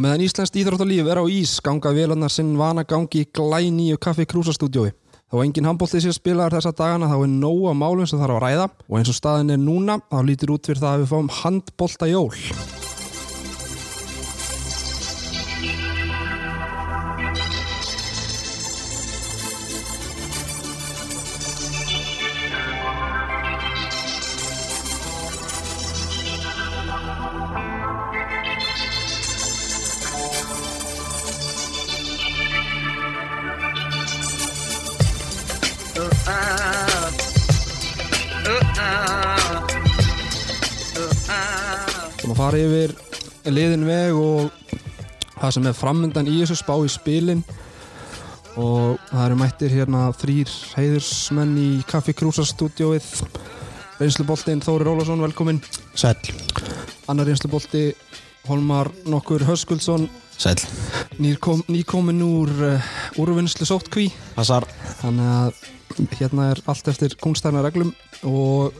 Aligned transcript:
meðan 0.00 0.24
Íslandst 0.24 0.56
íþróttalíf 0.56 1.08
er 1.12 1.20
á 1.20 1.24
ís 1.28 1.58
ganga 1.64 1.92
vélarnar 1.92 2.32
sinn 2.32 2.56
vana 2.58 2.86
gangi 2.88 3.24
í 3.24 3.28
glæníu 3.36 4.00
kaffi 4.00 4.26
krúsastúdjói. 4.30 4.94
Þá 5.30 5.44
engin 5.44 5.68
handbóltið 5.68 6.06
sér 6.06 6.16
spilaðar 6.16 6.58
þessa 6.58 6.74
dagana 6.74 7.10
þá 7.12 7.16
er 7.20 7.32
nóg 7.36 7.68
að 7.70 7.80
málum 7.84 8.08
sem 8.08 8.18
þarf 8.18 8.40
að 8.40 8.44
ræða 8.46 8.66
og 8.88 8.98
eins 8.98 9.12
og 9.12 9.20
staðin 9.20 9.54
er 9.54 9.62
núna 9.62 10.00
þá 10.08 10.20
lítir 10.26 10.56
út 10.56 10.66
fyrir 10.66 10.82
það 10.82 10.92
að 10.96 11.04
við 11.04 11.14
fáum 11.14 11.32
handbólta 11.42 12.10
jól. 12.10 12.79
Fara 42.50 42.66
yfir 42.66 42.92
liðin 43.46 43.84
veg 43.86 44.16
og 44.18 44.72
það 45.36 45.52
sem 45.54 45.66
er 45.70 45.74
framöndan 45.78 46.26
í 46.26 46.40
þessu 46.40 46.56
spá 46.58 46.72
í 46.82 46.88
spilin. 46.90 47.44
Og 48.58 48.96
það 49.06 49.22
eru 49.22 49.36
mættir 49.38 49.74
hérna 49.76 50.00
þrýr 50.18 50.50
heiðursmenn 50.74 51.52
í 51.62 51.68
Kaffi 51.86 52.10
Krúsastúdjóið 52.18 53.06
reynsluboltinn 54.00 54.64
Þóri 54.66 54.88
Rólásson, 54.88 55.22
velkomin 55.22 55.60
Sæl 55.94 56.16
annar 57.06 57.30
reynslubolti 57.30 57.92
Holmar 58.48 58.90
Nokkur 59.06 59.46
Höskuldsson. 59.46 60.08
Sæl 60.34 60.58
nýkom, 61.22 61.62
nýkomin 61.70 62.24
úr 62.26 62.50
uh, 62.66 62.92
úrvinnslu 63.22 63.68
sóttkví. 63.68 64.08
Passar. 64.34 64.66
Þannig 65.04 65.30
að 65.36 66.16
hérna 66.18 66.50
er 66.56 66.64
allt 66.66 66.90
eftir 66.90 67.14
kungstæðna 67.22 67.62
reglum 67.68 67.94
og 68.26 68.74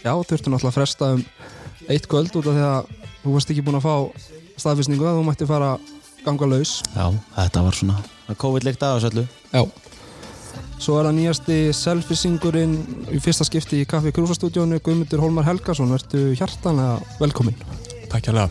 já, 0.00 0.14
þurftu 0.14 0.48
náttúrulega 0.48 0.72
að 0.72 0.78
fresta 0.78 1.12
um 1.18 1.26
eitt 1.88 2.08
göld 2.08 2.32
út 2.38 2.48
af 2.48 2.54
því 2.56 2.64
að 2.68 2.92
þú 3.24 3.34
varst 3.34 3.50
ekki 3.50 3.64
búin 3.64 3.80
að 3.80 3.86
fá 3.86 3.94
staðfisningu 4.60 5.08
að 5.08 5.18
þú 5.18 5.24
mætti 5.28 5.48
fara 5.48 5.72
ganga 6.24 6.48
laus. 6.48 6.78
Já, 6.94 7.08
þetta 7.34 7.64
var 7.66 7.78
svona 7.80 8.36
COVID-leikt 8.40 8.84
að 8.84 8.98
þessu 8.98 9.10
öllu. 9.12 9.26
Já. 9.52 9.62
Svo 10.84 10.98
er 10.98 11.08
það 11.08 11.16
nýjasti 11.16 11.56
selfisingurinn 11.74 12.74
í 13.14 13.20
fyrsta 13.22 13.46
skipti 13.46 13.80
í 13.80 13.88
Kaffi 13.88 14.12
Krúsastúdjónu 14.14 14.80
Guðmundur 14.84 15.22
Hólmar 15.22 15.46
Helgason, 15.46 15.90
verðu 15.94 16.34
hjartanlega 16.36 16.98
velkomin 17.22 17.56
Takk 18.12 18.28
hjálpa, 18.28 18.48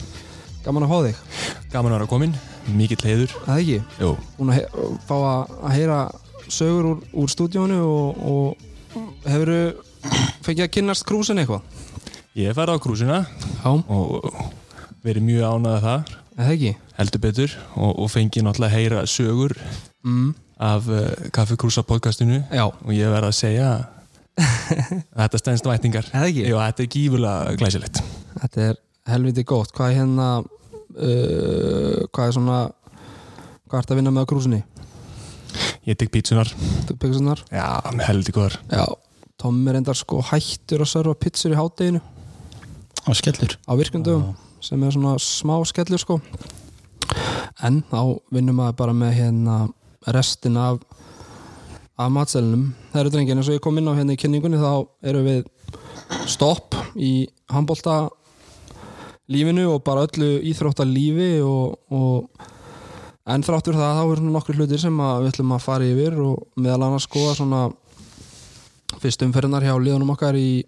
Gaman 0.64 0.86
að 0.88 0.94
fá 0.94 0.98
þig, 1.04 1.18
gaman 1.74 1.92
að 1.92 1.98
vera 1.98 2.08
komin, 2.08 2.34
mikill 2.72 3.02
heiður. 3.04 3.34
Að 3.44 3.58
ekki? 3.60 3.80
Jú, 4.00 4.12
Búin 4.38 4.54
að 4.54 4.78
fá 5.04 5.16
að, 5.20 5.56
heyra 5.76 5.98
sögur 6.48 6.88
úr, 6.94 7.02
úr 7.20 7.32
stúdjónu 7.32 7.80
og, 7.84 8.22
og 8.24 9.02
hefur 9.28 9.52
fengið 10.46 10.66
að 10.66 10.74
kynnast 10.78 11.08
krúsin 11.08 11.44
eitthvað? 11.44 11.68
Ég 12.40 12.56
farið 12.56 12.80
á 12.80 12.84
krúsina 12.84 13.20
Já, 13.28 13.72
og 13.76 14.63
verið 15.04 15.26
mjög 15.28 15.44
ánægða 15.50 15.80
þar 15.84 16.14
eða 16.38 16.54
ekki? 16.56 16.72
Heldur 16.98 17.22
betur. 17.24 17.56
Og, 17.76 17.92
og 18.04 18.12
fengið 18.14 18.46
náttúrulega 18.46 18.72
að 18.72 18.78
heyra 18.78 19.04
sögur 19.10 19.56
mm. 20.06 20.30
af 20.70 20.88
uh, 20.90 21.08
Kaffi 21.36 21.58
Krúsa 21.60 21.84
podcastinu. 21.88 22.40
Já, 22.54 22.66
og 22.70 22.94
ég 22.96 23.12
verð 23.12 23.30
að 23.30 23.38
segja 23.38 23.70
að 23.74 23.90
þetta 25.20 25.42
stendst 25.42 25.68
vætningar 25.70 26.08
eða 26.10 26.30
ekki? 26.30 26.46
Jú, 26.50 26.60
þetta 26.62 26.86
er 26.86 26.92
gífulega 26.96 27.58
glæsilegt. 27.60 28.00
Þetta 28.40 28.68
er 28.70 28.80
helviti 29.12 29.44
gótt 29.46 29.74
Hvað 29.76 29.92
er 29.92 29.98
hérna 30.00 30.28
uh, 30.42 32.00
Hvað 32.10 32.24
er 32.26 32.36
svona 32.38 32.62
Hvað 33.68 33.82
ert 33.82 33.94
að 33.94 34.00
vinna 34.00 34.14
með 34.14 34.26
á 34.26 34.30
krúsinni? 34.32 34.62
Ég 35.86 35.98
tek 36.00 36.10
pítsunar, 36.14 36.50
Pyggssonar? 36.88 37.44
já, 37.52 37.68
heldur 38.08 38.34
góðar. 38.34 38.56
Já. 38.72 38.86
Tom 39.38 39.60
er 39.68 39.78
endar 39.78 39.98
sko 40.00 40.22
hættur 40.26 40.82
að 40.86 40.90
serva 40.90 41.14
pizzur 41.20 41.54
í 41.54 41.60
hátteginu 41.60 42.00
Og 43.04 43.18
skellur? 43.20 43.58
Á 43.68 43.74
virkundum 43.78 44.32
sem 44.64 44.84
er 44.84 44.96
svona 44.96 45.18
smá 45.22 45.58
skellur 45.68 46.02
sko. 46.02 46.20
En 47.64 47.84
þá 47.92 48.20
vinnum 48.34 48.58
maður 48.58 48.80
bara 48.80 48.98
með 48.98 49.18
hérna 49.20 49.58
restin 50.12 50.58
af 50.60 50.82
af 51.94 52.10
matselinum 52.10 52.72
það 52.92 53.02
eru 53.04 53.12
drengin 53.14 53.40
eins 53.40 53.50
og 53.52 53.58
ég 53.60 53.62
kom 53.62 53.78
inn 53.78 53.86
á 53.86 53.94
hérna 53.94 54.16
í 54.16 54.20
kynningunni 54.20 54.58
þá 54.58 54.72
eru 55.06 55.22
við 55.28 55.44
stopp 56.30 56.74
í 56.98 57.28
handbólta 57.54 58.08
lífinu 59.30 59.68
og 59.76 59.84
bara 59.86 60.08
öllu 60.08 60.40
íþrótta 60.50 60.88
lífi 60.90 61.38
og, 61.46 61.78
og 61.94 63.30
en 63.30 63.46
þráttur 63.46 63.78
það 63.78 64.00
þá 64.00 64.04
eru 64.08 64.34
nokkru 64.34 64.58
hlutir 64.58 64.82
sem 64.82 64.98
við 64.98 65.30
ætlum 65.30 65.54
að 65.54 65.66
fara 65.68 65.92
yfir 65.92 66.18
og 66.26 66.42
meðal 66.58 66.88
annars 66.88 67.06
skoða 67.06 67.38
svona 67.38 67.62
fyrst 69.04 69.24
umferðinar 69.26 69.66
hjá 69.68 69.76
liðunum 69.78 70.16
okkar 70.16 70.38
í 70.40 70.66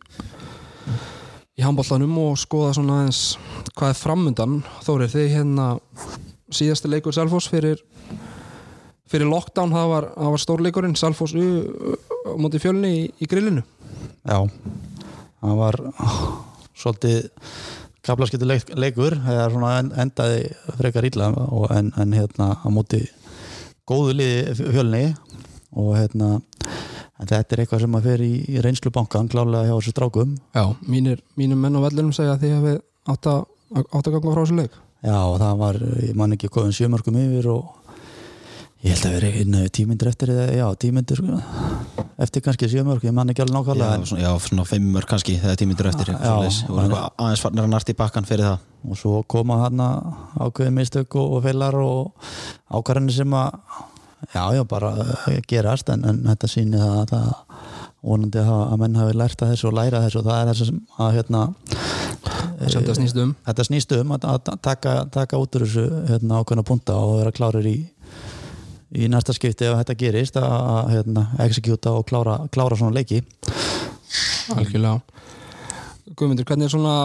í 1.56 1.64
handbóltanum 1.64 2.18
og 2.20 2.38
skoða 2.40 2.74
svona 2.76 3.02
aðeins 3.02 3.22
hvað 3.76 3.94
er 3.94 4.00
framundan. 4.00 4.58
Þórið, 4.86 5.14
þið 5.16 5.30
hérna 5.36 5.68
síðasti 6.56 6.92
leikur 6.92 7.16
Selfoss 7.16 7.50
fyrir 7.52 7.82
fyrir 9.10 9.30
lockdown, 9.30 9.72
það 9.72 9.90
var, 9.92 10.08
það 10.18 10.32
var 10.34 10.42
stórleikurinn 10.42 10.98
á 12.26 12.34
móti 12.42 12.60
fjölni 12.60 12.90
í, 12.92 13.02
í 13.22 13.30
grillinu. 13.30 13.62
Já 14.26 14.40
Það 15.46 15.58
var 15.60 15.76
svolítið 16.74 17.18
kaplaskiptu 18.06 18.48
leik, 18.50 18.72
leikur 18.78 19.14
eða 19.14 19.46
svona 19.54 19.74
en- 19.82 19.92
endaði 20.06 20.40
frekar 20.80 21.06
illa 21.06 21.28
en, 21.76 21.92
en 22.02 22.16
hérna 22.18 22.48
á 22.58 22.68
móti 22.74 23.04
góðu 23.86 24.16
liði 24.18 24.56
fjölni 24.58 25.04
og 25.78 25.92
hérna 26.00 26.32
en 27.20 27.30
þetta 27.32 27.56
er 27.56 27.64
eitthvað 27.64 27.86
sem 27.86 27.98
að 27.98 28.08
fer 28.10 28.24
í, 28.26 28.34
í 28.52 28.64
reynslu 28.64 28.92
bankan 28.96 29.30
klálega 29.32 29.70
hjá 29.70 29.76
þessu 29.78 29.96
strákum. 29.96 30.36
Já, 30.56 30.66
mínir, 30.88 31.22
mínir 31.40 31.60
menn 31.60 31.78
á 31.78 31.86
vellinum 31.86 32.16
segja 32.16 32.36
að 32.38 32.80
átt 33.06 33.30
að 33.30 33.46
átt 33.74 34.08
að 34.08 34.14
ganga 34.14 34.34
frá 34.34 34.44
þessu 34.44 34.60
leik. 34.60 34.78
Já, 35.06 35.18
og 35.22 35.40
það 35.42 35.58
var, 35.62 35.82
ég 36.02 36.14
man 36.18 36.36
ekki 36.36 36.52
góðum 36.54 36.74
sjömörkum 36.76 37.18
yfir 37.22 37.50
og 37.54 37.74
ég 38.86 38.94
held 38.94 39.08
að 39.08 39.16
vera 39.18 39.32
inn 39.42 39.58
tímyndir 39.74 40.10
eftir 40.12 40.32
eða, 40.34 40.46
já, 40.54 40.66
tímyndir 40.82 41.20
sko. 41.20 41.40
eftir 42.22 42.44
kannski 42.46 42.70
sjömörk, 42.72 43.06
ég 43.06 43.14
man 43.16 43.30
ekki 43.34 43.44
alveg 43.44 43.54
Já, 43.54 43.60
nákvæmlega 43.60 44.10
svona, 44.10 44.24
já, 44.24 44.32
svona 44.48 44.66
fimm 44.70 44.88
mörg 44.94 45.10
kannski 45.10 45.38
þegar 45.42 45.60
tímyndur 45.62 45.90
eftir 45.92 46.14
Já, 46.14 46.36
og 46.38 46.96
aðeins 46.96 47.44
farnir 47.44 47.66
að 47.66 47.74
narta 47.74 47.94
í 47.94 48.00
bakkan 48.00 48.30
fyrir 48.30 48.50
það. 48.50 48.70
Og 48.86 49.02
svo 49.02 49.24
koma 49.28 49.60
hann 49.64 49.82
ákveðin 49.82 50.78
mistök 50.78 51.18
og, 51.18 51.38
og 51.38 51.46
feilar 51.46 51.78
og 51.82 52.32
ákvarðanir 52.70 53.18
sem 53.18 53.38
að 53.38 53.60
já, 54.34 54.54
já, 54.56 54.64
bara 54.64 54.92
eh, 55.30 55.42
gerast 55.48 55.90
en, 55.90 56.06
en 56.06 56.22
þetta 56.30 56.50
sýnir 56.50 56.84
það 56.84 57.00
að 57.00 57.10
það 57.12 57.32
vonandi 58.06 58.42
að, 58.42 58.62
að 58.62 58.82
menn 58.84 59.00
hafi 59.00 59.18
lært 59.18 59.42
að 59.42 59.52
þessu 59.54 59.70
og 59.70 59.76
læra 59.80 60.02
þessu. 60.04 60.22
Og 60.22 60.28
það 60.28 60.42
er 60.42 60.52
þessu 60.52 60.68
sem 60.70 60.80
að 61.02 61.16
hérna 61.18 61.42
sem 62.66 62.86
þetta 62.86 62.96
snýst 63.00 63.20
um. 63.22 63.34
þetta 63.48 63.66
snýst 63.68 63.96
um 63.98 64.14
að, 64.16 64.30
að 64.32 64.62
taka, 64.68 64.94
taka 65.14 65.42
út 65.42 65.58
úr 65.58 65.66
þessu 65.66 65.86
hérna, 66.12 66.40
ákveðna 66.40 66.66
punta 66.68 66.96
og 67.02 67.20
vera 67.20 67.34
klárir 67.36 67.68
í 67.70 67.76
í 68.96 69.10
næsta 69.12 69.34
skipti 69.36 69.68
ef 69.68 69.76
þetta 69.82 69.98
gerist 70.00 70.40
að, 70.40 70.54
að 70.76 70.94
hérna, 70.94 71.26
executa 71.44 71.92
og 71.98 72.06
klára, 72.08 72.38
klára 72.54 72.78
svona 72.80 72.96
leiki. 72.96 73.20
Algjörlega. 74.56 75.02
Guðmundur, 76.16 76.48
hvernig 76.48 76.70
er 76.70 76.76
svona 76.78 76.96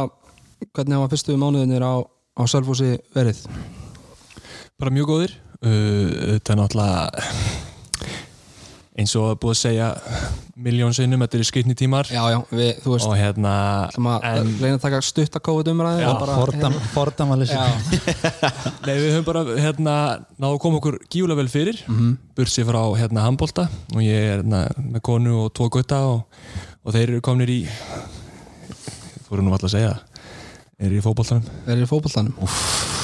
hvernig 0.71 0.99
hafa 1.01 1.11
fyrstu 1.15 1.35
mánuðinir 1.41 1.83
á, 1.83 2.05
á 2.05 2.43
Selfossi 2.47 2.95
verið? 3.17 3.43
bara 4.81 4.93
mjög 4.97 5.11
góðir 5.11 5.33
þetta 5.61 6.55
er 6.55 6.61
náttúrulega 6.61 7.27
eins 9.01 9.13
og 9.17 9.31
að 9.31 9.37
búið 9.41 9.53
að 9.55 9.61
segja 9.61 9.89
miljón 10.61 10.95
sinnum, 10.97 11.23
þetta 11.25 11.39
eru 11.39 11.47
skritni 11.49 11.77
tímar. 11.79 12.09
Já, 12.13 12.21
já, 12.35 12.39
við, 12.53 12.71
þú 12.85 12.95
veist 12.95 13.09
og 13.09 13.15
hérna 13.17 13.53
ætlum 13.89 14.09
að 14.11 14.81
taka 14.83 15.01
stutt 15.05 15.39
að 15.39 15.45
kóða 15.47 15.73
umræði 15.73 16.03
Já, 16.05 16.09
og 16.11 16.19
bara, 16.21 16.37
fordam, 16.43 16.77
fordamalis 16.93 17.55
Já, 17.55 17.63
nei, 18.87 18.93
við 18.93 19.09
höfum 19.15 19.29
bara 19.31 19.45
hérna, 19.57 19.95
náðu 20.43 20.61
koma 20.65 20.81
okkur 20.83 20.99
gífulega 21.07 21.41
vel 21.41 21.53
fyrir. 21.53 21.81
Mm 21.87 21.99
-hmm. 21.99 22.17
bursi 22.37 22.65
frá 22.65 22.83
hérna 22.99 23.25
handbolta. 23.25 23.69
Og 23.95 24.03
ég 24.03 24.17
er 24.21 24.43
hérna, 24.43 24.67
með 24.77 25.01
konu 25.01 25.45
og 25.45 25.53
tvo 25.55 25.69
gutta 25.69 26.05
og, 26.05 26.27
og 26.85 26.93
þeir 26.93 27.09
eru 27.09 27.21
komnir 27.21 27.49
í 27.49 27.61
þú 29.25 29.31
voru 29.31 29.43
nú 29.43 29.53
alltaf 29.53 29.71
að 29.71 29.77
segja 29.79 29.99
eru 30.81 30.97
í 30.97 31.05
fótboltanum? 31.05 31.45
Verið 31.67 31.83
í 31.83 31.87
fótboltanum 31.87 33.00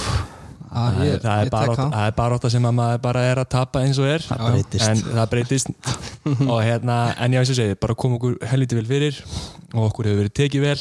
ah, 0.76 0.90
það, 0.92 1.00
ég, 1.06 1.16
er- 1.16 1.22
það, 1.24 1.42
er 1.42 1.50
bara, 1.54 2.04
bara 2.20 2.38
átta 2.38 2.50
sem 2.52 2.68
að 2.68 2.76
maður 2.78 3.02
bara 3.08 3.24
er 3.30 3.40
að 3.42 3.48
tapa 3.56 3.82
eins 3.86 4.00
og 4.02 4.10
er. 4.12 4.26
Það 4.28 4.78
en 4.90 5.02
það 5.06 5.30
breytist. 5.32 5.72
Og 6.52 6.58
hérna, 6.62 6.96
en 7.22 7.36
ég 7.36 7.42
veist 7.42 7.54
að 7.56 7.60
segja, 7.62 7.80
bara 7.80 7.96
kom 7.98 8.16
okkur 8.18 8.38
helviti 8.50 8.78
vel 8.78 8.88
fyrir 8.88 9.20
og 9.72 9.88
okkur 9.88 10.10
hefur 10.10 10.22
verið 10.24 10.34
tekið 10.40 10.64
vel 10.66 10.78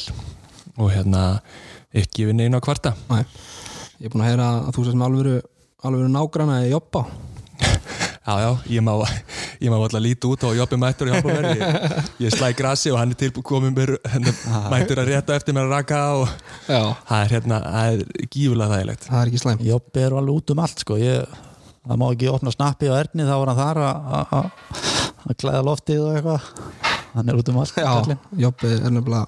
og 0.76 0.90
hérna 0.92 1.22
ekki 1.96 2.28
við 2.30 2.40
neina 2.42 2.60
á 2.60 2.66
kvarta. 2.66 2.96
Nei. 3.12 3.24
Ég 4.02 4.10
er 4.10 4.12
búin 4.14 4.26
að 4.26 4.32
heyra 4.34 4.48
að 4.58 4.74
þú 4.76 4.86
sést 4.88 5.00
með 5.00 5.08
alvöru 5.10 5.36
alvöru 5.86 6.10
nágranna 6.12 6.64
í 6.66 6.72
jobba 6.74 7.06
já, 8.25 8.33
já, 8.42 8.51
ég 8.74 8.81
má, 8.86 8.94
ég 9.62 9.69
maður 9.69 9.86
alltaf 9.88 10.01
lítið 10.06 10.31
út 10.33 10.44
á 10.44 10.48
að 10.50 10.57
jobbi 10.60 10.77
mættur 10.81 11.10
í 11.10 11.13
handbólverði 11.13 11.56
ég, 11.60 11.98
ég 12.25 12.33
slæ 12.36 12.50
grassi 12.57 12.92
og 12.94 12.98
hann 13.01 13.13
er 13.13 13.19
tilbúið 13.22 13.45
komið 13.51 13.74
mér 13.77 13.92
hérna, 14.13 14.33
mættur 14.74 15.01
að 15.04 15.12
rétta 15.12 15.36
eftir 15.38 15.56
mér 15.57 15.68
að 15.68 15.75
raka 15.75 16.00
og 16.22 16.31
það 16.66 17.19
er 17.19 17.33
hérna, 17.36 17.60
það 17.66 17.92
er 17.94 18.30
gífulega 18.33 18.72
þægilegt. 18.80 19.07
Það 19.12 19.19
er 19.22 19.31
ekki 19.33 19.44
slæm 19.44 19.63
Jobbi 19.69 20.06
er 20.07 20.18
alveg 20.19 20.39
út 20.42 20.54
um 20.56 20.63
allt 20.66 20.81
sko. 20.86 20.98
Ég, 21.01 21.38
það 21.86 22.01
má 22.01 22.07
ekki 22.16 22.31
opna 22.33 22.54
snappi 22.56 22.89
á 22.89 22.95
erni 23.04 23.27
þá 23.30 23.36
var 23.44 23.51
hann 23.54 23.62
þar 23.62 23.81
að- 23.86 24.10
að 24.19 24.36
að- 24.39 24.83
að 25.25 25.38
klæða 25.42 25.62
loftið 25.69 26.01
og 26.06 26.16
eitthvað. 26.18 26.50
Hann 27.16 27.30
er 27.31 27.38
út 27.39 27.50
um 27.54 27.60
allt 27.62 27.77
Já, 27.80 27.86
kallinn. 27.94 28.19
Jobbi 28.45 28.74
er 28.75 28.89
nefnilega 28.92 29.25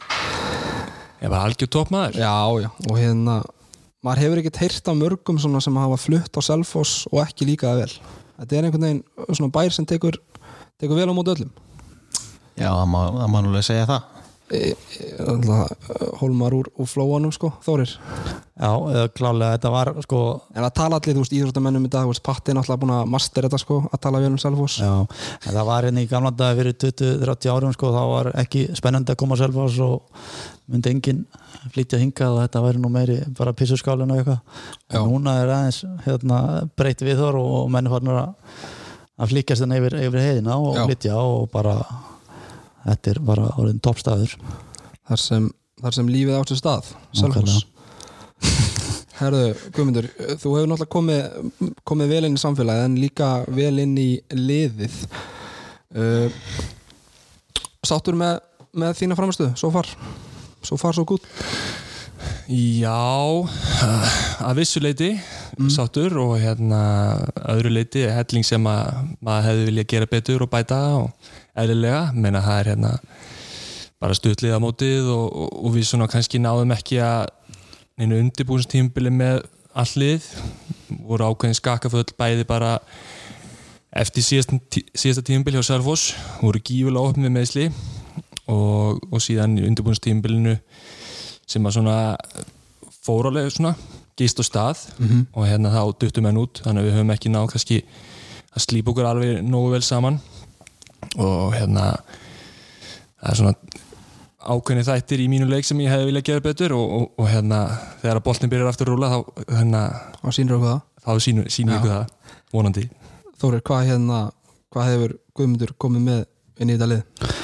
ég 1.21 1.29
var 1.31 1.45
algjör 1.47 1.69
toppmaður. 1.73 2.17
Já, 2.19 2.33
já, 2.61 2.69
og 2.89 2.97
hérna 2.99 3.37
maður 4.05 4.21
hefur 4.21 4.41
ekkert 4.41 4.59
heyrt 4.61 4.89
af 4.91 4.97
mörgum 4.99 5.39
svona 5.41 5.61
sem 5.63 5.75
hafa 5.79 5.97
flutt 5.97 6.37
á 6.37 6.41
Selfoss 6.45 7.07
og 7.11 7.21
ekki 7.23 7.47
líka 7.49 7.71
það 7.71 7.79
vel 7.81 7.93
Þetta 8.37 8.57
er 8.57 8.67
einhvern 8.67 8.85
veginn 8.87 9.33
svona 9.33 9.53
bær 9.53 9.73
sem 9.73 9.87
tekur, 9.89 10.19
tekur 10.77 10.99
vel 10.99 11.09
á 11.09 11.13
móti 11.17 11.33
öllum. 11.33 11.49
Já, 12.57 12.69
það 12.69 12.87
má, 12.93 13.01
má 13.29 13.39
núlega 13.41 13.65
segja 13.65 13.89
það 13.89 14.16
e, 14.51 14.59
e, 14.73 15.07
alltaf, 15.23 15.89
Hólmar 16.21 16.55
úr, 16.55 16.69
úr 16.77 16.89
flóanum 16.89 17.33
sko, 17.35 17.51
Þórir? 17.65 17.91
Já, 18.57 18.69
klálega 19.13 19.57
þetta 19.57 19.71
var 19.73 19.91
sko 20.01 20.21
En 20.55 20.65
að 20.65 20.73
tala 20.79 20.99
allir, 20.99 21.17
þú 21.17 21.23
veist, 21.23 21.35
íþróttamennum 21.37 21.87
í 21.87 21.91
dag 21.93 22.05
þú 22.07 22.13
veist, 22.13 22.23
Patti 22.25 22.53
er 22.53 22.57
náttúrulega 22.57 22.81
búin 22.83 22.93
að 22.95 23.11
master 23.13 23.47
þetta 23.47 23.61
sko 23.61 23.79
að 23.91 24.01
tala 24.05 24.21
vel 24.23 24.31
um 24.31 24.39
Selfoss. 24.41 24.79
Já, 24.81 24.93
en 25.03 25.57
það 25.57 25.67
var 25.71 25.89
hérna 25.89 26.05
í 26.05 26.09
gamla 26.11 26.31
dag 26.37 26.61
fyrir 26.61 26.77
20-30 26.85 27.53
árum 27.53 27.75
sko, 27.75 27.91
þá 27.95 28.01
var 28.13 28.31
ekki 28.43 28.63
spennandi 28.77 29.13
að 29.13 29.21
koma 29.21 29.37
að 29.37 29.43
selfas 29.45 29.77
og 29.85 30.25
myndi 30.67 30.91
enginn 30.95 31.21
flytja 31.73 31.99
hingað 32.01 32.33
og 32.37 32.41
þetta 32.45 32.63
væri 32.63 32.81
nú 32.81 32.89
meiri 32.91 33.19
bara 33.37 33.55
pissuskálin 33.57 34.11
og 34.11 34.23
eitthvað. 34.23 34.65
En 34.95 35.07
núna 35.07 35.37
er 35.43 35.53
aðeins 35.53 35.83
hérna, 36.07 36.41
breytt 36.79 37.03
við 37.05 37.21
þor 37.21 37.39
og 37.43 37.71
menn 37.71 37.91
farnir 37.91 38.19
að 38.23 38.35
að 39.17 39.33
flíkjast 39.33 39.63
þennan 39.63 39.81
yfir, 39.81 39.97
yfir 40.05 40.21
heiðina 40.21 40.59
og 40.61 40.77
flytja 40.83 41.17
og 41.17 41.47
bara 41.53 41.79
þetta 42.87 43.13
er 43.13 43.21
bara 43.27 43.49
orðin 43.59 43.81
toppstæður 43.83 44.35
þar 45.07 45.21
sem, 45.23 45.49
þar 45.83 45.97
sem 45.99 46.11
lífið 46.11 46.39
áttu 46.39 46.57
stað 46.59 46.91
Selfoss. 47.17 47.65
Herðu, 49.17 49.45
Guðmundur, 49.73 50.07
þú 50.37 50.51
hefur 50.53 50.67
náttúrulega 50.69 50.93
komið, 50.93 51.71
komið 51.89 52.11
vel 52.13 52.25
inn 52.27 52.37
í 52.37 52.41
samfélagið 52.41 52.83
en 52.85 52.97
líka 53.01 53.29
vel 53.49 53.71
inn 53.81 53.95
í 53.97 54.11
liðið. 54.29 54.97
Uh, 55.97 56.43
Sáttur 57.87 58.17
með, 58.19 58.43
með 58.77 58.93
þína 58.99 59.17
framistöðu, 59.17 59.55
svo 59.57 59.71
far? 59.73 59.89
Svo 60.61 60.77
far, 60.77 60.93
svo 60.93 61.07
gút 61.07 61.25
Já, 62.47 62.97
að 64.39 64.61
vissu 64.61 64.81
leiti 64.81 65.09
sáttur 65.73 66.13
og 66.21 66.37
hérna 66.39 66.79
öðru 67.51 67.73
leiti 67.75 68.05
helling 68.07 68.45
sem 68.45 68.63
að 68.69 69.11
maður 69.25 69.47
hefði 69.49 69.65
viljað 69.67 69.89
gera 69.93 70.09
betur 70.11 70.45
og 70.45 70.51
bæta 70.53 70.79
og 70.99 71.31
eðlilega, 71.57 72.01
menna 72.13 72.41
það 72.45 72.59
er 72.61 72.69
hérna 72.73 72.91
bara 74.01 74.13
stutlið 74.17 74.53
á 74.53 74.59
mótið 74.61 75.07
og, 75.09 75.25
og, 75.41 75.53
og 75.65 75.73
við 75.73 75.87
svona 75.89 76.07
kannski 76.11 76.41
náðum 76.43 76.73
ekki 76.75 76.99
að 77.01 77.31
neina 77.97 78.19
undirbúinstímbili 78.21 79.09
með 79.13 79.39
alllið, 79.77 80.25
voru 81.07 81.31
ákveðin 81.31 81.57
skakaföll 81.57 82.05
bæði 82.17 82.45
bara 82.49 82.75
eftir 83.97 84.25
síðasta, 84.25 84.59
tí- 84.73 84.85
síðasta 84.93 85.23
tímbil 85.25 85.55
hjá 85.57 85.63
Sarfoss, 85.65 86.11
voru 86.43 86.61
gífulega 86.61 87.09
opnið 87.13 87.33
meðsli 87.33 87.67
og, 88.47 89.01
og 89.09 89.21
síðan 89.23 89.57
undirbúinstímbilinu 89.65 90.57
sem 91.47 91.65
að 91.65 91.77
svona 91.79 91.97
fórálega 93.07 93.49
svona 93.53 93.73
gist 94.17 94.39
á 94.41 94.43
stað. 94.45 94.81
Og 95.33 95.45
hérna 95.47 95.71
þá 95.73 95.81
duttum 96.01 96.25
enn 96.29 96.39
út 96.41 96.61
þannig 96.65 96.83
að 96.83 96.87
við 96.89 96.95
höfum 96.97 97.13
ekki 97.15 97.31
náð 97.33 97.49
kannski 97.53 97.77
að 98.57 98.63
slípa 98.65 98.91
okkur 98.93 99.09
alveg 99.09 99.41
nógu 99.45 99.73
vel 99.75 99.83
saman 99.85 100.17
og 101.17 101.55
hérna 101.55 101.89
það 103.17 103.31
er 103.31 103.39
svona 103.41 103.55
ákveðni 104.47 104.85
þættir 104.87 105.23
í 105.23 105.27
mínu 105.31 105.47
leik 105.49 105.67
sem 105.67 105.79
ég 105.83 105.91
hefði 105.91 106.09
viljað 106.11 106.27
gera 106.29 106.45
betur 106.45 106.75
og, 106.77 106.93
og, 106.97 107.07
og 107.19 107.29
hérna 107.31 107.63
þegar 108.03 108.21
að 108.21 108.25
boltin 108.29 108.51
byrjar 108.53 108.71
aftur 108.71 108.91
að 108.91 108.95
rúla 108.95 109.11
þá, 109.11 109.19
hérna, 109.57 109.81
og 110.21 110.35
sínur 110.37 110.57
okkur 110.59 110.71
það. 110.71 110.81
þá 111.07 111.25
sínu, 111.25 111.47
sínu 111.51 111.73
Já. 111.73 111.77
ykkur 111.79 111.93
það 111.95 112.37
vonandi. 112.53 112.85
Þórir, 113.37 113.65
hvað 113.67 113.89
hérna 113.91 114.21
hvað 114.73 114.91
hefur 114.91 115.17
Guðmundur 115.37 115.73
komið 115.77 116.07
með 116.07 116.23
inn 116.57 116.71
í 116.71 116.77
þetta 116.77 116.89
lið? 116.93 117.35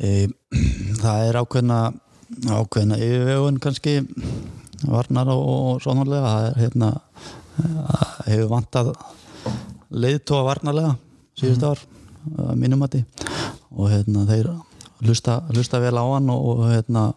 e, 0.00 0.28
það 1.00 1.26
er 1.28 1.38
ákveðna 1.40 1.80
ákveðna 2.46 2.98
yfirvegun 3.00 3.60
kannski 3.62 3.98
varnar 4.86 5.30
og, 5.34 5.46
og 5.50 5.80
svonarlega 5.84 6.34
það 6.34 6.48
er 6.48 6.60
hérna 6.64 6.90
það 7.60 8.04
hefur 8.30 8.52
vantað 8.54 8.92
leiðtóa 9.90 10.44
varnarlega 10.46 10.94
síðust 11.40 11.66
ár. 11.66 11.82
að 11.82 11.88
mínum 11.88 11.99
mati. 12.80 13.04
Og 13.70 13.90
hérna 13.92 14.26
þeir 14.28 14.50
hlusta, 15.04 15.40
hlusta 15.54 15.80
vel 15.82 15.96
á 15.96 16.04
hann 16.04 16.30
og, 16.32 16.64
hérna 16.70 17.10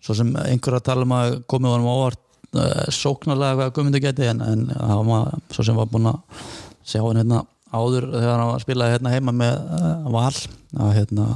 svo 0.00 0.16
sem 0.16 0.32
einhver 0.42 0.78
að 0.78 0.86
tala 0.88 1.06
um 1.06 1.14
að 1.16 1.38
komið 1.50 1.74
honum 1.74 1.88
á 1.88 1.94
óvart 1.94 2.20
uh, 2.56 2.84
sóknarlega 2.94 3.56
hvað 3.58 3.72
Guðmundur 3.76 4.04
geti 4.04 4.28
en, 4.30 4.40
en 4.44 4.66
hann 4.74 5.08
var 5.08 5.34
svo 5.52 5.66
sem 5.66 5.76
var 5.76 5.90
búinn 5.90 6.10
að 6.10 6.44
sjá 6.82 7.02
hann 7.04 7.20
hérna 7.20 7.42
áður 7.70 8.08
þegar 8.14 8.40
hann 8.42 8.62
spilaði 8.64 8.96
hérna 8.96 9.12
heima 9.14 9.34
með 9.36 9.58
uh, 9.76 10.08
val 10.10 10.32
að 10.80 10.94
hérna 10.96 11.28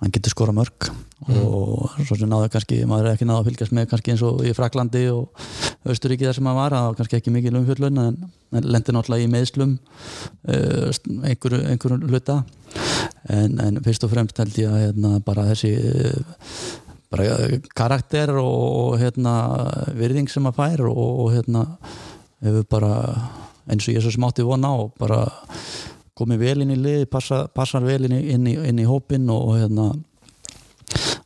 hann 0.00 0.12
getur 0.12 0.32
skora 0.34 0.52
mörg 0.52 0.88
og 1.32 1.94
svo 2.04 2.18
sem 2.18 2.28
náðu 2.28 2.50
kannski, 2.52 2.82
maður 2.88 3.08
er 3.08 3.16
ekki 3.16 3.28
náðu 3.28 3.40
að 3.40 3.48
fylgjast 3.48 3.74
með 3.76 3.86
kannski 3.90 4.12
eins 4.12 4.24
og 4.26 4.42
í 4.44 4.52
Fraklandi 4.56 5.04
og 5.08 5.46
Östuríki 5.88 6.26
þar 6.28 6.36
sem 6.36 6.48
hann 6.50 6.58
var, 6.58 6.74
það 6.76 6.88
var 6.88 6.98
kannski 6.98 7.18
ekki 7.20 7.32
mikil 7.32 7.54
umfjöllun 7.60 8.00
en, 8.02 8.18
en 8.52 8.68
lendi 8.68 8.92
náttúrulega 8.92 9.24
í 9.24 9.30
meðslum 9.32 9.76
uh, 9.76 10.90
einhverju, 11.30 11.62
einhverju 11.72 12.10
hluta. 12.10 12.40
En, 13.32 13.56
en 13.62 13.80
fyrst 13.86 14.04
og 14.04 14.12
fremst 14.12 14.38
held 14.42 14.58
ég 14.60 14.70
að 14.70 14.82
hérna, 14.84 15.14
bara 15.24 15.46
þessi 15.48 15.72
bara 17.10 17.58
karakter 17.78 18.34
og, 18.36 18.66
og 18.82 19.00
hérna, 19.00 19.34
virðing 19.96 20.28
sem 20.30 20.46
að 20.50 20.60
fær 20.60 20.86
og, 20.90 21.02
og 21.24 21.32
hérna 21.34 21.64
hefur 22.44 22.66
bara 22.76 22.94
eins 23.66 23.86
og 23.88 23.96
ég 23.96 24.04
svo 24.04 24.12
smátti 24.14 24.44
vona 24.46 24.74
og 24.82 24.92
bara 25.00 25.24
komið 26.16 26.42
vel 26.42 26.58
inn 26.64 26.72
í 26.74 26.78
lið, 26.80 27.06
passa, 27.12 27.42
passar 27.52 27.84
vel 27.84 28.04
inn 28.08 28.16
í, 28.16 28.20
inn 28.34 28.46
í, 28.48 28.54
inn 28.70 28.78
í 28.80 28.86
hópin 28.88 29.28
og, 29.32 29.50
og 29.50 29.58
hérna 29.60 29.88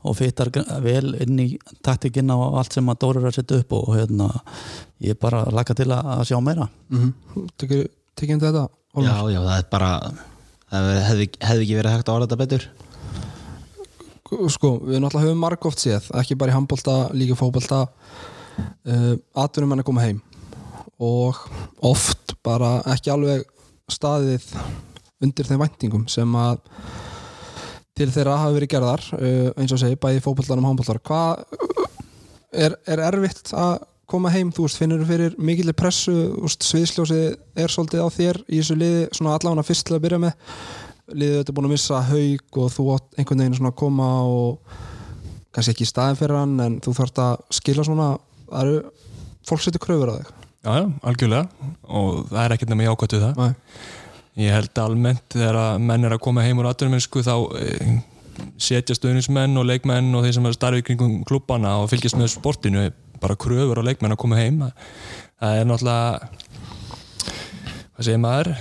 og 0.08 0.16
fyttar 0.16 0.48
vel 0.82 1.14
inn 1.20 1.38
í 1.42 1.46
taktikinn 1.84 2.32
á 2.32 2.37
allt 2.58 2.72
sem 2.75 2.88
að 2.88 3.00
Dóri 3.04 3.20
er 3.20 3.28
að 3.28 3.37
setja 3.37 3.60
upp 3.60 3.75
og 3.76 3.90
hérna 3.94 4.31
ég 5.04 5.14
er 5.14 5.20
bara 5.20 5.44
laka 5.52 5.76
til 5.76 5.90
að, 5.92 6.12
að 6.16 6.26
sjá 6.31 6.38
meira 6.42 6.69
Mm 6.90 7.12
-hmm. 7.12 7.88
Tekjum 8.16 8.40
þetta? 8.40 8.69
Já, 8.69 8.70
Hólmar? 8.94 9.31
já, 9.32 9.40
það 9.40 9.58
er 9.58 9.66
bara 9.70 9.90
það 10.70 10.88
hefði, 11.08 11.26
hefði 11.40 11.62
ekki 11.62 11.76
verið 11.78 11.92
hægt 11.92 12.08
að 12.08 12.14
orða 12.14 12.26
þetta 12.26 12.42
betur 12.44 12.69
Sko, 14.48 14.69
við 14.87 15.00
náttúrulega 15.02 15.26
höfum 15.26 15.40
margóft 15.42 15.81
séð 15.82 16.10
ekki 16.14 16.37
bara 16.38 16.52
í 16.52 16.54
handbólta, 16.54 17.10
líka 17.12 17.34
í 17.34 17.38
fótbolta 17.38 17.81
uh, 18.87 19.14
atvinnum 19.34 19.72
að 19.78 19.84
koma 19.88 20.04
heim 20.04 20.20
og 21.00 21.37
oft 21.82 22.34
bara 22.44 22.81
ekki 22.92 23.10
alveg 23.10 23.42
staðið 23.94 24.49
undir 25.20 25.49
þeim 25.49 25.62
væntingum 25.62 26.09
sem 26.11 26.37
að 26.38 26.62
til 27.99 28.09
þeirra 28.09 28.38
hafa 28.40 28.56
verið 28.56 28.73
gerðar 28.73 29.06
uh, 29.18 29.49
eins 29.61 29.75
og 29.75 29.80
segi, 29.82 29.99
bæði 30.00 30.25
fótboltanum 30.25 30.66
og 30.66 30.73
handbóltar 30.73 31.00
hvað 31.04 31.44
er, 32.50 32.76
er 32.88 33.02
erfitt 33.11 33.52
að 33.52 33.82
koma 34.11 34.30
heim, 34.35 34.50
þú 34.54 34.66
veist, 34.66 34.78
finnur 34.80 35.02
fyrir 35.06 35.37
mikillir 35.38 35.76
pressu, 35.78 36.12
þú 36.35 36.47
veist, 36.49 36.66
sviðsljósið 36.66 37.26
er 37.62 37.70
svolítið 37.70 38.02
á 38.02 38.09
þér 38.11 38.40
í 38.49 38.59
þessu 38.59 38.78
liði 38.78 39.04
svona 39.14 39.37
allavega 39.37 39.66
fyrst 39.68 39.87
til 39.87 39.97
að 39.97 40.02
byrja 40.06 40.23
með. 40.25 40.56
Liðið 41.11 41.37
þetta 41.37 41.52
er 41.52 41.56
búin 41.59 41.68
að 41.68 41.75
missa 41.76 42.00
haug 42.09 42.59
og 42.62 42.73
þú 42.75 42.87
átt 42.97 43.18
einhvern 43.18 43.44
veginn 43.44 43.56
svona 43.59 43.70
að 43.70 43.78
koma 43.82 44.09
og 44.30 44.75
kannski 45.54 45.75
ekki 45.75 45.87
í 45.87 45.90
staðin 45.90 46.18
fyrir 46.18 46.38
hann 46.38 46.59
en 46.64 46.78
þú 46.82 46.94
þarft 46.99 47.23
að 47.23 47.47
skila 47.61 47.87
svona 47.87 48.11
það 48.50 48.61
eru, 48.64 49.09
fólk 49.47 49.64
setur 49.64 49.82
kröfur 49.82 50.12
á 50.14 50.18
þig 50.18 50.50
Já, 50.61 50.73
já, 50.76 50.87
algjörlega. 51.09 51.69
Og 51.88 52.26
það 52.29 52.43
er 52.43 52.55
ekkert 52.55 52.71
nema 52.75 52.85
jákvæmt 52.85 53.14
við 53.17 53.23
það. 53.25 53.38
Nei. 53.40 53.52
Ég 54.40 54.55
held 54.55 54.81
almennt 54.81 55.33
þegar 55.33 55.59
að 55.59 55.85
menn 55.88 56.07
er 56.07 56.14
að 56.14 56.23
koma 56.25 56.45
heim 56.45 56.61
úr 56.61 56.69
atvinnumennsku 56.71 57.23
þá 57.25 57.35
e, 57.59 57.95
setja 58.61 58.97
stöðnismenn 58.97 59.57
og 59.61 59.67
leikmenn 59.69 60.12
og 60.17 60.25
þeir 60.25 60.37
sem 60.37 60.49
er 60.49 60.57
starfið 60.57 60.85
kringum 60.87 61.17
klubbana 61.29 61.79
og 61.81 61.88
fylgjast 61.90 62.19
með 62.21 62.31
sportinu 62.37 62.85
bara 63.21 63.37
kröfur 63.40 63.81
á 63.81 63.88
leikmenn 63.88 64.14
að 64.14 64.21
koma 64.21 64.38
heim. 64.40 64.62
Það 65.40 65.61
er 65.61 65.69
náttúrulega 65.69 66.31
hvað 67.97 68.07
segir 68.07 68.21
maður? 68.23 68.52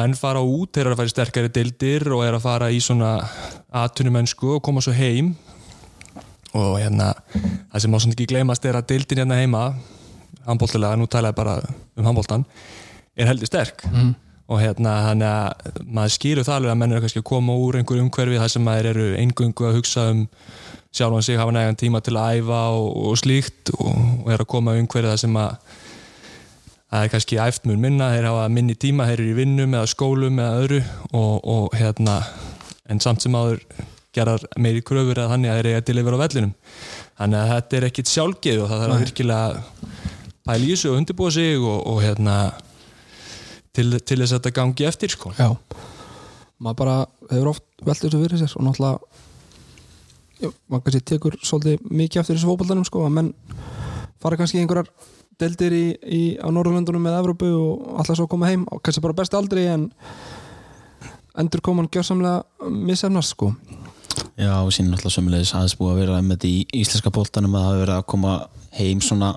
Menn 0.00 0.14
fara 0.18 0.42
út, 0.42 0.70
þeir 0.74 0.86
eru 0.86 0.94
að 0.94 1.02
fara 1.02 1.10
í 1.10 1.14
sterkari 1.14 1.52
dildir 1.58 2.06
og 2.14 2.24
er 2.26 2.38
að 2.38 2.46
fara 2.46 2.70
í 2.74 2.78
svona 2.82 3.16
atvinnumennsku 3.84 4.56
og 4.56 4.62
koma 4.66 4.82
svo 4.82 4.94
heim. 4.94 5.34
Og 6.54 6.78
hérna 6.78 7.10
það 7.26 7.82
sem 7.82 7.90
má 7.90 7.98
svona 7.98 8.14
ekki 8.14 8.30
gleymast 8.30 8.66
er 8.70 8.78
að 8.78 8.88
dildin 8.94 9.24
hérna 9.24 9.42
heima 9.42 9.64
handbóltilega, 10.46 10.98
nú 10.98 11.08
tala 11.10 11.32
ég 11.32 11.38
bara 11.38 11.58
um 11.96 12.08
handbóltan 12.08 12.44
er 13.16 13.30
heldur 13.30 13.50
sterk. 13.50 13.84
Mhm. 13.90 14.14
og 14.44 14.60
hérna 14.60 14.90
þannig 15.08 15.30
að 15.30 15.84
maður 15.88 16.12
skilur 16.12 16.44
það 16.44 16.56
alveg 16.58 16.70
að 16.70 16.78
menn 16.78 16.92
eru 16.92 17.00
kannski 17.00 17.20
að 17.22 17.30
koma 17.30 17.54
úr 17.56 17.78
einhverju 17.78 18.02
umhverfi 18.04 18.40
þar 18.42 18.50
sem 18.52 18.64
maður 18.66 18.88
eru 18.90 19.06
eingöngu 19.16 19.64
að 19.64 19.76
hugsa 19.78 20.10
um 20.10 20.26
sjálfan 20.92 21.24
sig, 21.24 21.38
hafa 21.38 21.54
nægan 21.56 21.78
tíma 21.80 22.02
til 22.04 22.12
að 22.20 22.42
æfa 22.42 22.58
og, 22.76 22.90
og 23.08 23.16
slíkt 23.16 23.72
og, 23.78 23.94
og 24.24 24.28
er 24.34 24.44
að 24.44 24.50
koma 24.52 24.74
um 24.74 24.84
umhverfi 24.84 25.08
þar 25.08 25.22
sem 25.22 25.38
að 25.40 25.56
það 26.90 27.06
er 27.06 27.10
kannski 27.14 27.40
æft 27.40 27.64
mun 27.66 27.80
minna, 27.80 28.10
þeir 28.12 28.28
hafa 28.28 28.44
minni 28.52 28.76
tíma 28.76 29.08
þeir 29.08 29.22
eru 29.22 29.32
í 29.32 29.38
vinnum 29.40 29.74
eða 29.74 29.90
skólum 29.90 30.38
eða 30.38 30.60
öðru 30.60 30.82
og, 31.10 31.34
og 31.54 31.78
hérna 31.80 32.20
en 32.92 33.00
samt 33.00 33.24
sem 33.24 33.34
áður 33.34 33.64
gerar 34.14 34.44
meiri 34.60 34.82
kröfur 34.86 35.18
eða 35.18 35.32
þannig 35.32 35.50
að 35.50 35.58
þeir 35.58 35.70
eiga 35.72 35.84
til 35.88 35.96
að 35.96 36.06
vera 36.06 36.18
á 36.20 36.24
vellinum. 36.24 36.52
Þannig 37.18 37.40
að 37.40 37.52
þetta 37.54 37.78
er 37.78 37.86
ekkit 37.88 38.12
sjálfgeð 38.12 38.60
og 38.62 38.68
það 38.70 38.82
þarf 38.84 38.94
að 38.94 39.04
virkilega 39.04 40.03
pæla 40.44 40.66
í 40.66 40.72
þessu 40.74 40.92
og 40.92 41.00
undirbúa 41.00 41.32
sig 41.34 41.58
og, 41.58 41.78
og 41.90 42.00
hérna 42.04 42.36
til, 43.74 43.90
til 44.00 44.20
þess 44.20 44.32
að 44.32 44.38
þetta 44.38 44.54
gangi 44.58 44.88
eftir 44.88 45.14
sko. 45.14 45.32
Já. 45.38 45.54
Maður 46.62 46.80
bara 46.82 46.96
hefur 47.30 47.52
oft 47.54 47.64
velt 47.84 48.04
þessu 48.04 48.20
fyrir 48.22 48.40
sér 48.40 48.58
og 48.58 48.68
náttúrulega 48.68 49.22
já, 50.44 50.50
maður 50.68 50.84
kannski 50.86 51.02
tekur 51.10 51.38
svolítið 51.42 51.90
mikið 51.90 52.22
eftir 52.22 52.38
þessu 52.38 52.50
fótboltanum 52.50 52.86
sko 52.88 53.04
að 53.06 53.16
menn 53.18 53.34
fara 54.22 54.38
kannski 54.40 54.60
í 54.60 54.64
einhverjar 54.64 54.90
deldir 55.40 55.74
í, 55.74 55.84
í, 56.06 56.22
á 56.38 56.46
Norðurlöndunum 56.46 57.08
eða 57.10 57.20
Evrópu 57.24 57.50
og 57.50 57.98
alltaf 57.98 58.20
svo 58.20 58.28
koma 58.30 58.48
heim 58.52 58.68
og 58.70 58.82
kannski 58.84 59.02
bara 59.04 59.16
best 59.18 59.34
aldrei 59.34 59.66
en 59.72 59.88
endur 61.40 61.62
koman 61.64 61.90
gjörsamlega 61.90 62.70
missefnast 62.70 63.34
sko. 63.34 63.50
Já, 64.38 64.62
og 64.62 64.70
síðan 64.74 64.94
alltaf 64.94 65.14
sömulegis 65.14 65.54
aðeins 65.54 65.76
búið 65.78 65.92
að 65.92 66.00
vera 66.04 66.20
með 66.22 66.36
þetta 66.36 66.50
í 66.50 66.82
íslenska 66.82 67.10
bóltanum 67.14 67.56
að 67.56 67.64
það 67.64 67.70
hafi 67.70 67.82
verið 67.82 67.96
að 67.96 68.06
koma 68.12 68.34
heim 68.78 69.02
svona 69.02 69.30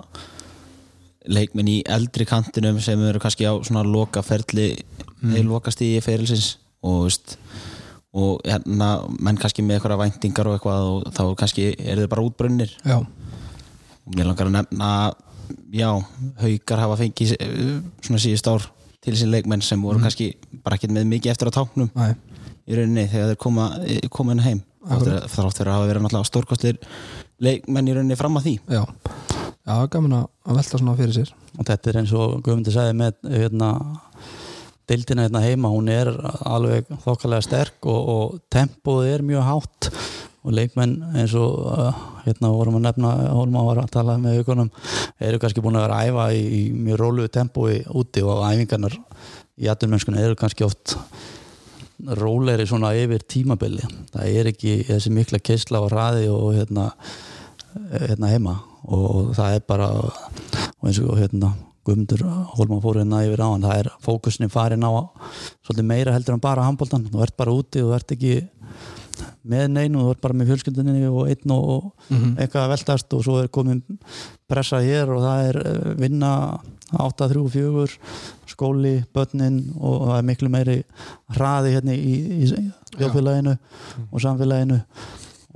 leikmenn 1.31 1.69
í 1.71 1.77
eldri 1.85 2.25
kantinum 2.27 2.79
sem 2.83 3.01
eru 3.07 3.21
kannski 3.23 3.47
á 3.47 3.53
svona 3.65 3.83
loka 3.85 4.23
ferli 4.25 4.73
mm. 5.21 5.41
loka 5.47 5.73
stíði 5.73 6.03
ferilsins 6.05 6.55
og 6.85 7.07
veist 7.07 7.37
og 8.17 8.41
hérna 8.47 8.89
menn 9.21 9.37
kannski 9.37 9.65
með 9.65 9.77
eitthvað 9.77 10.01
væntingar 10.01 10.49
og 10.49 10.57
eitthvað 10.57 10.87
og 10.91 11.09
þá 11.13 11.23
kannski 11.41 11.67
eru 11.77 12.05
þau 12.05 12.11
bara 12.13 12.25
útbrunnir. 12.25 12.71
Já, 12.87 12.97
og 13.01 14.15
mér 14.15 14.29
langar 14.29 14.49
að 14.49 14.55
nefna 14.55 14.91
já, 15.75 15.89
haukar 16.41 16.83
hafa 16.83 16.97
fengið 17.03 17.35
eh, 17.37 17.75
svona 18.01 18.23
síðust 18.23 18.49
ár 18.49 18.65
til 19.03 19.13
þessi 19.13 19.29
leikmenn 19.29 19.63
sem 19.65 19.83
voru 19.83 20.01
kannski 20.03 20.31
bara 20.63 20.79
ekki 20.79 20.89
með 20.91 21.11
mikið 21.11 21.33
eftir 21.33 21.51
að 21.51 21.59
táknum 21.59 21.91
næ, 21.93 22.15
í 22.65 22.79
rauninni 22.79 23.05
þegar 23.11 23.33
þeir 23.33 23.41
koma, 23.43 23.69
koma 24.13 24.35
inn 24.35 24.45
heim. 24.47 24.63
Akkurat. 24.87 25.25
þrátt 25.27 25.57
fyrir 25.59 25.69
að 25.73 25.75
hafa 25.75 25.87
verið 25.89 26.03
náttúrulega 26.05 26.29
stórkostir 26.29 26.77
leikmenn 27.43 27.91
í 27.91 27.95
rauninni 27.97 28.17
fram 28.19 28.39
að 28.39 28.47
því. 28.47 28.57
Já 28.71 29.46
Já, 29.67 29.81
gaman 29.91 30.13
að 30.15 30.27
að 30.47 30.59
velta 30.61 30.79
svona 30.79 30.95
fyrir 30.95 31.15
sér. 31.17 31.31
Og 31.57 31.65
þetta 31.67 31.89
er 31.91 31.97
eins 31.99 32.11
og 32.15 32.37
Guðmundi 32.45 32.71
sagði 32.71 32.93
með 33.01 33.17
hérna, 33.33 33.71
deildina 34.87 35.25
hérna 35.25 35.41
heima 35.43 35.71
hún 35.73 35.89
er 35.91 36.07
alveg 36.47 36.87
þokkalega 37.03 37.43
sterk 37.43 37.89
og, 37.91 38.11
og 38.13 38.37
tempóð 38.53 39.09
er 39.11 39.25
mjög 39.27 39.43
hátt. 39.43 39.89
Og 40.47 40.55
leikmenn 40.55 40.93
eins 41.19 41.33
og 41.35 41.57
uh, 41.67 41.99
hérna 42.23 42.53
vorum 42.53 42.77
að 42.79 42.85
nefna 42.85 43.11
Hólma 43.35 43.65
var 43.67 43.81
að 43.81 43.91
tala 43.97 44.15
með 44.21 44.39
aukunum 44.39 44.69
eru 45.19 45.41
kannski 45.43 45.63
búin 45.65 45.75
að 45.75 45.83
vera 45.89 45.97
að 45.99 46.13
æfa 46.13 46.27
í, 46.37 46.61
mjög 46.71 47.01
róluðu 47.01 47.33
tempói 47.35 47.73
úti 47.91 48.23
og 48.23 48.45
æfingarnar 48.47 48.95
í 49.59 49.67
aturmennskunni 49.73 50.23
eru 50.23 50.37
kannski 50.39 50.63
oft 50.63 50.95
rólegri 52.21 52.69
svona 52.69 52.93
yfir 52.95 53.25
tímabili 53.27 53.83
það 54.13 54.29
er 54.29 54.51
ekki 54.53 54.77
þessi 54.87 55.11
mikla 55.11 55.41
keisla 55.43 55.81
og 55.83 55.91
ræði 55.91 56.29
og 56.31 56.53
hérna, 56.55 56.91
hérna 57.91 58.31
heima 58.31 58.55
og 58.87 59.33
það 59.37 59.57
er 59.57 59.65
bara 59.67 59.89
og 59.97 60.85
eins 60.87 61.01
og 61.03 61.17
hérna 61.19 61.53
Guðmundur 61.87 62.23
Hólman 62.57 62.83
fór 62.83 62.99
hérna 62.99 63.23
yfir 63.23 63.43
á 63.43 63.47
hann 63.47 63.63
það 63.63 63.81
er 63.81 63.89
fókusnin 64.03 64.51
farin 64.51 64.83
á 64.83 64.91
svolítið 65.63 65.87
meira 65.87 66.15
heldur 66.15 66.35
en 66.35 66.43
bara 66.43 66.65
handbóltan 66.67 67.07
þú 67.07 67.23
ert 67.23 67.37
bara 67.39 67.55
úti 67.55 67.83
þú 67.83 67.93
ert 67.95 68.15
ekki 68.15 68.41
með 69.47 69.67
neinu, 69.71 70.03
þú 70.03 70.13
ert 70.13 70.23
bara 70.23 70.37
með 70.37 70.51
fjölskyldinni 70.51 71.07
og 71.07 71.29
einn 71.31 71.53
og, 71.55 71.69
og 71.71 72.15
eitthvað 72.37 72.63
að 72.63 72.73
veltast 72.73 73.15
og 73.15 73.23
svo 73.25 73.37
er 73.41 73.51
komin 73.53 73.81
pressa 74.49 74.81
hér 74.83 75.13
og 75.15 75.23
það 75.23 75.51
er 75.51 75.59
eh, 75.63 75.93
vinna 76.01 76.31
8, 76.87 77.27
3, 77.33 77.45
4 77.51 77.87
skóli, 78.47 78.95
börnin 79.15 79.61
og 79.75 80.09
það 80.09 80.17
er 80.17 80.27
miklu 80.27 80.51
meiri 80.51 80.77
hraði 81.35 81.73
hérna 81.75 81.95
í, 81.95 82.17
í 82.43 82.51
þjóðfélaginu 82.97 83.55
og 84.07 84.23
samfélaginu 84.23 84.81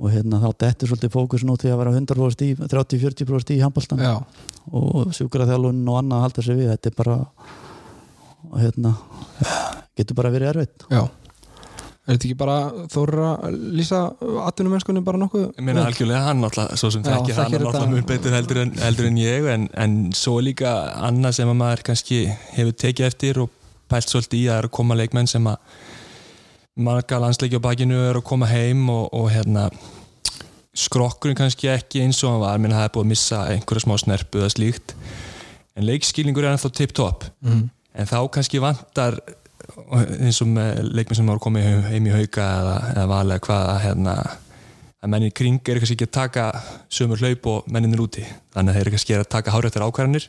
og 0.02 0.10
hérna 0.10 0.40
þá 0.42 0.48
dettur 0.64 0.90
svolítið 0.90 1.14
fókusin 1.14 1.52
út 1.54 1.62
því 1.62 1.72
að 1.72 1.80
vera 1.82 1.94
100% 1.94 2.44
í 2.46 2.52
30-40% 2.58 3.54
í 3.54 3.62
handbóltan 3.62 4.02
Já, 4.02 4.14
og 4.74 5.12
sjúkraþjálun 5.14 5.82
og 5.86 5.98
annað 6.00 6.18
að 6.18 6.24
halda 6.26 6.46
sig 6.48 6.58
við 6.58 6.72
þetta 6.74 6.90
er 6.90 6.96
bara 6.98 7.18
hérna, 8.58 8.94
getur 9.98 10.18
bara 10.18 10.32
verið 10.34 10.54
erfitt 10.54 10.88
já 10.90 11.04
Er 12.02 12.16
þetta 12.16 12.26
ekki 12.26 12.34
bara 12.34 12.54
þóra 12.90 13.26
að 13.46 13.58
lýsa 13.78 13.98
atvinnumennskunni 14.48 15.04
bara 15.06 15.20
nokkuð? 15.22 15.44
Ég 15.54 15.62
meina 15.68 15.84
algjörlega 15.86 16.22
hann 16.26 16.40
náttúrulega, 16.42 16.78
svo 16.80 16.88
sem 16.90 17.04
þekkir 17.06 17.36
hann 17.38 17.52
þetta. 17.54 17.82
mjög 17.92 18.08
betur 18.08 18.34
heldur 18.34 18.58
en, 18.64 18.72
heldur 18.82 19.06
en 19.06 19.20
ég 19.22 19.46
en, 19.52 19.68
en 19.84 19.94
svo 20.18 20.40
líka 20.42 20.72
annað 20.98 21.36
sem 21.38 21.52
að 21.52 21.60
maður 21.60 21.84
kannski 21.86 22.18
hefur 22.56 22.74
tekið 22.82 23.06
eftir 23.06 23.38
og 23.44 23.52
pælt 23.92 24.10
svolítið 24.10 24.40
í 24.40 24.42
að 24.48 24.50
það 24.50 24.58
er 24.58 24.68
að 24.68 24.74
koma 24.80 24.98
leikmenn 24.98 25.30
sem 25.30 25.46
að 25.46 25.78
marga 26.76 27.18
landsleiki 27.20 27.58
á 27.60 27.62
bakinu 27.62 27.98
er 28.08 28.16
að 28.18 28.24
koma 28.28 28.48
heim 28.48 28.86
og, 28.92 29.10
og 29.12 29.28
hérna 29.32 29.66
skrokkurinn 30.72 31.36
kannski 31.36 31.68
ekki 31.68 32.00
eins 32.04 32.22
og 32.24 32.32
hann 32.32 32.42
var. 32.44 32.58
Menn 32.62 32.72
það 32.72 32.86
er 32.86 32.92
búið 32.94 33.04
að 33.04 33.10
missa 33.12 33.42
einhverja 33.52 33.84
smá 33.84 33.98
snerpu 34.00 34.40
eða 34.40 34.52
slíkt. 34.54 34.94
En 35.76 35.86
leikskilningur 35.88 36.46
er 36.46 36.54
ennþá 36.54 36.70
tip-top. 36.76 37.28
Mm. 37.44 37.68
en 37.92 38.08
þá 38.08 38.18
kannski 38.32 38.60
vantar 38.60 39.18
eins 39.92 40.38
og 40.40 40.48
leikmenn 40.56 41.16
sem 41.18 41.28
eru 41.28 41.40
komið 41.44 41.66
heim- 41.66 41.84
heim 41.90 42.06
í 42.08 42.14
hauka 42.14 42.44
eða, 42.62 42.76
eða 42.94 43.04
valega 43.10 43.44
hvað 43.46 43.68
að, 43.68 43.80
hérna, 43.84 44.14
að 45.02 45.12
mennin 45.12 45.34
kring 45.36 45.60
er 45.68 45.80
kannski 45.80 45.96
ekki 45.98 46.08
að 46.08 46.16
taka 46.16 46.46
sömur 46.88 47.20
hlaup 47.20 47.46
og 47.52 47.68
menninir 47.68 48.00
úti. 48.00 48.24
Þannig 48.54 48.72
að 48.72 48.78
þeir 48.78 48.82
eru 48.86 48.94
kannski 48.96 49.16
að 49.18 49.28
taka 49.36 49.52
hárættar 49.52 49.84
ákvarðanir 49.84 50.28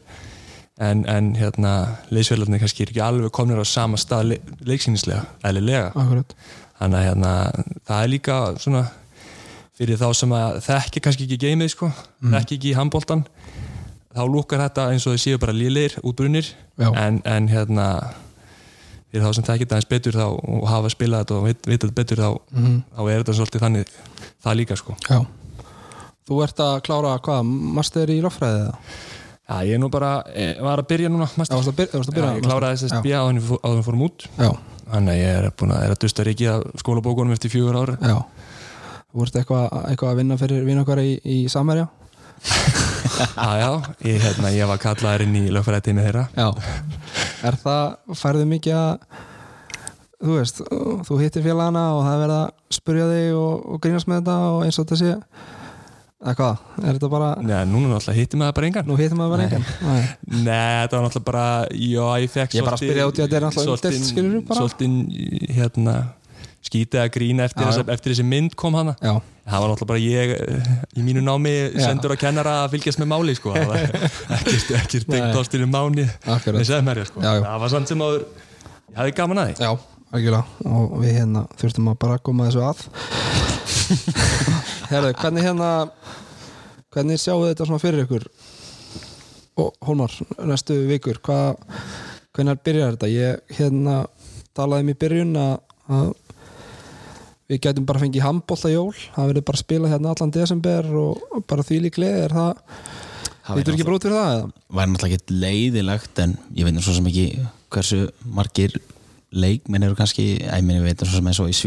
en, 0.81 1.03
en 1.09 1.35
hérna 1.37 1.73
leysfélagarnir 2.09 2.59
kannski 2.63 2.83
er 2.83 2.89
ekki 2.93 3.01
alveg 3.05 3.31
komnir 3.35 3.59
á 3.61 3.65
sama 3.67 3.97
stað 3.97 4.23
le 4.31 4.37
leiksýnislega, 4.65 5.25
eðlilega. 5.45 5.91
Þannig 6.79 6.97
að 6.99 7.05
hérna, 7.07 7.33
það 7.87 8.03
er 8.03 8.09
líka 8.11 8.37
svona 8.59 8.83
fyrir 9.77 9.97
þá 10.01 10.07
sem 10.17 10.33
að 10.37 10.57
þekki 10.65 11.01
kannski 11.05 11.27
ekki 11.27 11.37
geimið 11.45 11.71
sko, 11.75 11.91
þekki 12.23 12.57
ekki 12.57 12.71
í 12.71 12.75
handbóltan 12.77 13.23
þá 14.13 14.21
lúkar 14.29 14.61
þetta 14.67 14.89
eins 14.93 15.07
og 15.09 15.15
þau 15.15 15.21
séu 15.23 15.39
bara 15.41 15.53
lílir, 15.55 15.95
útbrunir. 16.05 16.51
En, 16.77 17.21
en 17.25 17.47
hérna 17.49 17.87
fyrir 19.13 19.23
þá 19.25 19.31
sem 19.37 19.45
þekki 19.47 19.65
þetta 19.65 19.79
eins 19.79 19.89
betur 19.89 20.17
þá 20.17 20.25
og 20.33 20.67
hafa 20.69 20.91
spilað 20.93 21.23
þetta 21.23 21.37
og 21.39 21.47
vit, 21.47 21.65
vita 21.69 21.87
þetta 21.87 21.97
betur 22.01 22.21
þá, 22.21 22.29
Mhm. 22.53 22.75
þá 22.97 23.01
er 23.09 23.23
þetta 23.23 23.37
svolítið 23.39 23.63
þannig 23.65 23.95
það 24.43 24.57
líka 24.59 24.77
sko. 24.77 24.95
Já. 25.09 25.19
Þú 26.27 26.43
ert 26.43 26.57
að 26.63 26.81
klára 26.85 27.15
hvað, 27.19 27.43
master 27.77 28.07
í 28.13 28.21
loffræði 28.21 28.61
eða? 28.67 28.77
Já, 29.53 29.61
ég 29.69 29.75
er 29.77 29.81
nú 29.83 29.89
bara, 29.93 30.11
eh, 30.33 30.55
var 30.65 30.81
að 30.81 30.87
byrja 30.89 31.09
núna 31.13 31.27
Já, 31.29 31.37
varstu 31.37 31.69
að 31.69 31.75
byr- 31.77 31.91
varstu 31.93 32.11
að 32.11 32.15
Já, 32.15 32.21
byrja 32.21 32.35
ég 32.39 32.45
kláraði 32.47 32.89
Já, 32.89 33.19
áður 33.21 33.29
en 33.29 33.39
við 33.41 33.49
fó- 33.51 33.59
áður 33.61 33.73
en 33.75 33.81
við 33.81 33.85
fórum 33.87 34.05
út. 34.07 34.25
Já, 34.39 34.49
þannig 34.93 35.13
að 35.13 35.19
ég 35.21 35.35
er 35.43 35.49
búin 35.61 35.73
að, 35.75 35.83
er 35.85 35.91
að 35.93 35.99
dusta 36.03 36.23
ríkið 36.25 36.49
af 36.53 36.63
skólabókunum 36.81 37.33
eftir 37.37 37.53
fjögur 37.53 37.77
ára 37.83 37.97
já. 38.01 38.17
Þú 39.13 39.21
ert 39.27 39.35
eitthvað, 39.43 39.67
eitthvað 39.91 40.09
að 40.11 40.17
vinna 40.23 40.37
fyrir 40.41 40.79
okkar 40.81 40.97
í, 41.03 41.11
í 41.23 41.37
Samerja 41.53 41.87
Já, 43.37 43.49
já, 43.61 43.69
ég, 44.03 44.17
hérna, 44.23 44.49
ég 44.51 44.67
var 44.67 44.79
kallaður 44.81 45.21
inn 45.27 45.35
í 45.37 45.51
lögfæræði 45.53 45.85
tími 45.85 46.01
þeirra. 46.07 46.23
Já. 46.33 46.47
Er 47.45 47.55
það, 47.61 47.95
færðu 48.17 48.45
mikið 48.49 48.73
að 48.79 49.05
þú 50.23 50.37
veist, 50.39 50.61
þú 51.07 51.17
hittir 51.21 51.43
félagana 51.45 51.83
og 51.93 52.01
það 52.07 52.13
er 52.15 52.21
verið 52.23 52.37
að 52.39 52.77
spurja 52.77 53.07
þig 53.11 53.37
og, 53.37 53.65
og 53.75 53.81
grínast 53.83 54.07
með 54.09 54.21
þetta 54.21 54.37
og 54.49 54.63
eins 54.65 54.79
og 54.79 54.87
þetta 54.87 54.99
sé 55.03 55.11
eða 56.23 56.33
hvað, 56.39 56.63
er 56.87 56.95
þetta 56.97 57.09
bara 57.11 57.29
Nei, 57.43 57.57
núna 57.67 57.91
náttúrulega 57.93 58.17
hitti 58.21 58.39
maður 58.39 58.55
bara 58.59 58.67
engan 58.71 58.87
nú 58.87 58.95
hittir 58.99 59.17
maður 59.19 59.33
bara 59.35 59.45
engan 59.49 59.65
Nei. 59.89 60.01
Nei, 60.47 60.73
þetta 60.83 60.97
var 60.97 61.05
náttúrulega 61.09 61.27
bara 61.29 61.45
Já, 61.75 62.07
ég 62.23 62.31
fekk 62.33 62.57
Ég 62.59 62.67
bara 62.67 62.79
spyrja 62.79 63.07
út 63.09 63.19
í 63.19 63.23
að 63.23 63.27
þetta 63.27 63.39
er 63.41 63.45
náttúrulega 63.47 63.67
svolítið- 63.67 63.97
umdeilt, 63.97 64.11
skilurðu, 64.13 64.41
bara. 64.47 64.59
Svolítið, 64.63 65.53
hérna 65.59 65.95
skítið 66.63 66.99
að 67.03 67.09
grína 67.17 67.43
eftir, 67.49 67.59
Já, 67.65 67.67
þessa, 67.73 67.83
já. 67.83 67.93
eftir 67.97 68.13
þessi 68.13 68.23
mynd 68.31 68.53
kom 68.55 68.77
hana 68.79 68.93
Já, 69.03 69.13
það 69.51 69.63
var 69.65 69.71
náttúrulega 69.73 69.89
bara 69.91 69.99
ég 69.99 70.31
eh, 70.39 70.69
í 70.95 71.03
mínu 71.03 71.23
námi 71.27 71.51
sendur 71.75 72.13
að 72.15 72.21
kennara 72.23 72.53
að 72.63 72.69
fylgjast 72.77 73.01
með 73.03 73.09
máli 73.11 73.35
sko. 73.35 73.51
það 73.51 73.67
var 73.67 73.81
ekkert, 74.37 74.71
ekkert 74.79 75.09
tengt 75.11 75.39
ástinu 75.41 75.67
máni 75.67 76.05
Akkurat. 76.23 76.55
með 76.61 76.69
segmerja 76.71 77.09
sko. 77.11 77.19
Já, 77.19 77.33
já. 77.35 77.43
það 77.49 77.59
var 77.65 77.73
samt 77.75 77.91
sem 77.91 78.05
áður 78.07 78.23
ég 78.23 78.95
hafði 79.01 79.15
gaman 79.19 79.43
að 79.43 79.51
því 79.51 79.67
já, 79.67 79.73
algjörlega 80.15 80.71
og 80.79 80.95
við 81.03 81.13
hérna 81.19 81.43
þurftum 81.59 81.91
að 81.91 81.99
bara 82.07 82.17
koma 82.31 82.47
þessu 82.47 82.63
að 82.71 82.87
Herðu, 84.91 85.13
hvernig 85.19 85.45
hérna 85.45 85.69
hvernig 86.93 87.21
sjáu 87.21 87.43
þetta 87.45 87.67
svona 87.67 87.81
fyrir 87.81 88.05
ykkur? 88.05 88.27
Og 89.61 89.75
Hólmar, 89.85 90.13
næstu 90.49 90.79
vikur 90.89 91.19
hvað, 91.25 91.61
hvernig 92.33 92.61
byrjar 92.65 92.95
þetta? 92.95 93.11
Ég 93.13 93.57
hérna 93.59 94.03
talaði 94.57 94.85
um 94.87 94.91
í 94.93 94.97
byrjun 95.03 95.39
að, 95.41 95.55
að 95.93 96.11
við 97.51 97.63
getum 97.67 97.87
bara 97.89 98.01
fengið 98.01 98.25
handbólta 98.25 98.71
jól. 98.73 98.93
Það 99.13 99.31
verður 99.31 99.47
bara 99.49 99.59
að 99.59 99.65
spila 99.65 99.93
hérna 99.93 100.13
allan 100.13 100.33
desember 100.33 100.91
og 101.03 101.41
bara 101.49 101.65
því 101.65 101.81
líklega 101.87 102.27
er 102.27 102.37
það 102.37 102.53
Það 103.43 103.57
Lítur 103.59 103.75
ekki 103.75 103.85
bara 103.85 103.97
út 103.97 104.05
fyrir 104.05 104.15
það 104.15 104.33
eða? 104.33 104.43
væri 104.77 104.89
náttúrulega 104.93 105.17
ekki 105.17 105.37
leiðilegt 105.41 106.19
en 106.23 106.35
ég 106.55 106.67
veit 106.67 106.77
svo 106.79 106.93
sem 106.95 107.07
ekki 107.09 107.25
hversu 107.75 107.97
margir 108.37 108.77
leikmenn 109.35 109.83
eru 109.83 109.97
kannski 109.99 110.27
ég 110.39 110.85
veit 110.85 111.03
svo 111.03 111.17
sem 111.17 111.27
eins 111.27 111.41
og 111.43 111.51
í 111.51 111.57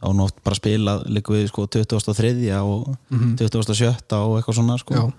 Svíþjóð 0.00 0.06
á 0.06 0.08
nótt 0.16 0.40
bara 0.44 0.56
spila 0.56 0.96
líka 1.06 1.34
við 1.34 1.48
sko 1.50 1.66
2003 1.68 2.32
og 2.64 2.96
2007 3.36 4.16
og 4.16 4.38
eitthvað 4.38 4.56
svona 4.56 4.78
sko. 4.80 4.94
Já, 4.96 5.12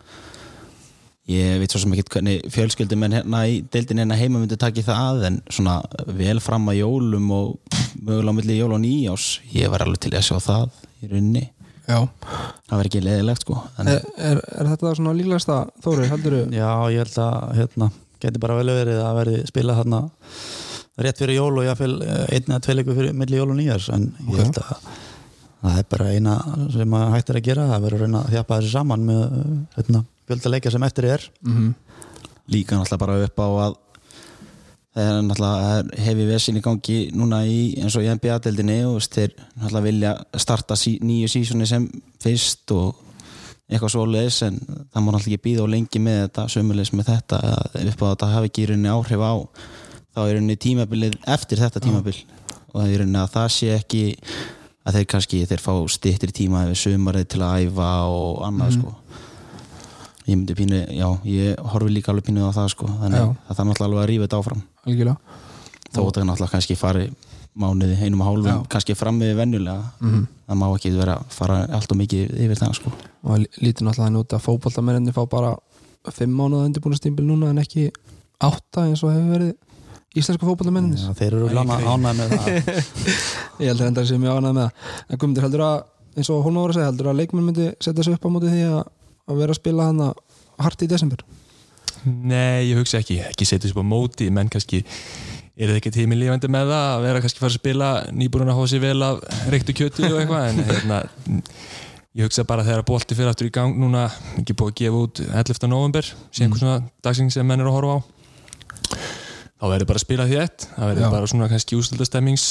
ég 1.32 1.60
veit 1.62 1.72
svo 1.72 1.80
sem 1.84 1.94
ekki 1.94 2.16
hvernig 2.16 2.50
fjölskyldum 2.52 3.06
en 3.06 3.16
hérna 3.20 3.44
í 3.48 3.62
deildin 3.72 4.02
hérna 4.02 4.18
heima 4.18 4.42
myndi 4.42 4.58
taki 4.58 4.82
það 4.82 5.22
að 5.22 5.26
en 5.30 5.42
svona 5.50 5.82
vel 6.08 6.40
fram 6.42 6.68
að 6.72 6.82
jólum 6.82 7.30
og 7.32 7.80
mögulega 8.02 8.34
á 8.34 8.38
milli 8.40 8.58
jól 8.58 8.74
og 8.74 8.82
nýjás 8.82 9.40
ég 9.54 9.70
var 9.70 9.86
alveg 9.86 10.02
til 10.02 10.16
að 10.18 10.26
sjá 10.28 10.40
það 10.42 10.80
í 11.02 11.12
rauninni. 11.12 11.46
Já, 11.88 12.08
það 12.70 12.78
var 12.78 12.88
ekki 12.88 13.02
leðilegt 13.04 13.44
sko 13.44 13.56
er, 13.82 14.04
er, 14.16 14.38
er 14.40 14.68
þetta 14.70 14.92
svona 14.96 15.14
líklegasta 15.18 15.56
Þóri, 15.84 16.06
heldur 16.08 16.36
þú? 16.38 16.44
Já, 16.56 16.70
ég 16.94 17.02
held 17.02 17.18
að 17.20 17.56
hérna, 17.58 17.88
geti 18.22 18.42
bara 18.42 18.58
vel 18.60 18.70
verið 18.70 19.02
að 19.02 19.18
verði 19.18 19.40
spila 19.50 19.76
þarna 19.80 20.02
rétt 21.00 21.22
fyrir 21.22 21.40
jól 21.40 21.54
og 21.62 21.68
jáfnvel 21.68 21.96
einn 22.04 22.50
eða 22.50 22.60
tvei 22.66 22.76
leikur 22.76 22.98
fyrir 22.98 23.16
milli 23.16 23.40
jól 23.40 23.54
og 23.54 23.58
nýjars 23.60 23.88
en 23.96 24.10
ég 24.28 24.42
held 24.42 24.60
að 24.60 24.74
það 25.62 25.78
er 25.78 25.88
bara 25.94 26.10
eina 26.12 26.36
sem 26.74 26.98
að 26.98 27.14
hægt 27.16 27.30
er 27.30 27.40
að 27.40 27.48
gera 27.48 27.70
það 27.70 27.86
verður 27.86 28.02
að 28.02 28.08
reyna 28.08 28.22
að 28.26 28.36
þjapa 28.36 28.58
þessu 28.58 28.74
saman 28.74 29.08
með 29.08 29.24
hérna, 29.78 30.04
fjölda 30.28 30.72
sem 30.74 30.86
eftir 30.90 31.10
er. 31.14 31.26
Mm 31.46 31.72
líka 32.52 32.76
náttúrulega 32.76 32.98
bara 32.98 33.24
upp 33.26 33.40
á 33.40 33.48
að 33.48 33.76
það 34.92 35.06
er 35.08 35.22
náttúrulega 35.24 36.02
hefi 36.06 36.26
vesin 36.28 36.60
í 36.60 36.64
gangi 36.66 36.98
núna 37.16 37.44
í 37.48 37.60
eins 37.80 37.96
og 37.96 38.04
í 38.04 38.12
NBA-deldinni 38.12 38.82
og 38.90 39.00
þeir 39.06 39.36
náttúrulega 39.38 39.86
vilja 39.88 40.12
starta 40.36 40.76
sí, 40.76 40.98
nýju 41.02 41.32
sísoni 41.32 41.68
sem 41.70 41.88
fyrst 42.22 42.74
og 42.76 43.08
eitthvað 43.72 43.94
svo 43.94 44.06
leis 44.10 44.42
en 44.44 44.60
það 44.60 45.06
má 45.06 45.14
náttúrulega 45.14 45.38
ekki 45.38 45.46
býða 45.46 45.66
og 45.66 45.72
lengi 45.72 46.04
með 46.04 46.26
þetta 46.26 46.48
sömulegs 46.56 46.94
með 46.94 47.14
þetta 47.14 47.42
upp 47.86 48.04
á 48.04 48.06
að 48.06 48.12
þetta 48.12 48.32
hafi 48.34 48.52
ekki 48.52 48.66
í 48.66 48.70
rauninni 48.72 48.92
áhrif 48.92 49.24
á 49.24 49.34
þá 50.12 50.22
er 50.26 50.34
rauninni 50.36 50.58
tímabilið 50.60 51.20
eftir 51.36 51.62
þetta 51.62 51.84
tímabil. 51.84 52.18
Og 52.72 52.82
það 52.82 52.90
er 52.90 53.04
rauninni 53.04 53.22
að 53.22 53.34
það 53.36 53.48
sé 53.56 53.72
ekki 53.76 54.04
að 54.82 54.98
þeir 54.98 55.08
kannski 55.14 55.42
þeir 55.50 55.62
fá 55.62 55.74
stittir 55.94 56.34
tíma 56.36 56.66
yfir 56.68 56.80
sömarið 56.86 57.28
til 57.34 57.42
að 57.46 57.68
æfa 57.68 57.92
og 58.10 58.42
annað 58.48 58.78
sko. 58.80 58.96
Ég 60.30 60.38
myndi 60.38 60.56
pínu, 60.56 60.80
já, 60.94 61.08
ég 61.26 61.62
horfi 61.74 61.92
líka 61.92 62.12
alveg 62.14 62.28
pínu 62.30 62.46
á 62.46 62.54
það 62.54 62.68
sko, 62.76 62.88
þannig 63.02 63.20
Já. 63.20 63.26
að 63.26 63.40
það 63.48 63.58
þarf 63.58 63.68
náttúrulega 63.70 63.88
alveg 63.90 64.02
að 64.02 64.10
rífa 64.12 64.26
þetta 64.28 64.40
áfram. 64.42 64.62
Algjörlega. 64.86 65.40
Þó 65.92 66.00
að 66.02 66.12
það 66.12 66.28
náttúrulega 66.30 66.52
kannski 66.54 66.78
fari 66.78 67.06
mánuði, 67.62 67.96
einum 68.06 68.22
og 68.22 68.30
hálfum, 68.30 68.52
Já. 68.52 68.68
kannski 68.76 68.96
fram 68.96 69.18
við 69.20 69.34
venjulega, 69.40 69.90
það 70.46 70.60
má 70.62 70.66
ekki 70.70 70.94
vera 70.96 71.18
að 71.18 71.34
fara 71.36 71.58
allt 71.74 71.96
og 71.96 72.00
mikið 72.00 72.38
yfir 72.46 72.62
það 72.62 72.78
sko. 72.78 72.94
Og 73.26 73.42
lítur 73.42 73.88
náttúrulega 73.88 74.06
þannig 74.06 74.24
út 74.24 74.38
að 74.38 74.46
fótboltamennir 74.46 75.18
fá 75.18 75.24
bara 75.34 75.52
fimm 76.14 76.38
mánuða 76.38 76.70
undirbúinastímbil 76.70 77.26
núna 77.26 77.50
en 77.52 77.62
ekki 77.66 77.90
átta 78.42 78.86
eins 78.88 79.04
og 79.04 79.12
hefur 79.16 79.36
verið 79.36 79.52
íslensku 80.18 80.48
fótboltamennir 80.48 81.00
Já, 81.00 81.12
þeir 81.16 81.38
eru 81.38 81.50
ánæg 81.56 82.18
með 82.18 82.34
það. 82.36 82.48
Ég 83.62 83.70
held 83.72 83.82
að 83.82 83.88
enda 83.88 84.06
sem 84.08 84.26
ég 84.26 84.32
ánægð 84.32 84.56
með 84.58 84.66
það. 84.66 84.88
En 85.08 85.22
Guðmundur 85.22 85.46
heldur 85.48 85.64
að, 85.68 85.78
eins 86.18 86.32
og 86.32 86.50
að 86.50 86.74
segja 86.76 86.88
heldur 86.90 87.12
að 87.12 87.20
leikmenn 87.22 87.48
myndi 87.48 87.68
setja 87.80 88.06
sig 88.08 88.18
upp 88.18 88.28
á 88.28 88.30
móti 88.34 88.52
því 88.52 88.64
að, 88.68 88.82
að 89.32 89.42
vera 89.44 89.56
að 89.56 89.62
spila 89.62 89.88
hana 89.92 90.10
hart 90.62 90.84
í 90.84 90.90
desember? 90.92 91.24
Nei, 92.04 92.72
ég 92.72 92.80
hugsa 92.82 93.00
ekki, 93.00 93.22
ekki 93.30 93.48
setja 93.48 93.70
þessu 93.70 93.86
á 93.86 93.88
móti. 93.88 94.28
Menn 94.34 94.52
kannski 94.52 94.82
er 95.56 95.70
það 95.70 95.78
ekki 95.78 95.94
tími 95.96 96.18
lífandi 96.18 96.50
með 96.52 96.74
það 96.74 96.88
að 96.90 97.06
vera 97.06 97.24
kannski 97.24 97.40
að 97.40 97.46
fara 97.46 97.54
að 97.54 97.60
spila 97.60 97.90
nýbúrun 98.18 98.52
að 98.52 98.60
hósi 98.60 98.82
vel 98.82 98.98
af 99.06 99.22
reyktu 99.54 99.76
kjötu 99.78 100.08
og 100.10 100.20
eitthvað 100.20 100.48
en 100.50 100.62
hérna, 100.72 101.02
ég 102.18 102.28
hugsa 102.28 102.48
bara 102.50 102.66
þegar 102.66 102.88
bolti 102.88 103.18
fyrir 103.18 103.32
aftur 103.32 103.52
í 103.52 103.54
gang 103.54 103.78
núna, 103.78 104.08
ekki 104.42 104.56
búið 104.58 104.74
að 104.74 104.80
gefa 104.82 105.04
út 105.06 105.22
11. 105.28 105.68
november, 105.70 106.14
sé 106.32 106.48
einhver 106.48 106.64
svona 106.64 106.80
dagsing 107.06 107.30
sem 107.36 107.46
menn 107.46 107.62
eru 107.62 107.72
að 107.72 107.78
horfa 107.78 108.00
á 108.00 108.00
þá 109.62 109.66
verður 109.70 109.90
bara 109.92 110.00
að 110.02 110.06
spila 110.08 110.26
því 110.30 110.38
ett 110.42 110.68
það 110.76 110.90
verður 110.92 111.14
bara 111.16 111.30
svona 111.32 111.50
kannski 111.52 111.78
ústöldastemmings 111.78 112.46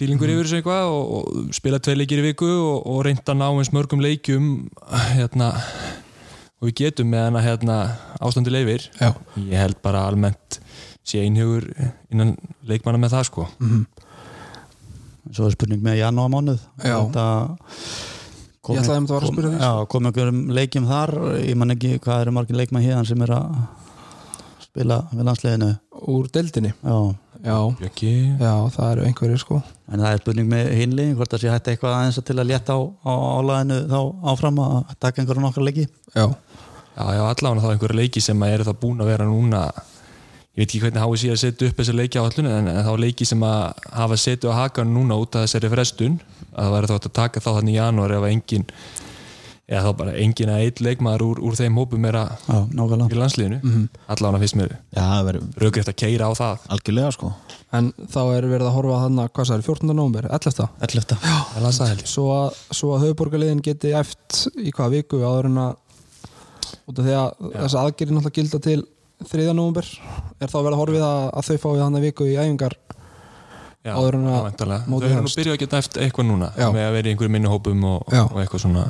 fílingur 0.00 0.30
yfir 0.32 0.46
þessu 0.48 0.58
eitthvað 0.60 0.90
og, 0.90 1.10
og 1.20 1.54
spila 1.56 1.78
tvei 1.82 1.96
leikir 2.00 2.22
í 2.22 2.26
viku 2.30 2.48
og, 2.50 2.86
og 2.90 3.02
reynda 3.06 3.34
að 3.34 3.40
ná 3.42 3.48
eins 3.52 3.70
mörgum 3.76 4.02
leikjum 4.04 4.46
hérna 5.14 5.50
og 6.60 6.68
við 6.68 6.74
getum 6.82 7.10
með 7.12 7.26
hana 7.28 7.42
hérna 7.44 7.76
ástandi 8.20 8.52
leifir 8.52 8.86
Já. 9.00 9.12
ég 9.38 9.56
held 9.60 9.78
bara 9.84 10.06
almennt 10.08 10.58
sé 11.06 11.22
einhugur 11.24 11.64
innan 12.12 12.34
leikmanna 12.68 13.00
með 13.00 13.14
það 13.16 13.24
sko. 13.30 13.44
Svo 15.30 15.46
er 15.48 15.54
spurning 15.54 15.80
með 15.84 15.96
janúarmánuð. 16.00 16.60
Já. 16.84 16.96
Þetta 17.06 17.24
kom- 18.62 18.76
Ég 18.76 18.82
ætlaði 18.82 19.00
að 19.00 19.08
fara 19.10 19.26
að 19.26 19.32
spyrja 19.32 19.50
þess. 19.54 19.64
Já, 19.64 19.86
kom 19.94 20.06
einhverjum 20.10 20.40
leikjum 20.58 20.86
þar. 20.90 21.12
Ég 21.48 21.56
man 21.56 21.74
ekki 21.74 21.90
hvað 22.04 22.22
eru 22.26 22.34
margir 22.36 22.58
leikmann 22.60 22.84
hérna 22.84 23.06
sem 23.08 23.22
er 23.26 23.32
að 23.36 23.56
spila 24.70 25.00
við 25.12 25.26
landsliðinu. 25.28 25.70
Úr 26.14 26.30
deildinni? 26.32 26.72
Já, 26.80 26.98
já, 27.44 27.58
já, 28.40 28.54
það 28.76 28.90
eru 28.92 29.06
einhverjir 29.08 29.42
sko. 29.42 29.60
En 29.90 30.00
það 30.02 30.14
er 30.14 30.22
spurning 30.22 30.50
með 30.50 30.72
hinli 30.78 31.08
hvort 31.18 31.34
það 31.34 31.44
sé 31.44 31.52
hægt 31.52 31.70
eitthvað 31.72 31.98
aðeins 31.98 32.22
til 32.30 32.38
að 32.38 32.50
létta 32.52 32.78
á, 32.78 32.80
á 32.86 33.12
álæðinu 33.40 33.80
þá 33.90 34.00
áfram 34.32 34.62
að 34.64 34.76
taka 35.02 35.22
einhverjum 35.22 35.48
nokkar 35.48 35.66
leiki? 35.66 35.88
Já, 36.14 36.26
Já, 37.00 37.14
já, 37.16 37.22
allavega 37.24 37.62
þá 37.62 37.70
einhverja 37.72 37.96
leiki 37.96 38.20
sem 38.20 38.42
að 38.44 38.54
eru 38.56 38.66
það 38.66 38.78
búin 38.82 39.00
að 39.00 39.10
vera 39.12 39.26
núna. 39.28 39.60
Ég 40.50 40.64
veit 40.64 40.66
ekki 40.66 40.80
hvernig 40.82 41.04
háið 41.04 41.20
sé 41.22 41.28
að 41.32 41.38
setja 41.40 41.68
upp 41.70 41.78
þessa 41.78 41.94
leiki 41.96 42.20
á 42.20 42.22
allun 42.26 42.48
en, 42.50 42.70
þá 42.84 42.90
leiki 43.00 43.26
sem 43.28 43.44
að 43.46 43.84
hafa 43.94 44.18
setju 44.20 44.50
á 44.50 44.54
hakan 44.58 44.90
núna 44.92 45.16
út 45.22 45.38
af 45.38 45.46
þessari 45.46 45.70
frestun 45.72 46.18
að 46.50 46.58
það 46.66 46.74
væri 46.74 46.90
þá 46.90 46.96
að 46.96 47.06
taka 47.20 47.42
þá 47.44 47.48
þannig 47.54 47.72
í 47.72 47.78
janúar 47.78 48.16
ef 48.16 48.26
að 48.26 48.34
engin 48.34 48.66
eða 49.70 49.82
þá 49.86 49.96
bara 50.00 50.14
engin 50.18 50.50
að 50.50 50.64
eitt 50.64 50.80
leikmaður 50.82 51.22
úr, 51.28 51.40
úr 51.46 51.56
þeim 51.58 51.76
hópum 51.78 52.06
er 52.08 52.18
að 52.18 52.30
Já, 52.50 52.58
í 52.74 53.18
landsliðinu 53.20 53.58
mm 53.60 53.70
-hmm. 53.70 54.00
allavega 54.14 54.42
finnst 54.42 54.58
mér 54.58 54.72
Já, 54.74 55.02
það 55.02 55.26
verður 55.28 55.64
raugrætt 55.64 55.90
að 55.92 55.98
keira 56.02 56.26
á 56.26 56.32
það 56.34 56.64
algjörlega 56.74 57.12
sko 57.14 57.32
en 57.78 57.92
þá 58.10 58.20
er 58.34 58.48
verið 58.50 58.66
að 58.66 58.74
horfa 58.74 59.02
þannig 59.04 59.32
hvað 59.34 59.50
það 59.50 59.56
er 59.56 59.66
14. 59.68 59.94
november, 59.94 60.28
11. 60.30 60.68
11. 60.80 61.18
Það 61.22 61.62
las 61.62 61.78
það 61.78 61.92
held 61.92 62.02
ég. 62.02 62.10
svo 62.10 62.26
að, 62.34 62.60
svo 62.70 62.94
að 62.94 63.04
höfuborgarliðin 63.04 63.62
geti 63.62 63.92
eft 63.94 64.40
í 64.58 64.72
hvaða 64.74 64.94
viku 64.96 65.22
áður 65.22 65.50
en 65.52 65.60
að 65.66 65.76
út 66.90 66.98
af 66.98 67.04
því 67.04 67.14
að 67.20 67.30
þess 67.54 67.78
aðgerið 67.78 68.16
náttúrulega 68.16 68.38
gilda 68.40 68.58
til 68.66 68.80
3. 69.30 69.52
november 69.54 69.86
er 70.40 70.48
þá 70.50 70.58
verið 70.64 70.74
að 70.74 70.80
horfið 70.80 71.04
að, 71.06 71.22
að 71.36 71.46
þau 71.50 71.58
fái 71.62 71.82
hann 71.84 71.98
að 71.98 72.06
viku 72.08 72.26
í 72.26 72.38
æfingar 72.40 72.74
Já, 73.80 73.94
Áður 73.96 74.18
en 74.18 74.26
að 74.28 74.34
já, 74.34 74.40
Þau 74.60 74.96
eru 75.00 75.14
nú 75.14 75.22
hefst. 75.24 75.38
byrjuð 75.38 75.54
að 75.54 75.60
geta 75.62 75.78
eftir 75.80 76.02
eitthvað 76.04 76.26
núna 76.28 76.50
Já. 76.52 76.66
með 76.68 76.82
að 76.84 76.96
vera 76.98 77.08
í 77.08 77.12
einhverjum 77.14 77.32
minni 77.32 77.48
hópum 77.48 77.84
og, 77.88 78.10
Já. 78.12 78.26
og 78.26 78.40
eitthvað 78.42 78.64
svona 78.66 78.82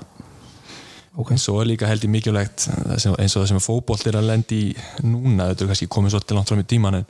ok, 1.16 1.30
en 1.34 1.38
svo 1.42 1.60
er 1.60 1.66
líka 1.72 1.88
held 1.90 2.04
ég 2.06 2.10
mikilvægt 2.12 2.68
það 2.70 2.98
sem, 3.02 3.14
eins 3.18 3.36
og 3.36 3.42
það 3.44 3.48
sem 3.52 3.62
fótbolt 3.64 4.06
er 4.06 4.18
að 4.20 4.28
lendi 4.30 4.58
í 4.70 4.74
núna, 5.06 5.48
þetta 5.50 5.64
er 5.66 5.70
kannski 5.72 5.88
komið 5.90 6.14
svolítið 6.14 6.36
langt 6.38 6.52
fram 6.52 6.62
í 6.62 6.66
tíman 6.70 6.98
en, 7.00 7.06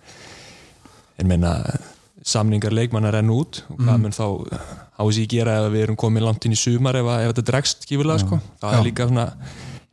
en 1.20 1.28
meina 1.30 1.54
samningar 2.20 2.72
leikmannar 2.76 3.14
renn 3.16 3.30
út. 3.32 3.62
Og 3.72 3.78
hvað 3.80 4.00
mun 4.02 4.12
þá 4.12 4.24
hási 5.00 5.26
gera 5.32 5.54
ef 5.62 5.70
við 5.72 5.84
erum 5.86 5.96
komið 6.00 6.26
langt 6.26 6.44
inn 6.44 6.52
í 6.52 6.58
sumar 6.60 6.96
ef, 7.00 7.06
að- 7.08 7.22
ef 7.26 7.30
þetta 7.34 7.46
dregst 7.52 7.86
skífulega 7.86 8.20
sko. 8.24 8.40
það 8.60 8.74
Já. 8.74 8.78
er 8.80 8.84
líka 8.84 9.06
svona 9.08 9.26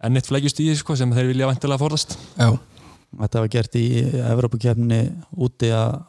enn 0.04 0.20
eitt 0.20 0.28
flægjust 0.28 0.60
í 0.60 0.66
því 0.68 0.76
sko, 0.82 0.96
sem 1.00 1.14
þeir 1.16 1.30
vilja 1.32 1.48
vantilega 1.52 1.80
forðast. 1.84 2.18
Já, 2.38 2.52
Þetta 3.18 3.40
var 3.40 3.48
gert 3.48 3.76
í 3.80 3.86
Evrópukefninni 4.20 4.98
úti 5.40 5.70
að 5.72 6.02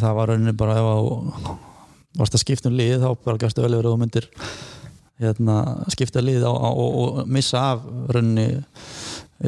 það 0.00 0.14
var 0.16 0.30
rauninni 0.32 0.54
bara 0.56 0.78
ef 0.80 0.86
að 0.88 1.10
varst 2.18 2.34
að 2.34 2.40
skipta 2.42 2.70
um 2.72 2.78
lið 2.80 3.02
þá 3.04 3.10
bara 3.24 3.36
gæstu 3.42 3.60
vel 3.62 3.74
yfir 3.76 3.86
að 3.86 3.92
þú 3.92 3.98
myndir 4.00 4.26
hérna, 5.20 5.56
skipta 5.92 6.22
lið 6.24 6.44
á, 6.48 6.52
á, 6.52 6.68
og, 6.70 7.00
og 7.00 7.28
missa 7.30 7.64
af 7.74 7.84
rauninni 8.14 8.62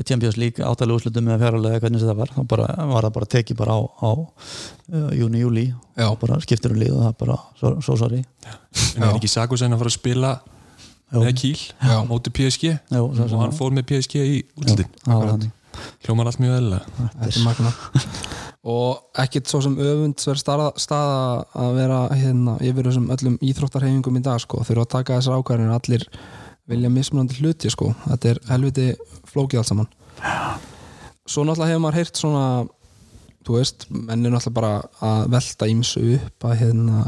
Champions 0.09 0.39
League 0.41 0.65
áttalega 0.65 0.97
úrslutum 0.97 1.27
eða 1.29 1.41
fjárlega 1.43 1.81
hvernig 1.83 2.01
sem 2.01 2.09
það 2.09 2.21
var 2.23 2.31
þá 2.33 2.41
bara, 2.49 2.69
var 2.89 3.07
það 3.07 3.15
bara 3.19 3.29
tekið 3.35 3.59
bara 3.59 3.75
á, 3.77 3.81
á 3.85 4.11
uh, 4.17 5.11
júni, 5.13 5.43
júli 5.43 5.67
Já. 5.69 6.07
og 6.09 6.17
bara 6.23 6.39
skiptur 6.45 6.73
um 6.73 6.81
lið 6.81 6.95
og 6.97 7.03
það 7.05 7.19
bara 7.21 7.37
svo, 7.61 7.73
svo 7.85 7.97
sorry. 8.01 8.23
En 8.97 9.05
er 9.05 9.11
ekki 9.11 9.29
Sakusen 9.29 9.77
að 9.77 9.83
fara 9.85 9.93
að 9.93 9.99
spila 9.99 10.33
með 11.13 11.35
Kíl 11.43 11.59
Já. 11.61 11.97
á 12.01 12.09
móti 12.09 12.33
PSG 12.33 12.73
svo, 12.89 13.11
og 13.11 13.37
hann 13.43 13.57
fór 13.57 13.77
með 13.77 13.91
PSG 13.93 14.23
í 14.23 14.39
þannig. 14.63 15.51
Hljómar 16.05 16.29
allt 16.29 16.41
mjög 16.41 16.57
eðlilega. 16.57 16.97
Þetta 17.03 17.29
er 17.29 17.45
magna 17.45 17.75
og 18.63 19.19
ekkit 19.19 19.51
svo 19.51 19.63
sem 19.65 19.75
öfund 19.75 20.23
verður 20.23 20.39
staða, 20.39 20.69
staða 20.79 21.17
að 21.59 21.79
vera 21.81 22.01
hérna 22.15 22.55
yfir 22.63 22.87
þessum 22.87 23.09
öllum 23.15 23.39
íþróttarhefingum 23.43 24.21
í 24.21 24.23
dag 24.23 24.39
sko, 24.43 24.63
þurfa 24.67 24.87
að 24.87 24.93
taka 24.95 25.19
þessar 25.19 25.41
ákvæðinu 25.41 25.75
allir 25.75 26.07
vilja 26.71 26.93
mismunandi 26.95 27.41
hluti 27.41 27.73
sko. 27.73 27.91
Þetta 28.07 28.31
er 28.31 28.41
helviti 28.53 28.87
flókið 29.33 29.63
allt 29.63 29.73
saman. 29.73 29.91
Svo 31.27 31.43
náttúrulega 31.47 31.73
hefur 31.73 31.83
maður 31.83 31.99
heyrt 31.99 32.21
svona 32.21 32.45
þú 33.43 33.59
veist, 33.59 33.89
menn 33.91 34.27
er 34.27 34.35
náttúrulega 34.35 34.59
bara 34.61 34.73
að 35.09 35.25
velta 35.35 35.71
ímsu 35.71 36.05
upp 36.17 36.47
að 36.47 36.59
hérna 36.63 37.03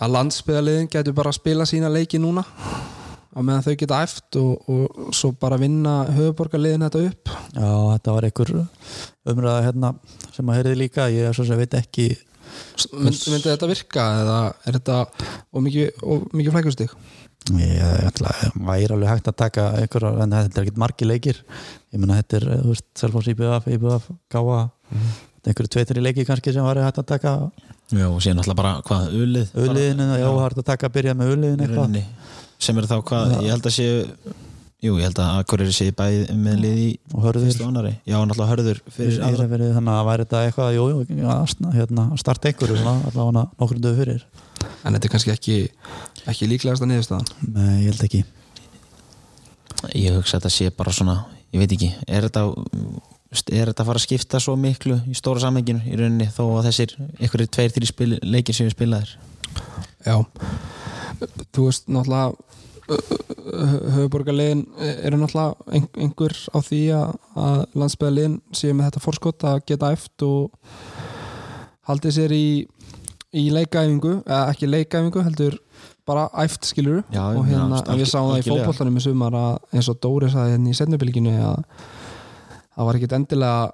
að 0.00 0.14
landsbyðaliðin 0.16 0.88
getur 0.92 1.16
bara 1.16 1.32
að 1.32 1.40
spila 1.42 1.68
sína 1.68 1.92
leiki 1.92 2.20
núna 2.20 2.46
á 3.30 3.38
meðan 3.38 3.64
þau 3.66 3.76
geta 3.82 4.00
æft 4.04 4.38
og, 4.40 4.70
og 4.70 5.12
svo 5.16 5.32
bara 5.38 5.58
vinna 5.60 6.00
höfuborgarliðin 6.10 6.86
þetta 6.86 7.04
upp. 7.10 7.34
Já, 7.54 7.70
þetta 7.92 8.16
var 8.16 8.26
einhver 8.28 8.52
umræða 9.30 9.62
hérna 9.68 9.94
sem 10.34 10.50
að 10.50 10.60
heyrði 10.60 10.80
líka, 10.80 11.06
ég 11.12 11.30
er 11.30 11.36
svo 11.36 11.46
sem 11.48 11.60
veit 11.60 11.78
ekki 11.78 12.10
Mynd, 12.96 13.14
myndi 13.30 13.46
þetta 13.46 13.68
virka 13.70 14.04
eða 14.22 14.36
er 14.66 14.76
þetta 14.78 14.98
of 15.06 15.64
mikið, 15.64 16.02
of 16.02 16.24
mikið 16.34 16.54
flækjustig? 16.56 16.94
Ég 17.56 18.06
ætla, 18.08 18.32
væri 18.66 18.90
alveg 18.92 19.08
hægt 19.08 19.30
að 19.30 19.38
taka 19.40 19.66
einhver, 19.78 20.06
en 20.10 20.34
þetta 20.34 20.60
er 20.60 20.66
ekkert 20.66 20.80
margi 20.82 21.06
leikir. 21.08 21.38
Ég 21.94 22.02
meina 22.02 22.18
þetta 22.18 22.38
er, 22.40 22.46
þú 22.64 22.74
veist, 22.74 22.86
Selfoss 23.00 23.30
IBF 23.32 23.68
IBF, 23.76 24.10
Gáa 24.32 24.58
er 24.66 25.52
einhverju 25.52 25.72
tveitri 25.72 26.04
leiki 26.04 26.26
kannski 26.28 26.52
sem 26.52 26.66
væri 26.66 26.84
hægt 26.84 27.00
að 27.00 27.08
taka. 27.14 27.34
Já, 27.90 28.06
og 28.10 28.20
síðan 28.20 28.40
náttúrulega 28.40 28.60
bara 28.60 28.74
hvað, 28.86 29.16
ulið? 29.16 29.54
Auðliðinu, 29.56 30.10
já, 30.10 30.26
það 30.26 30.42
er 30.42 30.44
hægt 30.44 30.62
að 30.62 30.68
taka 30.74 30.90
að 30.90 30.96
byrja 30.98 31.16
með 31.16 31.32
auðliðinu 31.32 31.64
í 31.64 31.68
eitthvað 31.68 31.96
sem 32.60 32.78
er 32.80 32.88
þá 32.90 32.96
hvað, 33.10 33.34
ég 33.44 33.54
held 33.54 33.68
að 33.70 33.76
séu 33.76 34.38
Jú, 34.80 34.94
ég 34.96 35.04
held 35.04 35.18
að 35.20 35.42
Akureyri 35.42 35.72
sé 35.76 35.90
bæði 35.92 36.34
með 36.40 36.60
lið 36.62 36.78
í 36.80 36.84
og 37.12 37.24
hörður. 37.26 37.88
Já, 38.08 38.14
náttúrulega 38.16 38.46
hörður 38.48 38.78
fyrir 38.88 39.18
aðra. 39.26 39.44
Ísafirði, 39.44 39.66
þannig 39.76 39.92
að 39.92 40.06
væri 40.08 40.24
þetta 40.24 40.40
eitthvað 40.46 40.70
jú, 40.72 40.84
jú, 40.88 41.26
að 41.28 41.66
hérna, 41.74 42.04
starta 42.22 42.48
einhverju 42.48 42.78
svona, 42.78 42.94
allavega 43.10 43.42
nokkur 43.60 43.82
döðu 43.84 43.98
fyrir. 43.98 44.24
En 44.80 44.96
þetta 44.96 45.10
er 45.10 45.12
kannski 45.12 45.34
ekki, 45.34 45.58
ekki 46.32 46.48
líklegasta 46.48 46.88
niðurstaðan? 46.88 47.28
Nei, 47.44 47.74
ég 47.82 47.90
held 47.90 48.06
ekki. 48.08 48.22
Ég 50.00 50.16
hugsa 50.16 50.38
að 50.38 50.46
þetta 50.46 50.54
sé 50.56 50.72
bara 50.80 50.96
svona 50.96 51.18
Ég 51.50 51.58
veit 51.58 51.72
ekki, 51.74 51.88
er 52.06 52.28
þetta 52.28 52.44
er 53.50 53.70
þetta 53.70 53.82
að 53.82 53.88
fara 53.88 53.98
að 53.98 54.04
skipta 54.04 54.40
svo 54.42 54.52
miklu 54.58 55.00
í 55.10 55.16
stóra 55.18 55.42
samhenginu 55.42 55.82
í 55.82 55.96
rauninni 55.98 56.28
þó 56.30 56.44
að 56.60 56.68
þessir 56.68 56.94
einhverjir 57.18 57.50
tveir, 57.56 57.72
þrjir 57.74 58.12
leikir 58.22 58.54
sem 58.54 58.68
við 58.68 58.76
spilaðir? 58.76 59.16
Já. 60.06 60.14
Þú 61.50 61.66
veist 61.66 61.90
náttúrulega 61.90 62.49
höfuborgarlegin 62.90 64.64
eru 65.04 65.18
náttúrulega 65.20 65.54
ein- 65.76 65.88
einhver 66.04 66.34
á 66.54 66.58
því 66.64 66.80
að, 66.96 67.64
landsbyðarlegin 67.74 68.36
séu 68.56 68.74
með 68.74 68.90
þetta 68.90 69.02
fórskott 69.04 69.46
að 69.50 69.62
geta 69.70 69.90
eft 69.94 70.22
og 70.26 70.50
haldið 71.88 72.14
sér 72.18 72.34
í, 72.36 72.44
í 73.34 73.44
leikaæfingu, 73.54 74.14
eða 74.26 74.42
ekki 74.52 74.68
leikaæfingu 74.70 75.24
heldur 75.26 75.58
bara 76.06 76.28
æft 76.42 76.64
skilur 76.66 77.02
Já, 77.12 77.24
og 77.36 77.44
já, 77.46 77.54
hérna, 77.54 77.82
en 77.86 77.98
við 78.00 78.08
sáum 78.10 78.30
það 78.32 78.40
í 78.40 78.46
fótbollanum 78.50 78.96
í 78.96 79.04
sumar 79.04 79.36
að 79.38 79.58
eins 79.76 79.88
og 79.92 80.00
Dóri 80.02 80.30
sagði 80.32 80.54
hérna 80.56 80.70
í 80.72 80.78
setnubylginu 80.78 81.34
að 81.38 81.60
það 82.74 82.88
var 82.88 82.98
ekkit 82.98 83.14
endilega 83.18 83.70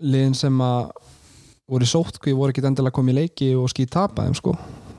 liðin 0.00 0.34
sem 0.36 0.60
að 0.64 0.90
voru 1.70 1.86
í 1.86 1.90
sótkví 1.92 2.34
voru 2.36 2.50
ekkit 2.52 2.66
endilega 2.70 2.96
komið 2.96 3.14
í 3.14 3.18
leiki 3.20 3.50
og 3.56 3.68
skýt 3.70 3.92
tapa 3.94 4.24
þeim 4.26 4.34
sko. 4.34 4.56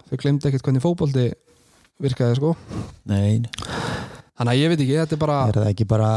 Þau 0.09 0.17
glemdi 0.21 0.47
ekkit 0.49 0.63
hvernig 0.65 0.83
fótbolti 0.85 1.25
virkaði 2.01 2.37
sko. 2.39 2.55
Nei, 3.09 3.41
þannig 4.37 4.51
að 4.51 4.59
ég 4.59 4.71
veit 4.71 4.81
ekki, 4.81 4.97
þetta 4.97 5.15
er 5.15 5.21
bara 5.21 5.37
Er 5.47 5.57
það 5.59 5.69
ekki 5.69 5.85
bara 5.89 6.09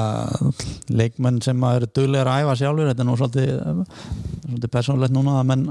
leikmenn 0.89 1.41
sem 1.45 1.65
að 1.67 1.77
eru 1.79 1.89
duglegar 1.99 2.31
að 2.31 2.41
æfa 2.45 2.55
sjálfur 2.61 2.89
þetta 2.91 3.03
er 3.05 3.09
nú 3.09 3.17
svolítið, 3.21 3.49
svolítið 4.45 4.73
persónulegt 4.77 5.15
núna 5.15 5.33
að 5.41 5.49
menn 5.51 5.65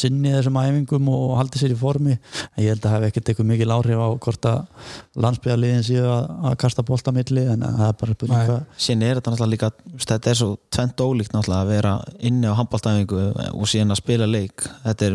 sinni 0.00 0.30
þessum 0.36 0.60
æfingum 0.62 1.10
og 1.14 1.34
haldi 1.40 1.62
sér 1.62 1.74
í 1.74 1.78
formi. 1.78 2.14
En 2.54 2.62
ég 2.62 2.70
held 2.74 2.84
að 2.86 2.94
hafa 2.94 3.10
ekkert 3.10 3.32
eitthvað 3.32 3.50
mikil 3.50 3.74
áhrif 3.74 3.98
á 3.98 4.08
hvort 4.26 4.48
að 4.52 4.58
landsbyðarliðin 5.26 5.86
séu 5.88 6.06
að, 6.06 6.22
að 6.50 6.58
kasta 6.62 6.86
bolta 6.86 7.14
milli 7.16 7.44
en 7.50 7.60
það 7.66 7.86
er 7.88 7.98
bara 8.04 8.16
spurning 8.18 8.38
Nei. 8.38 8.48
hvað 8.52 8.62
síðan 8.86 9.06
er 9.08 9.14
þetta 9.18 9.30
náttúrulega 9.34 9.54
líka 9.56 9.68
þetta 10.06 10.32
er 10.32 10.38
svo 10.42 10.50
tvent 10.74 11.04
ólíkt 11.04 11.32
náttúrulega 11.34 11.62
að 11.64 11.72
vera 11.74 11.92
inni 12.30 12.46
á 12.46 12.58
handbóltæfingu 12.58 13.20
og 13.50 13.66
síðan 13.70 13.94
að 13.96 14.02
spila 14.02 14.26
leik. 14.30 14.58
Þetta 14.86 15.02
er, 15.08 15.12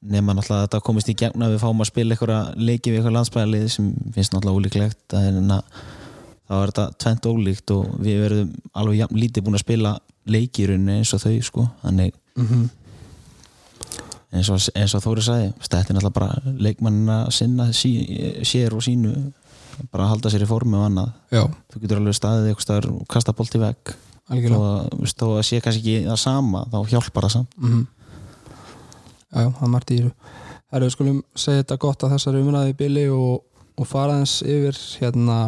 nema 0.00 0.34
náttúrulega 0.34 0.64
að 0.64 0.66
þetta 0.66 0.82
komist 0.86 1.10
í 1.12 1.16
gegn 1.20 1.44
að 1.44 1.54
við 1.54 1.62
fáum 1.64 1.82
að 1.84 1.90
spila 1.90 2.16
einhverja 2.16 2.40
leiki 2.56 2.92
við 2.92 3.00
eitthvað 3.00 3.16
landsbæðarlið 3.18 3.66
sem 3.74 3.90
finnst 4.14 4.34
náttúrulega 4.34 4.60
ólíklegt. 4.60 5.16
Að 5.16 5.64
þá 6.50 6.54
er 6.56 6.72
þetta 6.72 6.86
tvent 7.04 7.30
ólíkt 7.30 7.72
og 7.76 7.90
við 8.02 8.22
verðum 8.24 8.54
alveg 8.80 9.00
jafn 9.02 9.20
lítið 9.20 9.46
búin 9.46 9.58
að 9.58 9.64
spila 9.66 9.96
leiki 10.30 10.64
í 10.64 10.70
rauninni 10.70 11.00
eins 11.00 11.12
og 11.14 11.22
þau 11.22 11.34
sko. 11.46 11.66
Þannig 11.84 12.14
mm 12.34 12.68
eins 14.30 14.50
og, 14.52 14.62
eins 14.78 14.94
og 14.94 15.02
Þóri 15.04 15.24
sagði 15.26 15.50
þetta 15.58 15.80
er 15.80 15.96
náttúrulega 15.96 16.16
bara 16.18 16.54
leikmann 16.62 17.00
að 17.10 17.30
sinna 17.34 17.70
sí, 17.74 17.92
sér 18.46 18.76
og 18.76 18.84
sínu 18.86 19.14
bara 19.90 20.06
að 20.06 20.12
halda 20.12 20.32
sér 20.32 20.44
í 20.44 20.48
formi 20.50 20.76
og 20.78 20.86
annað. 20.86 21.14
Já, 21.32 21.42
þú 21.72 21.82
getur 21.82 22.00
alveg 22.02 22.16
staðið 22.18 22.50
eitthvað 22.50 22.66
staðar 22.66 22.88
og 22.92 23.06
kasta 23.10 23.34
bolt 23.36 23.56
í 23.56 23.62
vegg. 23.62 23.94
Að, 24.30 24.44
þú 24.50 25.00
veist, 25.00 25.16
þó 25.18 25.30
að 25.32 25.46
sé 25.48 25.60
kannski 25.64 25.80
ekki 25.80 26.06
það 26.06 26.20
sama 26.22 26.62
þá 26.70 26.78
hjálpar 26.92 27.26
það 27.26 27.34
samt. 27.38 27.56
Mm 27.58 27.86
já, 29.30 29.44
já, 29.44 29.48
það 29.60 29.72
margt 29.74 29.94
í 29.94 30.00
þessu. 30.00 30.12
Herru, 30.70 30.86
við 30.86 30.94
skulum 30.94 31.22
segja 31.34 31.62
þetta 31.64 31.80
gott 31.82 32.04
að 32.06 32.12
þessari 32.14 32.42
umræði 32.44 32.76
bili 32.78 33.06
og, 33.14 33.40
og 33.74 33.88
fara 33.90 34.20
eins 34.20 34.36
yfir 34.46 34.78
hérna 35.00 35.38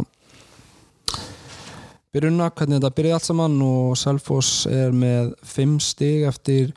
byrjunna, 2.13 2.51
hvernig 2.53 2.81
þetta 2.81 2.97
byrjaði 2.97 3.17
allt 3.19 3.29
saman 3.29 3.55
og 3.65 3.95
Selfoss 3.97 4.67
er 4.69 4.93
með 4.93 5.33
fimm 5.49 5.79
stig 5.81 6.27
eftir 6.29 6.75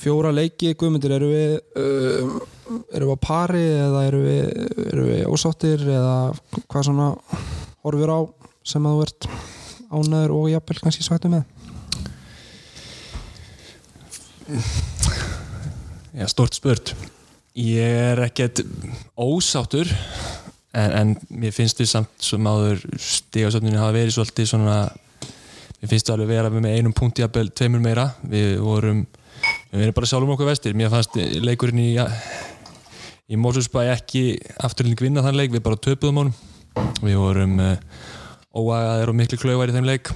fjóra 0.00 0.32
leiki, 0.32 0.72
guðmyndir 0.78 1.14
eru 1.18 1.28
við 1.30 1.52
uh, 1.78 2.40
eru 2.94 3.10
við 3.10 3.14
á 3.14 3.18
pari 3.22 3.64
eða 3.76 4.04
eru 4.08 4.20
við, 4.24 4.44
eru 4.88 5.06
við 5.08 5.24
ósáttir 5.30 5.84
eða 5.84 6.16
hvað 6.70 6.86
svona 6.88 7.08
horfur 7.84 8.14
á 8.14 8.20
sem 8.66 8.86
að 8.86 8.96
þú 8.96 9.02
ert 9.06 9.22
ánæður 9.90 10.36
og 10.36 10.46
jafnvel 10.54 10.80
kannski 10.84 11.06
svættu 11.06 11.28
með 11.32 11.44
Já, 16.10 16.26
stort 16.26 16.56
spurt. 16.58 16.94
Ég 17.54 17.98
er 18.10 18.20
ekkert 18.24 18.64
ósáttur 19.14 19.86
en, 20.74 20.90
en 20.90 21.12
mér 21.30 21.54
finnst 21.54 21.78
við 21.78 21.90
samt 21.92 22.24
sem 22.24 22.46
áður 22.46 22.82
stigasöfninu 22.98 23.78
hafa 23.78 23.94
verið 23.94 24.16
svolítið 24.16 24.50
svona 24.50 24.76
mér 25.78 25.92
finnst 25.92 26.10
við 26.10 26.14
alveg 26.16 26.32
vera 26.32 26.50
með 26.50 26.76
einum 26.78 26.94
punkti 26.96 27.22
jafnvel 27.22 27.52
tveimur 27.54 27.82
meira. 27.84 28.08
Við 28.26 28.58
vorum 28.64 29.04
við 29.70 29.84
erum 29.86 29.96
bara 29.96 30.10
sjálfum 30.10 30.34
okkur 30.34 30.50
vestir. 30.50 30.74
Mér 30.78 30.90
fannst 30.92 31.14
leikurinn 31.14 31.82
í 31.82 31.92
í 33.30 33.38
Mósusbæ 33.38 33.86
ekki 33.92 34.24
afturlýning 34.58 35.04
vinna 35.06 35.22
þann 35.22 35.38
leik 35.38 35.54
við 35.54 35.62
bara 35.66 35.78
töpuðum 35.78 36.24
honum. 36.24 36.34
Við 37.04 37.18
vorum 37.20 37.58
uh, 37.62 37.76
óagaðir 38.50 39.12
og 39.12 39.18
miklu 39.18 39.38
klauvar 39.38 39.70
í 39.70 39.76
þeim 39.76 39.86
leik. 39.86 40.10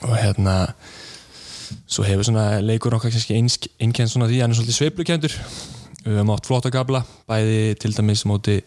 Og 0.00 0.16
hérna 0.16 0.54
svo 1.94 2.04
hefur 2.06 2.26
svona 2.26 2.60
leikur 2.64 2.96
okkar 2.96 3.12
kannski 3.14 3.38
einkennst 3.38 4.16
svona 4.16 4.28
því 4.30 4.42
hann 4.42 4.54
er 4.54 4.58
svolítið 4.58 4.78
sveiflukendur 4.80 5.38
við 6.04 6.18
höfum 6.18 6.34
átt 6.34 6.48
flotta 6.50 6.72
gabla 6.74 7.04
bæði 7.30 7.78
til 7.80 7.94
dæmis 7.96 8.26
móti 8.28 8.60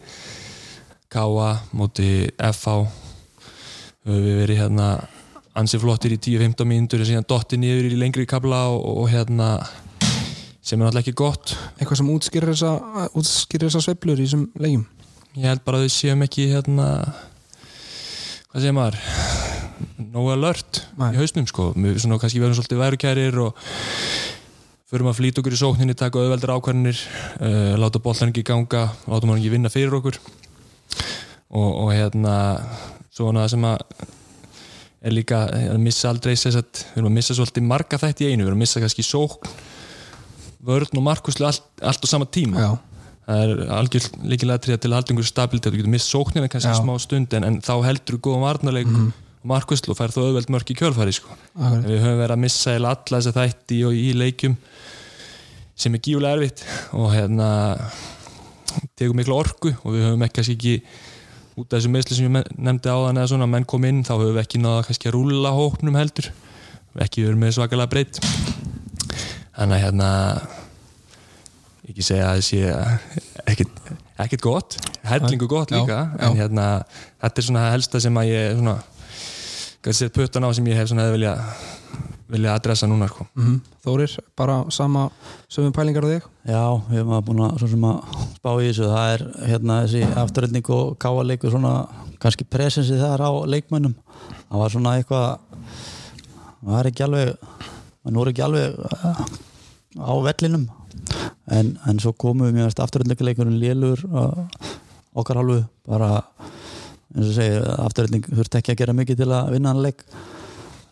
Káa, 1.08 1.54
móti 1.72 2.28
FH 2.36 2.82
höfum 4.04 4.24
við 4.24 4.40
verið 4.42 4.62
hérna 4.62 4.88
ansið 5.58 5.82
flottir 5.84 6.14
í 6.14 6.20
10-15 6.20 6.68
mínútur 6.68 7.02
og 7.02 7.08
síðan 7.08 7.26
dotti 7.28 7.58
niður 7.60 7.90
í 7.90 7.98
lengri 7.98 8.26
kabla 8.28 8.66
og, 8.74 8.84
og 9.02 9.08
hérna 9.12 9.48
sem 10.60 10.78
er 10.78 10.84
náttúrulega 10.84 11.04
ekki 11.06 11.16
gott. 11.16 11.56
Eitthvað 11.78 12.02
sem 12.02 12.12
útskýrir 12.12 12.52
þessa, 12.52 13.08
þessa 13.64 13.84
sveiflur 13.86 14.20
í 14.20 14.26
þessum 14.26 14.46
leikjum? 14.60 14.86
Ég 15.38 15.48
held 15.48 15.64
bara 15.66 15.80
að 15.80 15.88
við 15.88 15.94
séum 15.96 16.24
ekki 16.28 16.50
hérna 16.52 16.88
hvað 18.48 18.64
segir 18.64 18.76
maður 18.76 19.47
no 20.12 20.26
alert 20.32 20.82
Nei. 20.98 21.12
í 21.14 21.20
hausnum 21.20 21.46
sko 21.50 21.70
við 21.76 21.98
svona 22.02 22.18
kannski 22.22 22.40
verðum 22.42 22.58
svolítið 22.58 22.82
værukærir 22.82 23.38
og 23.44 23.62
förum 24.88 25.10
að 25.10 25.18
flýta 25.20 25.42
okkur 25.42 25.56
í 25.56 25.60
sókninni 25.60 25.94
taka 25.98 26.20
auðveldur 26.22 26.54
ákvarðinir 26.56 27.00
uh, 27.40 27.74
láta 27.80 28.00
bollan 28.02 28.32
ekki 28.32 28.44
ganga 28.48 28.86
láta 29.06 29.28
mann 29.28 29.38
ekki 29.40 29.52
vinna 29.52 29.72
fyrir 29.72 29.98
okkur 30.00 30.16
og, 31.50 31.68
og 31.84 31.90
hérna 31.92 32.34
svona 33.14 33.46
sem 33.50 33.64
að 33.68 33.82
er 35.08 35.14
líka 35.14 35.44
að 35.46 35.78
missa 35.82 36.08
aldrei 36.10 36.34
þess 36.34 36.58
að 36.58 36.64
við 36.82 36.96
erum 36.98 37.10
að 37.12 37.16
missa 37.20 37.36
svolítið 37.38 37.66
marga 37.68 38.00
þætti 38.02 38.26
í 38.26 38.32
einu 38.32 38.42
við 38.42 38.48
erum 38.50 38.58
að 38.58 38.64
missa 38.64 38.82
kannski 38.82 39.04
sókn 39.06 39.52
vörn 40.68 40.98
og 40.98 41.04
markuslu 41.06 41.46
allt, 41.46 41.62
allt 41.86 42.02
á 42.02 42.06
sama 42.10 42.26
tíma 42.34 42.58
já, 42.64 42.70
það 43.28 43.44
er 43.44 43.60
algjör 43.76 44.08
líkilega 44.32 44.58
til 44.64 44.74
að 44.74 44.96
halda 44.96 45.12
einhverju 45.14 45.30
stabilitet 45.30 45.70
þú 45.70 45.78
getur 45.82 45.92
mist 45.94 46.10
sóknina 46.10 46.50
kannski 46.50 46.72
Já. 46.72 46.80
smá 46.80 46.96
stund 47.04 47.36
en, 47.38 47.46
en 47.46 47.60
þá 47.62 47.74
heldur 47.86 48.16
þú 48.18 48.22
góðan 48.26 48.44
varnarleik 48.48 48.90
Mhm. 48.90 49.06
og 49.12 49.27
markvistlu 49.48 49.94
og 49.94 49.98
fær 49.98 50.14
þú 50.14 50.26
auðveld 50.28 50.52
mörk 50.54 50.72
í 50.72 50.76
kjölfari 50.78 51.14
sko. 51.16 51.34
við 51.56 52.02
höfum 52.02 52.20
verið 52.22 52.36
að 52.36 52.42
missa 52.44 52.76
alla 52.76 52.94
þess 53.08 53.30
að 53.30 53.40
þætti 53.40 53.80
og 53.88 53.98
í 53.98 54.08
leikjum 54.16 54.56
sem 55.78 55.94
er 55.94 56.02
gífulega 56.02 56.38
erfitt 56.38 56.64
og 56.98 57.12
hérna 57.14 57.48
tegur 58.98 59.16
miklu 59.18 59.38
orku 59.38 59.72
og 59.82 59.94
við 59.94 60.08
höfum 60.08 60.26
ekki 60.26 60.44
ekki 60.44 60.74
út 61.58 61.72
af 61.72 61.78
þessu 61.80 61.90
meðsli 61.90 62.18
sem 62.18 62.28
ég 62.28 62.52
nefndi 62.54 62.90
á 62.92 62.98
þann 63.08 63.18
eða 63.18 63.30
svona 63.32 63.50
menn 63.50 63.66
kom 63.66 63.86
inn 63.88 64.04
þá 64.06 64.14
höfum 64.16 64.36
við 64.36 64.44
ekki 64.44 64.62
náða 64.62 64.84
kannski 64.86 65.10
að 65.10 65.16
rúlla 65.16 65.54
hópnum 65.56 65.98
heldur 65.98 66.30
ekki 66.98 67.24
verið 67.26 67.40
með 67.42 67.54
svakalega 67.56 67.92
breytt 67.92 68.20
þannig 69.54 69.76
að 69.76 69.82
hérna 69.84 70.10
ekki 71.88 72.04
segja 72.04 72.28
að 72.28 72.36
það 72.36 72.44
sé 72.46 72.60
ekkit, 73.48 73.82
ekkit 74.24 74.44
gott 74.44 74.76
hellingu 75.08 75.48
gott 75.50 75.72
Já, 75.72 75.78
líka 75.78 75.98
já. 76.12 76.26
en 76.26 76.38
hérna, 76.38 76.66
þetta 77.22 77.42
er 77.42 77.46
svona 77.48 77.66
helsta 77.72 78.02
sem 78.04 78.20
að 78.20 78.30
ég 78.30 78.58
svona, 78.58 78.76
kannski 79.88 80.04
sett 80.04 80.16
puttan 80.16 80.44
á 80.44 80.52
sem 80.52 80.66
ég 80.68 80.76
hef 80.76 80.90
svona 80.90 81.08
vilja 81.12 81.34
vilja 82.28 82.54
adressa 82.54 82.86
núna 82.86 83.08
sko. 83.08 83.24
Mm 83.36 83.60
Þórir, 83.84 84.18
bara 84.36 84.64
sama 84.70 85.08
sömum 85.48 85.72
pælingar 85.72 86.04
á 86.04 86.08
þig 86.12 86.24
Já, 86.44 86.64
við 86.90 86.98
erum 87.00 87.14
að 87.16 87.24
búin 87.24 87.40
að, 87.40 87.54
svo 87.58 87.68
sem 87.68 87.84
að 87.88 88.18
spá 88.36 88.50
í 88.60 88.66
þessu, 88.66 88.88
það 88.92 89.12
er 89.12 89.24
hérna 89.48 89.78
þessi 89.84 90.02
afturreitning 90.22 90.70
og 90.76 90.98
káaleikur 91.00 91.54
svona 91.54 91.72
kannski 92.20 92.44
presensið 92.44 93.00
þar 93.00 93.24
á 93.24 93.30
leikmönnum. 93.48 93.94
Það 94.50 94.60
var 94.60 94.74
svona 94.74 94.94
eitthvað 94.98 95.38
það 96.58 96.74
var 96.74 96.90
ekki 96.90 97.06
alveg 97.06 97.32
það 97.38 98.20
voru 98.20 98.34
ekki 98.34 98.44
alveg 98.44 98.76
á 99.96 100.12
vellinum. 100.28 100.68
En, 101.48 101.78
en 101.88 101.98
svo 102.02 102.12
komum 102.12 102.50
við 102.50 102.58
mjög 102.58 102.84
afturreitninguleikurinn 102.84 103.60
lélur 103.62 104.04
uh, 104.12 104.44
okkar 105.16 105.40
hálfu 105.40 105.62
bara 105.88 106.26
eins 107.18 107.28
og 107.32 107.36
segir, 107.36 107.68
afturreitning 107.74 108.26
þurfti 108.30 108.60
ekki 108.60 108.74
að 108.74 108.80
gera 108.82 108.96
mikið 108.96 109.22
til 109.22 109.30
að 109.34 109.52
vinna 109.56 109.74
hann 109.74 109.84
leik. 109.84 110.04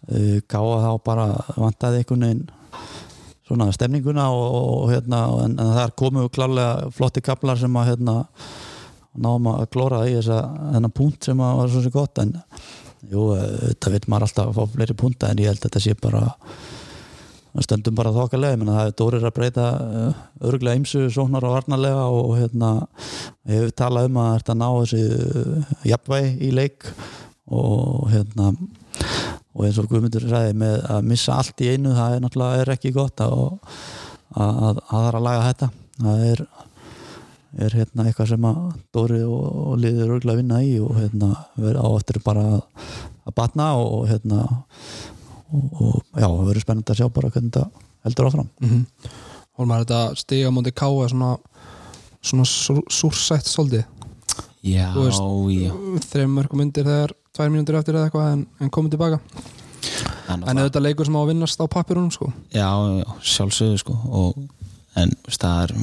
Uh, 0.07 0.39
káa 0.51 0.79
þá 0.85 0.91
bara 1.07 1.27
vantaði 1.57 2.03
einhvern 2.03 2.27
veginn 2.29 2.47
svona 3.47 3.71
stemninguna 3.75 4.27
og, 4.35 4.57
og 4.83 4.89
hérna 4.91 5.21
en, 5.45 5.55
en 5.63 5.75
þar 5.79 5.95
komu 5.99 6.27
klálega 6.35 6.91
flotti 6.95 7.23
kaplar 7.23 7.59
sem 7.61 7.79
að 7.79 7.93
hérna 7.93 8.17
náum 9.17 9.47
að 9.53 9.69
glóra 9.73 10.03
í 10.09 10.17
þessa 10.17 10.41
þennan 10.75 10.95
punkt 10.95 11.29
sem 11.29 11.39
var 11.41 11.71
svo 11.71 11.83
sem 11.85 11.95
gott 11.95 12.21
en 12.23 12.35
jú, 13.11 13.29
þetta 13.37 13.93
vil 13.95 14.03
maður 14.11 14.27
alltaf 14.27 14.51
fá 14.57 14.75
fleiri 14.75 14.97
punta 14.99 15.31
en 15.31 15.41
ég 15.43 15.51
held 15.51 15.63
að 15.63 15.69
þetta 15.69 15.85
sé 15.85 15.95
bara 16.01 16.25
stöndum 17.65 17.97
bara 17.97 18.13
þokkalega, 18.13 18.57
ég 18.57 18.61
menna 18.61 18.77
það 18.77 18.91
er 18.91 18.97
dórir 19.01 19.25
að 19.25 19.35
breyta 19.39 19.67
örglega 20.45 20.81
ymsu 20.81 21.07
sóknar 21.15 21.47
og 21.49 21.55
varnarlega 21.57 22.03
og, 22.13 22.35
hérna 22.37 22.73
ég 23.49 23.63
hef 23.63 23.77
talað 23.79 24.11
um 24.11 24.21
að 24.21 24.33
þetta 24.35 24.59
ná 24.61 24.67
þessi 24.75 25.03
uh, 25.07 25.73
jafnvægi 25.89 26.35
í 26.37 26.53
leik 26.59 26.91
og 27.47 28.11
hérna 28.13 28.51
og 29.57 29.65
eins 29.65 29.81
og 29.81 29.89
Guðmundur 29.89 30.27
ræði 30.29 30.53
með 30.61 30.79
að 30.93 31.11
missa 31.13 31.39
allt 31.41 31.65
í 31.65 31.73
einu, 31.73 31.95
það 31.97 32.17
er 32.17 32.25
náttúrulega 32.25 32.63
er 32.63 32.73
ekki 32.75 32.93
gott 32.97 33.25
að, 33.25 33.37
að, 34.37 34.63
að, 34.69 34.81
að 34.81 34.81
það 34.91 35.09
er 35.09 35.19
að 35.21 35.29
laga 35.31 35.45
þetta. 35.47 35.71
Það 35.97 36.25
er 36.27 36.43
er 37.57 37.77
hérna 37.77 38.07
eitthvað 38.07 38.33
sem 38.33 38.47
að 38.47 38.63
Dóri 38.95 39.21
og, 39.25 39.77
liður 39.81 40.17
örgulega 40.17 40.41
vinna 40.41 40.63
í 40.65 40.77
og 40.83 40.97
hérna 40.99 41.31
verður 41.57 41.79
á 41.81 41.87
eftir 41.97 42.19
bara 42.25 42.47
að, 42.59 42.67
batna 43.37 43.71
og 43.81 44.07
hérna 44.11 44.45
og, 45.53 45.67
og 45.81 46.21
já, 46.21 46.27
það 46.27 46.47
verður 46.49 46.65
spennandi 46.65 46.95
að 46.95 47.01
sjá 47.01 47.09
bara 47.19 47.33
hvernig 47.35 47.53
þetta 47.53 47.85
heldur 48.07 48.31
áfram 48.31 48.49
mm 48.61 48.71
-hmm. 48.71 49.13
Hólmar, 49.57 49.85
þetta 49.85 50.17
stiga 50.21 50.51
mútið 50.51 50.75
káa 50.77 51.09
svona, 51.09 51.37
svona 52.21 52.45
súr, 52.45 52.83
súrsætt 52.89 53.47
svolítið 53.47 53.85
Já, 54.67 54.91
veist, 54.95 55.23
já 55.55 55.73
þreim 56.11 56.35
mörgum 56.35 56.61
undir 56.61 56.85
þegar 56.85 57.13
tvær 57.33 57.51
mínútur 57.51 57.79
eftir 57.79 57.95
eða 57.95 58.09
eitthvað 58.09 58.33
en, 58.33 58.47
en 58.61 58.71
komið 58.71 58.91
tilbaka 58.91 59.21
En 60.29 60.43
en 60.43 60.59
auðvitað 60.59 60.83
leikur 60.83 61.07
sem 61.07 61.17
á 61.17 61.21
að 61.23 61.29
vinnast 61.31 61.63
á 61.63 61.67
pappirunum 61.71 62.11
sko. 62.15 62.31
Já, 62.51 62.67
já, 62.99 63.07
sjálfsögðu 63.23 63.79
sko 63.83 63.97
og, 64.21 64.39
en 64.99 65.13
það 65.29 65.61
er 65.63 65.75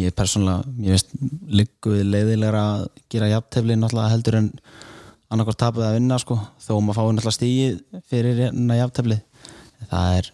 ég 0.00 0.16
persónulega, 0.16 0.74
ég 0.86 0.96
veist 0.96 1.12
líkuð 1.60 2.04
leiðilegra 2.06 2.62
að 2.76 2.86
gera 3.12 3.32
jafntefli 3.34 3.76
náttúrulega 3.76 4.14
heldur 4.14 4.38
en 4.40 4.50
annarkvært 5.30 5.60
tapið 5.62 5.86
að 5.86 5.96
vinna 5.98 6.18
sko, 6.20 6.36
þó 6.58 6.72
maður 6.80 6.98
fái 6.98 7.04
náttúrulega 7.10 7.36
stígið 7.36 7.76
fyrir 8.10 8.40
hérna 8.44 8.78
jafntefli. 8.80 9.20
Það 9.90 10.16
er 10.18 10.30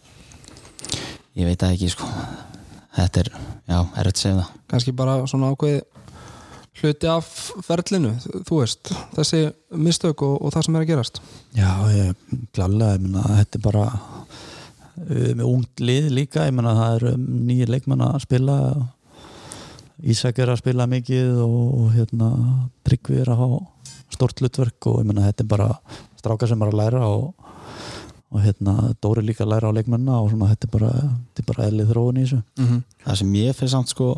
ég 1.37 1.51
veit 1.51 1.61
það 1.61 1.75
ekki 1.77 1.91
sko. 1.93 2.09
Þetta 2.97 3.23
er, 3.23 3.31
já, 3.69 3.79
er 3.83 4.09
þetta 4.09 4.23
segja 4.23 4.39
það. 4.39 4.57
Kannski 4.73 4.97
bara 4.97 5.19
svona 5.29 5.53
ákveði 5.53 5.83
hluti 6.81 7.09
af 7.09 7.29
ferlinu 7.65 8.13
þú 8.21 8.61
veist, 8.61 8.91
þessi 9.17 9.43
mistök 9.81 10.25
og, 10.27 10.37
og 10.41 10.53
það 10.55 10.67
sem 10.67 10.77
er 10.77 10.85
að 10.85 10.91
gerast. 10.91 11.23
Já, 11.57 11.71
ég 11.93 12.35
klálega, 12.57 12.97
ég 12.97 13.07
menna 13.07 13.25
þetta 13.39 13.59
er 13.59 13.65
bara 13.65 13.87
uh, 13.93 15.31
með 15.39 15.47
ungt 15.47 15.85
lið 15.85 16.11
líka, 16.19 16.49
ég 16.49 16.57
menna 16.57 16.77
það 16.77 16.99
eru 16.99 17.15
nýjir 17.23 17.73
leikmenn 17.73 18.05
að 18.09 18.21
spila 18.27 18.59
Ísak 19.97 20.37
er 20.45 20.51
að 20.53 20.59
spila 20.61 20.85
mikið 20.93 21.39
og, 21.41 21.61
og 21.81 21.93
hérna 21.95 22.27
Tryggvi 22.85 23.23
er 23.23 23.31
að 23.33 23.39
hafa 23.41 23.61
stort 24.15 24.41
hlutverk 24.41 24.89
og 24.91 25.01
ég 25.03 25.09
menna 25.09 25.27
þetta 25.29 25.45
er 25.45 25.51
bara 25.51 25.69
strákar 26.21 26.51
sem 26.51 26.63
er 26.63 26.73
að 26.73 26.81
læra 26.81 27.03
og, 27.09 27.35
og 28.31 28.43
hérna 28.45 28.95
Dóri 29.03 29.25
líka 29.25 29.45
að 29.45 29.55
læra 29.55 29.71
á 29.71 29.77
leikmenna 29.77 30.21
og 30.21 30.31
svona 30.33 30.51
þetta 30.53 30.69
er 30.69 30.75
bara, 30.79 30.93
þetta 30.97 31.45
er 31.45 31.51
bara 31.53 31.69
eðlið 31.69 31.93
þróun 31.93 32.21
í 32.21 32.25
þessu 32.27 32.41
mm 32.43 32.67
-hmm. 32.67 32.83
það 33.05 33.19
sem 33.23 33.35
ég 33.43 33.57
fyrir 33.57 33.75
samt 33.75 33.95
sko 33.95 34.11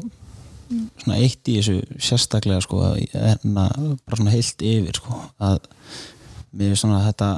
svona 0.68 1.16
eitt 1.16 1.48
í 1.48 1.57
þessu 1.59 1.79
sérstaklega 1.96 2.61
sko 2.64 2.83
að 2.85 2.98
hérna, 3.12 3.68
bara 4.05 4.16
svona 4.20 4.35
heilt 4.35 4.62
yfir 4.62 5.01
sko 5.01 5.20
að 5.38 5.59
mér 6.53 6.72
finnst 6.72 6.85
svona 6.85 7.05
þetta 7.07 7.29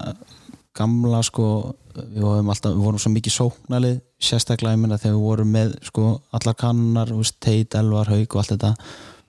gamla 0.74 1.22
sko 1.26 1.46
við 1.94 2.22
vorum 2.22 2.50
alltaf, 2.52 2.74
við 2.74 2.84
vorum 2.84 3.02
svo 3.02 3.12
mikið 3.14 3.34
sóknalið 3.34 3.96
sérstaklega 4.22 4.76
ég 4.76 4.82
meina 4.82 4.98
þegar 4.98 5.16
við 5.16 5.26
vorum 5.26 5.50
með 5.54 5.72
sko 5.86 6.04
allar 6.36 6.56
kannar, 6.58 7.10
teit, 7.40 7.74
elvar, 7.74 8.10
haug 8.10 8.26
og 8.26 8.42
allt 8.42 8.54
þetta, 8.54 8.74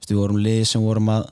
við 0.08 0.22
vorum 0.22 0.42
lið 0.46 0.62
sem 0.70 0.86
vorum 0.86 1.10
að 1.14 1.28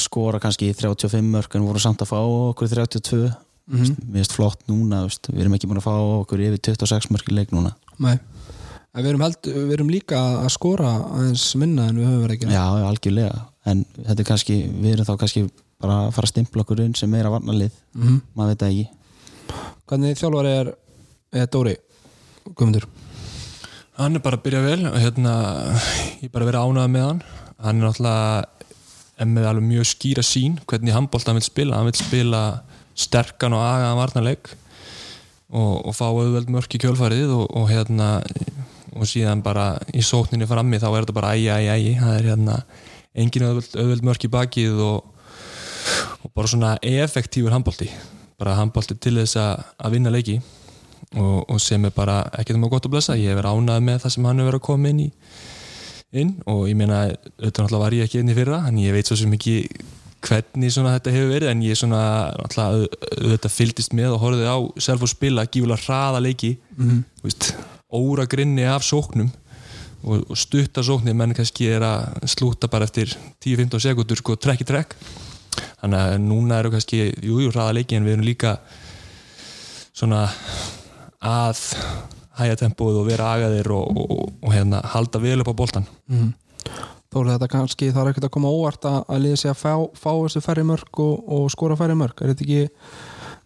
skora 0.00 0.40
kannski 0.42 0.70
í 0.70 0.76
35 0.76 1.22
mörg 1.34 1.56
en 1.56 1.66
vorum 1.66 1.82
samt 1.82 2.02
að 2.04 2.12
fá 2.12 2.18
okkur 2.20 2.68
í 2.68 2.74
32 2.74 3.18
mm 3.22 3.82
-hmm. 3.82 3.96
mér 4.08 4.20
finnst 4.22 4.36
flott 4.36 4.60
núna, 4.68 5.02
veist, 5.06 5.28
við 5.28 5.40
erum 5.40 5.54
ekki 5.54 5.68
búin 5.68 5.80
að 5.80 5.88
fá 5.88 5.96
okkur 5.96 6.40
yfir 6.40 6.60
26 6.60 7.10
mörg 7.10 7.28
í 7.28 7.34
leik 7.34 7.52
núna. 7.52 7.74
Nei. 7.98 8.18
En 8.92 9.04
við 9.04 9.08
erum, 9.08 9.22
held, 9.24 9.46
við 9.46 9.72
erum 9.72 9.90
líka 9.90 10.18
að 10.44 10.50
skora 10.52 10.90
aðeins 11.16 11.54
minna 11.56 11.88
en 11.88 11.96
við 11.96 12.06
höfum 12.06 12.24
verið 12.26 12.36
að 12.36 12.40
gera. 12.40 12.52
Já, 12.52 12.88
algjörlega. 12.88 13.44
En 13.64 13.84
þetta 13.96 14.20
er 14.20 14.28
kannski, 14.28 14.56
við 14.68 14.92
erum 14.92 15.06
þá 15.08 15.16
kannski 15.18 15.44
bara 15.80 15.94
að 16.06 16.10
fara 16.16 16.28
að 16.28 16.32
stimpla 16.34 16.62
okkur 16.62 16.82
inn 16.84 16.94
sem 16.94 17.10
meira 17.10 17.30
varnarlið 17.32 17.72
mm 17.94 18.02
-hmm. 18.02 18.20
maður 18.34 18.50
veit 18.50 18.60
það 18.60 18.72
ekki. 18.72 18.88
Hvernig 19.86 20.18
þjálfari 20.18 20.52
er, 20.58 20.74
er 21.32 21.46
Dóri 21.46 21.76
Guðmundur? 22.54 22.86
Hann 23.96 24.16
er 24.16 24.24
bara 24.24 24.36
að 24.36 24.44
byrja 24.46 24.60
vel 24.64 24.86
og 24.88 24.98
hérna, 24.98 25.32
ég 26.20 26.28
er 26.28 26.34
bara 26.34 26.48
verið 26.48 26.64
ánað 26.64 26.92
með 26.92 27.06
hann. 27.06 27.22
Hann 27.62 27.80
er 27.80 27.86
náttúrulega 27.86 28.44
er 29.20 29.28
með 29.28 29.48
alveg 29.50 29.68
mjög 29.68 29.88
skýra 29.92 30.24
sín 30.26 30.58
hvernig 30.68 30.96
handbólta 30.96 31.30
hann 31.30 31.40
vil 31.40 31.46
spila, 31.46 31.78
hann 31.78 31.90
vil 31.90 31.98
spila 32.00 32.42
sterkan 32.98 33.56
og 33.56 33.64
agaðan 33.64 34.00
varnarleik 34.00 34.52
og, 35.52 35.74
og 35.88 35.92
fá 35.96 36.06
auðveld 36.08 36.52
mörk 36.52 36.76
í 36.76 36.80
kjölfarið 36.82 37.34
og, 37.36 37.44
og 37.56 37.68
hérna 37.70 38.14
og 38.92 39.08
síðan 39.08 39.44
bara 39.44 39.74
í 39.92 40.04
sókninni 40.04 40.48
frammi 40.48 40.80
þá 40.80 40.88
er 40.90 40.98
þetta 41.04 41.16
bara 41.16 41.34
ægi, 41.36 41.48
ægi, 41.52 41.68
ægi 41.72 41.92
það 42.00 42.16
er 42.16 42.30
hérna 42.30 42.56
engin 43.12 43.46
auðveld, 43.48 43.76
auðveld 43.76 44.08
mörk 44.08 44.26
í 44.26 44.32
bakið 44.32 44.82
og, 44.84 45.28
og 46.22 46.34
bara 46.36 46.52
svona 46.52 46.74
effektífur 46.80 47.54
handbólti 47.54 47.88
bara 48.42 48.58
handbólti 48.58 48.96
til 48.98 49.16
þess 49.20 49.38
að, 49.38 49.92
vinna 49.94 50.12
leiki 50.12 50.40
og, 51.14 51.58
sem 51.62 51.84
er 51.86 51.94
bara 51.94 52.22
ekkert 52.38 52.58
að 52.58 52.70
gott 52.72 52.86
að 52.88 52.94
blessa. 52.94 53.18
Ég 53.18 53.32
hef 53.32 53.38
verið 53.38 53.58
ánað 53.58 53.84
með 53.86 53.98
það 54.04 54.14
sem 54.14 54.26
hann 54.26 54.40
hefur 54.40 54.50
verið 54.50 54.62
að 54.62 54.68
koma 54.68 54.92
inn 54.92 55.02
í 55.04 55.08
inn 56.12 56.36
og 56.50 56.66
ég 56.68 56.76
meina 56.76 57.06
auðvitað 57.08 57.64
náttúrulega 57.64 57.82
var 57.82 57.96
ég 57.96 58.06
ekki 58.06 58.20
inn 58.20 58.32
í 58.32 58.36
fyrra 58.36 58.62
en 58.68 58.80
ég 58.82 58.94
veit 58.94 59.08
svo 59.08 59.16
sem 59.18 59.32
ekki 59.32 59.56
hvernig 60.22 60.72
svona 60.72 60.94
þetta 60.96 61.14
hefur 61.16 61.30
verið 61.32 61.50
en 61.50 61.62
ég 61.64 61.78
svona 61.78 62.02
auðvitað 62.38 63.54
fylgist 63.54 63.96
með 63.96 64.16
og 64.16 64.22
horfið 64.22 64.50
á 64.52 64.58
self 64.86 65.06
og 65.06 65.10
spila 65.10 65.46
gífulega 65.48 65.86
hraða 65.86 66.20
leiki 66.22 66.56
mm 66.76 66.90
-hmm. 66.90 67.64
óra 67.90 68.26
grinni 68.26 68.64
af 68.64 68.82
sóknum 68.82 69.30
og, 70.02 70.30
og 70.30 70.36
stutta 70.38 70.82
sóknir 70.82 71.14
menn 71.14 71.34
kannski 71.34 71.68
er 71.68 71.82
að 71.82 72.28
slúta 72.28 72.68
bara 72.68 72.84
eftir 72.84 73.16
10-15 73.44 73.78
sekundur 73.78 74.16
sko 74.16 74.36
trekk 74.36 74.60
í 74.60 74.64
trekk 74.64 74.96
þannig 75.80 75.98
að 75.98 76.18
núna 76.18 76.58
eru 76.58 76.70
kannski 76.70 77.12
jújú 77.22 77.50
hraða 77.50 77.72
leiki 77.72 77.96
en 77.96 78.04
við 78.04 78.12
erum 78.12 78.26
líka 78.26 78.56
svona 79.92 80.28
að 81.20 81.58
hæja 82.38 82.58
tempóið 82.62 83.02
og 83.02 83.08
vera 83.10 83.34
agaðir 83.36 83.70
og, 83.74 84.02
og, 84.02 84.26
og 84.42 84.54
hérna, 84.54 84.82
halda 84.94 85.20
vel 85.22 85.40
upp 85.42 85.52
á 85.52 85.60
boltan 85.62 85.88
mm. 86.10 86.32
Þó 87.12 87.18
er 87.20 87.30
þetta 87.34 87.48
kannski 87.52 87.90
það 87.92 88.02
er 88.02 88.10
ekkert 88.12 88.26
að 88.30 88.34
koma 88.38 88.50
óvart 88.52 88.86
að, 88.88 89.02
að 89.12 89.24
liða 89.26 89.40
sig 89.42 89.50
að 89.52 89.58
fá, 89.60 89.72
fá 90.00 90.10
þessu 90.14 90.40
færri 90.40 90.62
mörg 90.64 91.00
og, 91.04 91.26
og 91.36 91.50
skora 91.52 91.76
færri 91.76 91.96
mörg 91.98 92.22
er 92.22 92.32
þetta 92.32 92.46
ekki, 92.46 92.62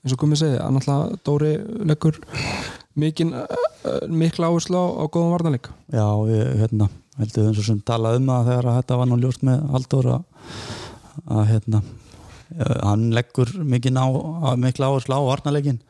eins 0.05 0.15
og 0.15 0.21
komið 0.23 0.43
segi 0.43 0.61
að 0.63 0.77
náttúrulega 0.77 1.19
Dóri 1.27 1.51
leggur 1.91 2.21
mikil, 3.03 3.33
mikla 4.07 4.53
áherslu 4.53 4.79
á, 4.79 5.05
góðum 5.11 5.35
varnarleik? 5.35 5.73
Já, 5.91 6.07
ég 6.31 6.63
hérna, 6.63 6.89
heldur 7.19 7.51
eins 7.51 7.59
og 7.59 7.67
sem 7.67 7.83
talað 7.91 8.21
um 8.21 8.31
það 8.31 8.51
þegar 8.53 8.71
þetta 8.79 9.01
var 9.01 9.11
nú 9.11 9.19
ljóst 9.25 9.47
með 9.49 9.67
Haldur 9.75 10.11
að, 10.15 10.47
að 11.27 11.45
hérna 11.51 11.83
hann 12.87 13.11
leggur 13.17 13.51
mikil 13.67 13.97
á, 13.99 14.07
mikla 14.55 14.93
áherslu 14.93 15.19
á 15.19 15.21
varnarleikin 15.27 15.83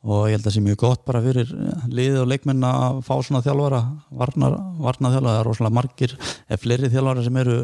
og 0.00 0.30
ég 0.30 0.38
held 0.38 0.40
að 0.40 0.46
það 0.46 0.54
sé 0.54 0.60
mjög 0.64 0.78
gott 0.80 1.02
bara 1.04 1.20
fyrir 1.20 1.50
liðið 1.92 2.18
og 2.22 2.28
leikmenn 2.30 2.64
að 2.64 3.00
fá 3.04 3.12
svona 3.20 3.42
þjálfara 3.44 3.80
varnar, 4.16 4.54
varnar 4.80 5.12
þjálfara, 5.12 5.34
það 5.34 5.40
er 5.40 5.48
rosalega 5.50 5.76
margir 5.76 6.14
eða 6.22 6.60
fleiri 6.62 6.90
þjálfara 6.94 7.24
sem 7.26 7.40
eru 7.42 7.56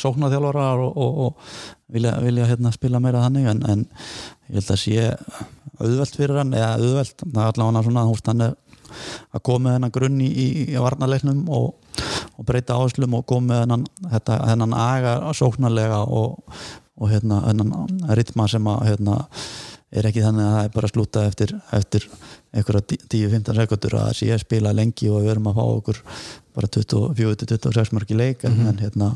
sóknar 0.00 0.32
þjálfara 0.32 0.68
og, 0.80 0.96
og, 1.04 1.18
og 1.26 1.92
vilja, 1.92 2.14
vilja 2.24 2.46
hérna, 2.48 2.72
spila 2.72 3.02
meira 3.04 3.26
þannig. 3.26 3.50
En, 3.52 3.60
en 3.68 3.82
ég 4.48 4.56
held 4.56 4.72
að 4.72 4.80
sé 4.80 5.10
auðvelt 5.74 6.16
fyrir 6.16 6.40
hann, 6.40 6.54
eða 6.56 6.70
auðvelt 6.78 7.26
það 7.26 7.42
er 7.42 7.50
allavega 7.50 7.84
svona, 7.90 8.06
húst 8.08 8.32
hann 8.32 8.46
að 8.48 9.44
koma 9.44 9.66
með 9.66 9.76
hennan 9.76 9.94
grunn 9.98 10.24
í, 10.24 10.30
í, 10.30 10.48
varnarleiknum 10.80 11.44
og, 11.52 12.00
og 12.38 12.48
breyta 12.48 12.78
áherslum 12.78 13.18
og 13.18 13.28
koma 13.28 13.50
með 13.50 13.62
hennan, 13.66 13.86
þetta, 14.14 14.40
hennan 14.48 14.76
aga 14.78 15.14
sóknarlega 15.36 16.00
og 16.08 16.64
hérna 17.10 17.42
hennan 17.48 17.74
ritma 18.16 18.48
sem 18.48 18.72
að 18.72 18.84
hérna 18.88 19.20
er 19.94 20.08
ekki 20.08 20.24
þannig 20.24 20.44
að 20.44 20.54
það 20.54 20.64
er 20.64 20.72
bara 20.74 20.88
að 20.88 20.94
slúta 20.94 21.26
eftir, 21.28 21.52
eftir 21.78 22.08
einhverja 22.54 22.98
10-15 23.14 23.60
sekundur 23.60 23.98
að 23.98 24.08
það 24.08 24.16
sé 24.20 24.30
að 24.34 24.42
spila 24.44 24.74
lengi 24.74 25.10
og 25.10 25.22
við 25.22 25.34
erum 25.34 25.50
að 25.50 25.60
fá 25.60 25.64
okkur 25.64 26.00
bara 26.54 26.72
24-26 26.78 27.94
marki 27.94 28.18
leik 28.18 28.42
mm 28.44 28.56
-hmm. 28.56 28.68
en 28.68 28.78
hérna 28.78 29.10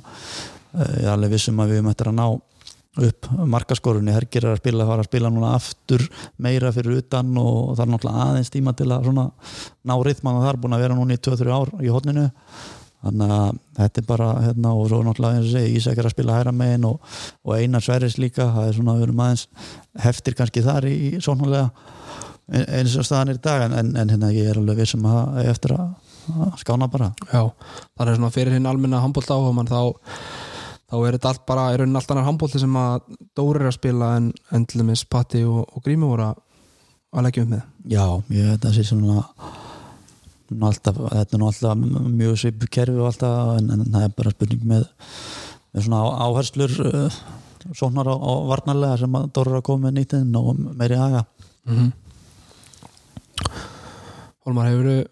ég 0.79 1.05
er 1.05 1.13
alveg 1.13 1.35
vissum 1.35 1.61
að 1.61 1.75
við 1.75 1.91
eftir 1.91 2.13
að 2.13 2.19
ná 2.21 2.27
upp 2.99 3.29
markaskorunni, 3.47 4.13
Hergir 4.15 4.45
er 4.45 4.57
að 4.57 4.63
spila 4.63 4.83
að 4.85 4.91
fara 4.91 5.05
að 5.05 5.09
spila 5.11 5.31
núna 5.31 5.53
aftur 5.55 6.05
meira 6.43 6.73
fyrir 6.75 6.99
utan 6.99 7.37
og 7.39 7.77
það 7.77 7.85
er 7.85 7.93
náttúrulega 7.93 8.25
aðeins 8.25 8.51
tíma 8.51 8.75
til 8.75 8.89
að 8.91 9.05
svona 9.07 9.31
ná 9.87 9.95
rithman 10.03 10.39
og 10.39 10.43
það 10.43 10.51
er 10.51 10.61
búin 10.65 10.77
að 10.77 10.85
vera 10.85 10.99
núna 10.99 11.15
í 11.15 11.23
2-3 11.29 11.55
ár 11.55 11.73
í 11.79 11.93
hodninu 11.95 12.27
þannig 13.05 13.35
að 13.35 13.61
þetta 13.79 14.03
er 14.03 14.09
bara 14.09 14.29
hérna, 14.43 14.73
og 14.75 14.89
svo 14.91 14.99
náttúrulega 15.07 15.39
eins 15.39 15.51
og 15.51 15.55
segi 15.55 15.79
Ísak 15.79 16.01
er 16.01 16.09
að 16.09 16.15
spila 16.17 16.39
hæra 16.39 16.55
megin 16.55 16.89
og, 16.89 16.99
og 17.45 17.55
Einar 17.55 17.85
Sverris 17.85 18.19
líka 18.19 18.49
það 18.57 18.71
er 18.71 18.77
svona 18.79 18.97
að 18.97 19.05
erum 19.07 19.23
aðeins 19.23 19.47
heftir 20.03 20.37
kannski 20.39 20.65
þar 20.67 20.89
í 20.91 20.99
sónulega 21.23 21.69
eins 22.49 22.97
og 22.97 23.07
staðan 23.07 23.35
er 23.35 23.39
í 23.39 23.45
dag 23.45 23.67
en, 23.69 23.95
en 23.95 24.13
hérna 24.13 24.33
ég 24.35 24.51
er 24.51 24.59
alveg 24.59 24.83
vissum 24.83 25.07
að 25.09 25.41
er 25.43 25.51
eftir 25.53 25.75
að, 25.77 25.89
skána 26.61 26.89
bara. 26.93 27.13
Já, 27.33 27.43
það 27.97 28.11
er 28.11 28.19
svona 28.19 28.35
fyrir 28.35 28.57
hinn 28.57 28.69
almenna 28.69 29.01
handbólt 29.05 29.31
áhuga 29.33 29.55
mann 29.57 29.71
þá 29.71 29.81
þá 30.89 30.97
er 31.05 31.17
þetta 31.19 31.33
allt 31.33 31.47
bara 31.49 31.69
í 31.75 31.79
raunin 31.79 32.01
allt 32.01 32.13
annar 32.13 32.27
handbólti 32.29 32.61
sem 32.63 32.77
að 32.81 33.09
Dóri 33.37 33.63
er 33.63 33.71
að 33.71 33.77
spila 33.77 34.15
en, 34.19 34.31
en 34.57 34.67
til 34.69 34.83
dæmis 34.83 35.05
Patti 35.09 35.45
og, 35.45 35.67
og 35.69 35.85
Grími 35.85 36.09
voru 36.09 36.31
að, 36.31 36.45
leggja 37.27 37.45
upp 37.45 37.53
með. 37.53 37.65
Já, 37.93 38.05
ég 38.33 38.49
veit 38.49 38.59
að 38.59 38.69
það 38.69 38.77
sé 38.79 38.87
svona 38.89 39.25
alltaf, 40.57 40.97
þetta 40.97 41.37
er 41.37 41.43
nú 41.43 41.49
alltaf 41.51 41.83
mjög 42.09 42.39
svipu 42.41 42.69
kerfi 42.73 42.97
og 42.97 43.11
alltaf 43.11 43.59
en, 43.59 43.71
en 43.75 43.85
það 43.85 44.07
er 44.07 44.15
bara 44.17 44.33
spurning 44.35 44.65
með, 44.69 44.87
með 45.75 45.87
svona 45.87 46.03
áherslur 46.25 46.77
uh, 46.87 47.19
sonar 47.77 48.09
á, 48.09 48.17
á 48.17 48.33
varnarlega 48.49 49.01
sem 49.03 49.19
að 49.19 49.31
Dóra 49.37 49.55
er 49.55 49.61
að 49.61 49.67
koma 49.69 49.89
með 49.89 49.99
nýttinn 49.99 50.39
og 50.41 50.63
meiri 50.79 51.01
haga. 51.01 51.25
Mm 51.69 51.91
Hólmar, 54.49 54.71
hefur 54.71 55.05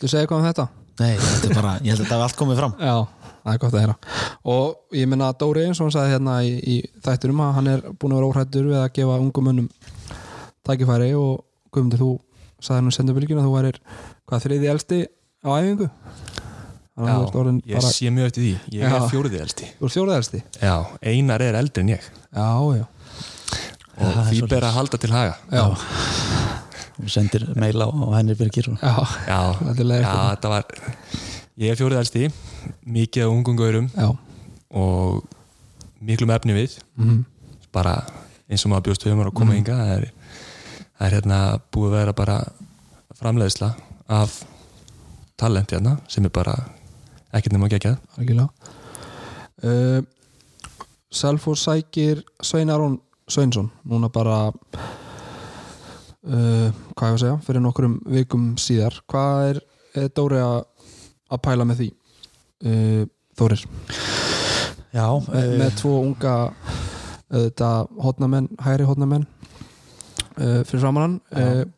þú 0.00 0.08
segja 0.10 0.24
eitthvað 0.24 0.40
um 0.40 0.46
þetta? 0.48 0.64
Nei, 0.98 1.12
þetta 1.22 1.46
er 1.46 1.54
bara, 1.54 1.72
ég 1.86 1.92
held 1.92 2.00
að 2.00 2.02
þetta 2.02 2.16
hafi 2.16 2.24
allt 2.26 2.38
komið 2.40 2.56
fram. 2.58 2.72
Já, 2.82 2.96
það 3.44 3.52
er 3.52 3.60
gott 3.62 3.76
að 3.76 3.82
heyra. 3.84 3.94
Og 4.50 4.96
ég 4.98 5.10
menna 5.12 5.28
að 5.30 5.36
Dóri 5.44 5.62
eins 5.68 5.78
og 5.78 5.86
hann 5.86 5.94
sagði 5.94 6.16
hérna 6.16 6.34
í, 6.42 6.56
í 6.58 7.02
þættunum 7.04 7.42
að 7.44 7.52
hann 7.60 7.70
er 7.70 7.84
búin 7.92 8.16
að 8.16 8.18
vera 8.18 8.30
óhrættur 8.32 8.66
við 8.66 8.80
að 8.80 8.88
gefa 8.98 9.20
ungum 9.22 9.46
mönnum 9.46 9.68
tækifæri 10.66 11.12
og 11.14 11.44
Guðmundur, 11.70 12.02
þú 12.02 12.10
sagði 12.64 12.84
nú 12.86 12.92
sendur 12.94 13.16
bylgjuna 13.18 13.42
að 13.42 13.48
þú 13.48 13.54
værir 13.54 13.80
hvað 14.28 14.44
þriði 14.44 14.70
elsti 14.72 15.00
á 15.44 15.48
æfingu? 15.54 15.88
Orðin 16.98 17.60
ég 17.62 17.78
bara 17.78 17.90
sé 17.94 18.10
mjög 18.10 18.30
eftir 18.32 18.42
því. 18.44 18.52
Ég 18.74 18.82
Já. 18.82 18.94
er 18.96 19.04
fjóriði 19.12 19.40
elsti. 19.44 19.68
Þú 19.78 19.86
ert 19.86 19.94
fjórði 19.94 20.16
elsti. 20.16 20.40
Já, 20.58 20.74
einar 21.12 21.44
er 21.46 21.58
eldri 21.60 21.84
en 21.84 21.92
ég. 21.92 22.08
Já, 22.34 22.48
já, 22.74 22.84
og 23.94 24.02
það 24.02 24.20
er 24.24 24.30
því 24.32 24.42
ber 24.50 24.66
að 24.66 24.76
halda 24.80 25.00
til 25.04 25.12
haga. 25.14 25.36
Já, 25.54 25.64
og 26.98 27.12
sendir 27.14 27.46
meila 27.54 27.86
á 27.86 28.06
henni 28.18 28.34
Birgir 28.34 28.72
og 28.72 28.82
já, 28.82 28.94
já, 29.30 29.40
er 29.70 30.02
já 30.02 30.14
þetta 30.34 30.50
var 30.50 30.66
ég 31.62 31.70
er 31.70 31.78
fjórið 31.78 32.00
elsti 32.02 32.26
mikið 32.82 33.28
af 33.28 33.34
ungum 33.36 33.58
gaurum 33.58 33.86
já. 33.94 34.08
og 34.74 35.22
miklu 36.02 36.26
með 36.26 36.40
efni 36.42 36.58
við. 36.58 36.80
Mm 36.98 37.26
bara 37.72 37.94
eins 38.48 38.64
og 38.64 38.72
maður 38.72 38.88
bjóst 38.88 39.04
við 39.04 39.14
um 39.14 39.24
að 39.24 39.34
koma 39.36 39.56
hinga 39.56 39.76
það 39.76 39.90
er, 39.96 40.06
það 40.98 41.06
er 41.06 41.14
hérna 41.18 41.38
búið 41.74 41.92
að 41.92 41.96
vera 41.98 42.14
bara 42.18 42.38
framleiðsla 43.18 43.70
af 44.18 44.44
talent 45.38 45.70
hérna 45.72 45.96
sem 46.10 46.26
er 46.26 46.32
bara 46.34 46.54
ekkert 47.32 47.54
nema 47.54 47.70
geggjað. 47.70 47.98
Algjörlega. 48.18 48.48
Uh, 49.62 50.00
Selfoss 51.10 51.64
sækir 51.66 52.22
Svein 52.44 52.70
Aron 52.70 52.98
Sveinsson 53.28 53.70
núna 53.88 54.08
bara 54.12 54.48
uh, 54.48 54.54
hvað 56.28 57.08
ég 57.08 57.14
að 57.14 57.22
segja 57.22 57.38
fyrir 57.46 57.62
nokkrum 57.64 57.98
vikum 58.06 58.50
síðar. 58.60 58.94
Hvað 59.10 59.52
er, 59.52 59.62
er 60.02 60.08
Dóri 60.14 60.40
að 60.42 60.64
að 61.28 61.42
pæla 61.44 61.66
með 61.68 61.82
því? 61.82 61.88
Uh, 62.64 63.04
Þórir, 63.38 63.60
Já, 64.90 65.04
með, 65.28 65.36
eh, 65.38 65.58
með 65.60 65.74
tvo 65.78 65.92
unga 66.00 66.32
þetta 67.30 67.68
hotnamenn, 68.02 68.48
hægri 68.64 68.86
hotnamenn 68.88 69.26
uh, 70.38 70.60
fyrir 70.68 70.82
framan 70.84 71.04
hann. 71.04 71.16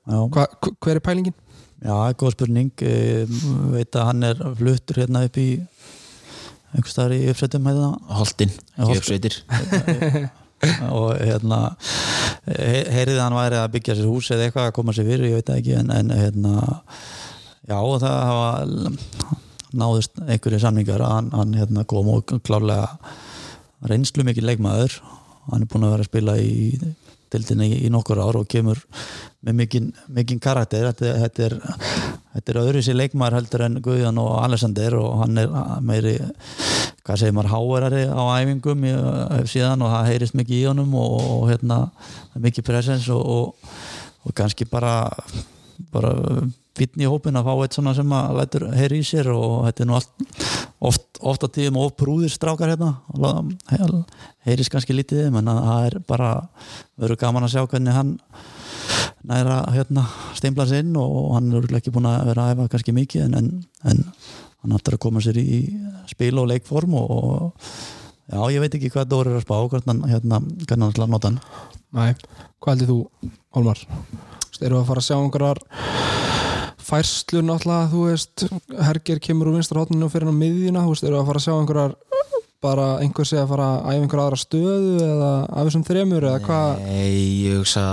Uh, 0.07 0.27
hva- 0.35 0.49
hver 0.85 0.97
er 1.01 1.05
pælingin? 1.05 1.37
já, 1.81 1.95
góð 2.21 2.35
spurning. 2.37 2.71
Um, 2.85 3.73
veit 3.73 3.97
að 3.97 4.07
hann 4.11 4.23
er 4.29 4.43
fluttur 4.59 5.01
hérna 5.01 5.23
upp 5.29 5.39
í 5.41 5.49
einhvers 6.71 6.93
staðar 6.95 7.15
í 7.17 7.23
uppsettum 7.33 7.65
hérna 7.67 7.87
Holtin, 8.19 8.53
ekki 8.79 8.99
uppsveitir. 9.01 9.39
Og 10.93 11.15
hérna 11.17 11.59
he- 12.45 12.85
heyrið 12.93 13.17
að 13.17 13.23
hann 13.25 13.39
væri 13.39 13.57
að 13.63 13.71
byggja 13.79 13.95
sér 13.97 14.11
hús 14.11 14.29
eða 14.35 14.45
eitthvað 14.51 14.67
að 14.69 14.75
koma 14.77 14.93
sér 14.93 15.09
fyrir, 15.09 15.31
ég 15.31 15.39
veit 15.41 15.49
það 15.49 15.61
ekki 15.63 15.77
en, 15.81 15.91
en 15.97 16.13
hérna 16.13 16.53
já 17.71 17.79
það 18.03 18.19
hafa 18.29 18.93
náðust 19.81 20.21
einhverju 20.27 20.61
samningar 20.61 21.01
að 21.07 21.15
hann, 21.17 21.31
hann 21.39 21.57
hérna 21.57 21.85
kom 21.89 22.09
og 22.13 22.35
klárlega 22.45 22.91
reynslu 23.89 24.25
mikið 24.29 24.49
leikmaður. 24.51 24.99
Hann 25.49 25.65
er 25.65 25.71
búin 25.73 25.87
að 25.89 25.95
vera 25.97 26.05
að 26.05 26.11
spila 26.11 26.35
í 26.45 26.53
dildinni 27.33 27.71
í, 27.71 27.81
í 27.87 27.91
nokkur 27.93 28.21
ár 28.23 28.41
og 28.41 28.49
kemur 28.51 28.81
með 29.47 29.59
mikinn, 29.63 29.91
mikinn 30.13 30.43
karakter. 30.43 30.91
Þetta, 30.91 31.15
þetta, 31.25 31.49
er, 31.49 31.57
er 32.43 32.61
öðru 32.63 32.83
sér 32.85 32.99
leikmaður 33.01 33.39
heldur 33.41 33.67
en 33.67 33.81
Guðjan 33.85 34.21
og 34.23 34.33
Alexander 34.43 34.99
og 35.01 35.23
hann 35.23 35.41
er 35.41 35.55
meiri 35.87 36.17
hvað 37.01 37.23
segir 37.23 37.37
maður, 37.37 37.53
háverari 37.55 38.03
á 38.07 38.23
æfingum 38.39 38.85
í, 38.87 38.95
síðan 39.51 39.87
og 39.87 39.95
það 39.95 40.11
heyrist 40.11 40.37
mikið 40.39 40.59
í 40.59 40.67
honum 40.69 40.99
og, 41.01 41.17
og 41.37 41.47
hérna, 41.51 41.81
mikið 42.39 42.67
presens 42.67 43.09
og, 43.15 43.23
og, 43.25 43.71
og 44.27 44.37
kannski 44.37 44.69
bara 44.69 44.95
bara 45.91 46.13
fínn 46.79 47.03
í 47.03 47.09
hópin 47.11 47.39
að 47.39 47.49
fá 47.49 47.53
eitt 47.65 47.77
svona 47.77 47.95
sem 47.97 48.13
að 48.15 48.37
lætur 48.39 48.67
heyri 48.77 49.01
í 49.03 49.07
sér 49.07 49.31
og 49.35 49.67
þetta 49.67 49.83
er 49.83 49.89
nú 49.91 49.97
allt 49.99 50.11
oft, 50.81 51.07
oft 51.21 51.45
á 51.45 51.49
tíðum 51.51 51.81
of 51.83 51.95
prúðir 51.99 52.33
strákar 52.33 52.73
hérna. 52.73 52.95
Heyrist 54.47 54.73
kannski 54.73 54.97
lítið 54.97 55.29
en 55.29 55.51
að 55.51 55.63
það 55.67 55.89
er 55.89 55.99
bara 56.09 56.31
verður 57.01 57.21
gaman 57.21 57.47
að 57.47 57.55
sjá 57.57 57.65
hvernig 57.67 57.97
hann 57.97 58.17
næra 59.29 59.63
hérna 59.75 60.07
steimpla 60.39 60.67
sig 60.67 60.85
inn 60.85 60.95
og 60.97 61.35
hann 61.37 61.51
er 61.53 61.67
ekki 61.77 61.93
búin 61.93 62.09
að 62.09 62.31
vera 62.31 62.47
að 62.47 62.55
æfa 62.55 62.71
kannski 62.75 62.97
mikið 62.97 63.27
en, 63.27 63.37
en, 63.41 63.51
en 63.85 64.05
hann 64.63 64.77
áttur 64.77 64.97
að 64.97 65.05
koma 65.05 65.23
sér 65.25 65.41
í 65.41 65.61
spil 66.11 66.37
og 66.41 66.49
leikform 66.51 66.97
og, 66.97 67.11
og 67.11 67.53
já, 68.31 68.41
ég 68.55 68.65
veit 68.65 68.79
ekki 68.79 68.93
hvað 68.95 69.11
Dóri 69.13 69.35
er 69.35 69.41
að 69.41 69.47
spá 69.47 69.57
hérna, 69.61 70.41
hvernig 70.41 70.71
hann 70.71 70.89
ætlar 70.89 71.09
að 71.09 71.15
nota 71.15 71.31
hann. 71.31 71.41
Nei, 71.97 72.11
hvað 72.63 72.77
heldur 72.77 72.93
þú, 72.93 73.31
Hólmar? 73.57 73.85
Eru 74.61 74.77
að 74.77 74.91
fara 74.91 75.01
að 75.01 75.07
sjá 75.07 75.17
einhverjar 75.17 75.63
færslur 76.91 77.47
náttúrulega, 77.47 77.91
þú 77.93 78.05
veist 78.09 78.47
Herger 78.89 79.21
kemur 79.23 79.51
úr 79.51 79.59
vinstra 79.59 79.83
hotninu 79.83 80.09
og 80.09 80.15
fyrir 80.15 80.31
á 80.31 80.35
miðjuna, 80.35 80.85
þú 80.85 80.95
veist, 80.95 81.07
eru 81.07 81.21
að 81.21 81.29
fara 81.31 81.43
að 81.43 81.47
sjá 81.47 81.55
einhverjar 81.57 81.99
bara 82.61 82.87
einhver 83.01 83.25
sé 83.25 83.39
að 83.41 83.53
fara 83.55 83.67
að 83.71 83.87
æfa 83.87 84.03
einhverja 84.05 84.25
aðra 84.27 84.39
stöðu 84.41 84.97
eða 85.05 85.29
af 85.49 85.69
þessum 85.69 85.85
þremur 85.89 86.27
eða 86.29 86.41
hvað? 86.45 86.83
Nei, 86.85 87.21
ég 87.47 87.61
hugsa 87.61 87.85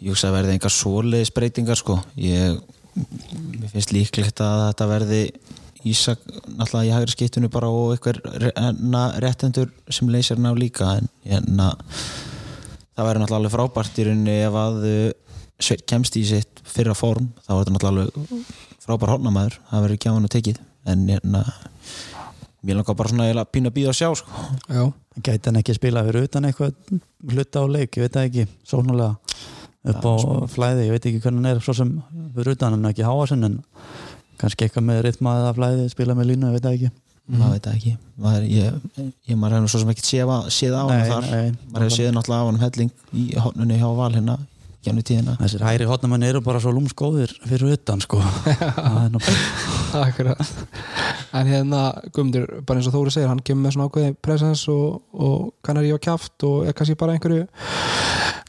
ég 0.00 0.08
hugsa 0.10 0.30
að 0.30 0.38
verði 0.40 0.56
engar 0.56 0.74
svoleiðis 0.74 1.34
breytingar 1.36 1.78
sko. 1.78 2.00
Ég 2.18 2.58
mér 2.96 3.70
finnst 3.70 3.92
líklegt 3.94 4.42
að 4.42 4.64
þetta 4.70 4.90
verði 4.90 5.20
Ísak 5.86 6.18
náttúrulega 6.56 6.88
í 6.88 6.94
hægri 6.96 7.12
skiptinu 7.14 7.50
bara 7.52 7.68
og 7.70 7.92
einhver 7.94 8.18
réttendur 9.22 9.68
sem 9.92 10.08
leysir 10.10 10.40
af 10.42 10.58
líka 10.58 10.96
en 10.98 11.06
hérna 11.22 11.68
það 12.96 13.06
verður 13.06 13.22
náttúrulega 13.22 13.38
alveg 13.38 13.54
frábært 13.54 14.00
í 14.00 14.06
rauninni 14.08 14.36
ef 14.48 14.58
að 14.58 14.80
Sveinn 15.56 15.86
kemst 15.88 16.16
í 16.20 16.24
sitt 16.28 16.62
fyrra 16.68 16.94
form 16.96 17.30
þá 17.46 17.52
er 17.54 17.60
þetta 17.62 17.74
náttúrulega 17.76 18.22
alveg 18.22 18.48
frábær 18.84 19.12
hornamæður 19.14 19.58
það 19.70 19.84
verður 19.84 19.96
ekki 19.96 20.10
á 20.10 20.14
hann 20.14 20.28
að 20.28 20.34
tekið. 20.36 20.62
En 20.86 21.06
hérna 21.10 21.42
mér 22.66 22.80
langar 22.80 22.98
bara 22.98 23.12
svona 23.12 23.28
eiginlega 23.28 23.52
pínu 23.54 23.70
að 23.70 23.76
býða 23.76 23.92
að 23.92 23.98
sjá 24.00 24.08
sko. 24.20 24.44
Já, 24.66 24.82
gæti 25.22 25.50
hann 25.50 25.60
ekki 25.60 25.76
spila 25.76 26.02
fyrir 26.06 26.26
utan 26.28 26.48
eitthvað 26.48 27.00
hluta 27.30 27.62
á 27.62 27.66
leik, 27.70 27.96
ég 27.96 28.06
veit 28.06 28.16
það 28.16 28.28
ekki 28.28 28.46
sónulega 28.66 29.14
upp 29.86 30.06
á 30.06 30.12
flæði 30.50 30.86
ég 30.88 30.94
veit 30.96 31.08
ekki 31.08 31.22
hvernig 31.22 31.42
hann 31.42 31.50
er 31.52 31.62
svo 31.62 31.74
sem 31.78 31.92
fyrir 32.34 32.56
utan 32.56 32.74
hann 32.74 32.86
er 32.88 32.94
ekki 32.94 33.06
háasinn 33.06 33.46
en 33.46 33.58
kannski 34.40 34.66
eitthvað 34.66 34.88
með 34.90 35.02
ritma 35.06 35.36
eða 35.40 35.52
flæði, 35.56 35.88
spila 35.92 36.16
með 36.18 36.32
línu, 36.32 36.50
ég 36.50 36.56
veit 36.58 36.66
það 36.66 36.78
ekki. 36.78 36.90
Maður 37.26 37.54
veit 37.54 37.64
það 37.66 37.78
ekki. 37.78 37.92
Maður, 38.22 38.44
ég, 38.52 38.74
ég, 39.26 39.38
maður 39.38 39.56
hefur 39.56 39.72
svo 39.72 39.80
sem 39.82 39.94
ekkert 39.94 40.10
séð, 40.10 40.74
á 40.76 40.84
hann 40.84 41.08
þar. 41.10 41.30
nei. 41.30 41.48
maður 41.72 41.86
hefur 41.86 41.96
séð 41.96 42.12
náttúrulega 42.14 42.44
á 42.44 42.48
hann 42.50 42.60
helling 42.62 42.92
í 43.16 43.24
hotnunni 43.42 43.78
hjá 43.80 43.88
Val 43.96 44.12
hérna 44.14 44.36
gjánu 44.86 45.04
tíðina. 45.06 45.36
Þessir 45.40 45.64
hæri 45.66 45.88
hotnamenn 45.90 46.26
eru 46.26 46.40
bara 46.44 46.60
svo 46.62 46.72
lúmskóðir 46.74 47.34
fyrir 47.44 47.76
utan 47.76 48.02
sko. 48.04 48.22
Er 49.96 50.02
akkurat. 50.02 50.40
En 51.36 51.48
hérna, 51.48 51.82
Guðmundur, 52.12 52.60
bara 52.66 52.80
eins 52.80 52.88
og 52.90 52.94
Þóri 52.96 53.12
segir 53.14 53.30
hann 53.30 53.40
kemur 53.44 53.66
með 53.66 53.76
svona 53.76 53.88
ákveði 53.88 54.16
presens 54.24 54.64
og, 54.72 55.00
og 55.16 55.50
kann 55.64 55.80
er 55.80 55.88
í 55.88 55.92
á 55.94 55.98
kjaft 56.02 56.44
og 56.48 56.68
er 56.68 56.76
kannski 56.76 56.98
bara 57.00 57.16
einhverju 57.16 57.46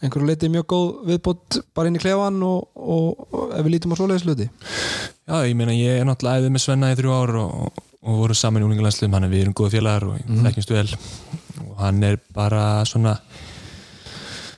einhverju 0.04 0.28
leiti 0.28 0.50
mjög 0.52 0.68
góð 0.70 0.88
viðbót 1.10 1.60
bara 1.76 1.90
inn 1.90 1.98
í 1.98 2.02
klefan 2.02 2.38
og, 2.46 2.68
og, 2.76 3.26
og 3.34 3.56
ef 3.58 3.66
við 3.66 3.74
lítum 3.74 3.96
á 3.96 4.00
svoleiðis 4.00 4.28
hluti. 4.28 4.48
Já, 5.28 5.38
ég 5.48 5.58
meina 5.58 5.76
ég 5.76 6.02
er 6.02 6.08
náttúrulega 6.08 6.44
æðið 6.44 6.54
með 6.56 6.64
Svenna 6.64 6.92
í 6.94 6.98
þrjú 7.00 7.16
ár 7.16 7.36
og, 7.42 7.84
og 8.04 8.22
voru 8.22 8.38
saman 8.38 8.64
í 8.64 8.68
úlingalandsliðum 8.68 9.18
hann 9.18 9.28
er 9.28 9.34
við 9.34 9.46
erum 9.46 9.58
góða 9.58 9.74
félagar 9.74 10.08
og 10.12 10.20
mm. 10.22 10.44
þekkjumst 10.46 10.76
vel. 10.76 10.88
Og 11.66 11.82
hann 11.82 12.04
er 12.06 12.20
bara 12.38 12.64
svona 12.88 13.18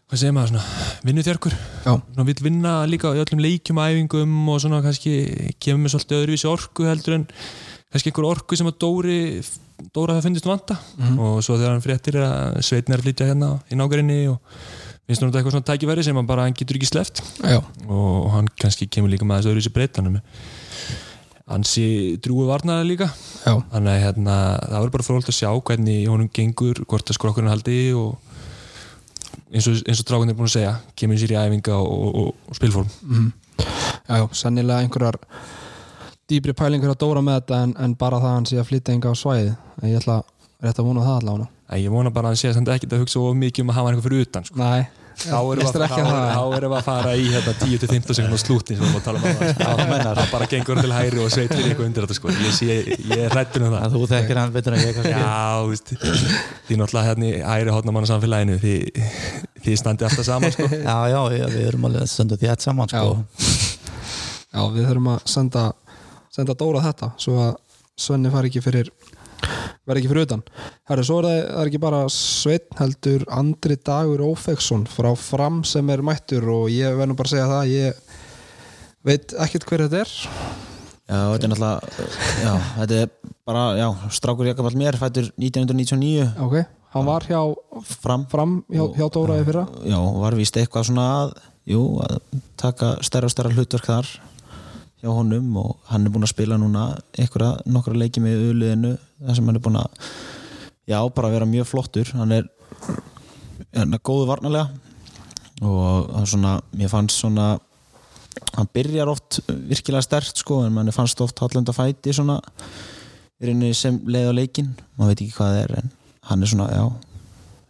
hvað 0.10 0.22
segir 0.24 0.34
maður 0.34 0.52
svona? 0.56 0.84
Vinnutjörkur 1.06 1.56
vill 2.26 2.41
vinna 2.41 2.74
líka 2.89 3.13
í 3.13 3.22
öllum 3.22 3.41
leikjum 3.45 3.82
æfingum 3.84 4.38
og 4.50 4.62
svona 4.63 4.82
kannski 4.86 5.13
kemur 5.62 5.86
með 5.86 5.95
svolítið 5.95 6.22
öðruvísi 6.24 6.50
orku 6.50 6.88
heldur 6.89 7.19
en 7.19 7.26
kannski 7.93 8.10
einhver 8.10 8.30
orku 8.32 8.58
sem 8.58 8.69
að 8.69 8.80
Dóri 8.82 9.19
Dóra 9.96 10.17
það 10.17 10.25
finnist 10.25 10.48
vanta. 10.50 10.75
Og 11.15 11.38
svo 11.40 11.56
þegar 11.56 11.71
hann 11.71 11.83
fréttir 11.86 12.17
að 12.19 12.58
Sveitn 12.67 12.92
er 12.92 13.00
að 13.00 13.06
flytja 13.06 13.27
hérna 13.29 13.52
í 13.71 13.77
nágarinni 13.79 14.17
og 14.27 14.42
finnst 15.08 15.23
hann 15.23 15.29
eitthvað 15.31 15.54
svona 15.56 15.67
tækifæri 15.69 16.04
sem 16.04 16.17
hann 16.19 16.27
bara 16.27 16.44
hann 16.44 16.58
getur 16.58 16.77
ekki 16.77 16.90
sleft 16.90 17.21
Já, 17.40 17.62
og 17.88 18.27
hann 18.33 18.50
kannski 18.60 18.90
kemur 18.92 19.13
líka 19.13 19.25
með 19.25 19.40
þessu 19.40 19.54
öðru 19.54 19.63
sér 19.65 19.75
breytanum 19.77 20.19
ansi 21.50 21.86
drúi 22.21 22.46
varnaði 22.46 22.92
líka. 22.92 23.08
Já, 23.42 23.56
þannig 23.71 23.94
að 23.94 24.04
hérna, 24.04 24.36
það 24.65 24.75
verður 24.75 24.96
bara 24.96 25.08
frólægt 25.08 25.31
að 25.31 25.38
sjá 25.40 25.50
hvernig 25.69 26.04
honum 26.12 26.29
gengur, 26.33 26.81
hvort 26.86 27.10
að 27.10 27.17
skrokkurinn 27.17 27.50
haldi 27.50 27.79
og 27.98 28.36
eins 29.54 29.69
og, 29.69 29.79
og 29.81 30.04
dráðin 30.10 30.33
er 30.33 30.37
búin 30.37 30.50
að 30.50 30.56
segja, 30.58 30.75
kemur 31.00 31.21
sér 31.21 31.35
í 31.35 31.39
æfinga 31.39 31.77
og, 31.79 32.19
og, 32.23 32.33
og 32.50 32.60
spilform 32.60 32.89
já, 33.60 34.19
já, 34.19 34.25
sennilega 34.37 34.83
einhverjar 34.83 35.19
dýbri 36.29 36.54
pælingur 36.54 36.93
að 36.93 37.02
dóra 37.02 37.23
með 37.25 37.39
þetta 37.41 37.63
en, 37.65 37.77
en 37.81 37.95
bara 37.97 38.19
það 38.21 38.29
að 38.29 38.37
hann 38.37 38.50
sé 38.50 38.60
að 38.62 38.69
flytja 38.69 38.95
enga 38.95 39.13
á 39.13 39.15
svæði 39.17 39.54
en 39.81 39.89
ég 39.89 39.97
ætla 40.02 40.21
rétt 40.63 40.79
að 40.79 40.89
vona 40.89 41.06
það 41.06 41.19
allavega. 41.21 41.47
Ég 41.79 41.93
vona 41.93 42.12
bara 42.13 42.29
að 42.29 42.33
hann 42.33 42.41
sé 42.41 42.50
að 42.50 42.60
hann 42.60 42.71
ekkert 42.75 42.95
að 42.95 43.04
hugsa 43.04 43.21
of 43.23 43.37
mikið 43.39 43.63
um 43.63 43.71
að 43.71 43.77
hafa 43.79 43.91
einhver 43.91 44.06
fyrir 44.06 44.25
utan 44.25 44.47
sko. 44.47 44.60
Nei, 44.60 44.81
þá 45.20 45.36
erum 45.40 45.60
við 45.60 45.67
að, 45.70 45.84
að 45.84 45.92
það? 45.94 46.30
þá 46.34 46.58
erum 46.58 46.74
við 46.74 46.78
að 46.80 46.86
fara 46.88 47.13
í 47.15 47.26
hérna, 47.34 47.54
10-15 47.60 48.17
sekundar 48.17 48.42
slúti 48.42 48.78
sem 48.78 48.84
við 48.84 48.90
erum 48.90 49.00
að 49.00 49.06
tala 49.06 49.20
um 49.20 49.26
að 49.26 49.82
meinar. 49.92 50.20
það 50.20 50.32
bara 50.34 50.48
gengur 50.54 50.82
til 50.82 50.94
hæri 50.96 51.22
og 51.24 51.34
sveit 51.34 51.54
fyrir 51.54 51.67
eitthvað 51.70 51.88
undir 51.90 52.08
þetta 52.08 52.17
sko. 52.17 52.34
ég, 52.36 52.56
sé, 52.56 52.78
ég 53.10 53.24
er 53.26 53.36
hrættur 53.36 53.65
um 53.67 53.76
það 53.76 53.86
að 53.88 53.96
þú 53.98 54.04
þekkir 54.13 54.42
hann 54.42 54.56
betur 54.56 54.78
en 54.78 54.84
ég 54.86 55.00
kannski 55.00 55.15
Já, 55.20 56.00
því 56.70 56.80
náttúrulega 56.80 57.06
hérna 57.10 57.30
í 57.30 57.34
æri 57.56 57.76
hotnamanna 57.76 58.10
samfélaginu 58.10 58.60
því, 58.63 58.76
því 59.65 59.78
standi 59.84 60.08
alltaf 60.08 60.30
saman 60.30 60.56
sko. 60.56 60.70
já, 60.72 60.98
já, 61.13 61.22
já, 61.36 61.46
við 61.56 61.63
erum 61.67 61.90
alveg 61.90 62.12
söndu 62.12 62.40
því 62.40 62.52
þetta 62.54 62.70
saman 62.70 62.92
sko. 62.94 63.15
Já, 64.50 64.62
við 64.74 64.88
þurfum 64.88 65.12
að 65.13 65.26
senda, 65.30 65.65
senda 66.34 66.56
Dóra 66.58 66.86
þetta 66.88 67.13
svo 67.22 67.40
að 67.50 67.58
Svenni 68.00 68.32
fari 68.32 68.48
ekki 68.48 68.62
fyrir 68.63 68.88
verði 69.90 70.04
ekki 70.04 70.12
fyrir 70.13 70.27
utan. 70.27 70.44
Herru, 70.90 71.06
svo 71.08 71.19
er 71.19 71.27
það, 71.27 71.37
er 71.60 71.71
ekki 71.71 71.81
bara 71.83 72.00
Sveinn 72.13 72.79
heldur 72.79 73.25
Andri 73.33 73.77
Dagur 73.90 74.23
Ófeksson 74.29 74.85
frá 74.90 75.10
Fram 75.19 75.62
sem 75.67 75.92
er 75.94 76.04
mættur 76.06 76.48
og 76.54 76.69
ég 76.73 76.98
verð 76.98 77.12
nú 77.12 77.19
bara 77.19 77.31
að 77.31 77.35
segja 77.35 77.50
það 77.50 77.73
ég 77.73 78.17
veit 79.10 79.35
ekkert 79.46 79.67
hver 79.69 79.85
þetta 79.87 80.04
er. 80.04 80.15
Já, 81.10 81.19
þetta 81.33 81.48
er 81.48 81.54
náttúrulega 81.56 82.10
já, 82.46 82.52
þetta 82.77 82.98
er 83.04 83.13
bara, 83.50 83.63
já, 83.79 83.87
strákur 84.13 84.50
Jakoball 84.52 84.77
mér 84.77 84.98
fættur 85.02 85.31
1999 85.42 86.27
ok, 86.46 86.58
hann 86.94 87.08
var 87.10 87.25
hjá 87.25 87.40
fram. 87.98 88.27
Fram 88.29 88.60
hjá, 88.69 88.83
hjá 88.94 89.08
Dóra 89.15 89.40
í 89.42 89.46
fyrra. 89.48 89.65
Já, 89.90 89.98
var 90.21 90.37
víst 90.37 90.60
eitthvað 90.62 90.92
svona 90.92 91.08
að 91.23 91.37
jú, 91.69 91.83
að 92.06 92.19
taka 92.62 92.98
stærra 93.06 93.29
og 93.29 93.33
stærra 93.33 93.54
hlutverk 93.56 93.90
þar 93.90 94.12
hjá 95.00 95.13
honum 95.13 95.56
og 95.62 95.77
hann 95.89 96.06
er 96.06 96.13
búinn 96.13 96.27
að 96.27 96.33
spila 96.33 96.58
núna 96.60 96.89
einhverja 97.15 97.63
nokkra 97.71 97.95
leiki 97.97 98.23
með 98.23 98.43
auðliðinu 98.50 98.93
þar 98.97 99.37
sem 99.37 99.50
hann 99.50 99.60
er 99.60 99.63
búinn 99.63 99.79
að 99.79 100.12
já, 100.89 101.00
bara 101.15 101.31
vera 101.31 101.47
mjög 101.50 101.69
flottur 101.69 102.12
hann 102.17 102.35
er, 102.35 102.47
hann 103.77 103.95
er 103.95 104.04
góðu 104.04 104.27
varnalega 104.29 104.67
og 105.60 106.08
það 106.10 106.21
er 106.21 106.31
svona, 106.33 106.54
mér 106.75 106.91
fannst 106.91 107.19
svona 107.19 107.50
hann 108.56 108.69
byrjar 108.73 109.12
oft 109.12 109.41
virkilega 109.47 110.06
stert 110.06 110.39
sko, 110.39 110.63
en 110.65 110.75
mann 110.75 110.91
fannst 110.95 111.19
oft 111.23 111.39
hallenda 111.43 111.75
fæti 111.75 112.13
svona 112.15 112.39
í 113.39 113.47
rauninni 113.47 113.75
sem 113.77 114.00
leið 114.08 114.31
á 114.31 114.33
leikin 114.35 114.73
maður 114.97 115.13
veit 115.13 115.23
ekki 115.23 115.37
hvað 115.37 115.54
það 115.54 115.62
er 115.63 115.75
en 115.81 115.91
hann 116.29 116.43
er 116.43 116.52
svona, 116.52 116.69
já 116.75 116.85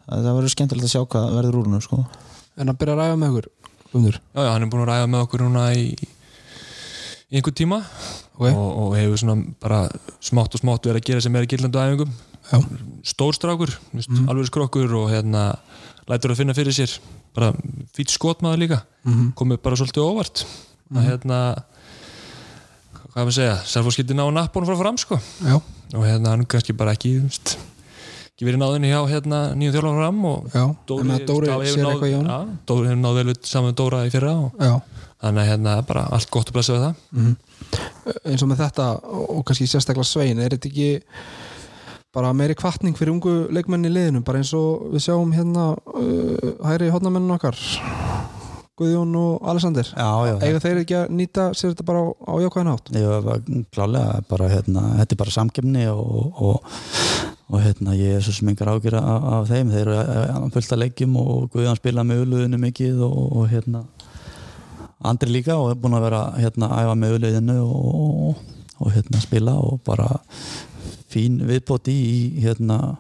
það 0.10 0.36
verður 0.36 0.54
skemmtilegt 0.56 0.88
að 0.90 0.94
sjá 0.96 1.04
hvað 1.06 1.34
verður 1.38 1.60
úr 1.60 1.70
húnum 1.70 1.84
sko. 1.86 2.04
en 2.58 2.72
að 2.72 2.80
byrja 2.82 2.96
að 2.96 3.02
ræða 3.04 3.20
með 3.22 3.34
ykkur 3.34 3.50
Guðmundur. 3.90 4.18
já, 4.22 4.40
já, 4.46 4.52
hann 4.54 4.66
er 4.66 4.72
búin 4.72 4.84
að 4.84 4.92
ræða 4.92 5.10
með 5.10 5.26
okkur 5.26 5.44
núna 5.46 5.66
í, 5.74 5.86
í 7.30 7.40
einhver 7.40 7.56
tíma 7.56 7.80
Ok. 8.40 8.48
og, 8.50 8.70
og 8.84 8.96
hefur 8.98 9.22
svona 9.22 9.38
bara 9.62 9.84
smátt 10.24 10.56
og 10.56 10.64
smátt 10.64 10.88
verið 10.88 11.02
að 11.02 11.08
gera 11.10 11.24
sem 11.26 11.36
er 11.36 11.46
í 11.46 11.52
gildandu 11.52 11.82
æfingum. 11.82 12.14
Stórstrákur, 13.06 13.74
mm. 13.94 14.30
alveg 14.32 14.48
skrokkur 14.50 14.96
og 14.98 15.10
hérna 15.12 15.44
lætur 16.10 16.34
að 16.34 16.42
finna 16.42 16.56
fyrir 16.58 16.74
sér. 16.74 16.96
Bara 17.36 17.52
fýtt 17.94 18.16
skotmaður 18.16 18.64
líka. 18.64 18.80
Mhm. 19.06 19.34
komið 19.38 19.62
bara 19.62 19.78
svolítið 19.78 20.08
óvart. 20.08 20.46
Að 20.90 21.06
hérna 21.06 21.40
hvað 23.10 23.26
maður 23.26 23.36
segja, 23.36 23.58
Sarfóskildi 23.70 24.16
ná 24.18 24.24
nappun 24.34 24.66
frá 24.66 24.78
fram 24.78 24.98
sko. 24.98 25.20
Já, 25.44 25.60
og 25.60 26.06
hérna 26.06 26.34
hann 26.34 26.46
kannski 26.50 26.76
bara 26.78 26.94
ekki 26.96 27.16
veist, 27.24 27.58
ekki 28.34 28.48
verið 28.48 28.62
náðinni 28.62 28.92
hjá 28.92 29.02
hérna 29.10 29.40
nýjum 29.58 29.76
þjálfum 29.76 30.00
fram 30.00 30.20
og 30.30 30.50
já, 30.54 30.64
Dóri 30.88 31.10
Já, 31.10 31.20
Dóri 32.70 32.90
hefur 32.90 33.02
náð 33.02 33.20
vel 33.20 33.36
saman 33.44 33.78
Dóra 33.78 34.06
í 34.08 34.14
fyrra 34.14 34.36
og 34.46 34.62
Já, 34.62 34.74
þannig 35.20 35.44
að 35.44 35.52
hérna 35.52 35.76
bara 35.88 36.08
allt 36.16 36.32
gott 36.34 36.50
að 36.50 36.58
blessa 36.58 36.76
við 36.76 36.88
það. 36.88 37.38
Eins 38.24 38.44
og 38.44 38.52
með 38.52 38.64
þetta 38.64 38.90
og 39.28 39.46
kannski 39.48 39.70
sérstaklega 39.70 40.08
Svein 40.08 40.42
er 40.42 40.56
þetta 40.56 40.72
ekki 40.72 40.92
bara 42.16 42.34
meiri 42.34 42.56
kvartning 42.58 42.98
fyrir 42.98 43.14
ungu 43.14 43.34
leikmenni 43.54 43.90
í 43.92 43.94
liðinu, 43.94 44.24
bara 44.26 44.42
eins 44.42 44.54
og 44.58 44.90
við 44.96 45.06
sjáum 45.06 45.34
hérna 45.36 45.72
uh, 45.78 46.54
hæri 46.66 46.90
hodnamennin 46.94 47.36
okkar 47.36 47.58
Guðjón 48.80 49.12
og 49.20 49.48
Alexander? 49.52 49.84
Já, 49.92 50.10
já, 50.24 50.34
eiga 50.40 50.62
þeir 50.64 50.78
ekki 50.82 50.96
að 50.96 51.10
nýta 51.20 51.50
sér 51.52 51.74
þetta 51.74 51.86
bara 51.90 52.00
á, 52.00 52.08
á 52.32 52.34
jákvæðan 52.46 52.72
átt 52.72 52.92
var 53.26 53.42
klálega 53.76 54.22
bara 54.30 54.48
hérna, 54.54 54.84
þetta 55.02 55.16
er 55.16 55.20
bara 55.20 55.36
samkemni 55.36 55.84
og, 55.92 56.40
og, 56.40 56.78
og 57.52 57.66
hérna, 57.66 57.98
ég 58.00 58.18
er 58.18 58.24
svo 58.24 58.38
sem 58.38 58.50
engar 58.54 58.72
ágjur 58.72 58.96
af, 59.02 59.28
af 59.36 59.52
þeim, 59.52 59.74
þeir 59.76 59.84
eru 59.84 59.98
að 60.00 60.48
fullt 60.56 60.76
að 60.78 60.84
leikjum 60.86 61.20
og 61.20 61.50
Guðjón 61.52 61.82
spila 61.82 62.08
með 62.08 62.24
auðluðinu 62.24 62.62
mikið 62.64 63.04
og, 63.10 63.20
og 63.28 63.52
hérna 63.52 63.84
Andri 65.00 65.32
líka 65.32 65.56
og 65.56 65.72
er 65.72 65.78
búin 65.80 65.96
að 65.96 66.10
vera 66.10 66.24
hérna 66.36 66.72
að 66.74 66.82
æfa 66.84 66.96
með 67.00 67.14
auðluðinu 67.16 67.58
og, 67.64 68.42
og 68.80 68.92
hérna 68.96 69.22
spila 69.24 69.54
og 69.64 69.80
bara 69.88 70.10
fín 71.10 71.40
viðbót 71.48 71.88
í 71.92 72.00
hérna 72.44 72.98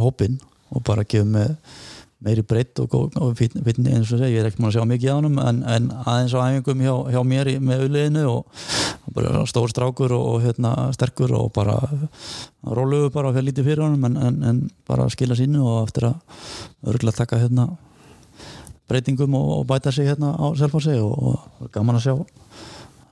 hópin 0.00 0.38
og 0.74 0.82
bara 0.86 1.04
gefur 1.04 1.28
með 1.34 1.52
meiri 2.24 2.44
breytt 2.48 2.80
og, 2.80 2.94
og, 2.96 3.34
fínn 3.36 3.88
eins 3.90 4.08
og 4.08 4.16
segja, 4.16 4.30
ég 4.32 4.40
er 4.40 4.48
ekki 4.48 4.62
múin 4.62 4.70
að 4.70 4.78
sjá 4.78 4.86
mikið 4.88 5.12
á 5.12 5.16
honum 5.18 5.40
en, 5.42 5.60
en 5.68 5.88
aðeins 5.92 6.32
á 6.32 6.40
æfingum 6.46 6.80
hjá, 6.80 6.94
hjá 7.12 7.20
mér 7.28 7.50
í, 7.52 7.56
með 7.60 7.84
auðliðinu 7.84 8.24
og 8.30 8.62
bara 9.14 9.42
stór 9.50 9.72
strákur 9.72 10.14
og, 10.16 10.24
og 10.32 10.46
hérna, 10.46 10.72
sterkur 10.96 11.34
og 11.36 11.50
bara 11.54 11.76
róluðu 12.64 13.12
bara 13.12 13.34
fyrir 13.34 13.50
lítið 13.50 13.68
fyrir 13.68 13.84
honum 13.84 14.08
en, 14.08 14.16
en, 14.16 14.38
en 14.48 14.62
bara 14.88 15.10
skila 15.12 15.36
sínu 15.36 15.60
og 15.60 15.82
eftir 15.84 16.08
að 16.08 16.38
örgulega 16.94 17.20
taka 17.20 17.42
hérna 17.44 17.74
breytingum 18.90 19.36
og, 19.38 19.50
og 19.60 19.66
bæta 19.68 19.92
sig 19.92 20.08
hérna 20.08 20.34
á 20.36 20.46
selfhósi 20.58 20.96
og, 21.00 21.14
og 21.60 21.70
gaman 21.72 21.98
að 21.98 22.06
sjá 22.08 22.14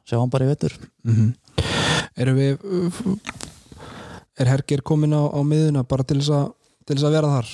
sjá 0.09 0.19
hann 0.19 0.33
bara 0.33 0.49
í 0.49 0.53
vettur 0.53 0.77
mm 1.05 1.33
Erum 2.13 2.37
við 2.37 2.59
er 4.37 4.51
Hergir 4.51 4.83
komin 4.85 5.15
á, 5.17 5.23
á 5.33 5.41
miðuna 5.41 5.85
bara 5.89 6.05
til 6.05 6.19
þess 6.21 6.35
að 6.37 6.51
til 6.85 6.97
þess 6.97 7.07
að 7.09 7.15
vera 7.15 7.31
þar? 7.31 7.51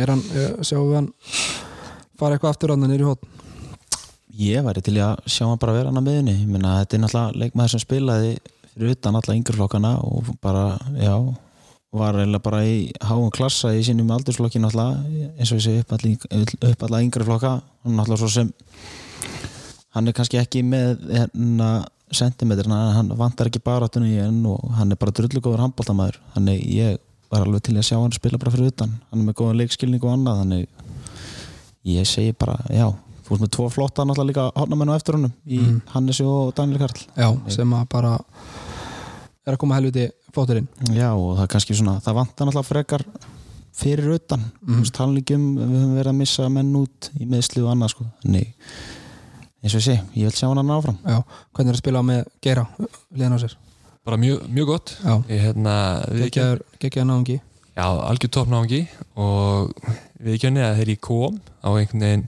Er 0.00 0.12
hann, 0.12 0.22
uh, 0.32 0.62
sjáum 0.64 0.88
við 0.88 0.96
hann 0.96 1.08
fara 2.16 2.36
eitthvað 2.36 2.54
aftur 2.54 2.72
hann 2.72 2.86
nýri 2.88 3.04
hótt 3.04 3.26
ég 4.38 4.64
væri 4.64 4.80
til 4.84 4.96
að 5.02 5.20
sjá 5.28 5.44
hann 5.44 5.60
bara 5.60 5.76
vera 5.76 5.92
hann 5.92 6.00
að 6.00 6.08
miðunni 6.08 6.36
ég 6.38 6.48
meina 6.48 6.78
þetta 6.80 6.96
er 6.96 7.02
náttúrulega 7.04 7.42
leikmaður 7.42 7.74
sem 7.74 7.82
spilaði 7.84 8.34
fyrir 8.72 8.94
utan 8.94 9.18
alla 9.18 9.36
yngreflokkana 9.36 9.92
og 10.08 10.30
bara, 10.40 10.64
já 10.96 11.16
var 11.92 12.16
eiginlega 12.16 12.42
bara 12.42 12.62
í 12.64 12.76
háum 13.04 13.30
klassa 13.34 13.72
í 13.76 13.82
sínum 13.84 14.10
aldursflokki 14.14 14.60
náttúrulega 14.62 15.32
eins 15.38 15.52
og 15.52 15.60
segi 15.60 15.82
upp 15.82 15.92
alla, 15.92 16.12
upp 16.72 16.84
alla 16.88 17.00
yngreflokka 17.04 17.50
hann 17.84 17.96
náttúrulega 17.98 18.22
svo 18.22 18.30
sem 18.32 18.52
hann 19.92 20.08
er 20.08 20.16
kannski 20.16 20.40
ekki 20.40 20.62
með 20.64 21.02
hérna 21.12 21.70
sentimetrina, 22.12 22.78
hann 22.96 23.12
vantar 23.16 23.48
ekki 23.48 23.60
bara 23.64 23.88
í 24.04 24.16
enn 24.20 24.42
og 24.48 24.72
hann 24.76 24.92
er 24.92 25.00
bara 25.00 25.12
drullugóður 25.16 25.62
handbóltamæður 25.64 26.18
þannig 26.34 26.64
ég 26.76 26.98
var 27.32 27.46
alveg 27.46 27.62
til 27.64 27.76
að 27.76 27.86
sjá 27.88 27.96
hann 28.00 28.12
spila 28.12 28.40
bara 28.40 28.52
fyrir 28.52 28.72
utan, 28.72 28.98
hann 29.10 29.22
er 29.22 29.28
með 29.30 29.38
góðan 29.40 29.60
leikskilning 29.62 30.02
og 30.04 30.12
annað, 30.12 30.42
þannig 30.42 30.66
ég 31.92 32.08
segi 32.08 32.34
bara, 32.36 32.58
já, 32.68 32.90
þú 33.24 33.32
veist 33.32 33.44
með 33.46 33.52
tvo 33.56 33.68
flotta 33.72 34.04
náttúrulega 34.04 34.28
líka 34.32 34.44
hórnamennu 34.60 34.96
eftir 34.96 35.16
honum 35.16 35.32
í 35.46 35.60
Mhm. 35.60 35.80
Hannesi 35.94 36.24
og 36.24 36.54
Daniel 36.54 36.78
Karl. 36.78 37.00
Já, 37.16 37.28
sem 37.50 37.72
að 37.72 37.88
bara 37.88 38.18
er 39.46 39.54
að 39.54 39.58
koma 39.58 39.74
helviti 39.80 40.10
fóturinn 40.34 40.68
já 40.92 41.08
og 41.10 41.36
það 41.36 41.44
er 41.44 41.52
kannski 41.54 41.76
svona, 41.78 41.98
það 42.04 42.18
vantar 42.20 42.48
náttúrulega 42.48 42.68
frekar 42.68 43.06
fyrir 43.76 44.14
utan. 44.18 44.42
Mm. 44.66 44.84
Tannlíkjum, 44.98 45.44
við 45.56 45.76
höfum 45.78 45.96
verið 45.96 46.12
að 46.12 46.18
missa 46.18 46.48
menn 46.52 46.74
út 46.76 47.10
í 47.16 47.28
meðsli 47.28 47.62
og 47.64 47.72
annað 47.72 47.94
sko. 47.94 48.08
Þannig, 48.24 48.52
eins 49.62 49.72
og 49.72 49.80
ég 49.80 49.86
sé, 49.86 49.98
ég 50.18 50.28
vil 50.28 50.36
sjá 50.36 50.48
hann 50.50 50.60
að 50.62 50.74
áfram. 50.76 50.98
Já, 51.06 51.20
hvernig 51.56 51.72
er 51.72 51.78
að 51.78 51.84
spila 51.84 52.04
með 52.06 52.24
Geira 52.44 52.66
liðan 52.78 53.38
á 53.38 53.42
sér 53.46 53.56
bara 54.04 54.16
mjög, 54.16 54.48
mjög 54.48 54.66
gott. 54.66 54.96
Já, 55.04 55.22
ég 55.28 55.40
hérna, 55.40 55.74
við 56.10 56.24
ekki 56.82 57.04
náungi. 57.06 57.38
Já, 57.72 57.86
algjör 57.86 58.32
toppnáðungi 58.34 58.82
og 59.16 59.70
við 60.20 60.34
ekki 60.34 60.50
að 60.50 60.74
þegar 60.76 60.90
ég 60.92 61.02
kom 61.02 61.38
á 61.62 61.68
einhvern 61.70 62.02
veginn 62.04 62.24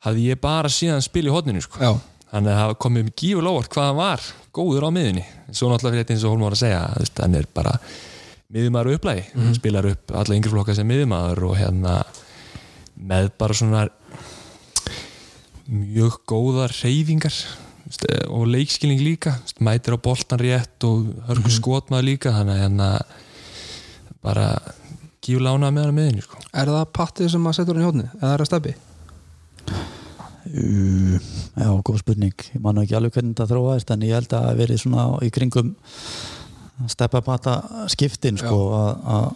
hafði 0.00 0.24
ég 0.32 0.40
bara 0.40 0.72
síðan 0.72 1.04
spil 1.04 1.28
í 1.28 1.34
hodninu 1.34 1.62
sko. 1.62 1.78
Já, 1.78 1.92
þannig 2.32 2.54
að 2.54 2.62
það 2.62 2.78
komið 2.86 3.06
mér 3.06 3.16
gífur 3.22 3.46
lóvart 3.46 3.70
hvað 3.74 3.90
hann 3.90 4.00
var 4.00 4.26
góður 4.54 4.86
á 4.86 4.90
miðunni 4.94 5.24
svo 5.50 5.70
náttúrulega 5.70 5.94
fyrir 5.94 6.04
þetta 6.04 6.16
eins 6.16 6.24
og 6.24 6.34
Hólmar 6.34 6.50
var 6.50 6.56
að 6.56 6.62
segja 6.64 6.80
hann 7.20 7.38
er 7.38 7.48
bara 7.54 7.74
miðumæður 8.50 8.98
upplægi. 8.98 9.24
Mm. 9.34 9.54
spilar 9.54 9.88
upp 9.92 10.12
alla 10.20 10.36
yngri 10.36 10.52
flokka 10.52 10.74
sem 10.74 10.88
miðumæður 10.90 11.44
og 11.50 11.56
hérna 11.60 11.96
með 13.00 13.30
bara 13.40 13.56
svona 13.56 13.86
mjög 15.70 16.18
góðar 16.28 16.74
reyfingar 16.82 17.36
og 18.30 18.46
leikskilning 18.50 19.00
líka. 19.02 19.36
Mætir 19.62 19.94
á 19.94 19.98
boltan 20.02 20.42
rétt 20.42 20.86
og 20.86 21.08
hörgur 21.28 21.54
skotmaður 21.54 22.08
líka. 22.10 22.34
Þannig 22.34 22.58
að 22.58 22.62
hérna 22.64 22.90
bara 24.20 24.46
gífur 25.24 25.44
lánað 25.44 25.74
með 25.76 25.86
hann 25.86 25.96
miðunni 25.96 26.24
sko. 26.24 26.40
er 26.52 26.70
það 26.70 26.92
pattið 26.96 27.32
sem 27.34 27.46
að 27.46 27.56
setja 27.56 27.74
hann 27.74 27.82
í 27.82 27.86
hóðni 27.86 28.06
eða 28.18 28.32
er 28.32 28.42
það 28.42 28.50
steppi? 28.50 28.74
Uh, 30.50 31.30
góð 32.00 32.16
spurning. 32.16 32.34
Ég 32.54 32.60
man 32.60 32.78
ekki 32.80 32.96
alveg 32.96 33.14
hvernig 33.14 33.34
þetta 33.34 33.48
þróaðist 33.50 33.90
en 33.90 34.02
ég 34.02 34.14
held 34.14 34.32
að 34.32 34.38
það 34.38 34.46
hafi 34.48 34.60
verið 34.60 34.80
svona 34.80 35.04
í 35.22 35.30
kringum 35.30 35.74
steppapata 36.88 37.86
skiptin 37.88 38.38
sko, 38.38 38.72
að, 38.72 39.02
að 39.04 39.26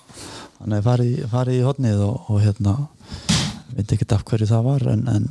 hann 0.61 0.83
farið, 0.83 1.27
farið 1.29 1.59
í 1.59 1.65
hodnið 1.65 2.05
og, 2.07 2.31
og 2.31 2.41
hérna 2.41 2.77
veit 3.75 3.93
ekki 3.93 4.07
af 4.15 4.25
hverju 4.25 4.49
það 4.49 4.65
var 4.65 4.87
en, 4.95 5.09
en 5.09 5.27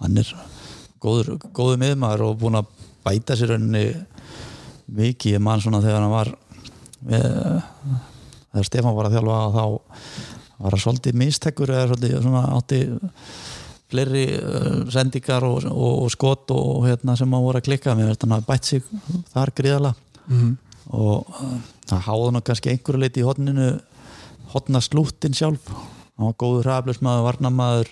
hann 0.00 0.20
er 0.20 0.30
góður, 1.00 1.38
góður 1.52 1.80
miðmaður 1.80 2.28
og 2.28 2.38
búinn 2.38 2.60
að 2.60 2.70
bæta 3.04 3.36
sér 3.36 3.56
henni 3.56 3.88
mikið, 4.86 5.34
ég 5.34 5.42
man 5.42 5.60
svona 5.60 5.82
þegar 5.82 6.04
hann 6.04 6.14
var 6.14 6.34
við, 7.00 7.26
þegar 8.52 8.68
Stefán 8.68 8.96
var 8.96 9.08
að 9.08 9.16
þjálfa 9.16 9.40
þá 9.56 9.64
var 10.60 10.76
það 10.76 10.84
svolítið 10.84 11.18
mistekkur 11.24 11.72
eða 11.74 11.88
svolítið 11.90 12.22
svona 12.22 12.44
átti 12.54 12.82
fleiri 13.92 14.24
uh, 14.38 14.80
sendingar 14.92 15.44
og, 15.48 15.64
og, 15.70 15.94
og 16.06 16.10
skot 16.14 16.50
og 16.54 16.86
hérna 16.88 17.16
sem 17.18 17.34
að 17.36 17.44
voru 17.46 17.60
að 17.60 17.66
klikka. 17.68 17.94
Veist 17.98 18.22
hann 18.26 18.34
hafi 18.36 18.48
bætt 18.50 18.70
sig 18.72 18.82
þar 19.34 19.54
gríðala 19.60 19.94
Mhm. 20.30 20.50
og 20.94 21.26
uh, 21.34 21.54
það 21.90 22.04
háði 22.06 22.26
hann 22.30 22.42
kannski 22.46 22.70
einhverju 22.74 23.00
leiti 23.02 23.22
í 23.22 23.26
hotninu 23.26 23.70
hotna 24.52 24.78
slúttin 24.82 25.34
sjálf. 25.34 25.64
Hann 25.70 26.28
var 26.28 26.36
góður 26.38 26.66
hraðablismæður, 26.68 27.24
varnamaður 27.26 27.90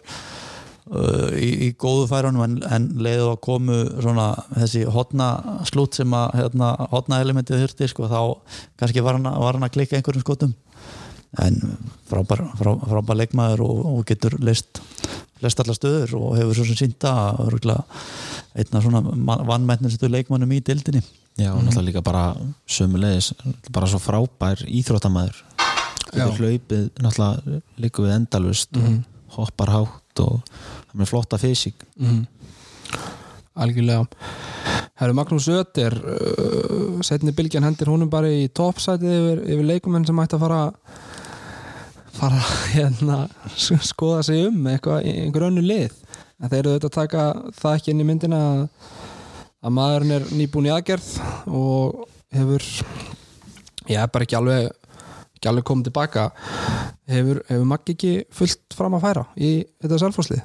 uh, 0.92 1.32
í, 1.38 1.48
í 1.66 1.72
góðu 1.80 2.06
færunum 2.10 2.44
en, 2.44 2.56
en 2.68 2.86
leiðu 3.02 3.28
að 3.32 3.40
komu 3.46 3.78
svona 3.98 4.28
þessi 4.54 4.84
hotna 4.94 5.28
slút 5.68 5.98
sem 5.98 6.14
að 6.18 6.36
hérna, 6.42 6.72
hotna 6.92 7.20
elementið 7.24 7.64
þurfti 7.64 7.88
sko, 7.90 8.08
þá 8.10 8.20
kannski 8.82 9.02
var 9.06 9.18
hann, 9.18 9.26
að- 9.32 9.40
var 9.44 9.58
hann 9.58 9.66
að 9.68 9.74
klikka 9.78 9.98
einhverjum 9.98 10.26
skotum. 10.26 10.54
En 11.44 11.58
frábær, 12.08 12.40
frá, 12.56 12.70
frábær 12.88 13.18
leikmaður 13.20 13.60
og, 13.66 13.80
og 13.96 14.04
getur 14.08 14.38
leist 14.40 14.78
flest 15.40 15.60
allar 15.62 15.76
stöður 15.78 16.14
og 16.18 16.36
hefur 16.38 16.54
svo 16.58 16.64
sem 16.68 16.78
sínda 16.82 17.12
einna 18.58 18.82
svona 18.82 19.02
vannmætnistu 19.48 20.08
leikmannum 20.10 20.52
í 20.56 20.62
dildinni 20.64 21.02
Já, 21.38 21.52
og 21.54 21.62
náttúrulega 21.62 21.86
líka 21.86 22.02
bara 22.02 22.24
sömulegis 22.66 23.32
bara 23.70 23.86
svo 23.86 24.00
frábær 24.02 24.64
íþróttamæður 24.66 25.44
hlaupið 26.38 26.88
náttúrulega 27.04 27.60
líka 27.78 28.02
við 28.02 28.14
endalust 28.16 28.74
og 28.80 29.38
hoppar 29.38 29.70
hátt 29.76 30.22
og 30.24 30.40
það 30.90 30.98
með 31.02 31.10
flotta 31.12 31.38
fysik 31.38 31.84
Mhm. 31.98 32.26
algjörlega. 33.58 34.06
Herru 34.98 35.14
Magnús 35.14 35.46
Ötter 35.50 35.94
uh, 35.98 37.00
setni 37.06 37.32
bylgjan 37.34 37.64
hendir 37.66 37.90
húnum 37.90 38.10
bara 38.10 38.30
í 38.30 38.48
toppsætið 38.54 39.14
yfir, 39.14 39.42
yfir 39.46 39.66
leikumenn 39.66 40.06
sem 40.06 40.18
ætti 40.22 40.38
að 40.38 40.44
fara 40.44 40.60
fara 42.18 42.40
hérna 42.74 43.18
skoða 43.88 44.22
sig 44.26 44.46
um 44.48 44.66
eitthvað, 44.70 45.06
einhver 45.08 45.46
önnu 45.48 45.62
lið. 45.64 45.94
En 46.38 46.50
þeir 46.52 46.58
eru 46.60 46.72
auðvitað 46.74 46.90
að 46.90 46.96
taka 46.98 47.22
það 47.58 47.76
ekki 47.78 47.92
inn 47.94 48.02
í 48.02 48.08
myndina 48.08 48.40
að, 48.48 48.60
að 49.66 49.74
maðurinn 49.78 50.16
er 50.18 50.26
nýbúin 50.38 50.68
í 50.68 50.74
aðgerð 50.74 51.08
og 51.50 52.04
hefur 52.36 52.66
ég 53.88 53.96
er 54.02 54.10
bara 54.12 54.26
ekki 54.28 54.36
alveg 54.38 54.68
ekki 55.38 55.48
alveg 55.50 55.64
komið 55.70 55.88
tilbaka 55.88 56.26
hefur, 57.08 57.40
hefur 57.48 57.66
Maggi 57.70 57.94
ekki 57.96 58.12
fullt 58.34 58.74
fram 58.76 58.96
að 58.98 59.04
færa 59.06 59.24
í 59.38 59.50
þetta 59.80 59.98
selfhúslið 60.02 60.42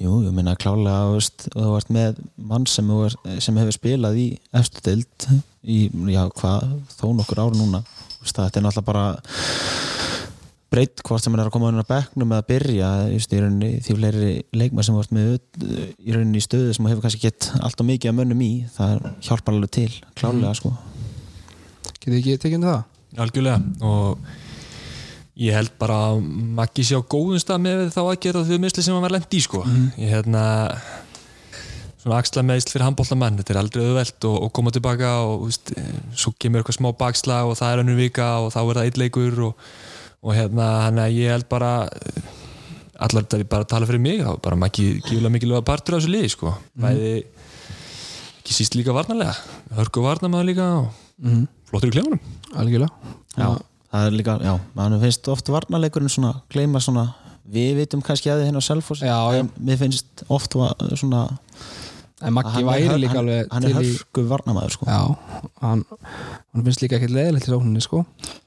Jú, 0.00 0.20
ég 0.26 0.32
minna 0.34 0.54
klálega 0.58 1.10
og 1.10 1.22
þú 1.50 1.72
ert 1.78 1.90
með 1.94 2.18
mann 2.50 2.66
sem, 2.70 2.86
ert- 3.06 3.30
sem 3.42 3.56
hefur 3.58 3.74
spilað 3.74 4.18
í 4.22 4.26
eftir 4.56 4.84
deild 4.86 5.26
í, 5.66 5.78
já, 6.12 6.22
hvað, 6.40 6.68
þó 6.94 7.06
nokkur 7.18 7.40
ár 7.42 7.56
núna. 7.58 7.80
Þetta 8.22 8.60
er 8.60 8.64
náttúrulega 8.64 8.86
bara 8.86 9.04
breytt 10.70 11.02
hvort 11.06 11.24
sem 11.24 11.34
hann 11.34 11.42
er 11.42 11.50
að 11.50 11.54
koma 11.56 11.72
inn 11.72 11.82
á 11.82 11.90
bekknum 11.90 12.30
eða 12.34 12.44
að 12.44 12.50
byrja 12.52 12.90
just, 13.14 13.32
í 13.34 13.40
rauninni, 13.42 13.72
því 13.82 13.96
fleiri 13.98 14.30
leikmar 14.54 14.86
sem 14.86 15.00
ert 15.00 15.16
með 15.16 15.34
í 15.98 16.14
rauninni 16.14 16.38
í 16.38 16.46
stöðu 16.46 16.76
sem 16.76 16.88
hefur 16.90 17.04
kannski 17.06 17.24
gett 17.26 17.50
allt 17.58 17.82
og 17.82 17.90
mikið 17.90 18.12
að 18.12 18.18
mönnum 18.20 18.46
í, 18.46 18.52
það 18.76 19.10
hjálpar 19.26 19.56
alveg 19.56 19.74
til 19.80 19.90
klálega 20.14 20.54
sko. 20.60 20.72
Getið 21.98 22.18
ekki 22.20 22.38
tekið 22.38 22.60
undir 22.60 22.74
það? 22.76 22.88
algjörlega 23.18 23.58
og 23.86 24.18
ég 25.40 25.56
held 25.56 25.74
bara 25.80 25.98
að 26.10 26.24
Maggi 26.56 26.84
sé 26.86 26.98
á 26.98 27.02
góðum 27.02 27.40
stað 27.40 27.62
með 27.64 27.84
þá 27.94 28.00
aðgerða 28.04 28.46
þau 28.48 28.58
misli 28.62 28.84
sem 28.84 28.94
hann 28.94 29.04
var 29.04 29.14
lent 29.16 29.34
í 29.36 29.40
sko. 29.42 29.62
Ég 29.98 30.12
hérna 30.14 30.44
svona 32.00 32.20
axla 32.20 32.44
meðsl 32.46 32.72
fyrir 32.72 32.86
handbóltamann 32.86 33.38
þetta 33.40 33.54
er 33.54 33.60
aldrei 33.60 33.84
auðvelt 33.84 34.26
og, 34.28 34.36
og 34.46 34.52
koma 34.56 34.72
tilbaka 34.72 35.14
og 35.26 35.46
veist, 35.48 35.72
svo 36.16 36.32
kemur 36.40 36.62
eitthvað 36.62 36.78
smá 36.78 36.90
bakslag 36.96 37.50
og 37.50 37.58
það 37.60 37.74
er 37.74 37.82
önnur 37.84 38.00
vika 38.00 38.30
og 38.44 38.52
þá 38.54 38.60
er 38.62 38.78
það 38.78 38.86
eitleikur 38.88 39.42
og, 39.48 39.66
og 40.22 40.34
hérna 40.36 40.66
hann 40.86 40.98
að 41.00 41.14
ég 41.16 41.30
held 41.32 41.46
bara 41.48 41.70
allar 43.00 43.24
þetta 43.24 43.38
er 43.40 43.44
bara 43.48 43.64
að 43.64 43.70
tala 43.72 43.88
fyrir 43.88 44.02
mig 44.04 44.18
þá 44.20 44.32
bara 44.44 44.58
Maggi 44.60 44.88
gífulega 45.00 45.32
mikilvæga 45.36 45.64
partur 45.64 45.96
af 45.96 46.02
þessu 46.02 46.12
liði 46.12 46.32
sko 46.34 46.52
bæði 46.82 47.12
ekki 48.40 48.56
síst 48.56 48.76
líka 48.76 48.92
varnarlega 48.96 49.34
hörku 49.78 50.04
varnarmaður 50.04 50.50
líka 50.52 50.66
og 50.80 50.90
Mm. 51.20 51.42
flottur 51.68 51.90
í 51.90 51.92
klefunum 51.92 52.20
Algjörlega 52.56 52.88
Já, 53.36 53.48
það 53.92 54.06
er 54.06 54.14
líka, 54.16 54.34
já, 54.40 54.54
mann 54.72 54.94
finnst 55.02 55.26
oft 55.28 55.50
varnarleikurinn 55.52 56.08
svona, 56.08 56.30
gleyma 56.48 56.80
svona 56.80 57.02
við 57.44 57.74
vitum 57.76 58.00
kannski 58.00 58.30
að 58.32 58.40
þið 58.40 58.46
hérna 58.48 58.62
á 58.64 58.68
Selfoss 58.70 59.02
Já, 59.04 59.18
já. 59.36 59.40
en 59.42 59.50
mér 59.60 59.76
finnst 59.82 60.24
oft 60.32 60.56
va- 60.56 60.72
svona 60.96 61.26
En 62.20 62.34
Maggi 62.36 62.50
hann 62.52 62.66
væri 62.68 62.98
líka 63.00 63.16
hann, 63.16 63.28
alveg 63.28 63.46
hann 63.54 63.64
er 63.64 63.74
hörsku 63.78 64.24
varnamæður 64.28 64.74
sko. 64.76 64.86
Hann, 65.62 65.84
hann 66.52 66.64
finnst 66.66 66.82
líka 66.84 66.98
ekkert 66.98 67.14
leðilegt 67.16 67.48
í 67.48 67.52
sókninni 67.54 67.80
sko 67.84 68.02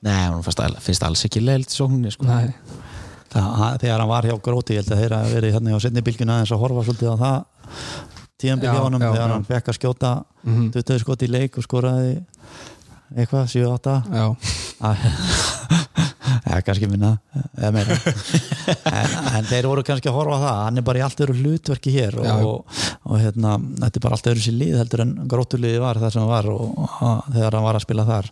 Nei, 0.05 0.19
hann 0.27 0.43
finnst, 0.45 0.61
finnst 0.85 1.03
alls 1.07 1.25
ekki 1.25 1.41
leilt 1.41 1.73
í 1.73 1.77
sókninni 1.79 2.11
sko. 2.13 2.25
Það, 3.33 3.79
þegar 3.81 3.99
hann 4.03 4.09
var 4.11 4.27
hjá 4.29 4.35
gróti 4.45 4.75
ég 4.77 4.83
held 4.83 4.91
að 4.93 4.99
þeirra 5.01 5.21
verið 5.31 5.55
hérna 5.57 5.73
á 5.73 5.79
setni 5.81 6.03
bylgjuna 6.05 6.35
eins 6.43 6.51
að 6.53 6.61
horfa 6.61 6.83
svolítið 6.85 7.09
á 7.09 7.17
það 7.23 7.39
já, 8.67 8.73
þegar 9.15 9.31
hann 9.33 9.47
fekk 9.49 9.71
að 9.73 9.77
skjóta 9.79 10.11
Mhm. 10.43 10.69
20 10.75 10.99
skot 10.99 11.21
í 11.23 11.29
leik 11.31 11.57
og 11.57 11.63
skoraði 11.65 12.13
eitthvað, 13.15 13.45
7-8 13.49 13.93
já, 14.13 14.25
eða 16.43 16.61
kannski 16.67 16.89
minna 16.91 17.13
en, 17.63 19.13
en 19.37 19.47
þeir 19.47 19.67
voru 19.69 19.83
kannski 19.87 20.09
að 20.11 20.17
horfa 20.17 20.39
það 20.43 20.59
hann 20.59 20.81
er 20.81 20.85
bara 20.87 20.99
í 20.99 21.03
allt 21.05 21.23
öru 21.25 21.35
hlutverki 21.37 21.93
hér 21.95 22.17
og, 22.19 22.47
og, 22.47 22.79
og 23.07 23.19
hérna, 23.21 23.55
þetta 23.79 23.99
er 23.99 24.05
bara 24.05 24.17
allt 24.17 24.29
öru 24.33 24.43
sér 24.43 24.57
lið 24.59 24.77
heldur 24.81 25.03
en 25.05 25.13
gróttuliði 25.31 25.81
var 25.83 25.99
það 26.01 26.15
sem 26.15 26.23
hann 26.23 26.31
var 26.31 26.49
og, 26.51 26.63
þegar 27.33 27.57
hann 27.57 27.67
var 27.67 27.79
að 27.79 27.85
spila 27.85 28.07
þar. 28.07 28.31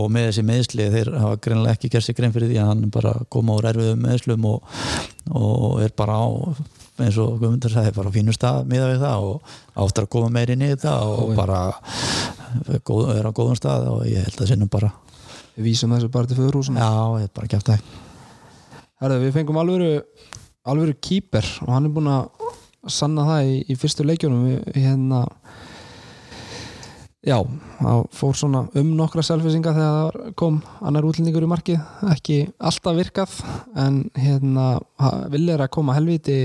Og 0.00 0.10
með 0.12 0.28
þessi 0.28 0.44
meðsli 0.46 0.90
þeir 0.94 1.12
hafa 1.18 1.40
greinlega 1.46 1.78
ekki 1.78 1.92
gert 1.92 2.06
sér 2.06 2.18
grein 2.18 2.34
fyrir 2.34 2.52
því 2.52 2.60
að 2.62 2.70
hann 2.72 2.92
bara 2.94 3.14
koma 3.32 3.56
úr 3.58 3.70
erfiðum 3.72 4.04
meðslum 4.06 4.46
og, 4.50 4.76
og 5.40 5.80
er 5.84 5.94
bara 5.98 6.20
á 6.20 6.26
eins 7.00 7.16
og 7.20 7.38
Guðmundur 7.40 7.72
sagði, 7.72 7.94
bara 7.96 8.10
á 8.12 8.16
fínu 8.16 8.34
stað 8.36 8.66
miða 8.68 8.90
við 8.90 9.04
það 9.04 9.28
og 9.30 9.54
áttur 9.84 10.06
að 10.06 10.12
koma 10.12 10.32
meir 10.34 10.52
inn 10.52 10.64
í 10.66 10.72
þetta 10.74 10.96
og 11.08 11.30
bara 11.38 11.60
góð, 12.84 13.14
er 13.14 13.28
á 13.28 13.32
góðum 13.32 13.56
stað 13.56 13.88
og 13.88 14.02
ég 14.10 14.26
held 14.26 14.42
að 14.44 14.50
sinnum 14.52 14.72
bara 14.72 14.90
við 15.56 15.70
vísum 15.70 15.96
þessu 15.96 16.12
bara 16.12 16.30
til 16.30 16.38
föðurhúsuna 16.38 16.84
já, 16.84 16.92
ég 17.22 17.30
er 17.30 17.34
bara 17.36 17.50
gæft 17.54 17.72
það 17.72 17.98
Herðu, 19.00 19.22
við 19.24 19.36
fengum 19.38 19.56
alvöru 19.56 19.92
alvöru 20.68 20.94
kýper 21.00 21.46
og 21.64 21.72
hann 21.72 21.88
er 21.88 21.94
búinn 21.94 22.10
að 22.12 22.28
sanna 22.88 23.26
það 23.28 23.50
í, 23.50 23.58
í 23.72 23.76
fyrstu 23.78 24.06
leikjunum. 24.06 24.46
Við, 24.48 24.78
hérna 24.80 25.20
já, 27.24 27.36
það 27.78 28.04
fór 28.16 28.38
svona 28.38 28.62
um 28.80 28.92
nokkra 28.98 29.24
selfisinga 29.26 29.74
þegar 29.76 30.18
það 30.20 30.36
kom 30.40 30.60
annar 30.80 31.08
útlendingur 31.08 31.46
í 31.46 31.50
markið. 31.50 31.80
Ekki 32.14 32.38
alltaf 32.58 32.98
virkað 32.98 33.36
en 33.80 34.02
hérna 34.18 34.68
vil 35.32 35.46
er 35.52 35.64
að 35.64 35.72
koma 35.76 35.96
helviti 35.98 36.38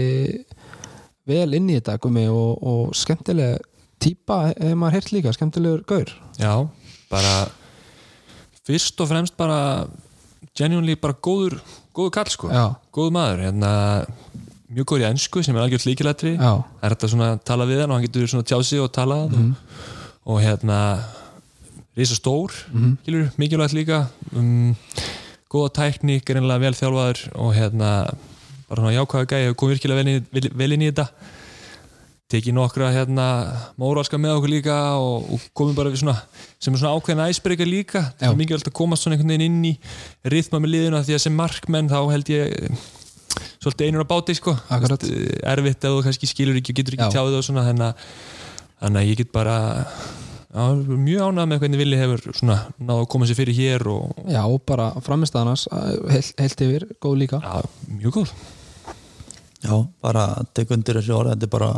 vel 1.26 1.50
inn 1.58 1.72
í 1.72 1.80
þetta 1.80 1.98
gumi, 2.04 2.28
og, 2.30 2.60
og 2.62 2.96
skemmtileg 2.98 3.64
típa 4.04 4.52
hefur 4.52 4.76
maður 4.78 5.00
heyrt 5.00 5.14
líka, 5.16 5.34
skemmtilegur 5.34 5.86
gaur. 5.90 6.12
Já, 6.38 6.54
bara 7.10 7.32
fyrst 8.66 9.02
og 9.04 9.10
fremst 9.12 9.36
bara 9.38 9.88
genuinely 10.58 10.96
bara 10.96 11.14
góður 11.14 11.60
góður 11.96 12.12
kall 12.18 12.32
sko, 12.32 12.50
Já. 12.52 12.76
góður 12.94 13.12
maður 13.16 13.44
hérna, 13.46 13.72
mjög 14.76 14.86
góður 14.90 15.04
í 15.06 15.10
ennsku 15.12 15.44
sem 15.46 15.56
er 15.56 15.62
algjört 15.66 15.86
líkilættri 15.88 16.36
það 16.40 16.64
er 16.84 16.96
þetta 16.96 17.28
að 17.28 17.44
tala 17.48 17.66
við 17.70 17.82
hann 17.84 17.92
og 17.92 18.00
hann 18.00 18.08
getur 18.08 18.28
svona 18.32 18.48
tjáð 18.50 18.64
sig 18.66 18.80
og 18.82 18.92
talað 18.92 19.30
Mhm. 19.32 19.52
og, 20.26 20.36
og 20.36 20.42
hérna 20.42 20.80
risa 21.96 22.16
stór, 22.16 22.52
Mhm. 22.74 22.98
mm 23.08 23.32
mikilvægt 23.38 23.74
líka 23.74 24.08
um, 24.36 24.76
góða 25.50 25.72
tækni, 25.74 26.20
greinlega 26.26 26.60
vel 26.60 26.74
þjálfaður 26.74 27.20
og 27.36 27.54
hérna 27.56 27.92
bara 28.68 28.82
svona 28.82 28.96
jákvæða 28.98 29.26
gæði 29.32 29.50
og 29.50 29.56
kom 29.58 29.70
virkilega 29.70 30.04
vel, 30.04 30.08
inn 30.08 30.20
í- 30.22 30.28
vel, 30.34 30.50
vel 30.56 30.72
inn 30.74 30.82
í 30.82 30.92
þetta 30.92 31.08
tekið 32.32 32.56
nokkra 32.58 32.90
hérna 32.90 33.26
móralska 33.78 34.18
með 34.18 34.40
okkur 34.40 34.52
líka 34.56 34.76
og, 34.98 35.28
og 35.36 35.44
komið 35.58 35.78
bara 35.78 35.92
við 35.94 36.02
svona 36.02 36.16
sem 36.58 36.74
er 36.74 36.82
svona 36.82 36.98
ákveðin 36.98 37.24
æsbreyka 37.28 37.68
líka. 37.70 38.02
Það 38.18 38.32
er 38.32 38.40
mikilvægt 38.40 38.70
að 38.72 38.78
komast 38.80 39.06
svona 39.06 39.18
einhvern 39.18 39.36
veginn 39.36 39.46
inn 39.46 39.68
í 39.70 39.74
rithma 40.34 40.62
með 40.64 40.74
liðuna 40.74 41.04
því 41.06 41.18
að 41.18 41.24
sem 41.28 41.38
markmenn 41.38 41.92
þá 41.92 42.00
held 42.10 42.32
ég 42.34 42.80
svolítið 43.62 43.88
einur 43.92 44.06
á 44.06 44.12
báti 44.16 44.38
sko. 44.38 44.56
Akkurat. 44.74 45.06
Veist, 45.06 45.40
erfitt 45.54 45.86
ef 45.86 45.96
þú 45.96 46.04
kannski 46.08 46.32
skilur 46.32 46.60
ekki 46.62 46.74
og 46.74 46.80
getur 46.82 46.98
ekki 46.98 47.10
Já. 47.10 47.16
tjáðið 47.20 47.40
og 47.40 47.48
svona 47.50 47.68
þannig 47.70 47.88
að, 47.92 48.12
að 48.90 49.00
ég 49.12 49.22
get 49.22 49.32
bara 49.36 49.58
já, 50.56 50.66
mjög 51.06 51.30
ánægð 51.30 51.50
með 51.52 51.64
hvernig 51.64 51.82
Vili 51.84 52.02
hefur 52.02 52.26
svona 52.32 52.60
náðu 52.80 53.06
að 53.06 53.10
koma 53.14 53.30
sér 53.30 53.40
fyrir 53.42 53.58
hér 53.60 53.88
og 53.92 54.28
Já, 54.34 54.42
og 54.48 54.62
bara 54.66 54.92
framistæðanas 55.06 55.68
heilt, 56.10 56.36
heilt 56.42 56.68
yfir, 56.68 56.90
góð 57.04 57.20
líka. 57.26 57.42
Já, 57.46 57.90
mjög 58.00 58.22
góð 58.22 58.38
Já, 59.66 59.76
bara 60.04 60.28
tek 60.54 60.72
undir 60.76 61.00
þessi 61.00 61.14
orð 61.16 61.34
þetta 61.34 61.48
er 61.48 61.54
bara 61.56 61.70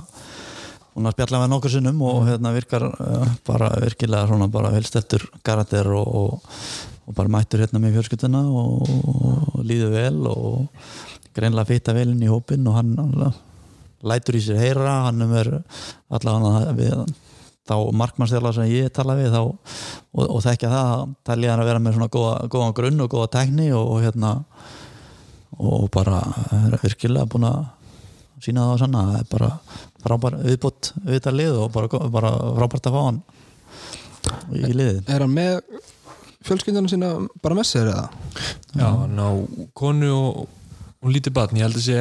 hún 0.97 1.07
að 1.07 1.13
spjalla 1.15 1.41
með 1.43 1.51
nokkur 1.53 1.71
sinnum 1.71 1.99
og 2.09 2.23
hérna 2.27 2.53
virkar 2.55 2.87
uh, 2.89 3.27
bara 3.47 3.69
virkilega 3.83 4.27
svona 4.27 4.47
bara 4.51 4.73
helstættur 4.73 5.27
karakter 5.45 5.87
og, 5.93 6.07
og, 6.21 6.55
og 7.05 7.17
bara 7.17 7.31
mættur 7.31 7.63
hérna 7.63 7.81
með 7.83 7.99
fjörskutuna 7.99 8.41
og, 8.49 8.89
og 9.13 9.61
líður 9.67 9.93
vel 9.93 10.31
og 10.31 10.89
greinlega 11.37 11.69
fitta 11.69 11.95
vel 11.95 12.09
inn 12.11 12.25
í 12.25 12.31
hópin 12.31 12.65
og 12.67 12.79
hann 12.79 12.97
lætur 14.07 14.39
í 14.39 14.43
sér 14.43 14.59
heyra 14.61 14.97
hann 15.07 15.23
er 15.27 15.53
allavega 16.09 16.73
við 16.77 17.05
þá 17.67 17.75
markmannstjála 17.99 18.53
sem 18.55 18.69
ég 18.71 18.91
tala 18.95 19.17
við 19.19 19.33
þá, 19.35 19.41
og, 19.43 20.25
og 20.25 20.43
þekkja 20.43 20.71
það 20.71 21.15
það 21.27 21.47
er 21.47 21.61
að 21.61 21.69
vera 21.69 21.83
með 21.83 21.97
svona 21.97 22.11
góða, 22.11 22.35
góða 22.51 22.75
grunn 22.79 23.03
og 23.03 23.11
góða 23.11 23.31
tekni 23.37 23.71
og, 23.75 23.95
og 23.95 24.05
hérna 24.05 24.33
og 25.57 25.89
bara 25.93 26.21
er 26.57 26.77
virkilega 26.81 27.27
búin 27.29 27.47
að 27.49 27.65
sína 28.43 28.65
það 28.65 28.73
á 28.73 28.81
sanna. 28.83 29.03
Það 29.07 29.19
er 29.19 29.29
bara 29.31 29.49
frábær 30.03 30.37
viðbútt 30.43 30.91
viðtal 31.07 31.35
lið 31.37 31.59
og 31.63 31.71
bara, 31.75 32.01
bara 32.13 32.33
frábært 32.57 32.89
að 32.89 32.97
fá 32.97 33.01
hann 33.05 33.21
í 34.53 34.73
liðið. 34.73 35.01
Er 35.07 35.25
hann 35.25 35.33
með 35.35 35.81
fjölskyldunum 36.47 36.91
sína 36.91 37.11
bara 37.43 37.57
með 37.57 37.69
sér 37.71 37.91
eða? 37.91 38.05
Já, 38.77 38.87
hann 38.87 39.19
á 39.19 39.29
konu 39.77 40.13
og, 40.15 40.45
og 41.01 41.11
lítið 41.13 41.35
batn, 41.37 41.59
ég 41.59 41.67
held 41.67 41.79
að 41.79 41.87
sé 41.87 41.97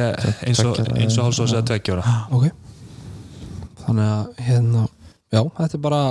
eins 0.47 0.63
og, 0.63 0.77
Tveggja 0.77 0.93
ára, 0.93 1.01
eins 1.03 1.17
og 1.17 1.27
háls 1.27 1.41
og 1.43 1.51
segja 1.51 1.65
tveggjóra 1.71 2.15
Ok. 2.37 2.47
Þannig 3.83 4.13
að 4.13 4.45
hérna 4.47 4.87
Já, 5.27 5.41
þetta 5.43 5.75
er 5.75 5.83
bara 5.83 6.01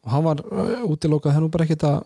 og 0.00 0.12
hann 0.14 0.24
var 0.24 0.40
uh, 0.46 0.86
útilokað 0.88 1.34
hennu 1.36 1.50
bara 1.52 1.66
ekkert 1.66 1.84
að 1.88 1.98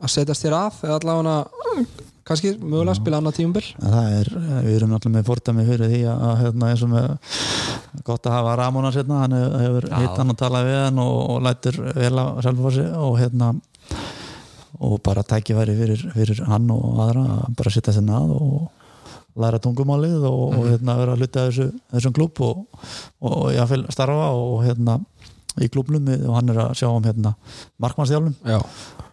að 0.00 0.12
setjast 0.14 0.46
þér 0.46 0.56
að 0.56 0.84
eða 0.86 0.98
allavega 1.00 1.84
kannski 2.30 2.52
mögulega 2.62 2.96
spila 2.98 3.20
En 3.82 3.92
það 3.94 4.14
er, 4.20 4.30
við 4.64 4.76
erum 4.78 4.94
alltaf 4.96 5.12
með 5.16 5.26
fordæmi 5.28 5.66
fyrir 5.68 5.90
því 5.92 6.00
að 6.14 6.34
hérna 6.44 6.70
eins 6.72 6.84
og 6.86 6.92
með 6.94 7.08
gott 8.06 8.28
að 8.30 8.36
hafa 8.38 8.56
Ramóna 8.60 8.92
sérna, 8.94 9.20
hann 9.24 9.36
hefur- 9.36 9.88
hitt 9.98 10.18
hann 10.20 10.32
og 10.34 10.38
talað 10.40 10.68
við 10.70 10.78
hann 10.84 11.00
og, 11.04 11.16
og 11.34 11.42
lætur 11.46 11.80
vel 11.98 12.12
á 12.22 12.26
sjálfhósi 12.44 12.86
og 12.96 13.16
hérna 13.20 13.52
og 14.80 15.00
bara 15.04 15.22
tækifæri 15.26 15.74
fyrir, 15.76 16.04
fyrir 16.14 16.44
hann 16.48 16.70
og 16.72 17.00
aðra 17.04 17.24
að 17.36 17.56
bara 17.58 17.72
setja 17.74 17.92
sér 17.96 18.12
að 18.16 18.30
og 18.38 18.70
læra 19.40 19.60
tungumálið 19.62 20.24
og, 20.26 20.40
og 20.56 20.64
hérna 20.70 20.96
vera 20.98 21.14
að 21.14 21.22
hluta 21.22 21.44
þessu, 21.48 21.66
þessum 21.92 22.14
klúb 22.16 22.40
og, 22.46 22.64
og, 23.20 23.30
og 23.30 23.50
jáfnvel 23.54 23.84
starfa 23.94 24.30
og 24.34 24.64
hérna 24.64 24.98
í 25.60 25.68
klúbnum 25.72 26.08
og 26.30 26.34
hann 26.38 26.50
er 26.52 26.60
að 26.64 26.74
sjá 26.80 26.88
um 26.90 27.04
hérna 27.04 27.34
markmannsþjálfum 27.82 28.34
Já, 28.46 28.58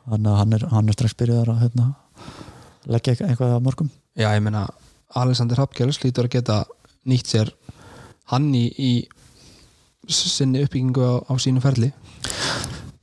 þannig 0.08 0.32
að 0.32 0.40
hann 0.42 0.58
er, 0.58 0.66
hann 0.74 0.90
er 0.92 0.98
strax 0.98 1.18
byrjaðar 1.20 1.52
að 1.54 1.64
hérna, 1.66 1.88
leggja 2.88 3.16
eitthvað- 3.16 3.58
að 3.58 3.64
mörgum 3.68 3.90
Já 4.18 4.32
ég 4.34 4.42
meina 4.42 4.68
Alexander 5.16 5.60
Hapkjörns 5.62 6.02
lítur 6.04 6.28
að 6.28 6.36
geta 6.40 6.66
nýtt 7.08 7.30
sér 7.32 7.52
hann 8.32 8.50
í, 8.56 8.66
í 8.78 9.08
sinni 10.08 10.64
uppbyggingu 10.66 11.04
á, 11.04 11.14
á 11.28 11.34
sínu 11.40 11.62
ferli. 11.64 11.92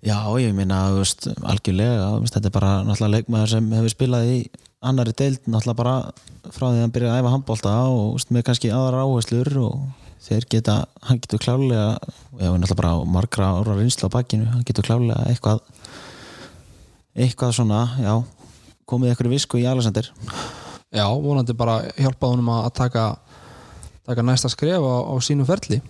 Já, 0.05 0.18
ég 0.37 0.53
meina, 0.57 0.82
þú 0.93 1.01
veist, 1.01 1.26
algjörlega 1.49 2.09
veist, 2.20 2.35
þetta 2.37 2.51
er 2.51 2.55
bara 2.59 2.72
náttúrulega 2.85 3.14
leikmaður 3.14 3.53
sem 3.55 3.70
hefur 3.72 3.93
spilað 3.95 4.28
í 4.28 4.39
annari 4.85 5.14
deild 5.16 5.47
náttúrulega 5.49 5.78
bara 5.80 5.95
frá 6.53 6.66
því 6.66 6.74
að 6.74 6.82
hann 6.82 6.93
byrjaði 6.93 7.14
að 7.14 7.22
æfa 7.22 7.32
handbólta 7.32 7.74
og 7.89 8.11
veist, 8.18 8.32
með 8.37 8.45
kannski 8.51 8.72
aðra 8.76 9.05
áherslur 9.07 9.51
og 9.62 9.78
þeir 10.26 10.49
geta, 10.53 10.76
hann 11.09 11.22
getur 11.24 11.41
klálega 11.41 11.87
ég 12.41 12.53
náttúrulega 12.53 12.80
bara 12.82 12.93
á 12.93 12.99
margra 13.16 13.51
ára 13.62 13.78
reynslu 13.78 14.11
á 14.12 14.14
bakkinu, 14.18 14.51
hann 14.53 14.66
getur 14.68 14.85
klálega 14.85 15.24
eitthvað 15.30 15.64
eitthvað 17.16 17.57
svona, 17.57 17.80
já 18.03 18.14
komið 18.89 19.12
eitthvað 19.12 19.35
visku 19.35 19.61
í 19.61 19.66
Alexander? 19.70 20.09
Já, 20.95 21.07
vonandi 21.11 21.57
bara 21.59 21.80
hjálpa 21.99 22.30
honum 22.30 22.53
að 22.55 22.70
taka 22.78 23.05
taka 24.05 24.22
næsta 24.22 24.51
skref 24.53 24.85
á, 24.85 24.95
á 25.11 25.14
sínu 25.24 25.47
ferli. 25.49 25.80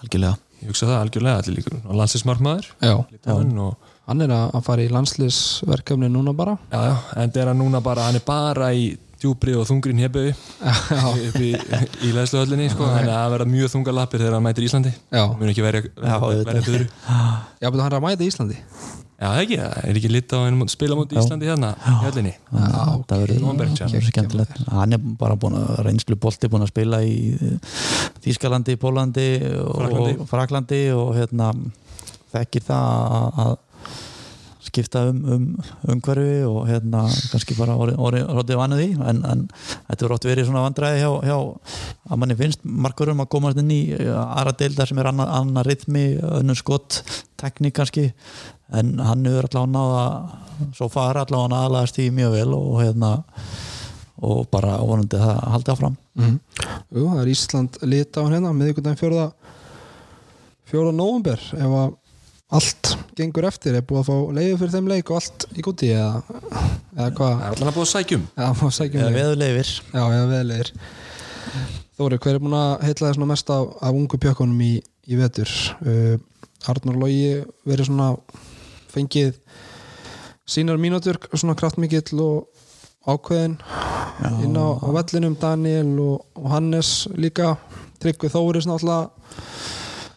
Algjörlega. 0.00 0.36
Ég 0.62 0.70
hugsa 0.70 0.86
það 0.88 1.00
algjörlega, 1.02 1.40
allir 1.42 1.56
líkur 1.58 1.74
og 1.84 1.96
landslismarkmaður 1.98 2.68
Já, 2.80 2.94
og 2.96 3.88
hann 4.08 4.22
er 4.24 4.30
að, 4.32 4.44
að 4.56 4.62
fara 4.64 4.84
í 4.86 4.92
landslisverkefni 4.94 6.08
núna 6.08 6.32
bara. 6.36 6.54
Já, 6.72 6.78
já, 6.80 6.94
en 7.20 7.34
það 7.34 7.42
er 7.42 7.50
hann 7.50 7.60
núna 7.60 7.82
bara, 7.84 8.06
hann 8.08 8.16
er 8.16 8.24
bara 8.24 8.70
í 8.72 8.86
djúbri 9.20 9.54
og 9.56 9.66
þungrin 9.68 10.00
hefu 10.00 10.22
upp 10.30 11.36
í, 11.40 11.50
í 12.04 12.12
leðsluhöllinni 12.16 12.70
sko, 12.72 12.88
þannig 12.88 13.12
að 13.12 13.20
það 13.20 13.34
verða 13.34 13.48
mjög 13.52 13.72
þungar 13.74 13.96
lappir 13.98 14.22
þegar 14.22 14.36
hann 14.38 14.46
mætir 14.46 14.66
Íslandi. 14.68 14.92
Já, 15.12 15.22
mun 15.32 15.52
ekki 15.52 15.64
verið 15.66 15.90
Já, 15.92 16.14
auðvitað. 16.16 16.50
verið 16.50 16.70
þurru 16.70 16.88
já 17.60 17.68
betur 17.68 17.84
hann 17.86 17.98
að 17.98 18.04
mæta 18.06 18.28
Íslandi 18.30 18.58
Já, 19.16 19.26
það 19.32 19.38
ekki, 19.42 19.56
það 19.62 19.76
er 19.88 19.98
ekki 20.00 20.08
lit 20.12 20.32
á 20.36 20.38
einum 20.44 20.68
spila 20.68 20.96
mútið 20.98 21.20
Íslandi 21.22 21.48
hérna 21.48 21.70
í 21.72 21.94
höllinni? 22.02 22.32
Það 22.52 23.22
verður 23.22 24.08
skemmtilegt. 24.10 24.58
hann 24.68 24.92
er 24.92 25.06
bara 25.22 25.38
búin 25.40 25.56
að 25.56 25.70
reynslu 25.86 26.18
bolti 26.20 26.50
búin 26.52 26.66
að 26.66 26.72
spila 26.74 27.00
í 27.00 27.14
Þýskalandi, 28.26 28.76
Pólandi 28.82 29.28
Fraklandi. 29.40 30.18
og 30.20 30.28
Fraklandi 30.28 30.82
og 30.92 31.14
hérna 31.16 31.52
þekkir 32.34 32.68
það 32.68 33.40
að- 33.46 33.56
skipta 34.66 35.06
um, 35.08 35.18
um 35.30 35.44
umhverfi 35.94 36.40
og 36.44 36.66
hérna 36.68 37.04
kannski 37.30 37.54
bara 37.58 37.76
orðið 37.78 38.56
vanið 38.58 38.82
í 38.82 38.88
en, 38.98 39.20
en 39.24 39.44
þetta 39.54 40.00
verður 40.02 40.14
oft 40.16 40.26
verið 40.28 40.48
svona 40.48 40.64
vandræði 40.66 41.02
hjá, 41.04 41.10
hjá 41.30 41.36
að 42.10 42.20
manni 42.22 42.36
finnst 42.40 42.64
margurum 42.66 43.22
að 43.24 43.30
komast 43.36 43.60
inn 43.62 43.70
í 43.72 43.80
aðra 43.94 44.56
deildar 44.58 44.90
sem 44.90 45.00
er 45.00 45.10
annar, 45.12 45.30
annar 45.38 45.70
rithmi, 45.70 46.04
önnur 46.40 46.58
skott 46.58 47.00
tekník 47.40 47.76
kannski 47.78 48.08
en 48.74 48.96
hann 48.98 49.26
hefur 49.26 49.48
allavega 49.48 49.72
náða 49.72 50.70
svo 50.74 50.88
fara 50.90 51.24
allavega 51.26 51.62
aðlæðast 51.66 52.00
í 52.02 52.08
mjög 52.14 52.36
vel 52.38 52.48
og 52.56 52.80
hérna 52.82 53.12
og 54.26 54.46
bara 54.50 54.78
vonandi 54.80 55.20
það 55.20 55.42
haldi 55.52 55.72
áfram. 55.74 55.96
Mm. 56.16 56.38
Jú, 56.96 57.04
það 57.04 57.20
er 57.20 57.30
Ísland 57.34 57.78
lita 57.84 58.24
á 58.24 58.28
hérna 58.32 58.54
miðvikudaginn 58.56 59.00
fjórða 59.00 59.26
fjórða 60.66 60.94
nóvumber 60.96 61.42
ef 61.54 61.76
að 61.82 61.94
allt 62.56 62.92
gengur 63.18 63.46
eftir 63.48 63.74
er 63.74 63.84
búið 63.86 64.04
að 64.04 64.08
fá 64.08 64.34
leiði 64.38 64.58
fyrir 64.60 64.74
þeim 64.76 64.90
leik 64.90 65.10
og 65.10 65.18
allt 65.18 65.46
í 65.50 65.64
gúti 65.66 65.90
eða, 65.90 66.22
eða 66.94 67.08
hvað? 67.18 67.32
Það 67.32 67.46
er 67.46 67.56
allan 67.56 67.70
að 67.70 67.76
búið 67.76 67.86
að 67.86 67.92
sækjum 67.92 68.26
eða 68.36 68.50
má 68.60 68.76
sækjum 68.76 69.02
eða 69.02 69.14
veðulegir 69.16 69.72
Já, 69.74 70.02
eða 70.04 70.28
veðleir 70.30 70.72
Þóri, 71.96 72.18
hver 72.22 72.36
er 72.36 72.42
búin 72.44 72.56
að 72.58 72.72
heitla 72.86 73.10
þess 73.10 73.22
mest 73.32 73.50
af, 73.50 73.68
af 73.80 73.98
ungu 73.98 74.18
pjökkunum 74.20 74.62
í, 74.62 74.72
í 75.08 75.18
vetur? 75.18 75.50
Uh, 75.80 76.16
Arnur 76.70 76.98
Logi 77.00 77.40
verið 77.66 77.88
svona 77.88 78.10
fengið 78.96 79.36
sínar 80.46 80.80
mínútur 80.80 81.18
svona 81.34 81.56
kraftmikill 81.58 82.20
og 82.22 82.64
ákveðin 83.06 83.56
inn 84.42 84.58
á, 84.58 84.66
á 84.82 84.88
vellinum 84.96 85.36
Daniel 85.38 85.92
og, 86.02 86.26
og 86.38 86.50
Hannes 86.50 87.06
líka. 87.14 87.54
Tryggvi 88.02 88.28
Þóris 88.28 88.66
náttúrulega. 88.68 89.10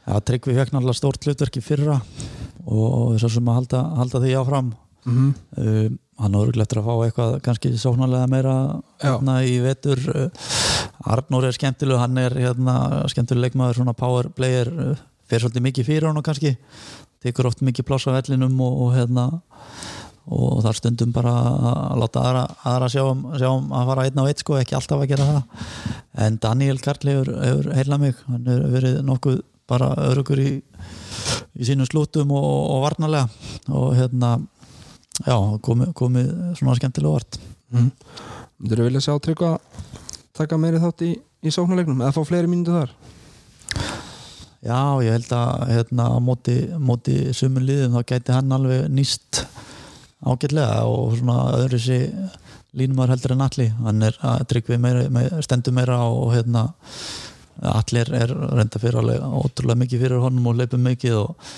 Já, 0.03 0.19
Tryggvi 0.25 0.55
fekk 0.57 0.73
náttúrulega 0.73 0.99
stórt 0.99 1.25
hlutverk 1.25 1.59
í 1.59 1.63
fyrra 1.63 1.99
og 2.69 3.15
þess 3.15 3.37
sem 3.37 3.49
að 3.49 3.59
halda, 3.61 3.83
halda 3.99 4.21
því 4.23 4.37
áfram. 4.39 4.71
Mm 5.07 5.15
-hmm. 5.15 5.33
um, 5.63 5.99
hann 6.19 6.33
er 6.35 6.41
örgulegt 6.43 6.73
að 6.75 6.87
fá 6.87 6.95
eitthvað 7.05 7.41
kannski 7.41 7.69
sóknarlega 7.77 8.27
meira 8.27 8.81
Já. 9.01 9.15
hérna, 9.15 9.43
í 9.43 9.59
vetur. 9.63 9.99
Uh, 10.09 10.29
Arnór 10.99 11.45
er 11.47 11.55
skemmtileg, 11.55 11.97
hann 11.97 12.17
er 12.17 12.35
hérna, 12.35 13.07
skemmtileg 13.07 13.41
leikmaður, 13.41 13.75
svona 13.75 13.93
power 13.93 14.29
player 14.29 14.67
uh, 14.67 14.97
fer 15.29 15.39
svolítið 15.39 15.61
mikið 15.61 15.85
fyrir 15.85 16.07
hann 16.09 16.23
kannski 16.23 16.57
tekur 17.23 17.49
oft 17.49 17.63
mikið 17.65 17.87
pláss 17.87 18.07
á 18.07 18.15
vellinum 18.15 18.59
og, 18.63 18.83
og 18.85 18.93
hérna 18.95 19.25
og 20.29 20.59
þar 20.61 20.77
stundum 20.77 21.13
bara 21.13 21.31
að 21.33 22.01
láta 22.03 22.21
aðra, 22.21 22.43
aðra 22.69 22.89
sjá, 22.93 23.01
um, 23.09 23.23
sjá 23.33 23.47
um 23.49 23.71
að 23.73 23.87
fara 23.89 24.03
einn 24.05 24.19
á 24.21 24.29
eitt 24.29 24.43
sko, 24.43 24.57
ekki 24.59 24.75
alltaf 24.77 25.01
að 25.01 25.09
gera 25.09 25.25
það. 25.29 25.69
En 26.25 26.37
Daniel 26.43 26.81
Karl 26.83 27.09
hefur, 27.09 27.71
heila 27.73 27.97
mig. 28.01 28.19
Hann 28.27 28.45
hefur 28.45 28.75
verið 28.75 28.99
nokkuð 29.07 29.39
bara 29.69 29.89
örugur 30.05 30.41
í, 30.43 30.51
í 31.57 31.65
sínum 31.65 31.89
slútum 31.89 32.35
og, 32.37 32.45
og 32.45 32.83
varnarlega. 32.85 33.25
Og 33.73 33.95
hérna 33.97 34.35
já, 35.25 35.35
komið, 35.65 35.95
komið 35.97 36.29
svona 36.59 36.77
skemmtilega 36.77 37.17
vart. 37.17 37.41
Mm. 37.73 37.89
Þú 38.69 38.83
vilja 38.85 39.05
sjá 39.07 39.15
Tryggva 39.23 39.55
taka 40.37 40.59
meiri 40.61 40.81
þátt 40.81 41.07
í, 41.07 41.13
í 41.17 41.51
sóknarleiknum 41.53 42.03
eða 42.03 42.15
fá 42.15 42.21
fleiri 42.27 42.49
mínútu 42.51 42.75
þar 42.75 42.93
Já, 44.59 44.99
ég 45.05 45.13
held 45.15 45.31
að 45.31 45.69
hérna, 45.71 46.05
á 46.11 46.17
móti, 46.19 46.55
móti 46.75 47.15
sumun 47.31 47.63
liðum 47.63 47.95
þá 47.95 48.09
gæti 48.11 48.35
hann 48.35 48.51
alveg 48.51 48.89
nýst 48.91 49.45
ágætlega 50.19 50.83
og 50.83 51.15
svona 51.15 51.37
öðru 51.61 51.79
sér 51.79 52.09
línumar 52.75 53.13
heldur 53.13 53.37
en 53.37 53.45
allir 53.45 53.71
hann 53.79 54.03
er 54.03 54.17
að 54.19 54.43
tryggvi 54.51 54.77
stendur 55.45 55.73
meira 55.73 56.01
og 56.05 56.33
hérna 56.35 56.67
allir 57.71 58.11
er 58.19 58.33
reynda 58.35 58.81
fyrir 58.81 59.23
ótrúlega 59.23 59.79
mikið 59.79 60.03
fyrir 60.03 60.25
honum 60.25 60.51
og 60.51 60.59
leipur 60.59 60.81
mikið 60.83 61.15
og 61.21 61.53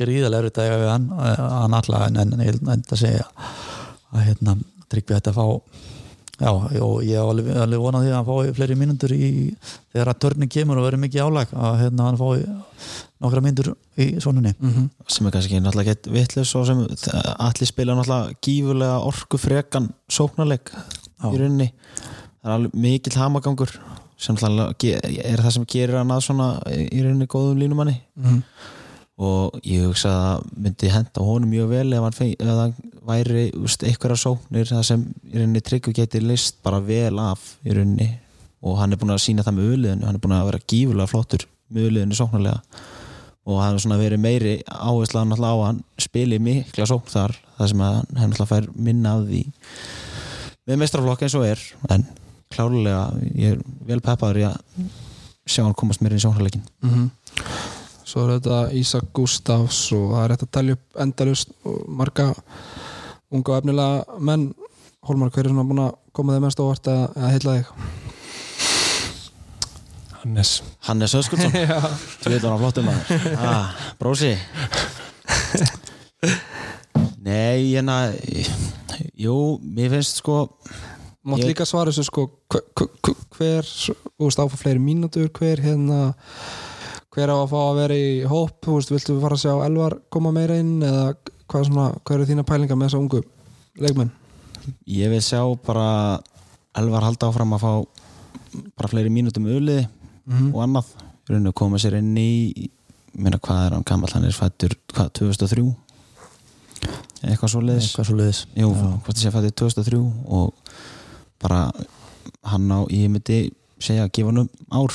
gríðarlega 0.00 0.50
að 0.50 0.64
eiga 0.64 0.80
við 0.80 0.90
hann, 0.94 1.06
hann 1.12 1.76
allar 1.76 2.08
en, 2.08 2.18
en 2.24 2.40
ég 2.44 2.56
held 2.56 2.92
að 2.96 3.02
segja 3.04 3.28
að 4.16 4.26
hérna 4.30 4.56
tryggvi 4.88 5.16
þetta 5.16 5.32
að 5.32 5.38
fá 5.38 5.94
Já, 6.36 6.50
og 6.52 6.98
ég 7.00 7.16
hef 7.16 7.30
alveg, 7.30 7.46
alveg 7.62 7.80
vonað 7.80 8.02
því 8.04 8.10
að 8.10 8.16
hann 8.16 8.26
fái 8.28 8.54
fleiri 8.58 8.76
mínútur 8.76 9.12
í, 9.16 9.28
þegar 9.94 10.10
að 10.12 10.18
törning 10.24 10.52
kemur 10.52 10.80
og 10.80 10.84
verður 10.84 11.02
mikið 11.06 11.24
álag 11.24 11.54
að 11.56 11.78
hérna, 11.80 12.08
hann 12.10 12.18
fái 12.20 12.42
nokkra 13.24 13.42
mínútur 13.44 13.70
í 13.96 14.08
svonunni 14.20 14.52
mm 14.52 14.72
-hmm. 14.74 14.90
sem 15.08 15.26
er 15.26 15.32
kannski 15.32 15.60
náttúrulega 15.60 15.94
gett 15.94 16.10
vitlis 16.12 16.54
og 16.54 16.66
sem 16.66 16.84
allir 17.38 17.70
spila 17.72 17.96
náttúrulega 17.96 18.36
gífurlega 18.44 18.98
orku 19.00 19.38
frekan 19.38 19.88
sóknarleik 20.08 20.70
Já. 20.72 21.32
í 21.32 21.36
rauninni 21.40 21.72
það 21.72 22.50
er 22.50 22.56
alveg 22.58 22.74
mikill 22.74 23.16
hamagangur 23.16 23.72
sem 24.16 24.36
er 24.36 25.40
það 25.40 25.50
sem 25.50 25.64
gerir 25.64 25.96
hann 25.96 26.10
að 26.10 26.24
svona 26.28 26.60
í 26.68 27.00
rauninni 27.00 27.26
góðum 27.26 27.58
línumanni 27.58 28.00
Mm 28.16 28.42
og 29.16 29.56
ég 29.64 29.86
hugsa 29.86 30.12
að 30.12 30.48
myndi 30.60 30.90
henda 30.92 31.24
honum 31.24 31.48
mjög 31.48 31.70
vel 31.70 31.96
ef 31.96 32.04
hann, 32.04 32.16
feng, 32.16 32.32
ef 32.36 32.58
hann 32.60 32.74
væri 33.06 33.46
einhverja 33.54 34.18
sóknir 34.20 34.68
það 34.70 34.84
sem 34.88 35.04
tryggur 35.66 35.94
geti 35.96 36.20
list 36.22 36.60
bara 36.64 36.80
vel 36.84 37.18
af 37.22 37.54
í 37.64 37.76
rauninni. 37.76 38.10
Og 38.66 38.78
hann 38.80 38.92
er 38.92 39.00
búin 39.00 39.14
að 39.14 39.22
sína 39.22 39.44
það 39.46 39.58
með 39.58 39.72
öliðinu 39.76 40.08
hann 40.08 40.18
er 40.18 40.22
búin 40.22 40.36
að 40.36 40.50
vera 40.50 40.62
gífurlega 40.66 41.12
flottur 41.12 41.46
með 41.70 41.88
öliðinu 41.90 42.18
sóknarlega. 42.18 42.60
Og 43.46 43.60
það 43.60 43.66
hefur 43.68 43.84
svona 43.84 44.00
verið 44.00 44.22
meiri 44.22 44.54
áhersla 44.66 45.24
náttúrulega 45.24 45.54
á 45.54 45.56
að 45.56 45.66
hann 45.68 45.82
spili 46.02 46.38
mikla 46.42 46.88
sókn 46.90 47.12
þar 47.12 47.36
það 47.56 47.72
sem 47.72 47.84
hann 47.86 48.06
náttúrulega 48.10 48.50
fær 48.50 48.70
minna 48.74 49.16
af 49.16 49.26
því 49.28 49.42
við 50.66 50.80
mestraflokk 50.82 51.22
eins 51.22 51.36
og 51.38 51.46
er. 51.46 51.62
En 51.94 52.06
klárlega 52.50 53.04
ég 53.34 53.54
er 53.54 53.62
vel 53.86 54.02
peppaður 54.02 54.42
í 54.42 54.46
að 54.48 54.58
sjá 55.46 55.62
hann 55.62 55.76
komast 55.78 56.02
mér 56.02 56.14
inn 56.14 56.22
í 56.22 56.26
sjónhærleikin 56.26 56.66
mm 56.82 57.10
Svo 58.06 58.22
er 58.22 58.36
þetta 58.36 58.58
Ísak 58.78 59.08
Gustafs 59.16 59.80
og 59.96 60.12
það 60.12 60.20
er 60.22 60.32
þetta 60.32 60.46
að 60.46 60.50
talja 60.54 60.74
upp 60.76 61.00
endalust 61.02 61.48
og 61.66 61.78
marga 61.98 62.26
unga 63.32 63.52
og 63.52 63.58
efnilega 63.60 64.20
menn. 64.30 64.48
Hólmar, 65.06 65.30
hver 65.30 65.46
er 65.46 65.52
svona 65.52 65.64
búin 65.68 65.82
að 65.84 65.92
koma 66.16 66.34
þig 66.34 66.44
mest 66.46 66.60
óvart 66.62 66.88
að, 66.90 67.02
að 67.16 67.32
heilla 67.34 67.56
þig? 67.56 67.66
Hannes. 70.22 70.50
Hannes 70.88 71.14
Öskuldsson 71.14 71.52
þú 72.22 72.32
veit 72.32 72.42
hann 72.46 72.58
flottum 72.62 72.88
maður. 72.88 73.26
Ah, 73.38 73.74
brósi? 74.00 74.32
Nei, 77.26 77.72
hérna 77.74 77.96
jú, 79.18 79.36
mér 79.62 79.90
finnst 79.96 80.20
sko 80.22 80.46
Mátt 81.26 81.42
Ég- 81.42 81.50
líka 81.50 81.66
svara 81.66 81.90
þessu 81.90 82.04
sko 82.06 82.24
hver, 82.52 82.62
hver, 82.78 83.16
hver 83.34 83.66
þú 83.66 84.28
veist, 84.28 84.38
áfá 84.42 84.58
fleiri 84.60 84.78
mínútur 84.82 85.26
hver 85.34 85.58
hérna 85.64 86.12
hver 87.16 87.32
á 87.34 87.36
að 87.42 87.48
fá 87.50 87.58
að 87.64 87.78
vera 87.80 87.96
í 87.98 88.10
hóp? 88.30 88.60
Þú 88.62 88.76
veist, 88.76 88.92
viltu 88.94 89.16
fara 89.22 89.34
að 89.38 89.42
sjá 89.42 89.54
Elvar 89.66 89.96
koma 90.14 90.30
meira 90.36 90.58
inn 90.62 90.76
eða 90.86 91.16
hvað, 91.48 91.66
svona, 91.68 91.86
hvað 92.04 92.14
eru 92.16 92.26
þína 92.30 92.44
pælingar 92.46 92.76
með 92.80 92.88
þessa 92.90 93.00
ungu 93.02 93.22
leikmenn? 93.80 94.10
ég 94.86 95.10
vil 95.12 95.20
sjá 95.22 95.40
bara 95.66 96.18
Elvar 96.76 97.02
halda 97.06 97.28
áfram 97.30 97.54
að 97.56 97.62
fá 97.62 97.72
bara 98.76 98.88
fleiri 98.92 99.08
mínútum 99.12 99.46
auðliði 99.48 99.86
Mhm. 100.26 100.48
og 100.54 100.62
annað. 100.64 100.86
Rauninu 101.28 101.50
að 101.52 101.54
koma 101.54 101.76
sér 101.78 101.94
inn 101.98 102.16
í 102.18 102.68
minna 103.14 103.38
hvað 103.38 103.66
er 103.66 103.72
hann 103.76 103.84
gammal, 103.86 104.10
hann 104.12 104.24
er 104.24 104.32
fættur 104.34 104.74
hvað, 104.92 105.12
2003 105.14 105.74
eitthvað 107.26 107.50
svo 107.52 107.60
leiðis 107.64 107.86
eitthvað 107.90 108.08
svo 108.10 108.16
liðis 108.18 108.40
Jú, 108.56 108.68
hvort 108.74 109.16
það 109.16 109.22
sé 109.22 109.32
fættur 109.34 109.54
2003 109.62 110.00
og 110.26 110.52
bara 111.42 111.60
hann 112.44 112.68
á, 112.70 112.78
ég 112.90 113.08
myndi 113.10 113.38
segja 113.78 114.04
að 114.06 114.12
gefa 114.12 114.30
hann 114.32 114.38
um 114.44 114.48
ár. 114.72 114.92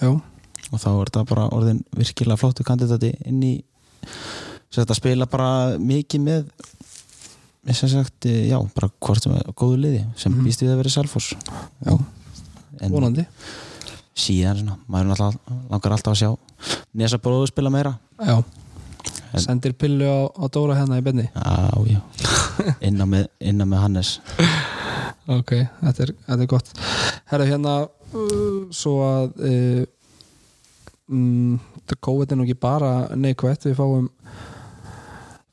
Já, 0.00 0.10
og 0.72 0.78
þá 0.80 0.88
er 0.90 1.04
þetta 1.10 1.24
bara 1.30 1.48
orðin 1.50 1.82
virkilega 1.96 2.38
flottu 2.40 2.64
kandidati 2.64 3.14
inn 3.26 3.42
í 3.42 3.54
þetta 4.74 4.94
spila 4.96 5.26
bara 5.30 5.48
mikið 5.78 6.20
með 6.26 6.44
sem 7.76 7.90
sagt, 7.92 8.24
já, 8.26 8.56
bara 8.74 8.88
hvort 9.02 9.22
sem 9.22 9.34
er 9.36 9.50
góðu 9.54 9.76
liði 9.82 10.04
sem 10.16 10.32
Mhm. 10.32 10.44
býst 10.46 10.62
við 10.62 10.70
að 10.72 10.76
vera 10.80 10.88
Selfoss. 10.94 11.34
Já, 11.84 11.98
en 12.80 12.90
vonandi. 12.92 13.26
síðan 14.16 14.56
svona, 14.62 14.78
maður 14.88 15.06
náttúrulega 15.10 15.58
langar 15.70 15.92
alltaf 15.92 16.12
að 16.14 16.20
sjá 16.22 16.38
Nesa 16.94 17.18
bróðu 17.18 17.46
spila 17.48 17.70
meira. 17.70 17.98
Já, 18.20 18.42
En- 19.32 19.40
sendir 19.40 19.72
pillu 19.72 20.04
á, 20.04 20.18
á 20.34 20.44
Dóra 20.50 20.74
hérna 20.74 20.98
í 20.98 21.02
benni 21.02 21.28
já, 21.34 21.84
já, 21.86 22.00
innan 22.82 23.08
með, 23.08 23.28
innan 23.40 23.68
með 23.68 23.78
Hannes. 23.80 24.20
Ok, 25.28 25.52
þetta 25.82 26.00
er, 26.02 26.12
þetta 26.26 26.40
er 26.42 26.46
gott. 26.46 26.72
Herra, 27.30 27.44
hérna 27.46 27.74
uh, 28.14 28.66
svo 28.74 28.96
að 29.06 29.30
uh, 29.38 29.84
mm, 31.10 31.60
þetta 31.86 32.00
COVID 32.00 32.32
er 32.32 32.36
nú 32.40 32.44
ekki 32.48 32.58
bara 32.60 33.08
neikvætt, 33.14 33.68
við 33.70 33.76
fáum 33.78 34.08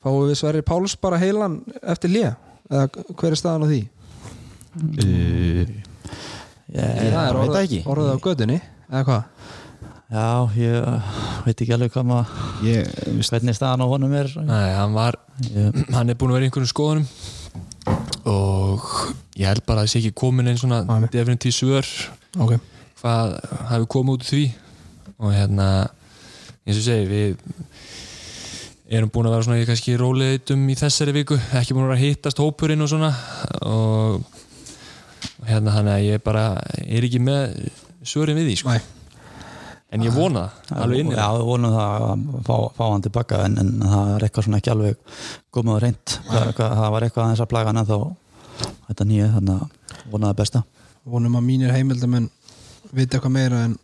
fáum 0.04 0.26
við 0.28 0.36
Sverri 0.40 0.62
Páls 0.66 0.94
bara 1.00 1.18
heilan 1.20 1.60
eftir 1.82 2.10
lía 2.12 2.34
eða 2.70 2.88
hver 3.18 3.32
er 3.34 3.40
staðan 3.40 3.64
á 3.64 3.68
því? 3.70 3.80
ég, 5.02 5.70
Ég- 6.68 6.76
það 6.76 6.98
er 7.00 7.08
veit 7.08 7.14
það 7.14 7.40
orðið, 7.40 7.62
ekki. 7.62 7.80
orðið 7.88 8.10
á 8.12 8.16
gödunni 8.26 8.58
eða 8.88 9.04
hvað? 9.08 9.22
já, 10.08 10.26
ég 10.56 10.76
uh, 10.88 11.08
veit 11.44 11.62
ekki 11.64 11.74
alveg 11.76 11.92
hvað 11.94 12.06
maður 12.08 12.68
ég, 12.68 12.92
hvernig 13.28 13.56
staðan 13.58 13.84
á 13.84 13.86
honum 13.90 14.14
er 14.16 14.30
Nei, 14.40 14.68
hann 14.76 14.94
var 14.96 15.18
ég, 15.48 15.80
hann 15.92 16.08
er 16.12 16.16
búin 16.20 16.32
að 16.32 16.38
vera 16.38 16.46
í 16.46 16.48
einhverjum 16.48 16.70
skoðunum 16.72 17.08
og 18.28 18.86
ég 19.38 19.48
held 19.48 19.64
bara 19.68 19.82
að 19.82 19.88
það 19.88 19.92
sé 19.94 20.00
ekki 20.02 20.14
komin 20.20 20.48
einn 20.50 20.60
svona 20.60 20.82
Nei. 20.88 21.08
definitív 21.12 21.54
svör 21.56 21.88
Ok, 22.38 22.56
hvað 23.02 23.36
hafi 23.72 23.88
komið 23.96 24.18
út 24.18 24.24
úr 24.26 24.30
því 24.32 24.42
og 25.18 25.32
hérna 25.34 25.68
eins 26.68 26.76
og 26.78 26.84
segi 26.84 27.06
við 27.08 27.38
erum 28.88 29.10
búin 29.12 29.28
að 29.28 29.34
vera 29.36 29.46
svona 29.46 29.60
í 29.60 29.66
kannski 29.68 29.96
róleitum 30.00 30.68
í 30.72 30.76
þessari 30.78 31.14
viku, 31.16 31.36
ekki 31.58 31.74
búin 31.76 31.84
að 31.84 31.90
vera 31.90 31.98
að 31.98 32.04
hittast 32.06 32.40
hópurinn 32.40 32.84
og 32.84 32.90
svona. 32.90 33.10
Og, 33.68 34.22
hérna 35.48 35.74
þannig 35.74 35.94
að 35.94 36.06
ég 36.06 36.22
bara 36.24 36.44
er 36.84 37.08
ekki 37.08 37.20
með 37.22 37.58
svörin 38.06 38.38
við 38.38 38.48
því 38.50 38.56
sko. 38.62 38.78
En 39.88 40.04
ég 40.04 40.12
vona 40.12 40.46
það, 40.68 40.80
alveg 40.84 41.00
inni 41.00 41.16
já, 41.16 41.26
við 41.32 41.46
vonum 41.48 41.72
það 41.72 42.02
að 42.06 42.24
fá, 42.44 42.56
fá 42.76 42.82
hann 42.84 43.04
tilbaka 43.06 43.38
en, 43.46 43.54
en 43.62 43.70
það 43.80 44.10
er 44.14 44.26
eitthvað 44.26 44.44
svona 44.44 44.58
ekki 44.60 44.72
alveg 44.74 44.98
komið 45.56 45.74
og 45.74 45.78
reynd 45.84 46.16
það, 46.26 46.50
það 46.58 46.90
var 46.92 47.06
eitthvað 47.06 47.22
aðeins 47.24 47.44
að 47.44 47.50
plaga 47.54 47.72
hann 47.72 47.80
en 47.80 47.88
þá 47.88 47.96
þetta 48.90 49.06
nýja, 49.08 49.30
þannig 49.38 49.54
að 49.54 50.02
vona 50.12 50.28
það 50.28 50.42
besta. 50.42 50.62
Vonum 51.08 51.38
að 51.40 51.46
mínir 51.46 51.72
heimildamenn 51.72 52.28
vita 52.92 53.16
eitthvað 53.16 53.34
meira 53.38 53.62
en 53.64 53.78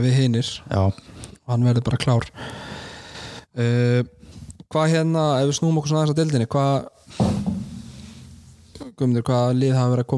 við 0.00 0.16
hinir. 0.22 0.54
Já, 0.64 0.80
og 0.88 1.52
hann 1.52 1.68
verður 1.68 1.86
bara 1.90 2.00
klár 2.00 2.30
uh, 3.56 4.00
hvað 4.72 4.92
hérna 4.94 5.24
ef 5.40 5.50
við 5.50 5.58
snúum 5.60 5.80
okkur 5.80 5.92
svona 5.92 6.04
aðeins 6.04 6.16
að 6.16 6.20
deildinni 6.22 6.50
hvað 6.52 6.92
Guðmundur, 8.96 9.24
hvað 9.26 9.58
lið 9.60 9.74
hafa 9.76 9.92
verið 9.92 10.06
að 10.06 10.10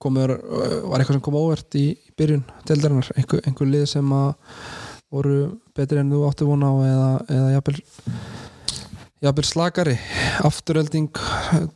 koma 0.00 0.22
þér, 0.22 0.34
uh, 0.40 0.74
var 0.88 1.02
eitthvað 1.02 1.18
sem 1.18 1.24
kom 1.26 1.38
óvert 1.40 1.76
í 1.76 1.86
byrjun 2.16 2.44
deildarinnar, 2.68 3.12
einhver, 3.16 3.42
einhver 3.44 3.70
lið 3.72 3.86
sem 3.92 4.12
að 4.16 4.30
voru 5.12 5.38
betri 5.76 6.00
en 6.00 6.12
þú 6.12 6.24
átti 6.28 6.48
vona 6.48 6.72
á 6.72 6.74
eða, 6.86 7.10
eða 7.36 7.54
jafnvel 7.54 7.76
jafnvel 9.26 9.46
slakari? 9.48 9.96
Afturölding 10.46 11.20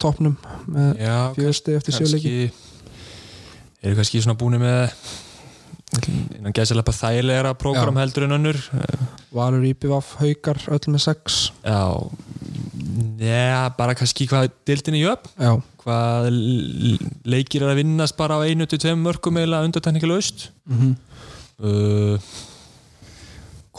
topnum 0.01 0.37
með 0.69 1.03
Já, 1.05 1.17
fjögusti 1.37 1.77
eftir 1.79 1.97
sjöleiki 1.97 2.35
eru 3.81 3.97
kannski 3.97 4.21
svona 4.21 4.39
búin 4.41 4.61
með 4.61 4.93
innan 6.39 6.55
gæsilega 6.55 6.95
þægilegra 6.95 7.55
prógram 7.59 7.99
heldur 8.01 8.27
en 8.27 8.37
önnur. 8.39 8.59
Valur 9.35 9.67
Íbjöf 9.67 10.15
haukar 10.21 10.61
öll 10.71 10.93
með 10.93 11.05
sex. 11.09 11.41
Já. 11.65 11.83
Já, 13.21 13.69
bara 13.77 13.95
kannski 13.99 14.27
hvað 14.31 14.51
dildinni 14.69 15.03
jöfn. 15.03 15.33
Já, 15.37 15.53
hvað 15.83 16.31
leikir 17.29 17.65
er 17.65 17.75
að 17.75 17.83
vinnast 17.83 18.17
bara 18.19 18.39
á 18.41 18.47
einu 18.47 18.67
til 18.71 18.81
tveim 18.81 19.03
mörgum 19.05 19.41
eða 19.41 19.65
undarteknikalaust 19.67 20.51
mm 20.71 20.95
uh, 21.61 22.31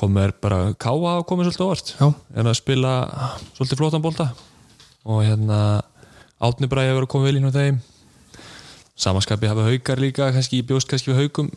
komur 0.02 0.34
bara 0.42 0.74
Káa 0.82 1.20
og 1.20 1.28
komur 1.30 1.46
svolítið 1.46 1.66
óvart. 1.68 1.94
Já, 2.00 2.08
er 2.34 2.50
að 2.50 2.58
spila 2.58 2.92
svolítið 3.54 3.82
flótan 3.82 4.04
bólta 4.04 4.32
og 5.06 5.24
hérna 5.26 5.82
Átni 6.42 6.70
Bræði 6.70 6.94
hefur 6.94 7.10
komið 7.10 7.28
vel 7.30 7.40
inn 7.40 7.50
á 7.50 7.54
þeim 7.54 7.82
samanskapi 9.00 9.50
hafa 9.50 9.66
haukar 9.70 10.02
líka 10.02 10.30
kannski 10.36 10.62
í 10.62 10.68
bjóst 10.68 10.90
kannski 10.90 11.12
við 11.12 11.24
haukum. 11.24 11.52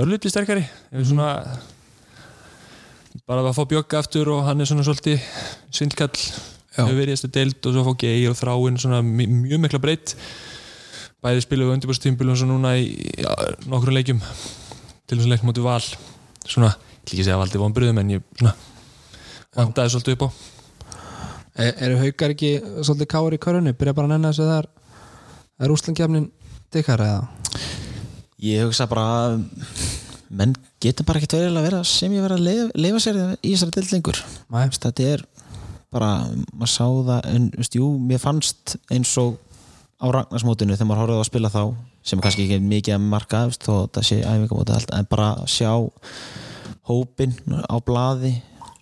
Örlítið 0.00 0.34
sterkari. 0.34 0.64
Hefur 0.92 1.10
svona 1.12 1.32
bara 3.26 3.42
að 3.42 3.56
fá 3.58 3.64
bjögga 3.68 4.00
aftur 4.00 4.30
og 4.34 4.46
hann 4.46 4.60
er 4.62 4.70
svona 4.70 4.86
svolítið 4.86 5.20
svindkall. 5.74 6.14
Já. 6.70 6.84
hefur 6.84 7.00
verið 7.00 7.10
í 7.10 7.16
þessu 7.16 7.28
deild 7.34 7.66
og 7.66 7.74
svo 7.74 7.82
fá 7.88 7.96
geir 7.98 8.30
og 8.30 8.36
þráin 8.38 8.76
svona 8.78 9.00
mjög 9.02 9.58
mikla 9.58 9.80
breytt 9.82 10.14
bæði 11.20 11.42
spilum 11.44 11.68
við 11.68 11.76
undirbúrstímbil 11.76 12.30
og 12.32 12.38
svo 12.38 12.46
núna 12.48 12.76
í 12.80 12.92
já, 13.18 13.30
nokkrum 13.68 13.96
leikjum 13.96 14.20
til 14.22 15.18
þess 15.18 15.26
að 15.26 15.32
leik 15.34 15.44
mútið 15.44 15.66
val. 15.66 15.82
Svona, 16.46 16.70
ég 16.70 17.10
vil 17.10 17.16
ekki 17.18 17.26
segja 17.26 17.40
valdi 17.40 17.60
vonbröðum 17.60 18.00
en 18.00 18.12
ég 18.14 18.24
svona 18.38 18.54
vandaði 19.58 19.92
svolítið 19.96 20.16
upp 20.16 20.24
á. 20.24 20.28
Er, 21.60 21.74
eru 21.88 21.98
haukar 22.00 22.32
ekki 22.32 22.52
svolítið 22.62 23.10
káir 23.10 23.36
í 23.36 23.40
körunni? 23.42 23.74
Byrja 23.76 23.96
bara 23.98 24.08
að 24.08 24.14
nenna 24.14 24.30
þessu 24.32 24.48
þar 24.48 24.70
Er 25.60 25.72
úslandgjafnin 25.72 26.30
dikkar 26.72 27.02
eða? 27.04 27.28
ég 28.40 28.64
hugsa 28.64 28.86
bara 28.88 29.04
að 29.26 29.42
menn 30.32 30.54
getur 30.80 31.04
bara 31.04 31.20
ekkert 31.20 31.36
verið 31.36 31.58
að 31.58 31.66
vera 31.66 31.82
sem 31.84 32.12
ég 32.14 32.24
vera 32.24 32.38
að 32.38 32.46
lifa, 32.46 32.66
lifa 32.80 33.02
sér 33.04 33.18
í 33.42 33.52
þessari 33.52 33.74
dild 33.76 33.92
lengur 33.92 34.20
Nei, 34.48 34.62
Veist, 34.70 34.84
þetta 34.86 35.08
er 35.14 35.24
bara, 35.92 36.10
maður 36.54 36.72
sá 36.72 36.86
það 36.86 37.28
en 37.34 37.48
veist, 37.58 37.76
jú, 37.76 37.90
mér 37.98 38.22
fannst 38.22 38.76
eins 38.94 39.12
og 39.20 39.36
á 40.00 40.06
Ragnarsmótinu 40.08 40.78
þegar 40.78 40.88
maður 40.88 41.02
horfði 41.02 41.18
á 41.18 41.20
að 41.20 41.28
spila 41.28 41.52
þá 41.52 41.62
sem 42.00 42.16
er 42.16 42.24
kannski 42.24 42.46
ekki 42.46 42.60
mikið 42.64 42.96
að 42.96 43.08
marka 43.12 43.42
veist, 43.50 43.66
þó 43.66 43.72
þetta 43.82 44.06
sé 44.08 44.20
æfingamóti 44.22 44.76
allt 44.78 44.94
en 44.96 45.10
bara 45.10 45.30
sjá 45.50 45.72
hópin 46.88 47.36
á 47.68 47.76
blaði 47.84 48.38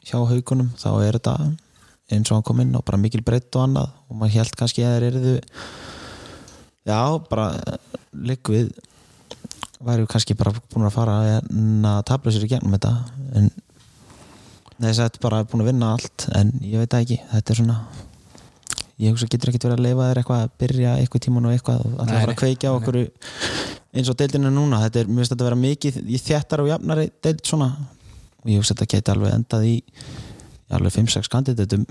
hjá 0.06 0.20
haugunum 0.20 0.70
þá 0.78 0.90
er 1.02 1.18
þetta 1.18 1.34
eins 2.14 2.30
og 2.30 2.38
hann 2.38 2.46
kom 2.46 2.62
inn 2.62 2.76
og 2.78 2.86
bara 2.86 3.00
mikil 3.00 3.24
breytt 3.26 3.50
og 3.58 3.66
annað 3.66 3.90
og 4.06 4.20
maður 4.20 4.38
held 4.38 4.58
kannski 4.60 4.86
að 4.86 5.00
þeir 5.00 5.08
eru 5.10 5.38
já, 6.88 7.00
bara 7.28 7.48
ligg 8.16 8.52
við. 8.52 8.72
Væri 9.84 10.08
kannski 10.10 10.34
bara 10.34 10.56
búin 10.72 10.88
að 10.88 10.96
fara 10.96 11.16
að 11.38 12.02
tabla 12.08 12.34
sér 12.34 12.48
í 12.48 12.50
gegnum 12.50 12.74
þetta 12.74 12.92
en 13.38 13.52
þess 14.80 14.98
að 14.98 15.04
þetta 15.04 15.18
er 15.20 15.24
bara 15.28 15.44
búin 15.46 15.62
að 15.62 15.70
vinna 15.70 15.92
allt 15.94 16.26
en 16.38 16.50
ég 16.64 16.82
veit 16.82 16.96
ekki, 16.98 17.20
þetta 17.30 17.54
er 17.54 17.60
svona 17.60 17.76
ég 18.98 19.14
hugsa 19.14 19.28
getur 19.30 19.52
ekkert 19.52 19.68
verið 19.68 19.78
að 19.78 19.84
leifa 19.86 20.08
þér 20.08 20.20
eitthvað 20.20 20.42
að 20.42 20.54
byrja 20.62 20.94
eitthvað 20.98 21.24
tíman 21.28 21.46
og 21.46 21.54
eitthvað 21.54 21.84
og 21.84 22.00
alltaf 22.02 22.22
fara 22.24 22.34
að 22.34 22.40
kveikja 22.40 22.72
á 22.74 22.78
okkur 22.78 22.98
eins 23.98 24.10
og 24.10 24.18
deildinu 24.18 24.50
núna, 24.52 24.80
þetta 24.84 25.00
er, 25.02 25.10
mér 25.10 25.22
finnst 25.22 25.32
þetta 25.32 25.44
að 25.44 25.48
vera 25.48 25.60
mikið 25.62 25.98
í 26.02 26.20
þjættar 26.22 26.62
og 26.62 26.70
jafnari 26.70 27.06
deild 27.24 27.44
svona. 27.46 27.68
Og 28.42 28.50
ég 28.52 28.60
hugsa 28.60 28.74
þetta 28.74 28.90
geti 28.94 29.12
alveg 29.14 29.34
endað 29.34 29.68
í, 29.68 29.74
alveg 30.76 30.94
5-6 30.98 31.30
kandidatum 31.32 31.86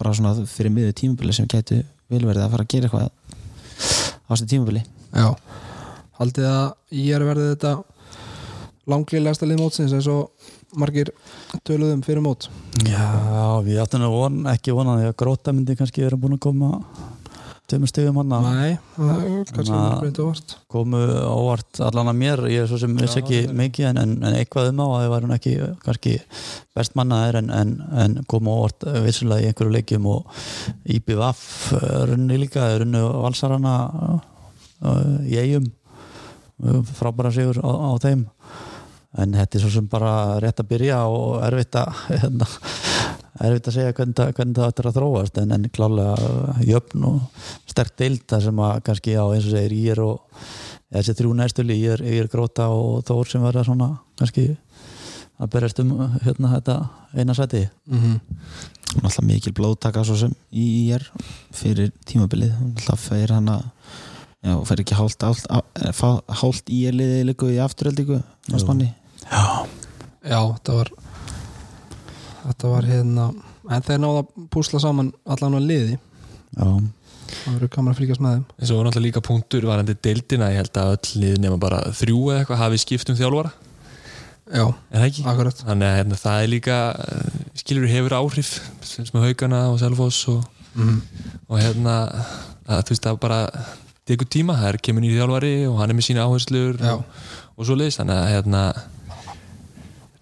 bara 0.00 0.14
svona 0.16 0.46
fyrir 0.48 0.72
miður 0.74 0.96
tímabili 0.96 1.34
sem 1.36 1.48
geti 1.50 1.82
vilverið 2.10 2.46
að 2.46 2.54
fara 2.54 2.66
að 2.66 2.72
gera 2.72 2.88
eitthvað 2.88 3.39
á 4.30 4.32
þessu 4.32 4.46
tímabili. 4.52 4.84
Já, 5.10 5.34
haldið 6.20 6.46
að 6.46 6.66
ég 6.94 7.16
er 7.16 7.26
verið 7.26 7.50
þetta 7.50 7.72
langlilegasta 8.90 9.48
lið 9.48 9.60
mótsins 9.60 9.94
eins 9.96 10.08
og 10.10 10.30
margir 10.78 11.10
töluðum 11.66 12.04
fyrir 12.06 12.22
mót? 12.22 12.46
Já, 12.86 13.58
við 13.66 13.82
áttum 13.82 14.06
að 14.06 14.14
von, 14.14 14.42
ekki 14.52 14.74
vona 14.76 14.98
því 15.00 15.08
að 15.10 15.16
gróta 15.22 15.54
myndi 15.54 15.76
kannski 15.78 16.04
vera 16.06 16.18
búin 16.20 16.38
að 16.38 16.44
koma 16.46 16.70
tveimur 17.70 17.90
stegum 17.90 18.18
hann 18.20 18.34
það 18.34 18.60
er 20.02 20.12
komu 20.70 21.00
óvart 21.30 21.80
allan 21.86 22.10
að 22.12 22.18
mér 22.20 22.44
ég 22.50 22.64
er 22.64 22.70
svo 22.70 22.80
sem 22.82 22.96
vissi 22.98 23.20
ekki 23.22 23.42
mikið 23.56 23.90
en, 23.92 24.00
en, 24.02 24.14
en 24.26 24.38
eitthvað 24.38 24.72
um 24.72 24.82
á 24.82 24.86
að 24.86 25.02
þið 25.04 25.12
væri 25.14 25.32
ekki 25.38 25.54
kannski 25.86 26.14
best 26.76 26.96
mannaðir 26.98 27.40
en, 27.42 27.52
en, 27.54 27.74
en 28.04 28.16
komu 28.30 28.54
óvart 28.58 28.86
eh, 28.90 29.00
vissulega 29.06 29.44
í 29.44 29.50
einhverju 29.50 29.76
leikjum 29.76 30.08
og 30.10 30.40
IBVF 30.96 31.44
eh, 31.78 31.98
runni 32.10 32.40
líka, 32.42 32.66
runni 32.82 33.02
valsarana 33.24 33.76
uh, 34.10 35.18
í 35.26 35.38
eigum 35.40 35.70
frábæra 36.98 37.32
sigur 37.32 37.60
á, 37.64 37.70
á 37.72 37.90
þeim. 38.02 38.26
En 39.18 39.34
þetta 39.34 39.56
er 39.56 39.62
svo 39.64 39.72
sem 39.74 39.86
bara 39.90 40.38
rétt 40.42 40.60
að 40.62 40.70
byrja 40.70 41.02
og 41.10 41.40
erfitt 41.42 41.78
að 41.80 41.88
hérna, 43.40 43.50
erfitt 43.50 43.68
að 43.70 43.76
segja 43.76 43.92
hvernig, 43.92 44.14
það- 44.16 44.32
hvernig 44.36 44.56
það 44.56 44.68
ættir 44.72 44.88
að 44.90 44.96
þróast 44.98 45.38
en, 45.42 45.52
en 45.52 45.68
klálega 45.72 46.64
jöfn 46.68 47.04
og 47.04 47.20
sterk 47.66 47.96
deild 47.96 48.26
þar 48.28 48.42
sem 48.42 48.56
að 48.66 48.82
kannski 48.84 49.14
á 49.16 49.24
eins 49.32 49.46
og 49.46 49.54
segir 49.56 49.72
ég 49.76 49.92
er 49.92 50.00
og 50.00 50.20
þessi 50.92 51.14
þrjú 51.20 51.34
næstuli, 51.38 51.78
ég 51.80 51.92
er, 51.96 52.04
ég 52.04 52.20
er 52.24 52.28
gróta 52.28 52.68
og 52.68 53.04
þór 53.08 53.30
sem 53.30 53.42
verða 53.42 53.64
svona 53.64 53.90
kannski 54.18 54.56
að 55.40 55.50
berjast 55.50 55.80
um 55.80 55.94
hérna 56.20 56.50
þetta 56.52 56.88
eina 57.16 57.34
sæti. 57.34 57.68
Mm 57.88 57.98
-hmm. 57.98 58.20
alltaf 59.02 59.24
mikil 59.24 59.52
blóðtaka 59.52 60.04
svo 60.04 60.16
sem 60.16 60.34
í 60.52 60.90
er 60.92 61.10
fyrir 61.52 61.92
tímabilið. 62.04 62.52
Alltaf 62.76 63.08
fyrir 63.08 63.32
hann 63.32 63.48
að 63.48 63.62
já, 64.44 64.54
fer 64.64 64.80
ekki 64.80 64.94
hálft, 64.94 65.22
hálft, 65.22 65.46
hálft, 65.50 66.24
hálft 66.28 66.70
í 66.72 66.86
er 66.88 66.96
liðið 66.96 67.26
líku 67.28 67.50
í 67.52 67.58
spanni 68.60 68.94
Já, 69.30 69.66
Já, 70.24 70.40
þetta 70.56 70.76
var 70.76 70.90
þetta 72.46 72.72
var 72.72 72.88
hérna 72.88 73.26
en 73.70 73.84
þeir 73.86 74.00
náða 74.02 74.22
að 74.24 74.46
púsla 74.52 74.80
saman 74.82 75.12
allan 75.30 75.56
á 75.56 75.60
liði. 75.62 75.96
Já, 76.56 76.68
það 77.30 77.56
verður 77.56 77.72
gaman 77.76 77.92
að 77.92 77.98
fríkast 78.00 78.22
með 78.24 78.36
þeim. 78.36 78.44
Eins 78.58 78.70
og 78.70 78.78
var 78.80 78.88
náttúrulega 78.88 79.06
líka 79.06 79.24
punktur 79.26 79.66
varandi 79.68 79.96
deildina, 80.06 80.52
ég 80.52 80.62
held 80.62 80.80
að 80.82 80.94
öll 80.96 81.24
lið 81.24 81.42
nema 81.44 81.58
bara 81.62 81.82
þrjú 81.96 82.22
eða 82.30 82.42
eitthvað 82.42 82.62
hafi 82.64 82.80
skipt 82.82 83.12
um 83.12 83.18
þjálfara. 83.20 83.52
Já, 84.50 84.64
en 84.66 84.98
það 84.98 85.06
ekki? 85.06 85.26
akkurat. 85.30 85.60
Þannig 85.62 85.86
að 85.86 85.98
hérna, 86.00 86.16
það 86.18 86.44
er 86.44 86.50
líka 86.50 86.78
eh, 87.04 87.36
skilur 87.60 87.92
hefur 87.92 88.16
áhrif 88.18 88.48
sem 88.82 89.12
með 89.14 89.28
haugana 89.28 89.60
og 89.70 89.78
selfoss 89.82 90.24
og, 90.32 90.40
mm 90.74 90.98
og 91.50 91.58
hérna 91.58 91.94
að 92.70 92.84
þú 92.86 92.92
veist 92.92 93.06
það 93.06 93.16
bara 93.22 93.38
tekur 94.06 94.28
tíma, 94.30 94.54
það 94.58 94.68
er 94.68 94.76
kemur 94.86 95.02
nýri 95.02 95.18
þjálfari 95.18 95.54
og 95.66 95.80
hann 95.80 95.90
er 95.90 95.96
með 95.98 96.06
sína 96.06 96.26
áherslur 96.26 96.78
og, 96.92 97.00
og 97.56 97.66
svo 97.66 97.76
leiðis, 97.78 97.98
þannig 97.98 98.20
að 98.20 98.30
hérna 98.34 98.60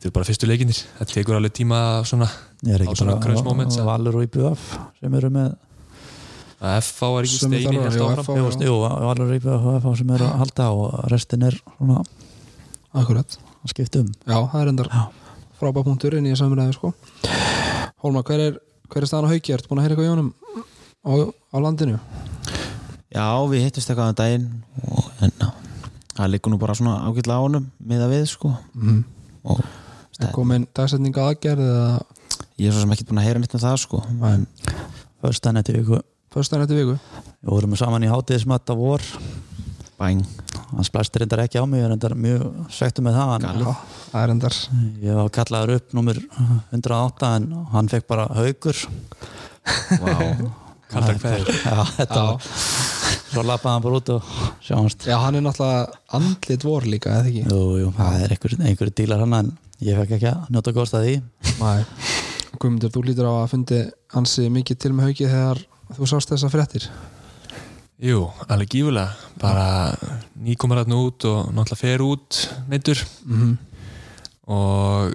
þetta 0.08 0.12
er 0.12 0.16
bara 0.18 0.28
fyrstu 0.28 0.48
leikinir 0.48 0.78
það 0.98 1.10
tekur 1.12 1.36
alveg 1.38 1.52
tíma 1.58 1.78
svona 2.08 2.28
er 2.66 2.80
Á 2.80 2.84
ekki 2.88 2.96
svona 3.02 3.14
bara 3.18 3.24
crunch 3.26 3.44
moments, 3.46 3.76
ja. 3.78 3.84
Valur 3.86 4.16
og 4.18 4.24
IBF 4.26 4.62
sem 5.00 5.14
eru 5.20 5.30
með 5.34 5.50
að 6.58 6.78
FH 6.82 7.08
er 7.18 7.26
ekki 7.28 7.38
Sömu 7.38 7.58
steini 7.60 7.60
þjálfari, 7.62 7.82
helt 7.84 7.98
já, 7.98 8.06
áfram. 8.08 8.24
FH. 8.24 8.62
Jú, 8.64 8.70
jú, 8.70 8.78
Valur 9.04 9.28
og 9.28 9.36
IBF 9.36 9.88
sem 10.00 10.12
eru 10.16 10.26
að 10.28 10.38
halda 10.42 10.68
og 10.74 10.96
restin 11.12 11.44
er 11.46 11.58
svona 11.76 12.00
Akkurat 12.98 13.36
að 13.38 13.72
skipta 13.74 14.00
um 14.02 14.08
Já, 14.26 14.38
það 14.48 14.62
er 14.64 14.72
endar 14.72 14.88
Já. 14.90 15.02
frábæð 15.60 15.86
punktur 15.90 16.16
inn 16.18 16.26
í 16.30 16.34
samræðu 16.38 16.74
sko 16.78 16.92
Hólma, 18.02 18.22
hver 18.26 18.40
er, 18.48 18.58
hver 18.88 19.04
er 19.04 19.10
staðan 19.10 19.28
á 19.28 19.32
hauki? 19.34 19.52
Ertu 19.54 19.68
búin 19.70 19.80
að 19.82 19.88
heyra 19.88 19.94
eitthvað 19.98 20.08
í 20.08 20.12
honum 20.14 20.32
á, 21.04 21.12
á 21.52 21.56
landinu? 21.62 21.98
já, 23.12 23.24
við 23.50 23.62
hittist 23.66 23.88
eitthvað 23.90 24.10
um 24.12 24.18
daginn 24.18 24.48
og 24.84 25.06
hérna 25.20 25.52
það 26.18 26.30
liggur 26.34 26.52
nú 26.52 26.58
bara 26.60 26.74
svona 26.78 26.98
ágætlega 27.08 27.38
á 27.38 27.44
honum 27.46 27.68
með 27.80 28.02
að 28.06 28.12
við 28.16 28.26
sko 28.34 28.50
Mm. 28.74 29.00
og 29.48 29.62
Er 30.18 30.32
komin 30.34 30.66
dagsetninga 30.74 31.28
aðgerð 31.30 31.64
eða? 31.64 31.90
Ég 32.58 32.70
er 32.70 32.74
svo 32.74 32.82
sem 32.82 32.94
ekki 32.94 33.06
búin 33.08 33.20
að 33.22 33.28
heyra 33.28 33.42
neitt 33.42 33.54
um 33.54 33.62
það 33.62 33.76
sko. 33.84 34.02
En 34.28 34.46
Föstan 35.22 35.58
eftir 35.58 35.78
viku. 35.80 36.00
Föstan 36.34 36.62
eftir 36.62 36.78
viku? 36.78 36.96
Við 37.42 37.52
vorum 37.54 37.76
saman 37.78 38.06
í 38.06 38.10
hátíðismatta 38.10 38.76
vor. 38.78 39.02
Bæng 39.98 40.22
Hann 40.68 40.86
splæst 40.86 41.16
reyndar 41.18 41.40
ekki 41.42 41.58
á 41.58 41.66
mig 41.66 41.80
Ég 41.80 41.88
er 41.88 41.90
reyndar 41.90 42.12
mjög 42.14 42.44
svektu 42.70 43.02
með 43.02 43.16
það 43.18 43.30
hann, 43.32 43.46
Já, 43.64 43.72
það 44.12 44.20
er 44.20 44.32
endar 44.34 44.56
Ég 45.02 45.18
var 45.18 45.32
kallaður 45.34 45.72
upp 45.74 45.96
nummer 45.98 46.20
108 46.70 47.30
en 47.38 47.48
hann 47.72 47.90
fekk 47.90 48.06
bara 48.12 48.28
haugur 48.36 48.82
wow. 49.98 50.52
Kaldar 50.88 51.18
kveðir. 51.20 51.50
Já, 51.52 51.82
þetta 51.98 52.20
Já. 52.20 52.28
var 52.30 52.46
Svo 53.28 53.42
lappaði 53.44 53.74
hann 53.74 53.82
bara 53.84 53.98
út 53.98 54.10
og 54.14 54.28
sjáumst. 54.64 55.02
Já, 55.04 55.18
hann 55.20 55.36
er 55.36 55.42
náttúrulega 55.44 55.98
andlit 56.16 56.62
vor 56.64 56.86
líka, 56.88 57.18
eða 57.18 57.28
ekki? 57.28 57.42
Jú, 57.44 57.58
jú, 57.82 57.90
það 57.98 58.22
er 58.24 58.32
einhver, 58.32 58.54
einhver 58.70 58.92
dílar 58.96 59.24
hann 59.24 59.34
en 59.36 59.50
ég 59.84 59.98
fekk 60.00 60.16
ekki 60.16 60.30
að 60.30 60.48
njóta 60.52 60.74
góðst 60.74 60.96
að 60.98 61.06
því. 61.06 61.14
Nei. 61.60 61.84
Guðmundur, 62.58 62.90
þú 62.90 63.04
lítur 63.06 63.28
á 63.30 63.32
að 63.38 63.50
fundi 63.52 63.78
hansi 64.14 64.48
mikið 64.50 64.80
til 64.82 64.92
með 64.96 65.10
hauki 65.10 65.28
þegar 65.30 65.62
þú 65.94 66.08
sást 66.10 66.32
þessa 66.32 66.50
fréttir. 66.52 66.88
Jú, 67.98 68.28
alveg 68.46 68.70
gífulega 68.76 69.14
bara 69.42 69.94
nýkomar 70.38 70.84
hann 70.84 70.94
út 70.94 71.24
og 71.26 71.48
náttúrulega 71.50 71.80
fer 71.80 72.04
út 72.06 72.38
neittur. 72.70 73.02
Mm 73.24 73.40
-hmm. 73.40 73.56
og 74.46 75.14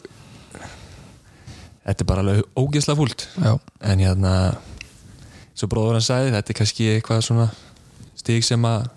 þetta 1.84 2.02
er 2.02 2.08
bara 2.08 2.22
alveg 2.22 2.44
ógeðslega 2.56 2.98
fúlt. 2.98 3.28
Já, 3.40 3.60
en 3.82 4.00
hérna 4.00 4.58
svo 5.54 5.68
bróður 5.68 6.00
hann 6.00 6.02
sagði, 6.02 6.32
þetta 6.32 6.50
er 6.50 6.60
kannski 6.60 6.90
eitthvað 6.96 7.22
svona 7.22 7.50
stig 8.16 8.44
sem 8.44 8.66
að 8.66 8.90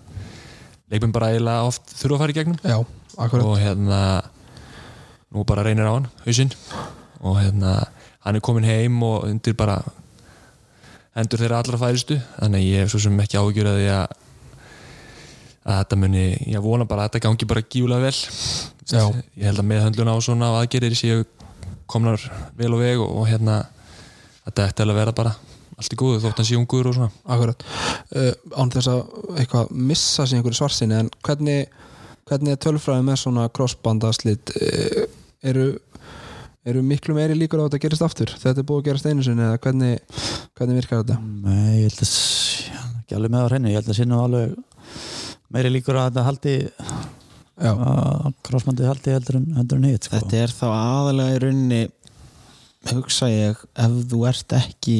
leikmenn 0.91 1.11
bara 1.11 1.31
eiginlega 1.31 1.63
oft 1.63 1.83
þurfa 1.95 2.15
að 2.15 2.19
fara 2.19 2.31
í 2.31 2.37
gegnum. 2.37 2.59
Já, 2.63 2.85
og 3.17 3.57
hérna 3.59 4.21
nú 5.37 5.45
bara 5.47 5.63
reynir 5.67 5.85
á 5.85 5.93
hann, 5.93 6.09
hausinn. 6.25 6.51
Og 7.21 7.37
hérna, 7.37 7.79
hann 8.25 8.37
er 8.37 8.43
komin 8.43 8.67
heim 8.67 8.97
og 9.05 9.29
undir 9.29 9.55
bara 9.57 9.79
hendur 11.17 11.41
þeirra 11.41 11.61
allra 11.63 11.79
færistu 11.81 12.17
þannig 12.37 12.61
að 12.61 12.67
ég 12.67 12.83
hef 12.83 12.93
svo 12.93 13.01
sem 13.05 13.21
ekki 13.23 13.39
áhugjur 13.39 13.69
að 13.71 13.79
því 13.81 13.91
að 13.95 14.15
að 15.67 15.81
þetta 15.81 15.97
muni, 15.99 16.27
ég 16.47 16.63
vona 16.63 16.85
bara 16.87 17.03
að 17.03 17.09
þetta 17.09 17.23
gangi 17.25 17.47
bara 17.49 17.63
gífulega 17.65 18.07
vel. 18.07 18.19
Já. 18.87 19.01
ég 19.35 19.49
held 19.49 19.59
að 19.59 19.67
meðhöndlun 19.67 20.11
á 20.15 20.15
svona 20.23 20.51
aðgerir 20.61 20.95
séu 20.95 21.25
komnar 21.91 22.21
vel 22.55 22.71
og 22.75 22.83
veg 22.83 23.01
og, 23.03 23.09
og 23.19 23.27
hérna 23.27 23.57
þetta 24.45 24.67
ætti 24.69 24.85
alveg 24.85 24.95
að 24.95 25.01
vera 25.01 25.15
bara 25.17 25.33
allt 25.77 25.93
í 25.93 25.99
góðu 25.99 26.21
þótt 26.23 26.39
hann 26.39 26.47
sé 26.47 26.57
ungur 26.57 26.87
og 26.89 26.95
svona. 26.95 27.09
Akkurat. 27.35 27.65
Uh, 28.15 28.31
Án 28.55 28.71
þess 28.73 28.89
að 28.93 29.01
eitthvað 29.41 29.75
missa 29.91 30.25
sér 30.25 30.39
einhverju 30.39 30.61
svarsinni 30.61 30.97
en 31.01 31.11
hvernig, 31.27 31.67
hvernig 32.29 32.55
er 32.55 32.63
tölfræði 32.63 33.05
með 33.09 33.19
svona 33.25 33.49
crossbandaslit 33.53 34.55
uh, 34.55 35.03
eru, 35.43 35.67
eru 36.67 36.83
miklu 36.85 37.15
meiri 37.17 37.37
líkur 37.37 37.61
á 37.61 37.65
að 37.65 37.69
þetta 37.71 37.83
gerist 37.85 38.05
aftur? 38.07 38.33
Þetta 38.41 38.63
er 38.63 38.67
búið 38.69 38.81
að 38.81 38.87
gerast 38.89 39.09
einu 39.11 39.25
sinni 39.25 39.45
eða 39.45 39.59
hvernig, 39.63 40.23
hvernig 40.57 40.81
virkar 40.81 41.03
þetta? 41.03 41.19
Nei, 41.45 41.83
ég 41.83 41.91
held 41.91 42.01
að 42.07 42.15
ekki 43.01 43.17
alveg 43.19 43.35
með 43.35 43.45
á 43.45 43.49
hreinu, 43.51 43.71
ég 43.71 43.79
held 43.81 43.91
að 43.93 43.99
sinna 44.01 44.23
alveg 44.23 44.57
meiri 45.53 45.71
líkur 45.71 45.99
að 45.99 46.09
þetta 46.09 46.27
haldi 46.27 46.55
Já, 47.57 47.71
að 47.73 48.33
krossmandið 48.45 48.85
haldi 48.91 49.13
heldur 49.15 49.37
en, 49.39 49.45
heldur 49.57 49.79
en 49.79 49.87
hitt 49.89 50.05
sko. 50.05 50.19
þetta 50.19 50.41
er 50.43 50.51
þá 50.53 50.65
aðalega 50.69 51.33
í 51.33 51.39
rauninni 51.41 51.79
hugsa 52.91 53.29
ég 53.31 53.63
ef 53.81 53.95
þú 54.11 54.19
ert 54.29 54.53
ekki 54.59 54.97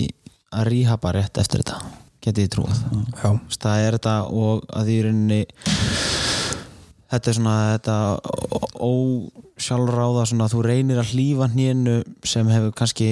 að 0.57 0.69
ríhaba 0.71 1.11
rétt 1.13 1.37
eftir 1.37 1.61
þetta 1.61 1.91
geti 2.25 2.47
ég 2.47 2.53
trúið 2.55 2.79
já, 3.13 3.29
það 3.61 3.83
er 3.83 3.97
þetta 3.99 4.15
og 4.41 4.65
að 4.73 4.89
í 4.89 4.97
rauninni 5.05 5.39
þetta 7.11 7.31
er 7.31 7.37
svona 7.37 7.57
þetta 7.75 7.97
ósjálfráða 8.87 10.25
svona 10.31 10.49
þú 10.51 10.63
reynir 10.65 11.01
að 11.01 11.13
hlýfa 11.13 11.51
hnénu 11.53 11.99
sem 12.27 12.49
hefur 12.51 12.73
kannski 12.77 13.11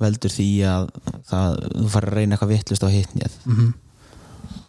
veldur 0.00 0.32
því 0.32 0.50
að 0.68 0.90
það, 1.30 1.58
þú 1.72 1.90
fara 1.94 2.10
að 2.10 2.18
reyna 2.18 2.36
eitthvað 2.36 2.52
vittlust 2.52 2.84
á 2.84 2.88
hittnið 2.92 3.42
mm 3.48 3.74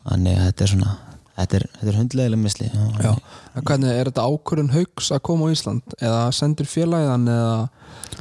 þannig 0.08 0.40
að 0.40 0.50
þetta 0.50 0.64
er 0.66 0.72
svona 0.72 0.94
þetta 1.38 1.58
er, 1.60 1.66
þetta 1.78 1.92
er 1.92 1.98
hundlegileg 2.00 2.42
misli. 2.42 2.68
Já. 3.04 3.12
Hvernig 3.58 3.92
er 3.94 4.10
þetta 4.10 4.26
ákvörðun 4.26 4.74
haugs 4.74 5.12
að 5.14 5.24
koma 5.30 5.50
á 5.50 5.54
Ísland? 5.54 5.98
Eða 6.00 6.22
sendur 6.36 6.70
félagðan 6.70 7.28
eða 7.34 7.58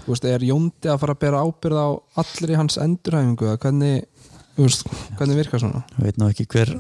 veist, 0.07 0.27
er 0.29 0.45
Jóndi 0.45 0.91
að 0.93 1.01
fara 1.03 1.17
að 1.17 1.23
bera 1.25 1.45
ábyrð 1.47 1.81
á 1.81 1.89
allir 2.23 2.53
í 2.53 2.59
hans 2.61 2.79
endurhæfingu? 2.83 3.49
Eða 3.49 3.63
hvernig, 3.65 4.05
veist, 4.65 4.87
hvernig 5.19 5.41
virkar 5.43 5.63
svona? 5.63 5.83
Ég 5.97 6.09
veit 6.09 6.21
nú 6.21 6.31
ekki 6.31 6.47
hver 6.49 6.73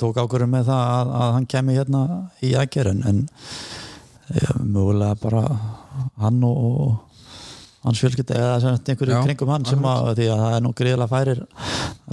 tók 0.00 0.18
ákvörðum 0.18 0.56
með 0.56 0.70
það 0.70 0.82
að, 0.96 1.12
að 1.20 1.36
hann 1.36 1.46
kemi 1.54 1.76
hérna 1.76 2.02
í 2.42 2.54
aðgerðin 2.58 3.06
en 3.10 3.22
ja, 4.34 4.56
mögulega 4.58 5.18
bara 5.22 5.44
hann 6.20 6.42
og, 6.46 6.98
hans 7.84 8.02
fjölskylda 8.02 8.36
eða 8.36 8.74
einhverju 8.76 9.22
kringum 9.24 9.50
hann 9.54 9.66
sem 9.68 9.84
að 9.88 10.10
að 10.12 10.22
það 10.28 10.54
er 10.56 10.64
nú 10.66 10.72
gríðilega 10.76 11.10
færir 11.10 11.42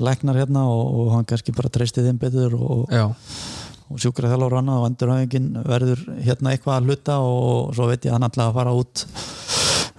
læknar 0.07 0.39
hérna 0.39 0.63
og, 0.72 0.84
og 1.01 1.13
hann 1.15 1.28
kannski 1.28 1.55
bara 1.55 1.72
treysti 1.74 2.05
þeim 2.05 2.22
betur 2.22 2.55
og, 2.55 2.93
og 3.88 3.99
sjúkra 4.01 4.32
þjálfur 4.32 4.59
annað 4.61 4.84
og 4.84 4.88
endurhæfingin 4.91 5.49
verður 5.68 6.05
hérna 6.24 6.53
eitthvað 6.53 6.78
að 6.78 6.88
hluta 6.88 7.20
og 7.24 7.76
svo 7.76 7.89
veit 7.91 8.07
ég 8.07 8.15
hann 8.15 8.28
ætlaði 8.28 8.53
að 8.53 8.59
fara 8.61 8.78
út 8.78 9.05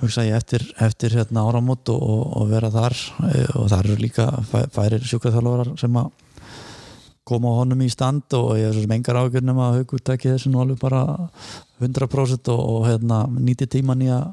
hugsa 0.01 0.25
ég 0.27 0.37
eftir, 0.39 0.65
eftir 0.79 1.17
hérna 1.19 1.45
áramót 1.49 1.91
og, 1.93 2.03
og, 2.03 2.25
og 2.41 2.49
vera 2.53 2.71
þar 2.75 2.97
eh, 3.29 3.53
og 3.59 3.69
það 3.71 3.79
eru 3.85 3.99
líka 4.03 4.27
fæ, 4.51 4.65
færir 4.75 5.07
sjúkraþjálfarar 5.11 5.75
sem 5.81 6.01
að 6.01 6.11
koma 7.29 7.53
á 7.53 7.59
honum 7.61 7.83
í 7.85 7.91
stand 7.93 8.33
og 8.39 8.55
ég 8.57 8.71
er 8.71 8.77
svo 8.77 8.85
sem 8.85 8.95
engar 8.97 9.21
ágjörnum 9.21 9.59
að 9.61 9.81
haugur 9.81 10.05
tekja 10.05 10.37
þessu 10.37 10.53
nú 10.53 10.63
alveg 10.63 10.81
bara 10.81 11.03
100% 11.83 12.53
og, 12.55 12.63
og 12.75 12.87
hérna, 12.89 13.25
nýti 13.29 13.69
tíman 13.69 14.07
í 14.07 14.13
að 14.15 14.31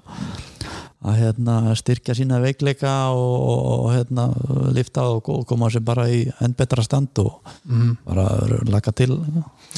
að 1.06 1.20
hérna, 1.20 1.56
styrkja 1.78 2.16
sína 2.18 2.40
veikleika 2.42 2.92
og, 3.14 3.34
og, 3.36 3.66
og 3.76 3.90
hérna, 3.94 4.28
lifta 4.74 5.06
og 5.14 5.30
og 5.30 5.44
koma 5.46 5.70
sér 5.70 5.84
bara 5.86 6.08
í 6.10 6.24
enn 6.42 6.56
betra 6.58 6.84
stand 6.86 7.22
og 7.22 7.36
mm. 7.70 7.92
bara 8.08 8.26
laka 8.72 8.94
til 8.96 9.12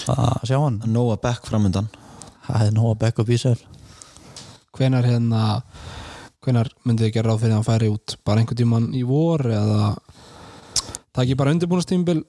að 0.07 0.45
sjá 0.47 0.55
hann. 0.61 0.79
Nóa 0.87 1.17
Beck 1.19 1.49
framundan. 1.49 1.89
Það 2.47 2.69
að 2.79 2.93
back 3.01 3.19
up 3.19 3.29
í 3.29 3.39
sér 3.41 3.59
hvenar 4.77 5.07
hérna 5.07 5.43
hvenar 6.45 6.69
myndið 6.85 7.09
þið 7.09 7.15
gera 7.17 7.31
ráð 7.31 7.41
fyrir 7.43 7.55
að 7.55 7.59
hann 7.59 7.67
færi 7.67 7.91
út? 7.91 8.17
Bara 8.23 8.43
einhvern 8.43 8.61
tímann 8.61 8.91
í 8.95 9.03
vor 9.07 9.43
eða 9.43 9.91
takk 11.11 11.33
ég 11.33 11.39
bara 11.39 11.53
undirbúinastímbil 11.55 12.21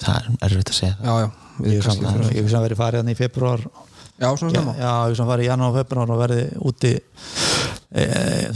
Það 0.00 0.16
er 0.16 0.28
erfitt 0.48 0.72
að 0.72 0.78
segja. 0.78 0.96
Það 1.00 1.06
já, 1.06 1.20
já, 1.20 1.30
ég 1.68 2.36
ég 2.38 2.50
sem 2.50 2.64
verið 2.64 2.80
farið 2.80 3.02
hann 3.02 3.12
í 3.12 3.16
februar 3.18 3.64
já, 3.66 4.28
svona 4.28 4.52
snemma. 4.54 4.74
Já, 4.78 4.92
ég 5.10 5.18
sem 5.18 5.28
farið 5.28 5.44
í 5.44 5.50
janúar 5.50 5.72
og 5.72 5.80
februar 5.80 6.12
og 6.14 6.20
verið 6.22 6.54
úti 6.70 6.92
e, 6.96 8.04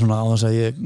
svona 0.00 0.20
á 0.20 0.24
þess 0.30 0.46
að 0.48 0.56
ég 0.56 0.80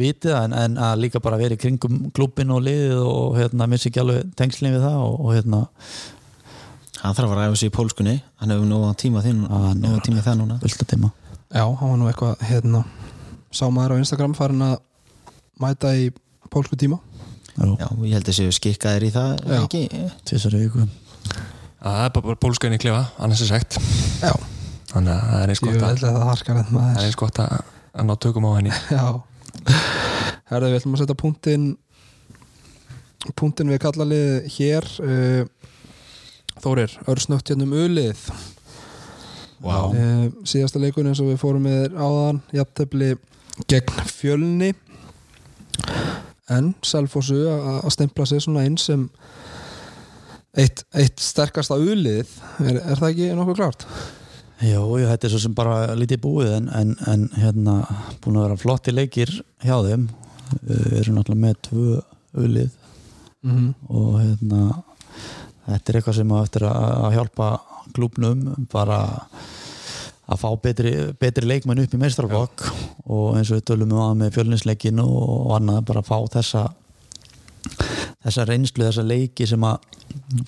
viti 0.00 0.32
það 0.32 0.48
en, 0.48 0.56
en 0.64 0.80
að 0.88 1.04
líka 1.04 1.22
bara 1.22 1.38
verið 1.40 1.62
kringum 1.62 2.00
klubin 2.16 2.54
og 2.56 2.64
liðið 2.66 3.04
og 3.04 3.38
hérna 3.38 3.70
missi 3.70 3.90
ekki 3.92 4.02
alveg 4.02 4.34
tengslinn 4.40 4.74
við 4.74 4.88
það 4.88 4.98
og, 5.04 5.14
og 5.20 5.32
hérna. 5.36 5.62
Hann 7.00 7.16
þarf 7.16 7.30
að 7.30 7.38
ræfa 7.44 7.62
sig 7.62 7.70
í 7.70 7.76
pólskunni. 7.78 8.18
Hann 8.42 8.56
hefur 8.56 8.68
nóga 8.68 8.92
tíma 8.98 9.22
þinn 9.24 9.46
Nóga 9.46 10.02
tíma 10.04 10.26
það 10.26 10.42
núna 10.42 10.60
já, 11.50 11.64
hann 11.66 11.92
var 11.92 11.98
nú 12.00 12.08
eitthvað 12.10 12.44
hérna 12.48 12.84
sá 13.50 13.66
maður 13.72 13.98
á 13.98 14.00
Instagram 14.02 14.34
farin 14.38 14.62
að 14.64 14.76
mæta 15.60 15.92
í 15.98 16.10
pólsku 16.50 16.78
tíma. 16.78 17.00
Já, 17.60 17.88
ég 18.06 18.14
held 18.14 18.30
að 18.30 18.36
séu 18.38 18.52
skikkaðir 18.54 19.08
í 19.08 19.10
það 19.12 19.32
Já. 19.44 19.56
ekki? 19.58 19.82
Tvisari 20.28 20.62
viku. 20.62 20.86
Það 21.80 21.98
er 22.04 22.14
bara 22.14 22.38
pólskain 22.40 22.76
í 22.76 22.80
klefa, 22.80 23.02
annars 23.20 23.42
er 23.44 23.50
sagt 23.50 23.76
já, 24.20 24.32
Þannig 24.90 25.12
að 25.14 25.20
það 25.26 25.42
er 25.42 25.52
eins 25.52 25.62
gott 25.64 25.76
að, 25.76 25.84
að 25.84 26.16
það 26.70 26.88
er 26.90 27.04
eins 27.04 27.18
gott 27.20 27.40
að, 27.42 27.70
ná 28.06 28.14
tökum 28.20 28.48
á 28.48 28.52
henni. 28.58 28.72
Já. 28.90 29.04
Herðu, 30.50 30.70
við 30.70 30.78
ætlum 30.80 30.96
að 30.96 31.02
setja 31.02 31.18
punktin 31.20 31.66
punktin 33.36 33.70
við 33.70 33.82
kalla 33.82 34.06
lið 34.08 34.48
hér 34.56 34.86
uh, 35.04 35.42
Þórir, 36.60 36.94
örsnögt 37.08 37.52
hérna 37.52 37.66
um 37.66 37.76
ulið 37.76 38.20
Vá. 39.60 39.76
uh, 39.90 40.28
síðasta 40.48 40.80
leikun 40.82 41.10
eins 41.10 41.20
og 41.22 41.32
við 41.32 41.40
fórum 41.42 41.66
með 41.66 41.96
áðan 41.98 42.40
jafntefli 42.56 43.10
gegn 43.68 44.06
fjölni 44.08 44.70
en 46.50 46.72
Selfossu 46.86 47.42
að 47.50 47.68
að 47.80 47.92
stempla 47.94 48.26
sig 48.26 48.42
svona 48.44 48.64
inn 48.66 48.78
sem 48.80 49.04
eitt, 50.56 50.84
eitt 50.96 51.20
sterkasta 51.22 51.76
ulið 51.78 52.24
er, 52.64 52.80
er 52.80 52.96
það 52.96 53.10
ekki 53.10 53.28
nokkuð 53.38 53.60
klart? 53.60 53.86
Já, 54.60 54.80
ég 54.80 55.06
þetta 55.08 55.26
er 55.26 55.32
svo 55.32 55.42
sem 55.44 55.54
bara 55.56 55.94
lítið 55.96 56.24
búið 56.24 56.50
en, 56.56 56.66
en, 56.76 56.96
en 57.08 57.28
hérna 57.36 57.76
búin 58.20 58.40
að 58.40 58.48
vera 58.48 58.60
flotti 58.60 58.92
leikir 58.92 59.32
hjá 59.62 59.76
þeim 59.86 60.10
við 60.66 60.98
erum 61.00 61.20
náttúrulega 61.20 61.46
með 61.46 61.60
tvö 61.68 62.00
ulið 62.40 62.76
Mm 63.42 63.56
-hmm. 63.56 63.74
og 63.88 64.20
hérna 64.20 64.82
þetta 65.66 65.92
er 65.92 65.96
eitthvað 65.96 66.16
sem 66.16 66.32
á 66.32 66.36
eftir 66.42 66.62
að 66.68 67.12
hjálpa 67.14 67.46
klúbnum 67.96 68.66
bara 68.72 69.00
að 70.30 70.38
fá 70.38 70.50
betri, 70.62 70.92
betri 71.18 71.48
leikmenn 71.48 71.82
upp 71.82 71.94
í 71.94 72.00
meistrarflokk 72.00 72.66
og 73.10 73.38
eins 73.38 73.50
og 73.50 73.58
við 73.58 73.66
tölum 73.72 73.96
um 73.96 74.04
að 74.04 74.20
með 74.20 74.36
fjölninsleikin 74.36 75.02
og 75.02 75.56
annað 75.56 75.82
bara 75.90 76.06
fá 76.06 76.18
þessa 76.36 76.68
þessa 78.20 78.44
reynslu, 78.48 78.84
þessa 78.84 79.04
leiki 79.06 79.46
sem 79.48 79.64
að 79.64 79.80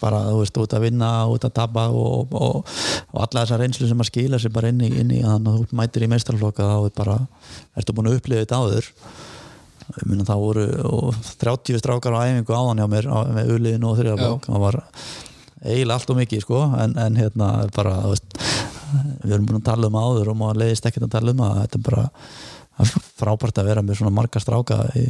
bara, 0.01 0.23
þú 0.29 0.39
veist, 0.43 0.61
út 0.61 0.77
að 0.77 0.87
vinna 0.87 1.11
út 1.31 1.45
að 1.47 1.55
tapa 1.57 1.87
og, 1.95 2.33
og, 2.37 2.73
og 3.13 3.19
alla 3.25 3.43
þessa 3.43 3.59
reynslu 3.61 3.89
sem 3.89 4.05
að 4.05 4.11
skila 4.11 4.41
sér 4.43 4.55
bara 4.55 4.73
inn 4.73 4.83
í, 4.85 4.91
inn 5.03 5.13
í 5.15 5.21
þannig 5.25 5.53
að 5.53 5.61
þú 5.61 5.79
mætir 5.81 6.07
í 6.07 6.11
meistrarflokka 6.13 6.69
þá 6.69 6.79
er 6.79 6.97
bara, 6.97 7.19
ertu 7.79 7.97
búin 7.97 8.11
að 8.11 8.19
upplifa 8.21 8.45
þetta 8.45 8.63
áður? 8.63 8.91
Ég 9.93 10.09
minna 10.09 10.25
það 10.25 10.43
voru 10.45 10.67
og 10.89 11.21
30 11.43 11.81
strákar 11.83 12.17
á 12.17 12.25
æfingu 12.25 12.55
áðan 12.55 12.83
hjá 12.83 12.89
mér 12.93 13.09
á, 13.11 13.19
með 13.35 13.55
uliðinu 13.57 13.91
og 13.91 13.99
þriðabók 13.99 14.49
það 14.49 14.63
var 14.63 14.79
eiginlega 15.63 15.99
allt 15.99 16.11
og 16.13 16.19
mikið 16.19 16.45
sko, 16.45 16.63
en, 16.83 16.97
en 16.99 17.19
hérna 17.19 17.51
bara 17.75 17.95
veist, 18.09 18.35
við 19.23 19.37
erum 19.37 19.47
búin 19.49 19.61
að 19.61 19.69
tala 19.71 19.89
um 19.89 19.99
áður 20.01 20.33
og 20.33 20.39
maður 20.41 20.63
leiðist 20.63 20.89
ekkert 20.89 21.07
að 21.09 21.15
tala 21.17 21.35
um 21.35 21.45
að 21.47 21.61
þetta 21.63 21.79
er 21.81 21.87
bara 21.89 22.05
frábært 23.21 23.61
að 23.61 23.71
vera 23.71 23.85
með 23.87 24.01
svona 24.01 24.15
marga 24.17 24.43
stráka 24.43 24.81
í, 24.99 25.07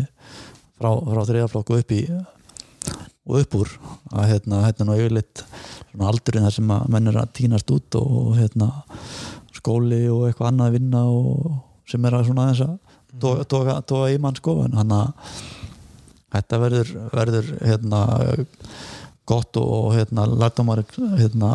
frá, 0.76 0.90
frá 0.92 1.22
þriðaflokku 1.30 1.78
upp 1.80 1.94
í 1.96 2.02
og 2.12 3.36
upp 3.38 3.58
úr 3.60 3.74
að 4.12 4.32
hérna, 4.32 4.64
hérna 4.66 4.88
nú 4.88 4.96
yfirleitt 4.98 5.44
svona 5.92 6.08
aldurinn 6.10 6.46
þar 6.48 6.56
sem 6.56 6.72
að 6.74 6.88
menn 6.94 7.10
er 7.10 7.18
að 7.20 7.34
týnast 7.38 7.70
út 7.74 7.98
og 8.00 8.32
hérna 8.38 8.70
skóli 9.54 10.02
og 10.10 10.26
eitthvað 10.26 10.50
annað 10.50 10.70
að 10.70 10.78
vinna 10.78 11.02
og 11.12 11.60
sem 11.88 12.08
er 12.08 12.16
að 12.16 12.26
svona 12.28 12.48
aðeins 12.48 12.64
að 12.66 13.44
toga, 13.46 13.76
toga 13.86 14.10
í 14.10 14.18
mann 14.22 14.38
sko 14.38 14.56
en 14.64 14.74
hann 14.78 14.94
að 14.96 15.12
þetta 16.32 16.60
verður, 16.62 16.92
verður 17.12 17.52
hérna 17.60 18.02
gott 19.28 19.56
og 19.60 19.92
hérna 19.94 20.26
lærdomar 20.30 20.82
hérna 21.18 21.50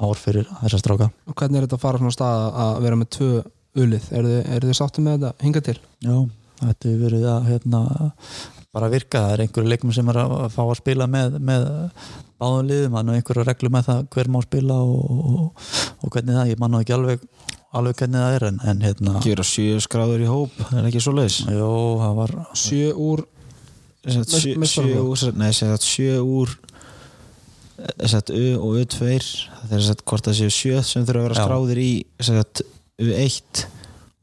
ár 0.00 0.20
fyrir 0.20 0.48
þessa 0.62 0.80
stráka 0.82 1.10
Og 1.26 1.36
hvernig 1.36 1.60
er 1.60 1.66
þetta 1.66 1.78
að 1.78 1.84
fara 1.86 2.02
svona 2.02 2.16
stað 2.16 2.48
að 2.64 2.80
vera 2.84 3.00
með 3.00 3.12
tvö 3.16 3.30
ulið? 3.76 4.10
Er 4.12 4.28
þið, 4.28 4.38
er 4.56 4.66
þið 4.66 4.76
sáttum 4.80 5.08
með 5.08 5.16
þetta 5.16 5.46
hinga 5.46 5.64
til? 5.68 5.76
Já, 6.04 6.16
þetta 6.60 6.90
hefur 6.90 7.02
verið 7.06 7.26
að 7.32 7.50
hérna, 7.50 7.82
bara 8.76 8.92
virka, 8.92 9.24
það 9.24 9.34
er 9.34 9.44
einhverju 9.44 9.72
leikmenn 9.72 9.96
sem 9.96 10.12
er 10.12 10.20
að 10.22 10.46
fá 10.54 10.62
að 10.66 10.78
spila 10.80 11.08
með, 11.10 11.38
með 11.50 11.66
báðum 12.40 12.70
liðum, 12.70 12.96
hann 13.00 13.12
er 13.12 13.20
einhverju 13.20 13.46
reglu 13.48 13.72
með 13.72 13.90
það 13.90 14.02
hver 14.16 14.32
má 14.32 14.40
spila 14.44 14.80
og, 14.84 15.20
og, 15.32 15.68
og 16.00 16.12
hvernig 16.12 16.36
það, 16.36 16.50
ég 16.52 16.60
man 16.60 16.74
nú 16.74 16.82
ekki 16.82 16.96
alveg 16.96 17.24
alveg 17.76 18.00
hvernig 18.00 18.22
það 18.22 18.34
er 18.36 18.44
en, 18.50 18.58
en 18.70 18.84
hérna 18.84 19.22
Gera 19.24 19.44
sjö 19.46 19.80
skráður 19.84 20.24
í 20.24 20.28
hóp, 20.30 20.52
er 20.68 20.78
það 20.78 20.90
ekki 20.90 21.02
svo 21.04 21.16
leiðis? 21.16 21.40
Jó, 21.50 21.72
það 22.02 22.20
var 22.20 22.36
Sjö 22.56 22.92
úr 22.94 23.24
Sjö, 24.06 24.54
úr, 25.02 25.18
nei, 25.34 25.50
sem 25.50 25.72
sagt 27.86 28.02
sem 28.02 28.12
sagt 28.12 28.32
U 28.34 28.46
og 28.60 28.80
U2 28.80 28.96
það 29.00 29.76
er 29.76 29.80
sem 29.80 29.86
sagt 29.90 30.04
hvort 30.08 30.28
það 30.28 30.38
séu 30.40 30.54
sjö 30.54 30.82
sem 30.86 31.06
þurfa 31.06 31.22
að 31.22 31.28
vera 31.28 31.38
Já. 31.38 31.44
skráðir 31.44 31.82
í 31.82 31.90
sem 32.20 32.40
sagt 32.40 32.64
U1 33.02 33.66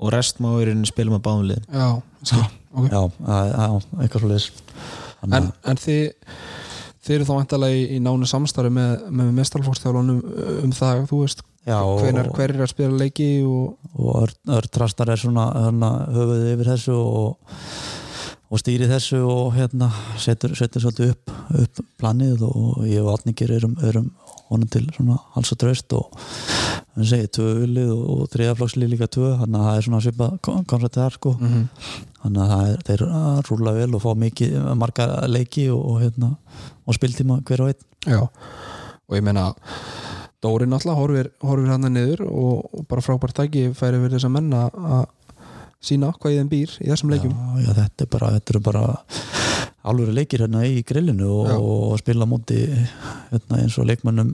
og 0.04 0.12
rest 0.14 0.42
má 0.44 0.50
í 0.58 0.68
rauninni 0.68 0.90
spila 0.90 1.16
með 1.16 1.24
báðum 1.28 1.48
liðin 1.52 1.70
Já, 1.70 1.88
skil, 2.26 2.44
ok. 2.74 2.90
Já, 2.90 3.02
að, 3.38 3.56
að, 3.66 3.80
eitthvað 4.02 4.26
svo 4.26 4.34
leis 4.34 4.52
En, 5.24 5.50
en 5.64 5.80
þið 5.80 6.02
þið 7.04 7.16
eru 7.16 7.28
þá 7.28 7.34
vantalega 7.38 7.80
í, 7.80 7.84
í 7.96 8.04
nánu 8.04 8.28
samstarfi 8.28 8.72
með, 8.74 9.08
með 9.12 9.32
mestarflókstjálunum 9.40 10.20
um 10.64 10.76
það, 10.76 11.02
þú 11.10 11.20
veist, 11.24 11.44
já, 11.68 11.78
og, 11.80 11.98
hvenar, 12.00 12.30
hver 12.36 12.54
er 12.54 12.64
að 12.64 12.72
spila 12.72 13.00
leiki 13.00 13.30
og 13.48 13.74
og 13.94 14.24
Ör, 14.24 14.34
Ör 14.58 14.68
Trastar 14.74 15.12
er 15.14 15.20
svona 15.22 15.50
hérna, 15.54 15.92
höfuð 16.14 16.48
yfir 16.54 16.72
þessu 16.72 16.96
og, 16.98 17.52
og 18.54 18.62
stýri 18.62 18.86
þessu 18.90 19.24
og 19.26 19.56
hérna 19.56 19.90
setur, 20.22 20.54
setur 20.58 20.84
svolítið 20.84 21.16
upp, 21.16 21.34
upp 21.64 21.84
planið 22.02 22.46
og 22.46 22.84
ég 22.86 23.02
og 23.02 23.16
Átningir 23.16 23.56
erum, 23.56 23.74
erum 23.82 24.12
honum 24.52 24.70
til 24.70 24.86
svona 24.94 25.18
alls 25.34 25.54
og 25.56 25.62
draust 25.64 25.96
og 25.98 26.14
hann 26.94 27.10
segir 27.10 27.32
tvö 27.34 27.50
ulið 27.66 27.94
og, 27.96 28.04
og 28.14 28.32
þriðaflokslið 28.36 28.94
líka 28.94 29.10
tvö 29.10 29.34
þannig 29.42 29.60
að 29.60 29.70
það 29.70 29.80
er 29.80 29.88
svona 29.88 30.02
svipað 30.06 30.36
koncept 30.46 31.00
þar 31.00 31.18
sko. 31.18 31.38
Mm 31.42 31.70
þannig 32.24 32.40
að 32.40 32.52
það 32.54 32.70
er, 32.70 32.84
þeir 32.88 33.02
að 33.20 33.40
rúla 33.50 33.74
vel 33.76 33.90
og 33.98 34.04
fá 34.04 34.12
mikið 34.16 34.54
marga 34.80 35.08
leiki 35.28 35.66
og, 35.74 35.82
og 35.92 35.98
hérna 36.04 36.30
og 36.88 36.98
spiltíma 36.98 37.42
hver 37.48 37.66
og 37.66 37.74
einn. 37.74 37.88
Já, 38.08 38.22
og 38.24 39.18
ég 39.18 39.26
meina 39.26 39.50
Dóri 40.44 40.68
náttúrulega 40.68 41.00
horfir, 41.00 41.28
horfir 41.40 41.72
hann 41.72 41.88
niður 41.96 42.26
og, 42.28 42.80
bara 42.90 43.04
frábært 43.04 43.38
tæki 43.38 43.70
færi 43.78 44.02
við 44.02 44.18
þess 44.18 44.28
að 44.28 44.34
menna 44.36 44.66
að 44.72 45.06
sína 45.84 46.12
hvað 46.16 46.34
í 46.34 46.38
þeim 46.40 46.50
býr 46.52 46.74
í 46.80 46.90
þessum 46.92 47.12
leikjum 47.14 47.34
já, 47.36 47.66
já, 47.68 47.72
þetta 47.82 48.06
er 48.06 48.12
bara, 48.16 48.30
þetta 48.38 48.56
er 48.56 48.60
bara 48.70 48.84
alveg 49.92 50.14
leikir 50.16 50.44
hérna 50.46 50.62
í 50.66 50.82
grillinu 50.88 51.28
og, 51.28 51.50
og 51.60 51.98
spila 52.00 52.24
á 52.24 52.32
móti 52.32 52.60
hérna, 52.72 53.60
eins 53.60 53.76
og 53.82 53.88
leikmannum 53.90 54.30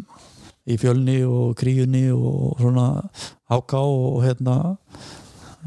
í 0.70 0.78
fjölni 0.78 1.18
og 1.26 1.56
kríunni 1.58 2.04
og 2.14 2.60
svona 2.62 2.86
háká 3.50 3.80
og 3.82 4.20
hérna 4.28 4.58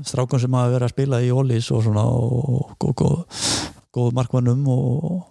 strákun 0.07 0.41
sem 0.41 0.55
hafa 0.55 0.71
verið 0.77 0.87
að 0.87 0.95
spila 0.95 1.19
í 1.27 1.33
Ólís 1.35 1.69
og 1.75 1.83
svona 1.85 2.05
og 2.07 2.79
góð, 2.87 4.13
markmannum 4.17 4.63
og 4.73 5.27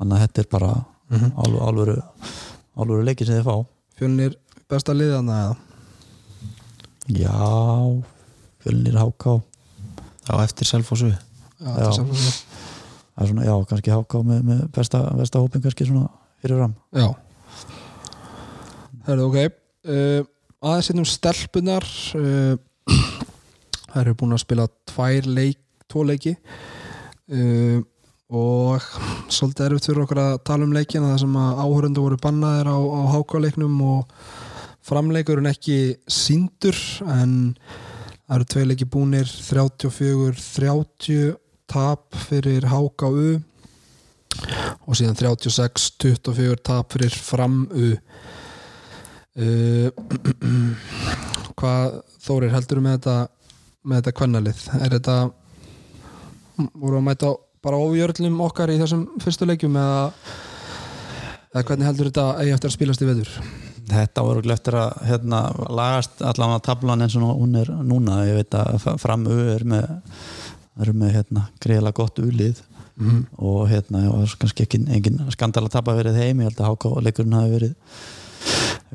þannig 0.00 0.16
að 0.16 0.22
þetta 0.26 0.44
er 0.46 0.52
bara 0.56 0.74
Mhm. 1.06 1.28
alveg, 1.38 1.60
alvöru, 1.62 1.92
alvöru 2.82 3.04
leikir 3.06 3.28
sem 3.28 3.36
þið 3.38 3.44
fá 3.46 3.54
Fjölnir 4.00 4.32
besta 4.68 4.90
liðana 4.96 5.36
eða? 5.44 5.56
Já, 7.14 8.02
fjölnir 8.64 8.96
háká 8.98 9.36
á 10.30 10.34
eftir 10.42 10.68
Selfossu 10.68 11.12
það 13.16 13.24
er 13.24 13.30
svona, 13.30 13.46
já, 13.46 13.54
kannski 13.70 13.94
háká 13.94 14.20
með, 14.26 14.40
með 14.44 14.62
besta, 14.76 15.02
besta 15.16 15.40
hópin 15.40 15.64
kannski 15.64 15.88
svona 15.88 16.10
fyrir 16.44 16.60
fram. 16.60 16.74
Já. 16.92 17.06
Herðu, 19.06 19.28
ok. 19.30 19.60
Uh, 19.86 20.20
aðeins 20.66 20.90
hérna 20.90 21.04
um 21.04 21.08
stelpunar 21.08 21.86
uh, 22.18 22.56
þær 23.92 24.02
eru 24.02 24.16
búin 24.20 24.36
að 24.36 24.42
spila 24.44 24.68
tvær 24.90 25.28
leik, 25.30 25.60
tvo 25.88 26.04
leiki. 26.08 26.34
Uh, 27.32 27.80
og 28.26 28.82
svolítið 29.30 29.68
erfitt 29.68 29.88
fyrir 29.88 30.02
okkur 30.02 30.20
að 30.20 30.36
tala 30.48 30.66
um 30.66 30.74
leikina 30.74 31.12
þar 31.12 31.20
sem 31.22 31.36
að 31.38 31.60
áhörundu 31.62 32.02
voru 32.02 32.18
bannaðir 32.20 32.68
á, 32.74 32.76
á 32.76 33.02
hákáleiknum 33.14 33.76
og 33.86 34.16
framleikurinn 34.86 35.48
ekki 35.50 35.78
síndur 36.10 36.76
en 37.06 37.54
það 38.26 38.36
eru 38.36 38.46
tvei 38.52 38.64
leiki 38.66 38.86
búnir 38.90 39.28
34-30 39.30 41.36
tap 41.70 42.02
fyrir 42.26 42.66
HKU 42.70 43.28
og 44.86 44.94
síðan 44.98 45.18
36-24 45.18 46.56
tap 46.66 46.92
fyrir 46.94 47.14
FRAM-U 47.14 47.88
uh, 49.38 49.88
hvað 51.56 52.02
Þórir 52.26 52.54
heldur 52.56 52.80
með 52.82 52.92
þetta 52.96 53.16
með 53.86 53.96
þetta 54.00 54.12
kvennalið? 54.18 54.60
Er 54.82 54.90
þetta 54.96 55.16
voru 56.74 56.96
að 56.98 57.06
mæta 57.06 57.28
bara 57.62 57.82
ofjörlum 57.82 58.40
okkar 58.48 58.68
í 58.74 58.80
þessum 58.80 59.02
fyrstu 59.22 59.44
leikjum 59.46 59.78
eða, 59.78 60.00
eða 61.52 61.64
hvernig 61.68 61.88
heldur 61.90 62.08
þetta 62.10 62.26
eigi 62.40 62.54
eftir 62.56 62.68
að 62.72 62.76
spilast 62.80 63.04
í 63.04 63.10
veður 63.12 63.30
Þetta 63.86 64.24
voru 64.26 64.52
eftir 64.52 64.76
að 64.80 64.96
hérna, 65.06 65.42
lagast 65.70 66.22
allavega 66.24 66.64
tablan 66.66 67.04
eins 67.04 67.14
og 67.18 67.28
hún 67.38 67.54
er 67.60 67.70
núna. 67.86 68.24
Ég 68.26 68.40
veit 68.40 68.56
að 68.58 68.88
framu 69.02 69.36
er 69.54 69.62
með, 69.68 69.86
er 70.82 70.92
með 70.92 71.14
hérna, 71.20 71.46
greiðlega 71.62 72.00
gott 72.00 72.18
úlið 72.22 72.62
mm. 72.96 73.22
og 73.38 73.66
hérna 73.70 74.04
og 74.10 74.36
kannski 74.40 74.66
ekki 74.66 74.82
engin 74.90 75.22
skandal 75.34 75.66
að 75.66 75.74
tapa 75.78 75.96
verið 75.96 76.18
heim 76.20 76.42
ég 76.42 76.50
held 76.50 76.62
að 76.62 76.70
háká 76.72 76.92
leikurinn 77.06 77.36
hafi 77.38 77.54
verið 77.56 77.74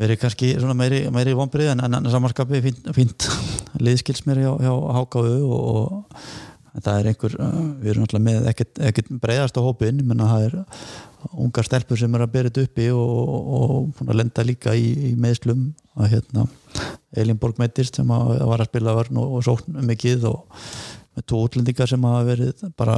verið 0.01 0.21
kannski 0.21 0.53
meiri, 0.77 1.01
meiri 1.13 1.33
vonbrið 1.37 1.73
en, 1.73 1.83
en 1.87 2.11
samanskapi 2.11 2.61
fínt, 2.63 2.87
fínt 2.95 3.27
liðskils 3.81 4.25
mér 4.27 4.45
hjá, 4.45 4.51
hjá 4.63 4.73
hákáu. 4.97 5.35
Og, 5.51 6.15
og 6.71 6.81
það 6.81 6.97
er 6.97 7.09
einhver 7.11 7.37
við 7.81 7.91
erum 7.91 8.05
alltaf 8.05 8.23
með 8.23 8.49
ekkert, 8.51 8.81
ekkert 8.89 9.09
breyðast 9.23 9.59
á 9.59 9.61
hópin 9.65 10.03
menn 10.07 10.23
að 10.23 10.31
það 10.31 10.45
er 10.45 10.55
ungar 11.31 11.67
stelpur 11.67 11.99
sem 11.99 12.15
er 12.15 12.25
að 12.25 12.33
bera 12.33 12.51
þetta 12.51 12.65
uppi 12.67 12.87
og, 12.95 13.35
og, 13.57 13.75
og 14.05 14.15
lenda 14.15 14.45
líka 14.47 14.75
í, 14.77 14.87
í 15.11 15.13
meðslum 15.19 15.69
að 15.99 16.15
hérna 16.15 16.47
Elin 17.17 17.39
Borg 17.39 17.59
Mettist 17.59 17.99
sem 17.99 18.11
að, 18.15 18.37
að 18.39 18.49
var 18.53 18.63
að 18.63 18.71
spila 18.71 18.95
vörn 18.97 19.19
og, 19.21 19.37
og 19.37 19.45
sókn 19.45 19.81
mikið 19.89 20.27
og 20.31 20.63
með 21.15 21.27
tó 21.27 21.41
útlendingar 21.41 21.89
sem 21.91 22.07
hafa 22.07 22.23
verið 22.27 22.63
bara 22.79 22.97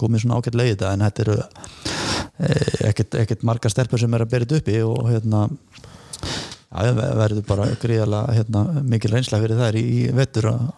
komið 0.00 0.24
svona 0.24 0.40
ágætt 0.40 0.58
leið 0.58 0.72
þetta. 0.72 0.92
En 0.94 1.04
þetta 1.06 1.24
eru 1.24 1.36
eh, 1.38 2.74
ekkert, 2.90 3.16
ekkert 3.22 3.46
marga 3.46 3.72
stelpur 3.72 4.00
sem 4.00 4.14
er 4.16 4.24
að 4.24 4.32
bera 4.32 4.48
þetta 4.48 4.60
uppi 4.62 4.78
og 4.86 5.10
hérna 5.10 5.44
ja, 6.70 6.92
verður 6.94 7.46
bara 7.48 7.70
gríðala 7.82 8.24
hérna, 8.34 8.64
mikil 8.86 9.12
reynsla 9.14 9.40
fyrir 9.42 9.60
þær 9.60 9.80
í, 9.80 9.84
í 10.00 10.02
vettur 10.16 10.50
að, 10.52 10.68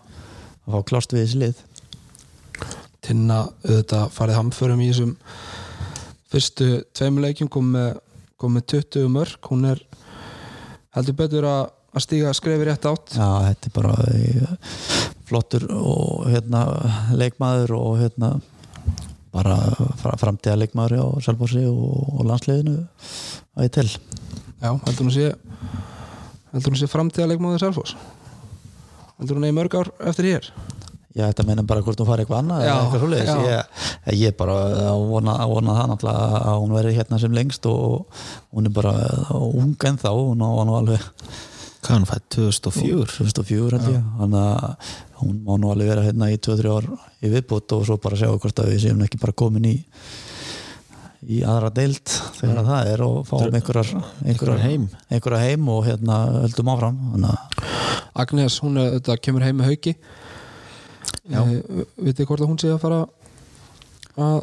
að 0.67 0.77
fá 0.77 0.89
klást 0.93 1.17
við 1.17 1.27
þessi 1.27 1.43
lið. 1.45 1.67
Tinna 3.03 3.43
auðvitað 3.65 4.13
farið 4.15 4.39
hamförum 4.39 4.83
í 4.83 4.93
þessum 4.93 5.17
fyrstu 6.33 6.69
tveimuleikin 6.97 7.51
kom 7.53 7.73
með, 7.77 8.01
kom 8.41 8.57
með 8.57 8.67
20 8.77 9.13
mörg 9.13 9.51
hún 9.51 9.69
er 9.73 9.83
heldur 10.97 11.19
betur 11.19 11.49
að, 11.49 11.63
að 11.93 12.05
stíga 12.07 12.33
skrefi 12.37 12.69
rétt 12.69 12.89
átt. 12.89 13.15
Já, 13.17 13.29
þetta 13.49 13.69
er 13.69 13.77
bara 13.77 13.95
eh, 14.13 14.57
flottur 15.29 15.69
og 15.77 16.27
hérna 16.29 16.65
leikmaður 17.17 17.77
og 17.79 18.01
hérna 18.03 18.35
bara 19.33 19.57
framtíða 20.21 20.59
leikmaður 20.61 20.99
á 21.01 21.07
Salbósi 21.25 21.65
og, 21.65 22.19
og 22.19 22.27
landsleginu 22.29 22.83
að 23.57 23.69
ég 23.69 23.73
til 23.79 23.89
Já, 23.89 24.71
heldur 24.85 25.07
hún 25.07 25.15
sé 25.15 25.31
heldur 26.53 26.75
hún 26.75 26.81
sé 26.83 26.91
framtíða 26.93 27.31
leikmaður 27.31 27.63
Salbós 27.65 27.95
heldur 29.17 29.39
hún 29.39 29.49
eigi 29.49 29.57
mörg 29.57 29.79
ár 29.81 29.93
eftir 30.11 30.29
hér 30.29 30.51
Já, 31.13 31.27
þetta 31.27 31.45
meina 31.45 31.63
bara 31.69 31.83
hvort 31.85 32.01
hún 32.01 32.09
fari 32.09 32.25
eitthvað 32.25 32.39
annað 32.41 32.63
eða 32.65 32.75
eitthvað. 33.21 33.47
Ég, 33.51 34.21
ég 34.23 34.37
bara 34.39 34.59
að 34.93 35.03
vona, 35.11 35.37
að 35.45 35.51
vona 35.53 35.77
það 35.77 35.91
náttúrulega 35.91 36.43
að 36.49 36.61
hún 36.63 36.77
veri 36.79 36.93
hérna 36.97 37.19
sem 37.21 37.37
lengst 37.37 37.69
og 37.69 38.21
hún 38.49 38.71
er 38.71 38.77
bara 38.79 38.95
ung 39.37 39.89
en 39.91 40.01
þá, 40.01 40.11
hún 40.17 40.47
var 40.47 40.69
nú 40.69 40.79
alveg 40.81 41.09
Hvað 41.83 41.97
hann 41.97 42.05
fætt 42.07 42.27
2004? 42.31 43.07
2004 43.11 43.79
held 43.83 43.89
ég, 43.91 44.03
þannig 44.21 44.43
að 44.47 44.93
hún 45.19 45.39
má 45.43 45.57
nú 45.59 45.73
alveg 45.73 45.89
vera 45.91 46.05
hérna 46.07 46.29
í 46.31 46.37
2-3 46.39 46.75
ár 46.77 46.87
í 47.19 47.31
viðbútt 47.33 47.75
og 47.75 47.83
svo 47.89 47.97
bara 48.03 48.19
sjá 48.21 48.29
hvort 48.31 48.63
að 48.63 48.71
við 48.71 48.85
séum 48.85 49.03
ekki 49.03 49.19
bara 49.19 49.35
komin 49.43 49.67
í 49.67 49.75
í 51.23 51.43
aðra 51.47 51.71
deilt 51.75 52.11
þegar 52.39 52.67
það 52.67 52.89
er 52.93 53.03
og 53.07 53.19
fáum 53.29 53.55
einhverjar, 53.59 53.91
einhverjar 54.27 54.63
heim. 54.63 54.89
heim 55.11 55.69
og 55.71 55.85
hérna 55.87 56.19
höldum 56.43 56.71
áfram. 56.73 56.99
Agnes, 58.23 58.59
hún 58.63 58.79
er, 58.83 58.97
þetta 58.99 59.19
kemur 59.23 59.47
heim 59.47 59.61
með 59.61 59.71
hauki. 59.73 59.95
e, 59.95 60.22
vitið 61.27 62.29
hvort 62.29 62.43
að 62.43 62.51
hún 62.51 62.61
sé 62.61 62.73
að 62.73 62.81
fara 62.83 63.03
að 64.17 64.41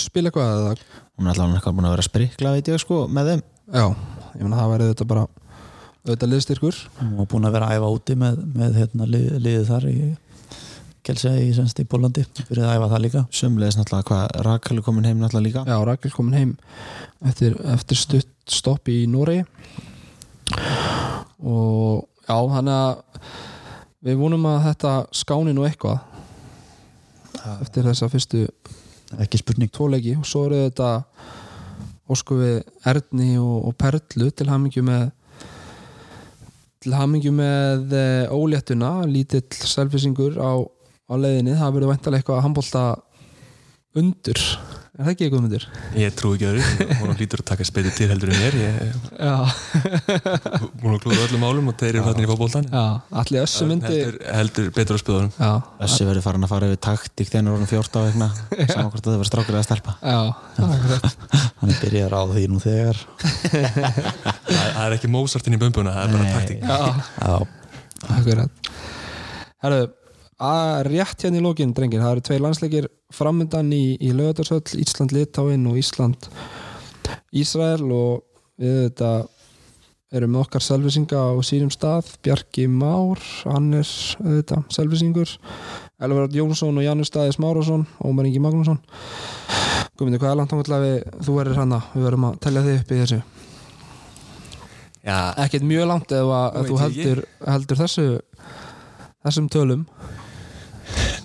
spila 0.00 0.30
eitthvað 0.30 0.58
eða? 0.58 0.74
Hún 1.14 1.28
er 1.28 1.32
allavega 1.34 1.60
eitthvað 1.60 1.78
búin 1.78 1.88
að 1.88 1.94
vera 1.94 2.08
sprikla 2.08 2.52
veit 2.56 2.68
ég 2.72 2.82
sko 2.82 3.04
með 3.06 3.30
þeim. 3.30 3.46
Já, 3.74 3.86
ég 4.34 4.42
menna 4.42 4.60
það 4.60 4.74
væri 4.74 4.90
þetta 4.90 5.08
bara 5.12 5.24
auðvitað 6.04 6.32
liðstyrkur. 6.32 6.82
Og 7.14 7.30
búin 7.30 7.48
að 7.48 7.56
vera 7.56 7.70
að 7.70 7.78
æfa 7.78 7.94
úti 7.94 8.18
með, 8.20 8.44
með 8.58 8.78
hérna, 8.82 9.08
lið, 9.08 9.30
liðið 9.46 9.70
þar 9.70 9.88
í 9.90 9.96
Kjelsei 11.04 11.50
í, 11.50 11.50
í 11.52 11.84
Bólandi 11.88 12.22
fyrir 12.38 12.64
að 12.64 12.78
æfa 12.78 12.90
það 12.94 13.02
líka. 13.04 13.22
Sömleis 13.34 13.76
náttúrulega 13.76 14.08
hvað 14.08 14.44
Rakel 14.46 14.78
er 14.80 14.84
komin 14.86 15.08
heim 15.08 15.18
náttúrulega 15.20 15.46
líka. 15.46 15.64
Já, 15.68 15.76
Rakel 15.84 16.12
komin 16.14 16.38
heim 16.38 16.54
eftir, 17.28 17.58
eftir 17.74 18.00
stutt 18.00 18.30
stopp 18.48 18.88
í 18.92 19.04
Nóri 19.08 19.42
og 21.44 22.04
já, 22.24 22.36
þannig 22.36 22.74
að 22.74 22.96
við 24.04 24.20
vonum 24.20 24.44
að 24.50 24.66
þetta 24.68 24.92
skáni 25.16 25.54
nú 25.56 25.64
eitthvað 25.64 25.98
eftir 27.60 27.86
þessa 27.88 28.08
fyrstu 28.12 28.44
ekki 29.20 29.40
spurning. 29.40 29.72
tvoleiki 29.72 30.14
og 30.18 30.26
svo 30.28 30.46
eru 30.48 30.64
þetta 30.66 30.90
ósku 32.10 32.36
við 32.40 32.56
Erni 32.88 33.34
og, 33.40 33.70
og 33.70 33.76
Perlu 33.80 34.30
til 34.30 34.48
hamingju 34.50 34.84
með 34.84 35.10
til 36.84 36.92
hamingju 36.92 37.32
með 37.32 37.94
e, 37.96 38.06
óléttuna, 38.28 39.06
lítill 39.08 39.46
selfisingur 39.56 40.36
á, 40.36 40.52
á 41.08 41.14
leiðinni, 41.16 41.56
það 41.56 41.76
verður 41.78 41.92
væntalega 41.94 42.20
eitthvað 42.20 42.40
að 42.40 42.44
handbólta 42.44 42.82
undur 43.96 44.42
er 44.94 45.02
það 45.02 45.10
ekki 45.10 45.24
eitthvað 45.26 45.42
myndir? 45.42 45.64
Ég 45.98 46.12
trú 46.14 46.28
ekki 46.36 46.46
öðru, 46.46 46.62
hún 47.00 47.16
hlýtur 47.18 47.40
að 47.42 47.48
taka 47.48 47.64
speitur 47.66 47.94
til 47.96 48.06
heldur 48.12 48.30
en 48.30 48.38
mér. 48.38 48.54
Ég 48.62 48.68
hún 50.84 51.00
klúður 51.02 51.24
öllum 51.26 51.46
álum 51.48 51.70
og 51.72 51.76
þeir 51.80 51.90
eru 51.96 52.04
hlættin 52.06 52.26
í 52.26 52.30
fókbóltan 52.30 52.68
allir 52.70 53.42
össu 53.42 53.66
myndi 53.66 53.90
heldur, 53.90 54.18
heldur 54.36 54.68
betur 54.76 54.94
á 54.94 55.02
spöðunum. 55.02 55.32
Össi 55.88 56.06
verður 56.06 56.26
farin 56.28 56.46
að 56.46 56.52
fara 56.54 56.68
yfir 56.70 56.82
taktík 56.86 57.28
þegar 57.32 57.50
hann 57.50 57.66
er 57.66 57.72
14 57.72 58.06
vegna 58.06 58.28
saman 58.70 58.90
hvort 58.92 59.02
það 59.02 59.16
verður 59.16 59.30
strákur 59.32 59.58
eða 59.58 59.66
stelpa. 59.66 59.92
Hann 61.64 61.72
er 61.72 61.78
byrjar 61.80 62.12
á 62.14 62.22
því 62.28 62.42
nú 62.52 62.58
þegar. 62.60 62.96
Það 64.74 64.84
er 64.84 64.94
ekki 64.98 65.08
mósartinn 65.10 65.56
í 65.56 65.60
bumbuna 65.62 65.94
það 65.94 66.04
er 66.04 66.10
bara 66.14 66.32
taktík. 66.36 66.60
Herru, 69.64 69.80
að 70.44 70.82
rétt 70.90 71.24
hérna 71.24 71.40
í 71.40 71.44
lókin, 71.44 71.72
drengir, 71.76 72.02
það 72.04 72.12
eru 72.16 72.24
tvei 72.28 72.38
landsleikir 72.42 72.84
framöndan 73.14 73.70
í, 73.74 73.96
í 74.02 74.10
lögadarsöll 74.16 74.80
Ísland 74.82 75.14
Litáin 75.14 75.66
og 75.70 75.78
Ísland. 75.80 76.28
Ísrael 77.34 77.86
og 77.92 78.24
við 78.60 78.84
þetta 78.88 79.12
erum 80.14 80.36
okkar 80.38 80.62
selvisinga 80.62 81.18
á 81.18 81.34
sínum 81.46 81.72
stað. 81.74 82.12
Bjarki 82.22 82.68
Már, 82.70 83.22
hann 83.48 83.72
er 83.80 83.88
þetta, 83.88 84.62
selvisingur 84.72 85.32
Elvar 86.02 86.28
Jónsson 86.34 86.76
og 86.78 86.84
Janus 86.84 87.10
Staðis 87.10 87.38
Márásson 87.42 87.86
Ómar 88.02 88.26
Ingi 88.28 88.42
Magnússon. 88.42 88.80
Guðmyndir, 89.94 90.20
hvað 90.22 90.32
er 90.32 90.38
langt 90.40 90.54
við 90.54 90.96
þú 91.22 91.40
erir 91.42 91.58
hana, 91.58 91.80
við 91.94 92.06
verðum 92.08 92.28
að 92.28 92.38
tellja 92.42 92.64
þig 92.66 92.80
upp 92.80 92.92
í 92.92 93.00
þessu. 93.02 93.20
Ekkert 95.44 95.66
mjög 95.68 95.88
langt 95.90 96.14
ef 96.16 96.32
þú 96.68 96.78
heldur, 96.80 97.22
heldur 97.44 97.80
þessu 97.82 98.06
þessum 99.24 99.48
tölum 99.52 99.86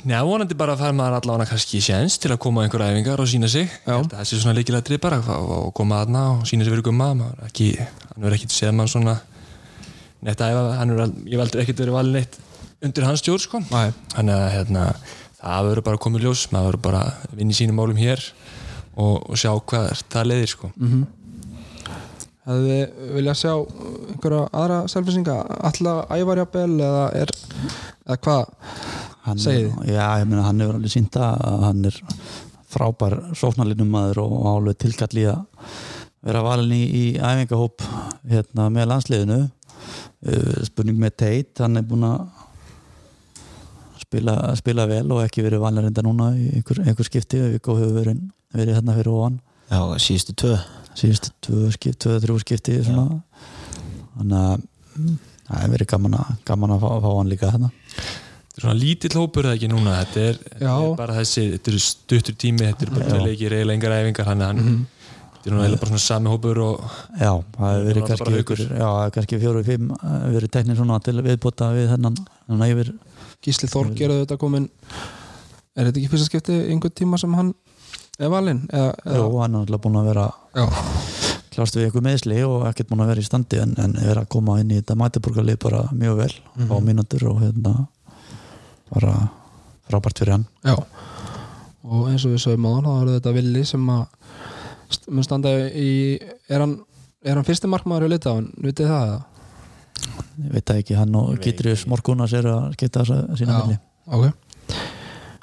Njá, 0.09 0.23
vonandi 0.25 0.55
bara 0.57 0.73
að 0.73 0.79
fara 0.81 0.93
maður 0.97 1.19
allavega 1.19 1.51
kannski 1.51 1.79
séns 1.85 2.15
til 2.17 2.31
að 2.33 2.39
koma 2.41 2.63
á 2.63 2.65
einhverja 2.65 2.95
æfingar 2.95 3.21
og 3.21 3.27
sína 3.29 3.45
sig. 3.45 3.67
Það 3.85 4.23
sé 4.25 4.39
svona 4.39 4.55
leikilega 4.57 4.81
drif 4.87 5.01
bara 5.03 5.19
og 5.21 5.67
koma 5.77 5.99
aðna 6.01 6.23
og 6.31 6.47
sína 6.49 6.65
sig 6.65 6.73
fyrir 6.73 6.81
gumma. 6.87 7.11
Ekki, 7.45 7.67
hann 7.77 8.23
verður 8.23 8.39
ekkert 8.39 8.55
séð 8.55 8.71
mann 8.73 8.89
svona 8.89 9.19
hann 10.25 10.95
er 10.95 11.03
ég 11.29 11.37
veldur 11.37 11.61
ekkert 11.61 11.83
verið 11.83 11.93
valin 11.93 12.17
eitt 12.23 12.39
undir 12.81 13.05
hans 13.05 13.21
stjórn 13.21 13.43
sko. 13.43 13.61
Þannig 13.69 14.33
að 14.33 14.47
hérna, 14.55 14.87
það 15.43 15.69
verður 15.69 15.85
bara 15.91 16.01
komið 16.07 16.25
ljós. 16.25 16.47
Maður 16.55 16.71
verður 16.71 16.83
bara 16.87 17.03
vinn 17.37 17.53
í 17.53 17.57
sínum 17.59 17.77
málum 17.77 18.01
hér 18.01 18.25
og, 18.97 19.29
og 19.29 19.37
sjá 19.37 19.53
hvað 19.53 19.91
það 20.09 20.29
leiðir 20.31 20.53
sko. 20.55 20.71
Mm 20.73 20.89
-hmm. 20.95 21.05
Hefðu 22.49 22.65
þið 22.65 23.13
viljað 23.13 23.37
sjá 23.43 23.53
einhverja 23.53 24.41
aðra 24.57 24.81
selfisinga 24.89 25.37
alltaf 25.69 26.17
ævarjabel 26.17 26.79
eða 26.81 27.05
er 27.13 27.35
eða 28.09 28.17
hvað 28.25 28.45
segið 29.37 29.69
þið? 29.75 29.93
Já, 29.93 30.05
ég 30.19 30.27
meina 30.29 30.45
hann 30.47 30.63
hefur 30.63 30.77
alveg 30.79 30.93
sínda 30.93 31.29
að 31.37 31.65
hann 31.67 31.85
er 31.89 31.99
frábær 32.69 33.15
sóknarlinum 33.37 33.89
maður 33.93 34.23
og 34.25 34.35
álið 34.49 34.77
tilkall 34.85 35.21
í 35.21 35.25
að 35.29 35.39
vera 36.25 36.43
valin 36.45 36.73
í, 36.75 36.83
í 36.83 37.03
æfingahóp 37.15 37.85
hérna, 38.29 38.67
með 38.73 38.89
landsliðinu. 38.91 39.39
Spurning 40.67 40.99
með 40.99 41.15
Teit 41.21 41.61
hann 41.63 41.79
er 41.79 41.85
búin 41.87 42.03
að 42.07 42.25
spila, 44.01 44.35
spila 44.59 44.87
vel 44.89 45.05
og 45.15 45.23
ekki 45.23 45.45
verið 45.45 45.63
vanlega 45.63 45.87
reynda 45.87 46.03
núna 46.05 46.31
í 46.35 46.49
einhver, 46.59 46.83
einhver 46.83 47.07
skipti. 47.07 47.39
Viggo 47.55 47.77
hefur 47.79 47.95
verið, 48.01 48.21
verið 48.55 48.79
hérna 48.79 48.97
fyrir 48.97 49.13
ofan. 49.13 49.39
Já, 49.69 49.81
síðustu 50.01 50.35
tvö. 50.43 50.57
Síðustu 50.99 51.33
tvö 51.45 51.71
skipti, 51.75 52.01
tvö, 52.05 52.19
þrjú 52.25 52.39
skipti 52.43 52.79
svona. 52.83 53.21
þannig 54.17 54.39
að 54.39 54.65
mm, 54.97 55.19
það 55.45 55.61
hefur 55.61 55.75
verið 55.77 55.93
gaman 55.93 56.17
að, 56.19 56.33
gaman 56.49 56.75
að 56.75 56.83
fá, 56.83 56.89
fá 57.05 57.09
hann 57.13 57.31
líka 57.31 57.53
hérna 57.53 57.71
Þetta 58.49 58.61
er 58.61 58.65
svona 58.65 58.79
lítill 58.79 59.15
hópur 59.15 59.45
eða 59.45 59.57
ekki 59.59 59.67
núna. 59.71 59.97
Þetta 60.01 60.23
er, 60.25 60.39
er 60.59 60.87
bara 60.97 61.17
þessi, 61.19 61.43
þetta 61.55 61.71
er 61.71 61.83
stuttur 61.85 62.37
tími 62.41 62.65
þetta 62.65 62.87
er 62.87 62.95
bara 62.95 63.19
leikir, 63.21 63.53
eiginlega 63.53 63.77
engar 63.77 63.95
æfingar 63.99 64.29
þannig 64.31 64.47
að 64.47 64.49
hann, 64.49 64.79
þetta 65.35 65.51
er 65.51 65.55
nú 65.55 65.61
eiginlega 65.61 65.83
bara 65.83 65.91
svona 65.93 66.05
sami 66.05 66.33
hópur 66.33 66.61
og 66.65 66.81
Já, 67.19 67.29
það 67.29 67.69
hefur 67.69 67.85
verið 67.89 68.01
Núna 68.01 68.09
kannski, 68.09 68.41
ykkur, 68.43 68.65
já, 68.81 68.89
kannski 69.15 69.39
fjóru, 69.45 69.63
fimm 69.69 69.93
eh, 69.95 70.17
verið 70.33 70.53
teknir 70.57 70.81
svona 70.81 70.99
til 71.05 71.15
viðbóta 71.21 71.69
við 71.77 71.93
þennan 71.93 72.19
þannig 72.49 72.75
yfir, 72.75 72.91
Gísli 73.45 73.69
Þorger 73.71 74.11
er 74.11 74.23
þetta 74.25 74.39
komin 74.41 74.67
er 75.79 75.89
þetta 75.89 76.01
ekki 76.01 76.11
fyrsta 76.11 76.27
skipti 76.27 76.57
einhver 76.73 76.93
tíma 76.95 77.19
sem 77.21 77.35
hann 77.37 77.53
er 78.19 78.31
valinn 78.33 78.65
eða, 78.67 78.91
já, 79.05 79.21
hann 79.23 79.55
er 79.55 79.61
alltaf 79.63 79.83
búin 79.85 79.99
að 80.01 80.09
vera 80.11 80.25
já. 80.57 80.65
klást 81.53 81.77
við 81.77 81.87
ykkur 81.89 82.05
meðsli 82.05 82.41
og 82.47 82.65
ekkert 82.69 82.91
búin 82.91 83.05
að 83.05 83.13
vera 83.13 83.23
í 83.23 83.29
standi 83.29 83.61
en, 83.63 83.75
en 83.79 83.95
er 84.03 84.19
að 84.19 84.27
koma 84.35 84.57
inn 84.59 84.73
í 84.73 84.81
þetta 84.81 84.97
mætiborgarlið 84.99 85.61
bara 85.63 85.85
mjög 85.93 86.19
vel 86.23 86.33
á 86.67 86.75
mínútur 86.83 87.29
og 87.31 87.39
hérna 87.45 87.75
bara 88.93 89.15
frábært 89.89 90.21
fyrir 90.21 90.37
hann. 90.37 90.45
Já. 90.65 90.75
Og 91.89 92.09
eins 92.11 92.25
og 92.27 92.35
við 92.35 92.43
sögum 92.43 92.67
á 92.69 92.71
hann 92.75 92.87
þá 92.87 92.93
er 92.99 93.11
þetta 93.15 93.35
Willi 93.37 93.65
sem 93.65 93.89
að 93.93 94.05
mun 95.09 95.25
standa 95.25 95.51
í 95.69 95.91
er 96.49 96.63
hann, 96.63 96.77
er 97.25 97.37
hann 97.37 97.47
fyrsti 97.47 97.69
markmaður 97.69 98.09
í 98.09 98.13
Litáin, 98.13 98.49
vitið 98.61 98.91
það? 98.91 99.11
Eða? 99.13 99.25
ég 100.39 100.53
veit 100.53 100.65
það 100.65 100.81
ekki, 100.83 100.97
hann 100.97 101.17
og 101.19 101.39
Gítrius 101.43 101.85
Morgunas 101.89 102.33
eru 102.37 102.53
að 102.53 102.77
skipta 102.77 103.03
þessa 103.03 103.39
sína 103.39 103.59
milli. 103.59 103.79
ok. 104.07 104.77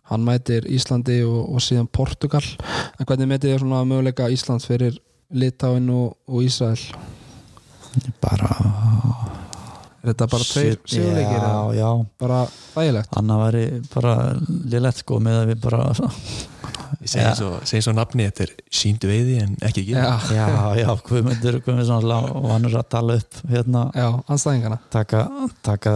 Hann 0.06 0.22
mætir 0.22 0.68
Íslandi 0.70 1.18
og, 1.26 1.40
og 1.56 1.62
síðan 1.64 1.88
Portugal. 1.90 2.44
En 2.94 3.08
hvernig 3.08 3.26
metið 3.32 3.52
þið 3.52 3.62
svona 3.64 3.82
möguleika 3.88 4.28
Íslands 4.30 4.68
fyrir 4.68 5.00
Litáin 5.34 5.90
og, 5.90 6.14
og 6.30 6.46
Ísrael? 6.46 6.78
Bara 8.22 8.52
er 10.06 10.14
þetta 10.14 10.28
bara 10.32 10.48
tveir 10.48 10.74
Shit, 10.76 10.90
sigurleikir 10.96 11.38
já, 11.42 11.54
já, 11.80 11.88
bara 12.22 12.42
þægilegt. 12.74 13.16
Anna 13.20 13.38
væri 13.44 13.64
bara 13.94 14.18
lélegt 14.72 15.02
sko 15.02 15.22
með 15.22 15.40
að 15.42 15.50
við 15.52 15.64
bara 15.66 15.80
ég 17.00 17.10
segi 17.10 17.24
segi 17.66 17.78
eins 17.80 17.88
og 17.90 17.96
nafni 17.98 18.26
þetta 18.28 18.44
er 18.46 18.52
síndu 18.78 19.08
veiði 19.10 19.36
en 19.42 19.54
ekki 19.66 19.82
ekki. 19.82 19.94
Já, 19.96 20.12
já, 20.34 20.46
já, 20.80 20.88
Guðmundur 21.08 21.58
Guðmundsson 21.64 22.10
og 22.14 22.46
hann 22.52 22.68
er 22.68 22.76
að 22.80 22.88
tala 22.94 23.16
upp 23.20 23.40
hérna, 23.50 23.84
já, 23.96 24.06
anstæðingana 24.32 24.78
taka, 24.94 25.24
taka 25.66 25.94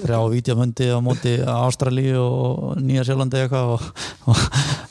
þrjá 0.00 0.20
vítjamöndi 0.34 0.90
á 0.92 0.98
móti 1.04 1.36
Ástralíu 1.44 2.22
og 2.24 2.80
Nýja 2.80 3.04
Sjálandi 3.08 3.42
eitthvað 3.44 3.74
og, 3.76 3.90
og 4.30 4.40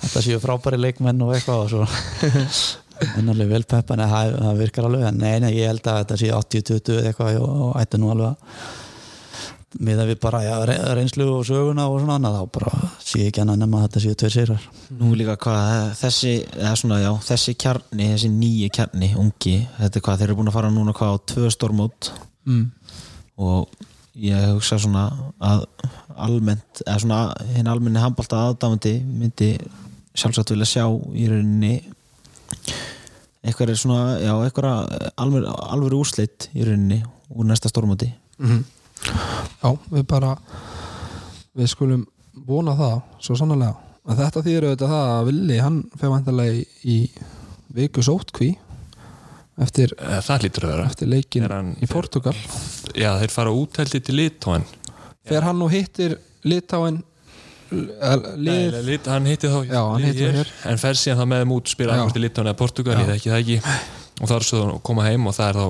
þetta 0.03 0.25
séu 0.27 0.43
frábæri 0.43 0.81
leikmenn 0.81 1.25
og 1.25 1.35
eitthvað 1.37 1.65
og 1.65 1.73
svo 1.73 1.89
ennarlega 3.19 3.53
vel 3.53 3.65
peppan 3.69 4.03
en 4.03 4.13
það, 4.13 4.35
það 4.43 4.61
virkar 4.63 4.89
alveg 4.89 5.07
en 5.09 5.23
nei, 5.23 5.33
nei, 5.43 5.49
ég 5.57 5.71
held 5.71 5.87
að 5.87 6.03
þetta 6.03 6.19
sé 6.21 6.29
80-20 6.35 6.99
eða 6.99 7.11
eitthvað 7.11 7.41
og, 7.41 7.57
og 7.69 7.81
ætti 7.81 8.01
nú 8.01 8.13
alveg 8.13 8.31
að 8.31 8.87
með 9.77 9.99
að 10.01 10.07
við 10.09 10.17
bara 10.23 10.39
ja, 10.41 10.55
re- 10.65 10.77
reynslu 10.97 11.27
og 11.29 11.43
söguna 11.45 11.85
og 11.91 11.99
svona 12.01 12.15
annað 12.17 12.37
þá 12.39 12.53
bara 12.55 12.87
sé 13.05 13.27
ekki 13.27 13.43
annað 13.43 13.59
nema 13.61 13.79
að 13.79 13.83
þetta 13.85 14.01
séu 14.01 14.17
tveir 14.17 14.33
sigrar 14.33 14.63
Nú 14.97 15.11
líka 15.17 15.35
hvað, 15.43 15.91
þessi 15.99 16.31
eða 16.55 16.71
svona, 16.81 16.97
já, 17.03 17.11
þessi 17.27 17.55
kjarni, 17.61 18.07
þessi 18.15 18.31
nýji 18.33 18.71
kjarni 18.79 19.11
ungi, 19.21 19.55
þetta 19.77 20.01
er 20.01 20.05
hvað, 20.07 20.21
þeir 20.21 20.27
eru 20.27 20.39
búin 20.39 20.49
að 20.49 20.57
fara 20.57 20.73
núna 20.73 20.95
hvað 20.97 21.13
á 21.13 21.17
tvö 21.33 21.51
stórmót 21.53 22.09
mm. 22.49 22.65
og 23.45 23.85
ég 24.19 24.49
hugsa 24.55 24.79
svona 24.81 25.05
að 25.37 25.67
almennt, 26.17 26.81
eða 26.87 26.97
svona 27.05 27.21
hinn 27.53 27.69
almenni 27.69 28.01
handbólta 28.01 28.41
aðdámandi 28.47 28.97
myndi 29.05 29.53
sjálfsagt 30.17 30.55
vilja 30.55 30.71
sjá 30.73 30.85
í 31.13 31.29
rauninni 31.29 31.75
eitthvað 33.43 33.69
er 33.73 33.79
svona, 33.79 34.19
já, 34.19 34.33
eitthvað 34.45 35.11
alveg, 35.17 35.45
alveg 35.47 35.93
úrslit 35.99 36.49
í 36.55 36.65
rauninni 36.67 37.01
úr 37.35 37.45
næsta 37.47 37.69
stórmóti. 37.71 38.11
Mhm. 38.39 38.63
Já, 39.63 39.69
við 39.91 40.03
bara 40.07 40.33
við 41.55 41.67
skulum 41.71 42.05
vona 42.47 42.73
það 42.75 43.01
svo 43.23 43.35
sannlega 43.39 43.75
en 44.09 44.17
þetta 44.17 44.41
þýður 44.43 44.65
auðvitað 44.69 44.91
það 44.93 45.11
að 45.13 45.25
Willi 45.29 45.57
hann 45.59 45.77
fer 45.99 46.09
vantarlega 46.09 46.65
í, 46.83 46.97
viku 47.75 48.01
sótkví 48.03 48.49
eftir, 49.59 49.91
Eh, 49.99 50.19
það 50.23 50.43
lítur 50.43 50.63
að 50.65 50.71
vera. 50.73 50.85
eftir 50.89 51.07
leikin 51.07 51.47
hann- 51.49 51.75
í 51.81 51.87
Portugal 51.87 52.33
já 52.95 53.11
þeir 53.19 53.31
fara 53.31 53.51
útældi 53.51 54.03
til 54.03 54.15
Litóen 54.15 54.63
fer 55.25 55.41
hann 55.43 55.61
og 55.61 55.71
hittir 55.71 56.17
Litáin 56.45 57.03
lið 57.69 58.77
Lit, 58.87 59.07
hann 59.11 59.27
hitti 59.29 59.49
þá 59.51 59.59
Já, 59.69 59.81
hann 59.91 60.05
hitti 60.07 60.25
þá 60.25 60.37
hér. 60.39 60.51
en 60.71 60.81
fer 60.81 60.97
síðan 60.99 61.19
þá 61.21 61.25
með 61.31 61.43
þeim 61.43 61.53
út 61.55 61.71
spila 61.73 61.95
annars 61.95 62.15
til 62.15 62.23
Litóen 62.25 62.49
eða 62.49 62.57
Portugal, 62.59 62.97
ég 62.97 63.11
þekki 63.13 63.33
það 63.33 63.43
ekki. 63.43 63.59
Og 64.19 64.31
þá 64.31 64.35
er 64.39 64.47
svo 64.49 64.63
koma 64.89 65.05
heim 65.07 65.27
og 65.29 65.35
það 65.37 65.49
er 65.51 65.59
þá 65.59 65.67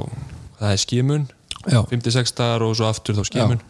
það 0.59 0.73
er 0.76 0.81
skimun, 0.85 1.27
Já, 1.69 1.80
56 1.91 2.35
dagar 2.38 2.63
og 2.63 2.76
svo 2.80 2.88
aftur 2.88 3.17
þá 3.19 3.26
skimun. 3.27 3.61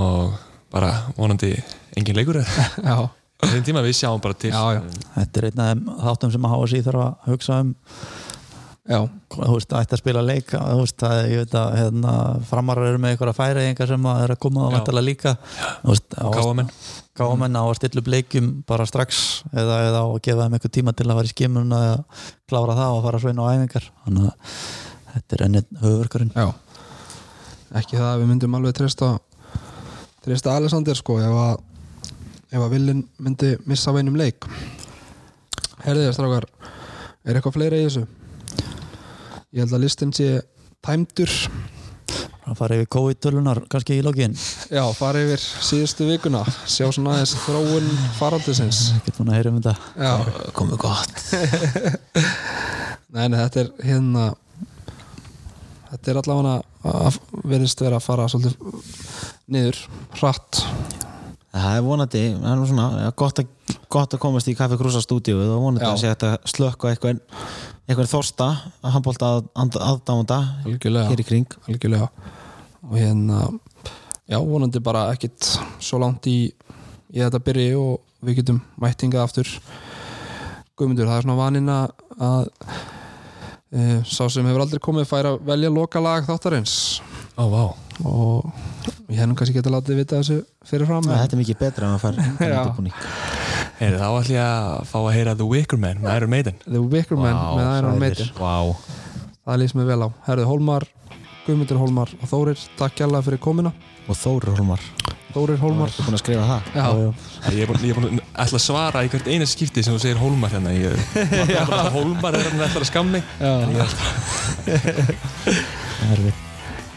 Og 0.00 0.32
bara 0.72 0.90
vonandi 1.18 1.52
engin 1.98 2.16
leikur 2.16 2.40
er. 2.40 2.48
Þeim 3.40 3.62
tíma 3.64 3.80
við 3.80 3.94
sjáum 3.96 4.20
bara 4.20 4.36
til. 4.36 4.50
Já, 4.52 4.76
já, 4.76 4.80
Þetta 5.14 5.40
er 5.40 5.46
einn 5.48 5.60
af 5.64 6.02
þáttum 6.04 6.32
sem 6.34 6.44
að 6.44 6.52
HSI 6.58 6.80
þarf 6.84 7.04
að 7.06 7.30
hugsa 7.32 7.60
um. 7.64 7.70
Þú 8.88 9.54
veist, 9.54 9.72
ætti 9.76 9.94
að 9.94 10.00
spila 10.00 10.22
leik 10.24 10.48
þú 10.54 10.78
veist, 10.80 10.96
það, 10.98 11.18
ég 11.30 11.42
veit 11.44 11.56
að 11.60 11.74
hérna, 11.76 12.12
framarar 12.48 12.88
eru 12.88 12.98
með 13.02 13.12
einhverja 13.14 13.36
færi 13.36 13.64
sem 13.90 14.06
að 14.08 14.22
er 14.24 14.32
að 14.34 14.38
koma 14.40 14.62
og 14.64 14.70
Já. 14.72 14.76
vantilega 14.78 15.06
líka. 15.06 15.32
Veist, 15.84 16.16
á 16.16 16.24
að- 16.24 16.38
að 17.60 17.74
stilla 17.76 18.00
upp 18.00 18.10
leikjum 18.14 18.48
bara 18.66 18.86
strax 18.88 19.42
eða, 19.52 19.76
eða 19.90 20.00
að 20.06 20.20
gefa 20.22 20.46
þeim 20.46 20.56
eitthvað 20.58 20.74
tíma 20.78 20.94
til 20.96 21.06
að 21.06 21.14
fara 21.20 21.28
í 21.28 21.34
skimun 21.34 21.72
eða 21.76 22.04
klára 22.48 22.76
það 22.80 22.96
og 22.96 23.02
fara 23.04 23.18
svo 23.20 23.30
inn 23.30 23.42
á 23.44 23.50
æfingar. 23.52 23.90
Þannig 24.06 24.26
að 24.26 24.34
þetta 25.14 25.36
er 25.36 25.44
ennið 25.46 25.66
höfverkurinn 25.84 26.32
Já. 26.34 26.46
Ekki 27.80 27.96
það 28.00 28.08
að 28.14 28.20
við 28.24 28.30
myndum 28.32 28.54
alveg 28.58 28.74
treysta 28.80 29.18
treysta 30.24 30.56
Alexander 30.56 30.94
sko 30.98 31.18
ef 31.20 31.36
að 31.44 31.60
ef 32.50 32.58
að 32.64 32.70
Villin 32.74 33.04
myndi 33.22 33.52
missa 33.66 33.92
veinum 33.94 34.16
leik. 34.18 34.42
Herðið 35.84 36.08
þér 36.08 36.16
strákar 36.16 36.46
er 37.24 37.36
eitthvað 37.38 37.54
fleira 37.54 37.76
í 37.78 37.84
þessu 37.86 38.06
Ég 39.50 39.64
held 39.64 39.72
að 39.74 39.82
listin 39.82 40.12
sé 40.14 40.26
tæmdur. 40.86 41.30
Að 42.50 42.58
fara 42.58 42.76
yfir 42.78 42.88
COVID-tölunar 42.94 43.60
kannski 43.70 43.96
í 43.98 44.02
lógin 44.02 44.32
Já, 44.70 44.82
fara 44.94 45.20
yfir 45.22 45.42
síðustu 45.42 46.06
vikuna. 46.08 46.40
Sjá 46.70 46.86
svona 46.94 47.16
aðeins 47.16 47.34
þróun 47.44 47.88
faraldisins 48.18 48.80
ekkert 48.96 49.18
búin 49.18 49.32
að 49.32 49.38
heyra 49.38 49.52
um 49.52 49.58
þetta. 49.58 49.74
Já, 49.98 50.46
komið 50.54 50.80
gott. 50.82 51.24
Nei, 53.14 53.24
nei, 53.26 53.40
þetta 53.40 53.62
er 53.64 53.70
hérna 53.82 54.24
þetta 55.90 56.12
er 56.12 56.20
allavega 56.20 56.52
að 56.86 57.16
verðist 57.50 57.82
vera 57.82 57.98
að 57.98 58.06
fara 58.06 58.28
svolítið 58.30 58.54
niður, 59.50 59.80
hratt. 60.20 60.60
Það 61.50 61.72
er 61.74 61.82
vonandi, 61.82 62.22
það 62.36 62.52
er 62.52 62.60
nú 62.60 62.68
svona 62.70 63.10
gott, 63.18 63.42
að, 63.42 63.74
gott 63.90 64.14
að 64.14 64.22
komast 64.22 64.50
í 64.50 64.54
Kaffi 64.54 64.78
Krúsa 64.78 65.02
stúdíu 65.02 65.40
og 65.42 65.56
vonandi 65.64 65.82
Já. 65.82 65.90
að 65.90 66.00
sé 66.04 66.14
að 66.14 66.38
slökka 66.54 66.92
eitthvað 66.92 67.18
eitthvað 67.90 68.10
þorsta 68.12 68.46
að 68.80 68.92
handbólta 68.94 69.30
að, 69.36 69.48
að, 69.58 69.78
aðdámanda 69.82 70.38
algjörlega. 70.68 71.10
hér 71.10 71.22
í 71.22 71.26
kring. 71.26 71.56
Algjörlega. 71.66 72.08
Og 72.86 72.94
hérna 72.96 73.40
já, 74.30 74.38
vonandi 74.38 74.82
bara 74.84 75.08
ekkit 75.14 75.48
svo 75.82 76.00
langt 76.02 76.28
í, 76.30 76.38
í 77.10 77.18
þetta 77.18 77.42
byrji 77.50 77.74
og 77.80 77.98
við 78.24 78.40
getum 78.40 78.62
mættingað 78.80 79.26
aftur. 79.26 79.50
Guðmundur, 80.78 81.10
það 81.10 81.18
er 81.18 81.26
svona 81.26 81.40
vaninn 81.40 81.72
að 81.74 82.48
e, 83.74 84.00
sá 84.08 84.24
sem 84.30 84.46
hefur 84.46 84.64
aldrei 84.64 84.82
komið 84.86 85.10
fær 85.10 85.32
að 85.32 85.42
velja 85.50 85.72
lokalag 85.74 86.28
þáttarins. 86.30 86.78
Ó, 87.36 87.44
vá. 87.50 87.64
Og 88.06 88.46
ég 89.10 89.18
hef 89.18 89.28
nú 89.28 89.36
kannski 89.36 89.58
getað 89.58 89.76
látið 89.76 90.00
vita 90.00 90.22
þessu 90.22 90.40
fyrir 90.68 90.88
fram 90.88 91.04
Nei, 91.04 91.18
þetta 91.18 91.36
er 91.36 91.42
mikið 91.42 91.60
betra 91.60 91.90
en 91.90 91.98
að 91.98 92.04
fara 92.06 92.30
Já. 92.54 93.39
Heyri, 93.80 93.96
þá 93.96 94.08
ætlum 94.12 94.34
ég 94.34 94.42
að 94.44 94.82
fá 94.90 94.96
að 95.00 95.14
heyra 95.16 95.32
The 95.40 95.46
Wicker 95.48 95.78
Man 95.80 96.02
með 96.02 96.16
Iron 96.18 96.30
Maiden. 96.34 96.56
The 96.66 96.80
Wickerman 96.84 97.32
Vá, 97.32 97.46
með 97.56 97.68
Iron. 97.78 97.94
Maiden. 98.02 98.28
Wow. 98.36 98.74
það 99.48 99.56
lýst 99.62 99.76
mér 99.78 99.86
vel 99.88 100.02
á. 100.04 100.08
Herðu 100.26 100.44
Hólmar, 100.50 100.84
Guðmundur 101.46 101.80
Hólmar 101.80 102.12
og 102.18 102.26
Þórir, 102.28 102.60
takk 102.76 102.98
kjærlega 103.00 103.24
fyrir 103.30 103.40
komina 103.40 103.72
og 104.04 104.18
Þóri 104.20 104.52
Hólmar. 104.58 104.84
Þórir 105.30 105.58
Hólmar. 105.62 105.88
Þú 105.94 106.04
búin 106.10 106.18
að 106.18 106.22
skrifa 106.24 106.44
það? 106.50 106.60
Já, 106.74 106.84
Já. 106.90 107.08
Ég 107.56 107.62
er 107.64 107.68
búin, 107.70 107.80
ég 107.86 107.92
er 107.94 107.96
búin 107.96 108.20
að 108.20 108.24
ætla 108.44 108.58
að 108.60 108.64
svara 108.66 109.04
í 109.06 109.10
hvert 109.14 109.28
eina 109.32 109.46
skipti 109.48 109.80
sem 109.86 109.96
þú 109.96 110.00
segir 110.04 110.20
Hólmar 110.20 110.52
hérna. 110.52 110.70
Ég, 110.76 110.92
bara, 111.70 111.88
Hólmar 111.94 112.36
er 112.36 112.44
hann 112.50 112.64
ætla 112.66 112.84
að 112.84 112.90
skammi 112.90 113.20
er 116.04 116.20
við 116.20 116.36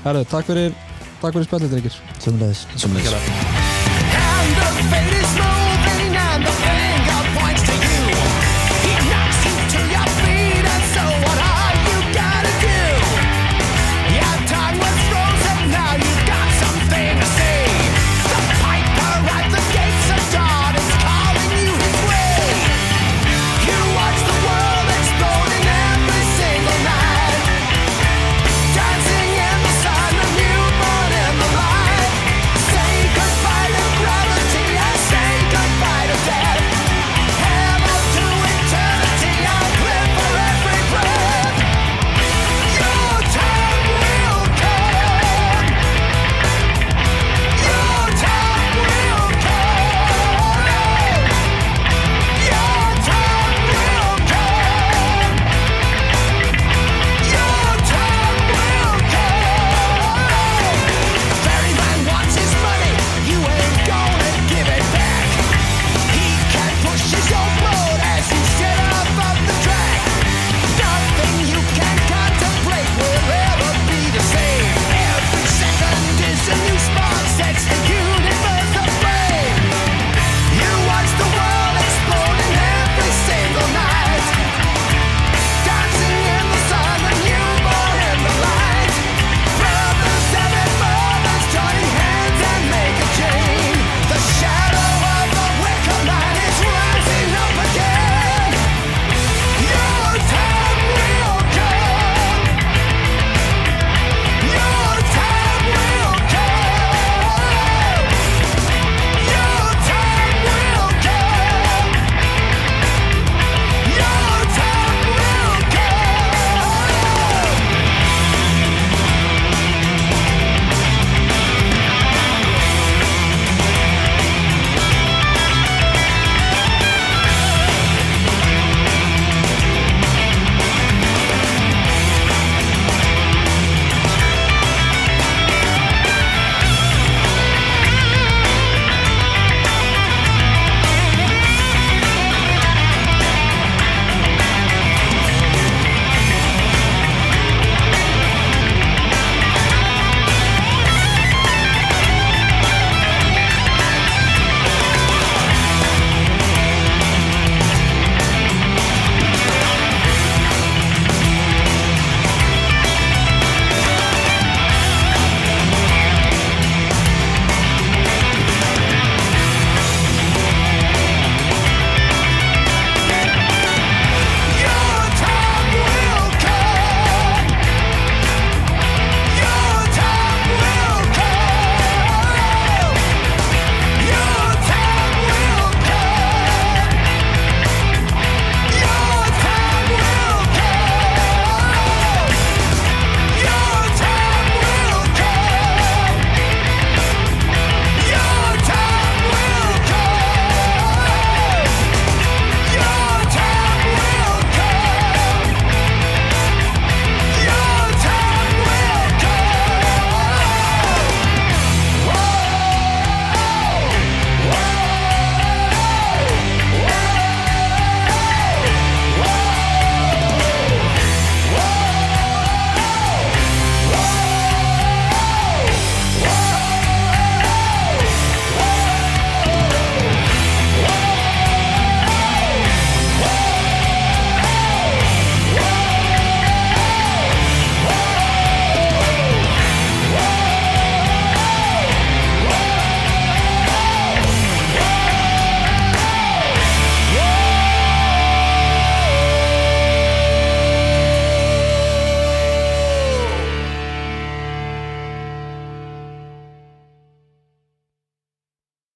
Herðu, 0.04 0.24
takk 0.34 0.46
fyrir 0.52 0.76
takk 1.22 1.32
fyrir 1.32 1.48
spjallið, 1.48 1.70
drengir. 1.78 1.96
Sömulegis 2.20 2.68